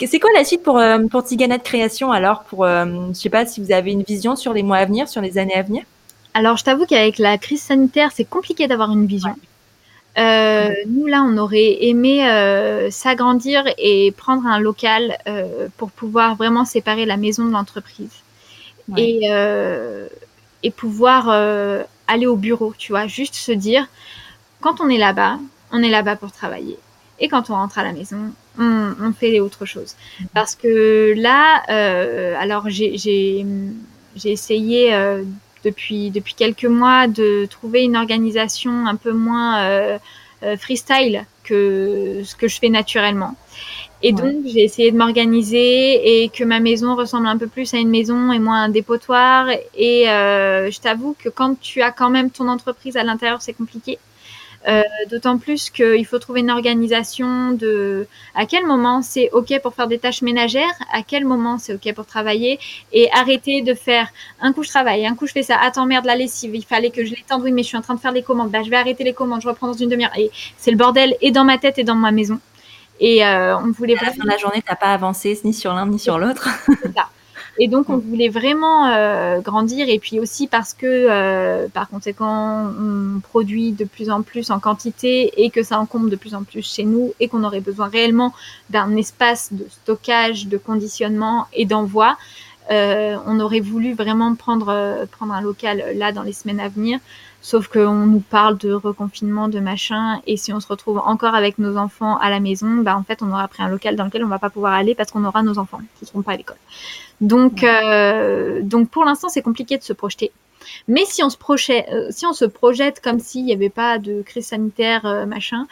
C'est 0.04 0.20
quoi 0.20 0.30
la 0.34 0.44
suite 0.44 0.62
pour 0.62 0.78
euh, 0.78 0.98
pour 1.06 1.24
Tigana 1.24 1.56
de 1.56 1.62
création 1.62 2.12
alors 2.12 2.42
pour 2.42 2.66
je 2.66 3.12
sais 3.14 3.30
pas 3.30 3.46
si 3.46 3.62
vous 3.62 3.72
avez 3.72 3.92
une 3.92 4.02
vision 4.02 4.36
sur 4.36 4.52
les 4.52 4.62
mois 4.62 4.78
à 4.78 4.84
venir, 4.84 5.08
sur 5.08 5.22
les 5.22 5.38
années 5.38 5.54
à 5.54 5.62
venir? 5.62 5.84
Alors 6.34 6.58
je 6.58 6.64
t'avoue 6.64 6.84
qu'avec 6.84 7.18
la 7.18 7.38
crise 7.38 7.62
sanitaire, 7.62 8.10
c'est 8.14 8.28
compliqué 8.28 8.66
d'avoir 8.66 8.90
une 8.90 9.06
vision. 9.06 9.34
Euh, 10.18 10.70
nous, 10.88 11.06
là, 11.06 11.22
on 11.22 11.36
aurait 11.38 11.84
aimé 11.84 12.28
euh, 12.28 12.90
s'agrandir 12.90 13.64
et 13.78 14.12
prendre 14.16 14.46
un 14.46 14.58
local 14.58 15.16
euh, 15.26 15.68
pour 15.76 15.90
pouvoir 15.90 16.36
vraiment 16.36 16.64
séparer 16.64 17.06
la 17.06 17.16
maison 17.16 17.44
de 17.44 17.52
l'entreprise. 17.52 18.12
Et, 18.96 19.28
et 20.64 20.70
pouvoir 20.72 21.28
aller 22.08 22.26
au 22.26 22.34
bureau, 22.34 22.74
tu 22.76 22.90
vois, 22.90 23.06
juste 23.06 23.36
se 23.36 23.52
dire, 23.52 23.86
quand 24.60 24.80
on 24.80 24.88
est 24.88 24.98
là-bas, 24.98 25.38
on 25.70 25.80
est 25.80 25.90
là-bas 25.90 26.16
pour 26.16 26.32
travailler. 26.32 26.76
Et 27.20 27.28
quand 27.28 27.50
on 27.50 27.54
rentre 27.54 27.78
à 27.78 27.84
la 27.84 27.92
maison, 27.92 28.32
on, 28.58 28.92
on 29.00 29.12
fait 29.12 29.38
autre 29.38 29.64
chose. 29.64 29.94
Mm-hmm. 29.94 30.26
Parce 30.34 30.56
que 30.56 31.14
là, 31.16 31.62
alors 32.40 32.68
j'ai 32.68 33.46
essayé 34.24 34.92
depuis, 35.64 36.10
depuis 36.10 36.34
quelques 36.34 36.64
mois 36.64 37.06
de 37.06 37.46
trouver 37.46 37.82
une 37.84 37.96
organisation 37.96 38.86
un 38.86 38.96
peu 38.96 39.12
moins 39.12 39.62
euh, 39.62 39.98
euh, 40.42 40.56
freestyle 40.56 41.26
que 41.44 42.22
ce 42.24 42.34
que 42.34 42.48
je 42.48 42.58
fais 42.58 42.68
naturellement. 42.68 43.34
Et 44.02 44.12
donc, 44.12 44.46
j'ai 44.46 44.64
essayé 44.64 44.90
de 44.90 44.96
m'organiser 44.96 46.22
et 46.22 46.30
que 46.30 46.42
ma 46.42 46.58
maison 46.58 46.96
ressemble 46.96 47.26
un 47.26 47.36
peu 47.36 47.46
plus 47.46 47.74
à 47.74 47.76
une 47.76 47.90
maison 47.90 48.32
et 48.32 48.38
moins 48.38 48.62
à 48.62 48.64
un 48.64 48.68
dépotoir. 48.70 49.48
Et 49.76 50.08
euh, 50.08 50.70
je 50.70 50.80
t'avoue 50.80 51.14
que 51.18 51.28
quand 51.28 51.60
tu 51.60 51.82
as 51.82 51.90
quand 51.90 52.08
même 52.08 52.30
ton 52.30 52.48
entreprise 52.48 52.96
à 52.96 53.04
l'intérieur, 53.04 53.42
c'est 53.42 53.52
compliqué. 53.52 53.98
Euh, 54.68 54.82
d'autant 55.10 55.38
plus 55.38 55.70
qu'il 55.70 56.04
faut 56.04 56.18
trouver 56.18 56.40
une 56.40 56.50
organisation 56.50 57.52
de 57.52 58.06
à 58.34 58.44
quel 58.44 58.66
moment 58.66 59.00
c'est 59.00 59.30
OK 59.32 59.58
pour 59.62 59.74
faire 59.74 59.86
des 59.86 59.98
tâches 59.98 60.20
ménagères, 60.20 60.74
à 60.92 61.02
quel 61.02 61.24
moment 61.24 61.56
c'est 61.56 61.72
OK 61.72 61.94
pour 61.94 62.04
travailler 62.04 62.58
et 62.92 63.10
arrêter 63.12 63.62
de 63.62 63.72
faire 63.72 64.08
un 64.38 64.52
coup 64.52 64.62
je 64.62 64.68
travaille, 64.68 65.06
un 65.06 65.14
coup 65.14 65.26
je 65.26 65.32
fais 65.32 65.42
ça, 65.42 65.56
attends 65.58 65.86
merde 65.86 66.04
la 66.04 66.14
lessive, 66.14 66.54
il 66.54 66.64
fallait 66.64 66.90
que 66.90 67.06
je 67.06 67.14
l'étende, 67.14 67.42
oui 67.42 67.52
mais 67.52 67.62
je 67.62 67.68
suis 67.68 67.78
en 67.78 67.80
train 67.80 67.94
de 67.94 68.00
faire 68.00 68.12
les 68.12 68.22
commandes, 68.22 68.50
bah, 68.50 68.62
je 68.62 68.68
vais 68.68 68.76
arrêter 68.76 69.02
les 69.02 69.14
commandes, 69.14 69.40
je 69.40 69.48
reprends 69.48 69.68
dans 69.68 69.72
une 69.72 69.88
demi-heure 69.88 70.16
et 70.18 70.30
c'est 70.58 70.70
le 70.70 70.76
bordel 70.76 71.16
et 71.22 71.30
dans 71.30 71.44
ma 71.44 71.56
tête 71.56 71.78
et 71.78 71.84
dans 71.84 71.94
ma 71.94 72.10
maison. 72.10 72.38
Et 73.00 73.24
euh, 73.24 73.56
on 73.56 73.70
voulait 73.70 73.96
à 73.96 74.04
la 74.04 74.12
fin 74.12 74.24
de 74.24 74.28
la 74.28 74.36
journée, 74.36 74.62
t'as 74.64 74.76
pas 74.76 74.92
avancé 74.92 75.40
ni 75.42 75.54
sur 75.54 75.72
l'un 75.72 75.86
ni 75.86 75.98
sur 75.98 76.18
l'autre. 76.18 76.50
Et 77.62 77.68
donc, 77.68 77.90
on 77.90 77.98
voulait 77.98 78.30
vraiment 78.30 78.86
euh, 78.86 79.40
grandir. 79.40 79.90
Et 79.90 79.98
puis 79.98 80.18
aussi 80.18 80.46
parce 80.46 80.72
que, 80.72 80.86
euh, 80.86 81.68
par 81.68 81.90
conséquent, 81.90 82.72
on 82.80 83.20
produit 83.20 83.72
de 83.72 83.84
plus 83.84 84.08
en 84.08 84.22
plus 84.22 84.50
en 84.50 84.58
quantité 84.60 85.44
et 85.44 85.50
que 85.50 85.62
ça 85.62 85.78
encombre 85.78 86.08
de 86.08 86.16
plus 86.16 86.34
en 86.34 86.42
plus 86.42 86.62
chez 86.62 86.84
nous 86.84 87.12
et 87.20 87.28
qu'on 87.28 87.44
aurait 87.44 87.60
besoin 87.60 87.88
réellement 87.88 88.32
d'un 88.70 88.96
espace 88.96 89.52
de 89.52 89.66
stockage, 89.68 90.48
de 90.48 90.56
conditionnement 90.56 91.48
et 91.52 91.66
d'envoi. 91.66 92.16
Euh, 92.70 93.16
on 93.26 93.38
aurait 93.40 93.60
voulu 93.60 93.92
vraiment 93.92 94.34
prendre, 94.34 95.06
prendre 95.10 95.34
un 95.34 95.42
local 95.42 95.84
là 95.96 96.12
dans 96.12 96.22
les 96.22 96.32
semaines 96.32 96.60
à 96.60 96.68
venir. 96.68 96.98
Sauf 97.42 97.68
qu'on 97.68 98.06
nous 98.06 98.20
parle 98.20 98.56
de 98.58 98.72
reconfinement, 98.72 99.48
de 99.48 99.60
machin, 99.60 100.20
et 100.26 100.36
si 100.36 100.52
on 100.52 100.60
se 100.60 100.68
retrouve 100.68 100.98
encore 100.98 101.34
avec 101.34 101.58
nos 101.58 101.78
enfants 101.78 102.18
à 102.18 102.28
la 102.28 102.38
maison, 102.38 102.68
bah 102.82 102.94
en 102.96 103.02
fait 103.02 103.22
on 103.22 103.30
aura 103.30 103.48
pris 103.48 103.62
un 103.62 103.68
local 103.68 103.96
dans 103.96 104.04
lequel 104.04 104.24
on 104.24 104.28
va 104.28 104.38
pas 104.38 104.50
pouvoir 104.50 104.74
aller 104.74 104.94
parce 104.94 105.10
qu'on 105.10 105.24
aura 105.24 105.42
nos 105.42 105.58
enfants 105.58 105.80
qui 105.98 106.04
seront 106.04 106.20
pas 106.20 106.32
à 106.32 106.36
l'école. 106.36 106.58
Donc, 107.20 107.62
euh, 107.62 108.60
donc 108.62 108.88
pour 108.90 109.04
l'instant, 109.04 109.28
c'est 109.28 109.42
compliqué 109.42 109.76
de 109.76 109.82
se 109.82 109.92
projeter. 109.92 110.30
Mais 110.88 111.04
si 111.04 111.22
on 111.22 111.30
se 111.30 111.36
projette, 111.36 111.86
si 112.10 112.26
on 112.26 112.32
se 112.32 112.44
projette 112.44 113.00
comme 113.00 113.18
s'il 113.18 113.44
n'y 113.44 113.52
avait 113.52 113.70
pas 113.70 113.98
de 113.98 114.22
crise 114.22 114.46
sanitaire, 114.46 115.26
machin, 115.26 115.66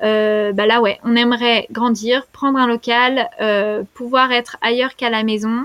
bah 0.00 0.66
là 0.66 0.80
ouais, 0.80 1.00
on 1.02 1.16
aimerait 1.16 1.66
grandir, 1.72 2.26
prendre 2.26 2.58
un 2.58 2.66
local, 2.66 3.28
pouvoir 3.94 4.32
être 4.32 4.56
ailleurs 4.60 4.96
qu'à 4.96 5.10
la 5.10 5.24
maison 5.24 5.64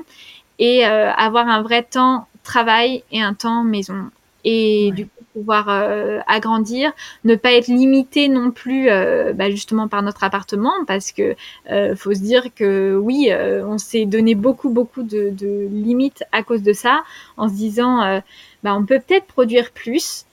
et 0.60 0.86
avoir 0.86 1.48
un 1.50 1.62
vrai 1.62 1.84
temps 1.84 2.28
travail 2.44 3.04
et 3.12 3.22
un 3.22 3.34
temps 3.34 3.64
maison. 3.64 4.10
Et 4.46 4.92
du 4.96 5.06
coup, 5.06 5.19
pouvoir 5.40 5.70
euh, 5.70 6.20
agrandir, 6.28 6.92
ne 7.24 7.36
pas 7.36 7.54
être 7.54 7.68
limité 7.68 8.28
non 8.28 8.52
plus 8.52 8.90
euh, 8.90 9.34
bah, 9.34 9.50
justement 9.50 9.88
par 9.88 10.02
notre 10.02 10.24
appartement, 10.24 10.74
parce 10.86 11.12
que 11.12 11.36
euh, 11.72 11.96
faut 11.96 12.14
se 12.14 12.20
dire 12.20 12.54
que 12.54 12.98
oui, 12.98 13.30
on 13.34 13.78
s'est 13.78 14.06
donné 14.06 14.36
beaucoup 14.36 14.70
beaucoup 14.70 15.04
de, 15.04 15.30
de, 15.30 15.68
limites 15.72 16.24
à 16.32 16.44
cause 16.44 16.62
de 16.62 16.74
ça, 16.74 17.04
en 17.38 17.48
se 17.48 17.54
disant 17.54 18.22
bah, 18.64 18.76
on 18.76 18.86
peut 18.86 19.00
peut-être 19.00 19.26
produire 19.26 19.72
plus, 19.72 20.26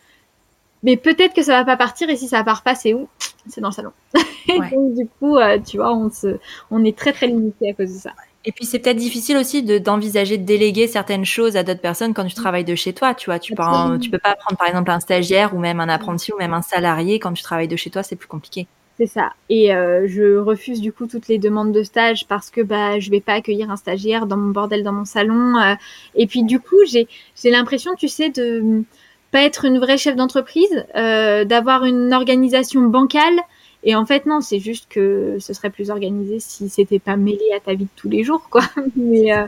mais 0.82 0.96
peut-être 0.96 1.34
que 1.34 1.42
ça 1.42 1.52
va 1.52 1.64
pas 1.64 1.76
partir 1.76 2.10
et 2.10 2.16
si 2.16 2.28
ça 2.28 2.42
part 2.42 2.62
pas, 2.62 2.74
c'est 2.74 2.94
où? 2.94 3.08
C'est 3.48 3.60
dans 3.60 3.68
le 3.68 3.74
salon. 3.74 3.92
donc 4.48 4.94
du 4.94 5.06
coup, 5.20 5.36
tu 5.64 5.76
vois, 5.76 5.94
on 5.94 6.10
se, 6.10 6.38
on 6.70 6.84
est 6.84 6.96
très 6.96 7.12
très 7.12 7.28
limité 7.28 7.70
à 7.70 7.74
cause 7.74 7.92
de 7.92 7.98
ça. 7.98 8.12
Et 8.46 8.52
puis 8.52 8.64
c'est 8.64 8.78
peut-être 8.78 8.96
difficile 8.96 9.36
aussi 9.36 9.62
d'envisager 9.62 10.38
de, 10.38 10.44
déléguer 10.44 10.86
certaines 10.86 11.24
choses 11.24 11.56
à 11.56 11.64
d'autres 11.64 11.80
personnes 11.80 12.14
quand 12.14 12.24
tu 12.24 12.34
travailles 12.34 12.64
de 12.64 12.76
chez 12.76 12.92
toi. 12.92 13.12
Tu 13.12 13.26
vois, 13.26 13.40
tu 13.40 13.54
peux, 13.54 13.62
tu 14.00 14.08
peux 14.08 14.18
pas 14.18 14.36
prendre 14.36 14.56
par 14.56 14.68
exemple 14.68 14.90
un 14.92 15.00
stagiaire 15.00 15.52
ou 15.54 15.58
même 15.58 15.80
un 15.80 15.88
apprenti 15.88 16.32
ou 16.32 16.38
même 16.38 16.54
un 16.54 16.62
salarié 16.62 17.18
quand 17.18 17.32
tu 17.32 17.42
travailles 17.42 17.68
de 17.68 17.76
chez 17.76 17.90
toi, 17.90 18.04
c'est 18.04 18.14
plus 18.14 18.28
compliqué. 18.28 18.68
C'est 18.96 19.06
ça. 19.06 19.32
Et 19.50 19.74
euh, 19.74 20.06
je 20.08 20.38
refuse 20.38 20.80
du 20.80 20.92
coup 20.92 21.06
toutes 21.06 21.28
les 21.28 21.38
demandes 21.38 21.72
de 21.72 21.82
stage 21.82 22.26
parce 22.28 22.48
que 22.48 22.62
bah 22.62 22.98
je 22.98 23.10
vais 23.10 23.20
pas 23.20 23.34
accueillir 23.34 23.70
un 23.70 23.76
stagiaire 23.76 24.26
dans 24.26 24.38
mon 24.38 24.50
bordel 24.50 24.82
dans 24.84 24.92
mon 24.92 25.04
salon. 25.04 25.56
Euh. 25.58 25.74
et 26.14 26.26
puis 26.26 26.44
du 26.44 26.60
coup 26.60 26.78
j'ai 26.90 27.06
j'ai 27.34 27.50
l'impression 27.50 27.94
tu 27.94 28.08
sais 28.08 28.30
de 28.30 28.84
pas 29.32 29.42
être 29.42 29.66
une 29.66 29.78
vraie 29.78 29.98
chef 29.98 30.16
d'entreprise, 30.16 30.86
euh, 30.94 31.44
d'avoir 31.44 31.84
une 31.84 32.14
organisation 32.14 32.82
bancale 32.82 33.38
et 33.86 33.94
en 33.94 34.04
fait, 34.04 34.26
non, 34.26 34.40
c'est 34.40 34.58
juste 34.58 34.88
que 34.90 35.36
ce 35.38 35.54
serait 35.54 35.70
plus 35.70 35.90
organisé 35.90 36.40
si 36.40 36.68
c'était 36.68 36.98
pas 36.98 37.16
mêlé 37.16 37.52
à 37.56 37.60
ta 37.60 37.74
vie 37.74 37.84
de 37.84 37.90
tous 37.94 38.08
les 38.08 38.24
jours, 38.24 38.48
quoi. 38.50 38.62
mais, 38.96 39.32
euh, 39.32 39.46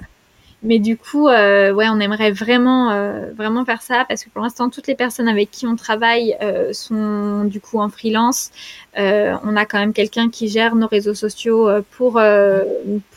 mais 0.62 0.78
du 0.78 0.96
coup, 0.96 1.26
euh, 1.26 1.72
ouais, 1.72 1.88
on 1.90 1.98
aimerait 1.98 2.30
vraiment, 2.30 2.92
euh, 2.92 3.32
vraiment 3.32 3.64
faire 3.64 3.82
ça 3.82 4.04
parce 4.08 4.22
que 4.22 4.30
pour 4.30 4.42
l'instant, 4.42 4.70
toutes 4.70 4.86
les 4.86 4.94
personnes 4.94 5.26
avec 5.26 5.50
qui 5.50 5.66
on 5.66 5.74
travaille 5.74 6.36
sont 6.72 7.44
du 7.44 7.60
coup 7.60 7.80
en 7.80 7.88
freelance. 7.88 8.52
on 8.96 9.56
a 9.56 9.66
quand 9.66 9.80
même 9.80 9.92
quelqu'un 9.92 10.30
qui 10.30 10.48
gère 10.48 10.76
nos 10.76 10.86
réseaux 10.86 11.14
sociaux 11.14 11.68
pour 11.90 12.20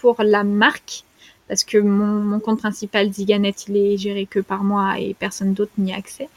pour 0.01 0.15
la 0.23 0.43
marque 0.43 1.03
parce 1.51 1.65
que 1.65 1.77
mon, 1.79 2.39
compte 2.39 2.59
principal 2.59 3.11
Ziganet 3.11 3.53
il 3.67 3.75
est 3.75 3.97
géré 3.97 4.25
que 4.25 4.39
par 4.39 4.63
moi 4.63 4.97
et 4.97 5.13
personne 5.13 5.53
d'autre 5.53 5.73
n'y 5.77 5.91
a 5.91 5.97
accès. 5.97 6.29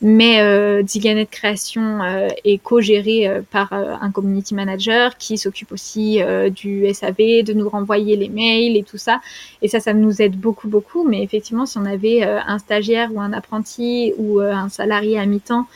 Mais 0.00 0.40
euh, 0.40 0.82
Ziganet 0.82 1.26
Création 1.26 2.02
euh, 2.02 2.28
est 2.46 2.56
co-géré 2.56 3.28
euh, 3.28 3.42
par 3.50 3.74
euh, 3.74 3.96
un 4.00 4.10
community 4.10 4.54
manager 4.54 5.18
qui 5.18 5.36
s'occupe 5.36 5.72
aussi 5.72 6.20
du 6.54 6.86
SAV, 6.94 7.44
de 7.44 7.52
nous 7.52 7.68
renvoyer 7.68 8.16
les 8.16 8.30
mails 8.30 8.78
et 8.78 8.82
tout 8.82 8.96
ça. 8.96 9.20
Et 9.60 9.68
ça, 9.68 9.78
ça 9.78 9.92
nous 9.92 10.22
aide 10.22 10.40
beaucoup, 10.40 10.68
beaucoup. 10.68 11.06
Mais 11.06 11.22
effectivement, 11.22 11.66
si 11.66 11.76
on 11.76 11.84
avait 11.84 12.22
un 12.22 12.58
stagiaire 12.58 13.10
ou 13.12 13.20
un 13.20 13.34
apprenti 13.34 14.14
ou 14.16 14.40
un 14.40 14.70
salarié 14.70 15.18
à 15.18 15.26
mi-temps 15.26 15.66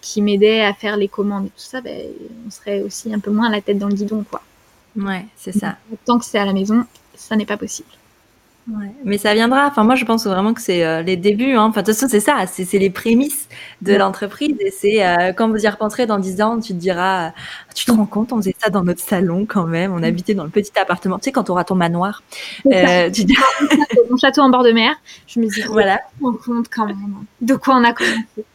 qui 0.00 0.22
m'aidait 0.22 0.62
à 0.62 0.72
faire 0.72 0.96
les 0.96 1.08
commandes 1.08 1.44
et 1.44 1.50
tout 1.50 1.68
ça, 1.72 1.82
ben, 1.82 2.06
on 2.46 2.50
serait 2.50 2.80
aussi 2.80 3.12
un 3.12 3.18
peu 3.18 3.30
moins 3.30 3.50
la 3.50 3.60
tête 3.60 3.76
dans 3.76 3.88
le 3.88 3.94
guidon, 3.94 4.24
quoi. 4.30 4.40
Ouais, 4.96 5.26
c'est 5.36 5.52
ça. 5.52 5.76
Tant 6.06 6.18
que 6.18 6.24
c'est 6.24 6.38
à 6.38 6.46
la 6.46 6.54
maison, 6.54 6.86
ça 7.14 7.36
n'est 7.36 7.46
pas 7.46 7.58
possible. 7.58 7.88
Ouais, 8.66 8.92
mais 9.04 9.18
ça 9.18 9.34
viendra. 9.34 9.66
Enfin, 9.66 9.84
moi, 9.84 9.94
je 9.94 10.06
pense 10.06 10.26
vraiment 10.26 10.54
que 10.54 10.60
c'est 10.62 10.86
euh, 10.86 11.02
les 11.02 11.18
débuts. 11.18 11.52
Hein. 11.52 11.64
Enfin, 11.64 11.82
de 11.82 11.86
toute 11.86 11.94
façon, 11.96 12.08
c'est 12.08 12.20
ça. 12.20 12.46
C'est 12.46 12.78
les 12.78 12.88
prémices 12.88 13.48
de 13.82 13.94
l'entreprise. 13.94 14.56
Et 14.58 14.70
c'est 14.70 15.06
euh, 15.06 15.34
quand 15.34 15.50
vous 15.50 15.62
y 15.62 15.68
repenserez 15.68 16.06
dans 16.06 16.18
10 16.18 16.40
ans, 16.40 16.58
tu 16.58 16.72
te 16.72 16.78
diras, 16.78 17.32
tu 17.74 17.84
te 17.84 17.92
rends 17.92 18.06
compte, 18.06 18.32
on 18.32 18.36
faisait 18.36 18.54
ça 18.58 18.70
dans 18.70 18.82
notre 18.82 19.02
salon 19.02 19.44
quand 19.46 19.66
même. 19.66 19.92
On 19.92 20.02
habitait 20.02 20.32
dans 20.32 20.44
le 20.44 20.50
petit 20.50 20.72
appartement. 20.78 21.18
Tu 21.18 21.24
sais, 21.24 21.32
quand 21.32 21.44
tu 21.44 21.50
auras 21.50 21.64
ton 21.64 21.74
manoir, 21.74 22.22
euh, 22.72 23.10
tu 23.10 23.24
dis... 23.24 23.36
mon 24.10 24.16
château 24.16 24.40
en 24.40 24.48
bord 24.48 24.64
de 24.64 24.72
mer. 24.72 24.94
Je 25.26 25.40
me 25.40 25.46
dis, 25.46 25.60
voilà. 25.62 26.00
On 26.22 26.32
compte 26.32 26.68
quand 26.74 26.86
même 26.86 27.24
de 27.42 27.54
quoi 27.56 27.76
on 27.76 27.84
a 27.84 27.92
commencé. 27.92 28.46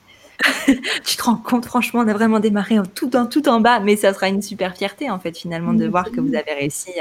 tu 1.05 1.17
te 1.17 1.23
rends 1.23 1.35
compte, 1.35 1.65
franchement, 1.65 2.01
on 2.01 2.07
a 2.07 2.13
vraiment 2.13 2.39
démarré 2.39 2.77
tout 2.95 3.15
en, 3.15 3.25
tout 3.25 3.47
en 3.49 3.59
bas, 3.59 3.79
mais 3.79 3.95
ça 3.95 4.13
sera 4.13 4.29
une 4.29 4.41
super 4.41 4.75
fierté, 4.75 5.09
en 5.09 5.19
fait, 5.19 5.37
finalement, 5.37 5.73
de 5.73 5.85
voir 5.85 6.11
que 6.11 6.21
vous 6.21 6.33
avez 6.33 6.53
réussi 6.53 6.91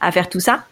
à, 0.00 0.12
faire 0.12 0.28
tout 0.28 0.40
ça. 0.40 0.64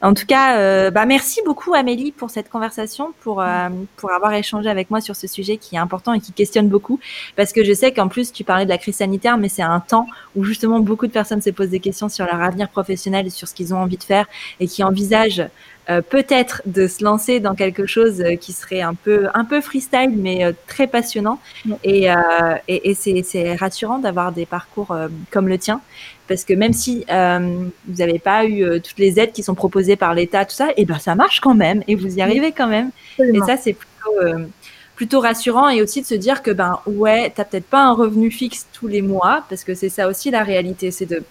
En 0.00 0.14
tout 0.14 0.26
cas, 0.26 0.58
euh, 0.58 0.90
bah, 0.90 1.06
merci 1.06 1.40
beaucoup, 1.44 1.74
Amélie, 1.74 2.12
pour 2.12 2.30
cette 2.30 2.48
conversation, 2.48 3.12
pour, 3.20 3.40
euh, 3.40 3.68
pour 3.96 4.10
avoir 4.10 4.32
échangé 4.32 4.68
avec 4.68 4.90
moi 4.90 5.00
sur 5.00 5.14
ce 5.14 5.26
sujet 5.26 5.58
qui 5.58 5.76
est 5.76 5.78
important 5.78 6.12
et 6.12 6.20
qui 6.20 6.32
questionne 6.32 6.68
beaucoup, 6.68 6.98
parce 7.36 7.52
que 7.52 7.62
je 7.62 7.72
sais 7.72 7.92
qu'en 7.92 8.08
plus, 8.08 8.32
tu 8.32 8.42
parlais 8.42 8.64
de 8.64 8.70
la 8.70 8.78
crise 8.78 8.96
sanitaire, 8.96 9.36
mais 9.36 9.48
c'est 9.48 9.62
un 9.62 9.80
temps 9.80 10.06
où 10.34 10.44
justement 10.44 10.80
beaucoup 10.80 11.06
de 11.06 11.12
personnes 11.12 11.42
se 11.42 11.50
posent 11.50 11.68
des 11.68 11.78
questions 11.78 12.08
sur 12.08 12.24
leur 12.24 12.40
avenir 12.40 12.68
professionnel 12.68 13.26
et 13.26 13.30
sur 13.30 13.46
ce 13.46 13.54
qu'ils 13.54 13.72
ont 13.74 13.78
envie 13.78 13.98
de 13.98 14.02
faire 14.02 14.26
et 14.58 14.66
qui 14.66 14.82
envisagent 14.82 15.44
euh, 15.88 16.02
peut-être 16.02 16.62
de 16.66 16.86
se 16.86 17.02
lancer 17.02 17.40
dans 17.40 17.54
quelque 17.54 17.86
chose 17.86 18.20
euh, 18.20 18.36
qui 18.36 18.52
serait 18.52 18.82
un 18.82 18.94
peu 18.94 19.28
un 19.32 19.46
peu 19.46 19.62
freestyle 19.62 20.12
mais 20.14 20.44
euh, 20.44 20.52
très 20.66 20.86
passionnant. 20.86 21.40
Et, 21.82 22.08
et, 22.68 22.94
c'est 22.94 23.54
rassurant 23.54 23.98
d'avoir 23.98 24.32
des 24.32 24.46
parcours 24.46 24.96
comme 25.30 25.48
le 25.48 25.58
tien. 25.58 25.80
Parce 26.28 26.44
que 26.44 26.52
même 26.54 26.72
si 26.72 27.04
vous 27.08 27.94
n'avez 27.98 28.18
pas 28.18 28.44
eu 28.44 28.80
toutes 28.80 28.98
les 28.98 29.18
aides 29.18 29.32
qui 29.32 29.42
sont 29.42 29.54
proposées 29.54 29.96
par 29.96 30.14
l'État 30.14 30.44
tout 30.44 30.54
ça 30.54 30.70
et 30.70 30.74
eh 30.78 30.84
ben 30.84 30.98
ça 30.98 31.14
marche 31.14 31.40
quand 31.40 31.54
même. 31.54 31.82
Et 31.88 31.94
vous 31.94 32.18
y 32.18 32.22
arrivez 32.22 32.52
quand 32.52 32.68
même. 32.68 32.90
Et 33.18 33.40
ça 33.40 33.56
c'est 33.56 33.72
plutôt 33.72 34.12
plutôt 34.94 35.20
rassurant. 35.20 35.68
Et 35.70 35.82
aussi 35.82 36.02
de 36.02 36.06
se 36.06 36.14
dire 36.14 36.42
que 36.42 36.50
ben 36.50 36.80
ouais 36.86 37.32
t'as 37.34 37.44
peut-être 37.44 37.66
pas 37.66 37.82
un 37.82 37.92
revenu 37.92 38.30
fixe 38.30 38.66
tous 38.72 38.86
les 38.86 39.02
mois 39.02 39.44
parce 39.48 39.64
que 39.64 39.74
c'est 39.74 39.88
ça 39.88 40.08
aussi 40.08 40.30
la 40.30 40.44
réalité 40.44 40.90
c'est 40.90 41.06
de 41.06 41.22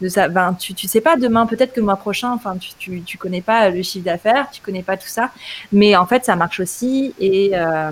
de 0.00 0.08
ça. 0.08 0.28
Ben, 0.28 0.54
tu, 0.54 0.74
tu 0.74 0.88
sais 0.88 1.00
pas 1.00 1.16
demain, 1.16 1.46
peut-être 1.46 1.72
que 1.72 1.80
le 1.80 1.86
mois 1.86 1.96
prochain, 1.96 2.32
enfin, 2.32 2.56
tu, 2.56 2.70
tu, 2.78 3.02
tu 3.02 3.18
connais 3.18 3.40
pas 3.40 3.70
le 3.70 3.82
chiffre 3.82 4.04
d'affaires, 4.04 4.48
tu 4.50 4.60
connais 4.62 4.82
pas 4.82 4.96
tout 4.96 5.08
ça, 5.08 5.30
mais 5.72 5.96
en 5.96 6.06
fait, 6.06 6.24
ça 6.24 6.36
marche 6.36 6.60
aussi 6.60 7.14
et, 7.18 7.50
euh, 7.54 7.90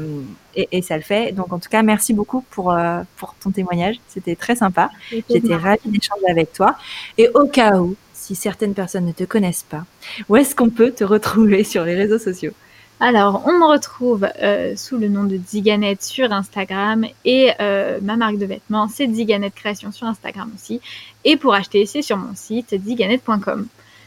et, 0.54 0.68
et, 0.72 0.82
ça 0.82 0.96
le 0.96 1.02
fait. 1.02 1.32
Donc, 1.32 1.52
en 1.52 1.58
tout 1.58 1.68
cas, 1.68 1.82
merci 1.82 2.14
beaucoup 2.14 2.44
pour, 2.50 2.72
euh, 2.72 3.02
pour 3.16 3.34
ton 3.34 3.50
témoignage. 3.50 3.96
C'était 4.08 4.36
très 4.36 4.56
sympa. 4.56 4.90
J'étais 5.10 5.56
ravie 5.56 5.80
d'échanger 5.86 6.26
avec 6.28 6.52
toi. 6.52 6.76
Et 7.18 7.28
au 7.34 7.46
cas 7.46 7.78
où, 7.78 7.96
si 8.12 8.34
certaines 8.34 8.74
personnes 8.74 9.06
ne 9.06 9.12
te 9.12 9.24
connaissent 9.24 9.66
pas, 9.68 9.84
où 10.28 10.36
est-ce 10.36 10.54
qu'on 10.54 10.70
peut 10.70 10.90
te 10.90 11.04
retrouver 11.04 11.64
sur 11.64 11.84
les 11.84 11.94
réseaux 11.94 12.18
sociaux? 12.18 12.52
Alors, 12.98 13.42
on 13.46 13.52
me 13.58 13.66
retrouve 13.66 14.26
euh, 14.42 14.74
sous 14.74 14.96
le 14.96 15.08
nom 15.08 15.24
de 15.24 15.36
Ziganet 15.36 15.98
sur 16.00 16.32
Instagram 16.32 17.04
et 17.26 17.50
euh, 17.60 17.98
ma 18.00 18.16
marque 18.16 18.38
de 18.38 18.46
vêtements, 18.46 18.88
c'est 18.88 19.06
Ziganet 19.06 19.50
Création 19.50 19.92
sur 19.92 20.06
Instagram 20.06 20.50
aussi. 20.54 20.80
Et 21.24 21.36
pour 21.36 21.52
acheter, 21.52 21.84
c'est 21.84 22.00
sur 22.00 22.16
mon 22.16 22.34
site 22.34 22.74
ziganet.com. 22.82 23.66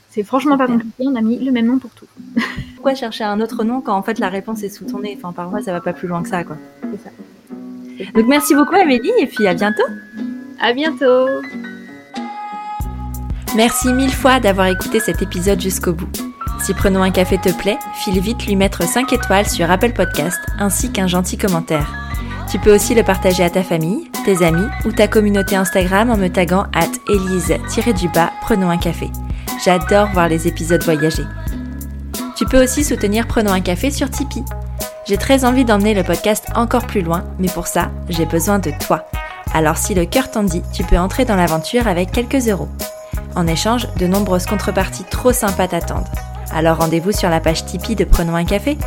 C'est 0.09 0.23
franchement 0.23 0.57
pas 0.57 0.65
compliqué, 0.65 1.03
on 1.05 1.15
a 1.15 1.21
mis 1.21 1.37
le 1.37 1.51
même 1.51 1.67
nom 1.67 1.77
pour 1.77 1.91
tout. 1.91 2.07
Pourquoi 2.75 2.95
chercher 2.95 3.23
un 3.23 3.39
autre 3.41 3.63
nom 3.63 3.79
quand 3.79 3.95
en 3.95 4.01
fait 4.01 4.17
la 4.17 4.29
réponse 4.29 4.63
est 4.63 4.69
sous 4.69 4.85
ton 4.85 5.01
nez? 5.01 5.15
Enfin, 5.21 5.33
parfois, 5.33 5.61
ça 5.61 5.71
va 5.71 5.81
pas 5.81 5.93
plus 5.93 6.07
loin 6.07 6.23
que 6.23 6.29
ça, 6.29 6.43
quoi. 6.43 6.57
C'est 6.81 7.03
ça. 7.03 8.11
Donc, 8.15 8.27
merci 8.27 8.55
beaucoup, 8.55 8.75
Amélie, 8.75 9.11
et 9.19 9.27
puis 9.27 9.45
à 9.45 9.53
bientôt. 9.53 9.83
À 10.59 10.73
bientôt. 10.73 11.27
Merci 13.55 13.93
mille 13.93 14.13
fois 14.13 14.39
d'avoir 14.39 14.67
écouté 14.67 14.99
cet 14.99 15.21
épisode 15.21 15.61
jusqu'au 15.61 15.93
bout. 15.93 16.28
Si 16.61 16.73
Prenons 16.73 17.03
un 17.03 17.11
café 17.11 17.37
te 17.37 17.49
plaît, 17.49 17.79
file 17.93 18.19
vite 18.19 18.45
lui 18.45 18.55
mettre 18.55 18.83
5 18.83 19.13
étoiles 19.13 19.47
sur 19.47 19.71
Apple 19.71 19.93
Podcast 19.93 20.39
ainsi 20.59 20.91
qu'un 20.91 21.07
gentil 21.07 21.37
commentaire. 21.37 21.87
Tu 22.51 22.59
peux 22.59 22.73
aussi 22.73 22.95
le 22.95 23.03
partager 23.03 23.43
à 23.43 23.49
ta 23.49 23.63
famille, 23.63 24.11
tes 24.25 24.43
amis 24.43 24.67
ou 24.85 24.91
ta 24.91 25.07
communauté 25.07 25.55
Instagram 25.55 26.09
en 26.09 26.17
me 26.17 26.27
taguant 26.27 26.65
at 26.73 26.89
Elise-du-bas 27.07 28.31
Prenons 28.41 28.69
un 28.69 28.77
café. 28.77 29.09
J'adore 29.63 30.09
voir 30.13 30.27
les 30.27 30.47
épisodes 30.47 30.83
voyager. 30.83 31.23
Tu 32.35 32.45
peux 32.45 32.63
aussi 32.63 32.83
soutenir 32.83 33.27
Prenons 33.27 33.53
un 33.53 33.61
café 33.61 33.91
sur 33.91 34.09
Tipeee. 34.09 34.43
J'ai 35.07 35.17
très 35.17 35.45
envie 35.45 35.65
d'emmener 35.65 35.93
le 35.93 36.03
podcast 36.03 36.45
encore 36.55 36.87
plus 36.87 37.01
loin, 37.01 37.23
mais 37.39 37.49
pour 37.49 37.67
ça, 37.67 37.89
j'ai 38.09 38.25
besoin 38.25 38.59
de 38.59 38.71
toi. 38.85 39.05
Alors 39.53 39.77
si 39.77 39.93
le 39.93 40.05
cœur 40.05 40.29
t'en 40.29 40.43
dit, 40.43 40.61
tu 40.73 40.83
peux 40.83 40.97
entrer 40.97 41.25
dans 41.25 41.35
l'aventure 41.35 41.87
avec 41.87 42.11
quelques 42.11 42.47
euros. 42.47 42.69
En 43.35 43.47
échange, 43.47 43.87
de 43.95 44.07
nombreuses 44.07 44.45
contreparties 44.45 45.05
trop 45.09 45.31
sympas 45.31 45.67
t'attendent. 45.67 46.07
Alors 46.51 46.77
rendez-vous 46.77 47.11
sur 47.11 47.29
la 47.29 47.39
page 47.39 47.65
Tipeee 47.65 47.95
de 47.95 48.03
Prenons 48.03 48.35
un 48.35 48.45
café. 48.45 48.77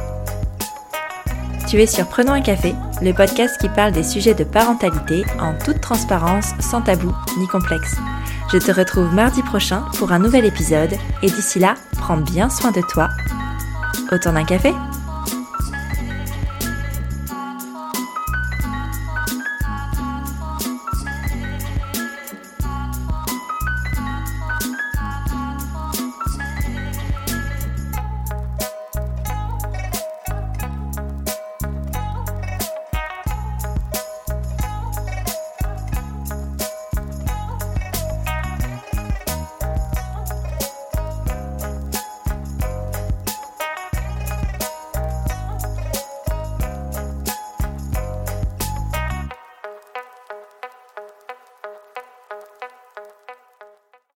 Tu 1.68 1.80
es 1.80 1.86
sur 1.86 2.06
Prenons 2.08 2.32
un 2.32 2.40
café, 2.40 2.74
le 3.00 3.12
podcast 3.12 3.58
qui 3.60 3.68
parle 3.68 3.92
des 3.92 4.02
sujets 4.02 4.34
de 4.34 4.44
parentalité 4.44 5.24
en 5.40 5.54
toute 5.54 5.80
transparence, 5.80 6.50
sans 6.60 6.82
tabou 6.82 7.14
ni 7.38 7.46
complexe. 7.46 7.96
Je 8.52 8.58
te 8.58 8.72
retrouve 8.72 9.14
mardi 9.14 9.42
prochain 9.42 9.84
pour 9.96 10.12
un 10.12 10.18
nouvel 10.18 10.44
épisode 10.44 10.92
et 11.22 11.30
d'ici 11.30 11.58
là, 11.58 11.74
prends 11.92 12.16
bien 12.16 12.50
soin 12.50 12.72
de 12.72 12.80
toi. 12.80 13.08
Autant 14.10 14.32
d'un 14.32 14.44
café 14.44 14.74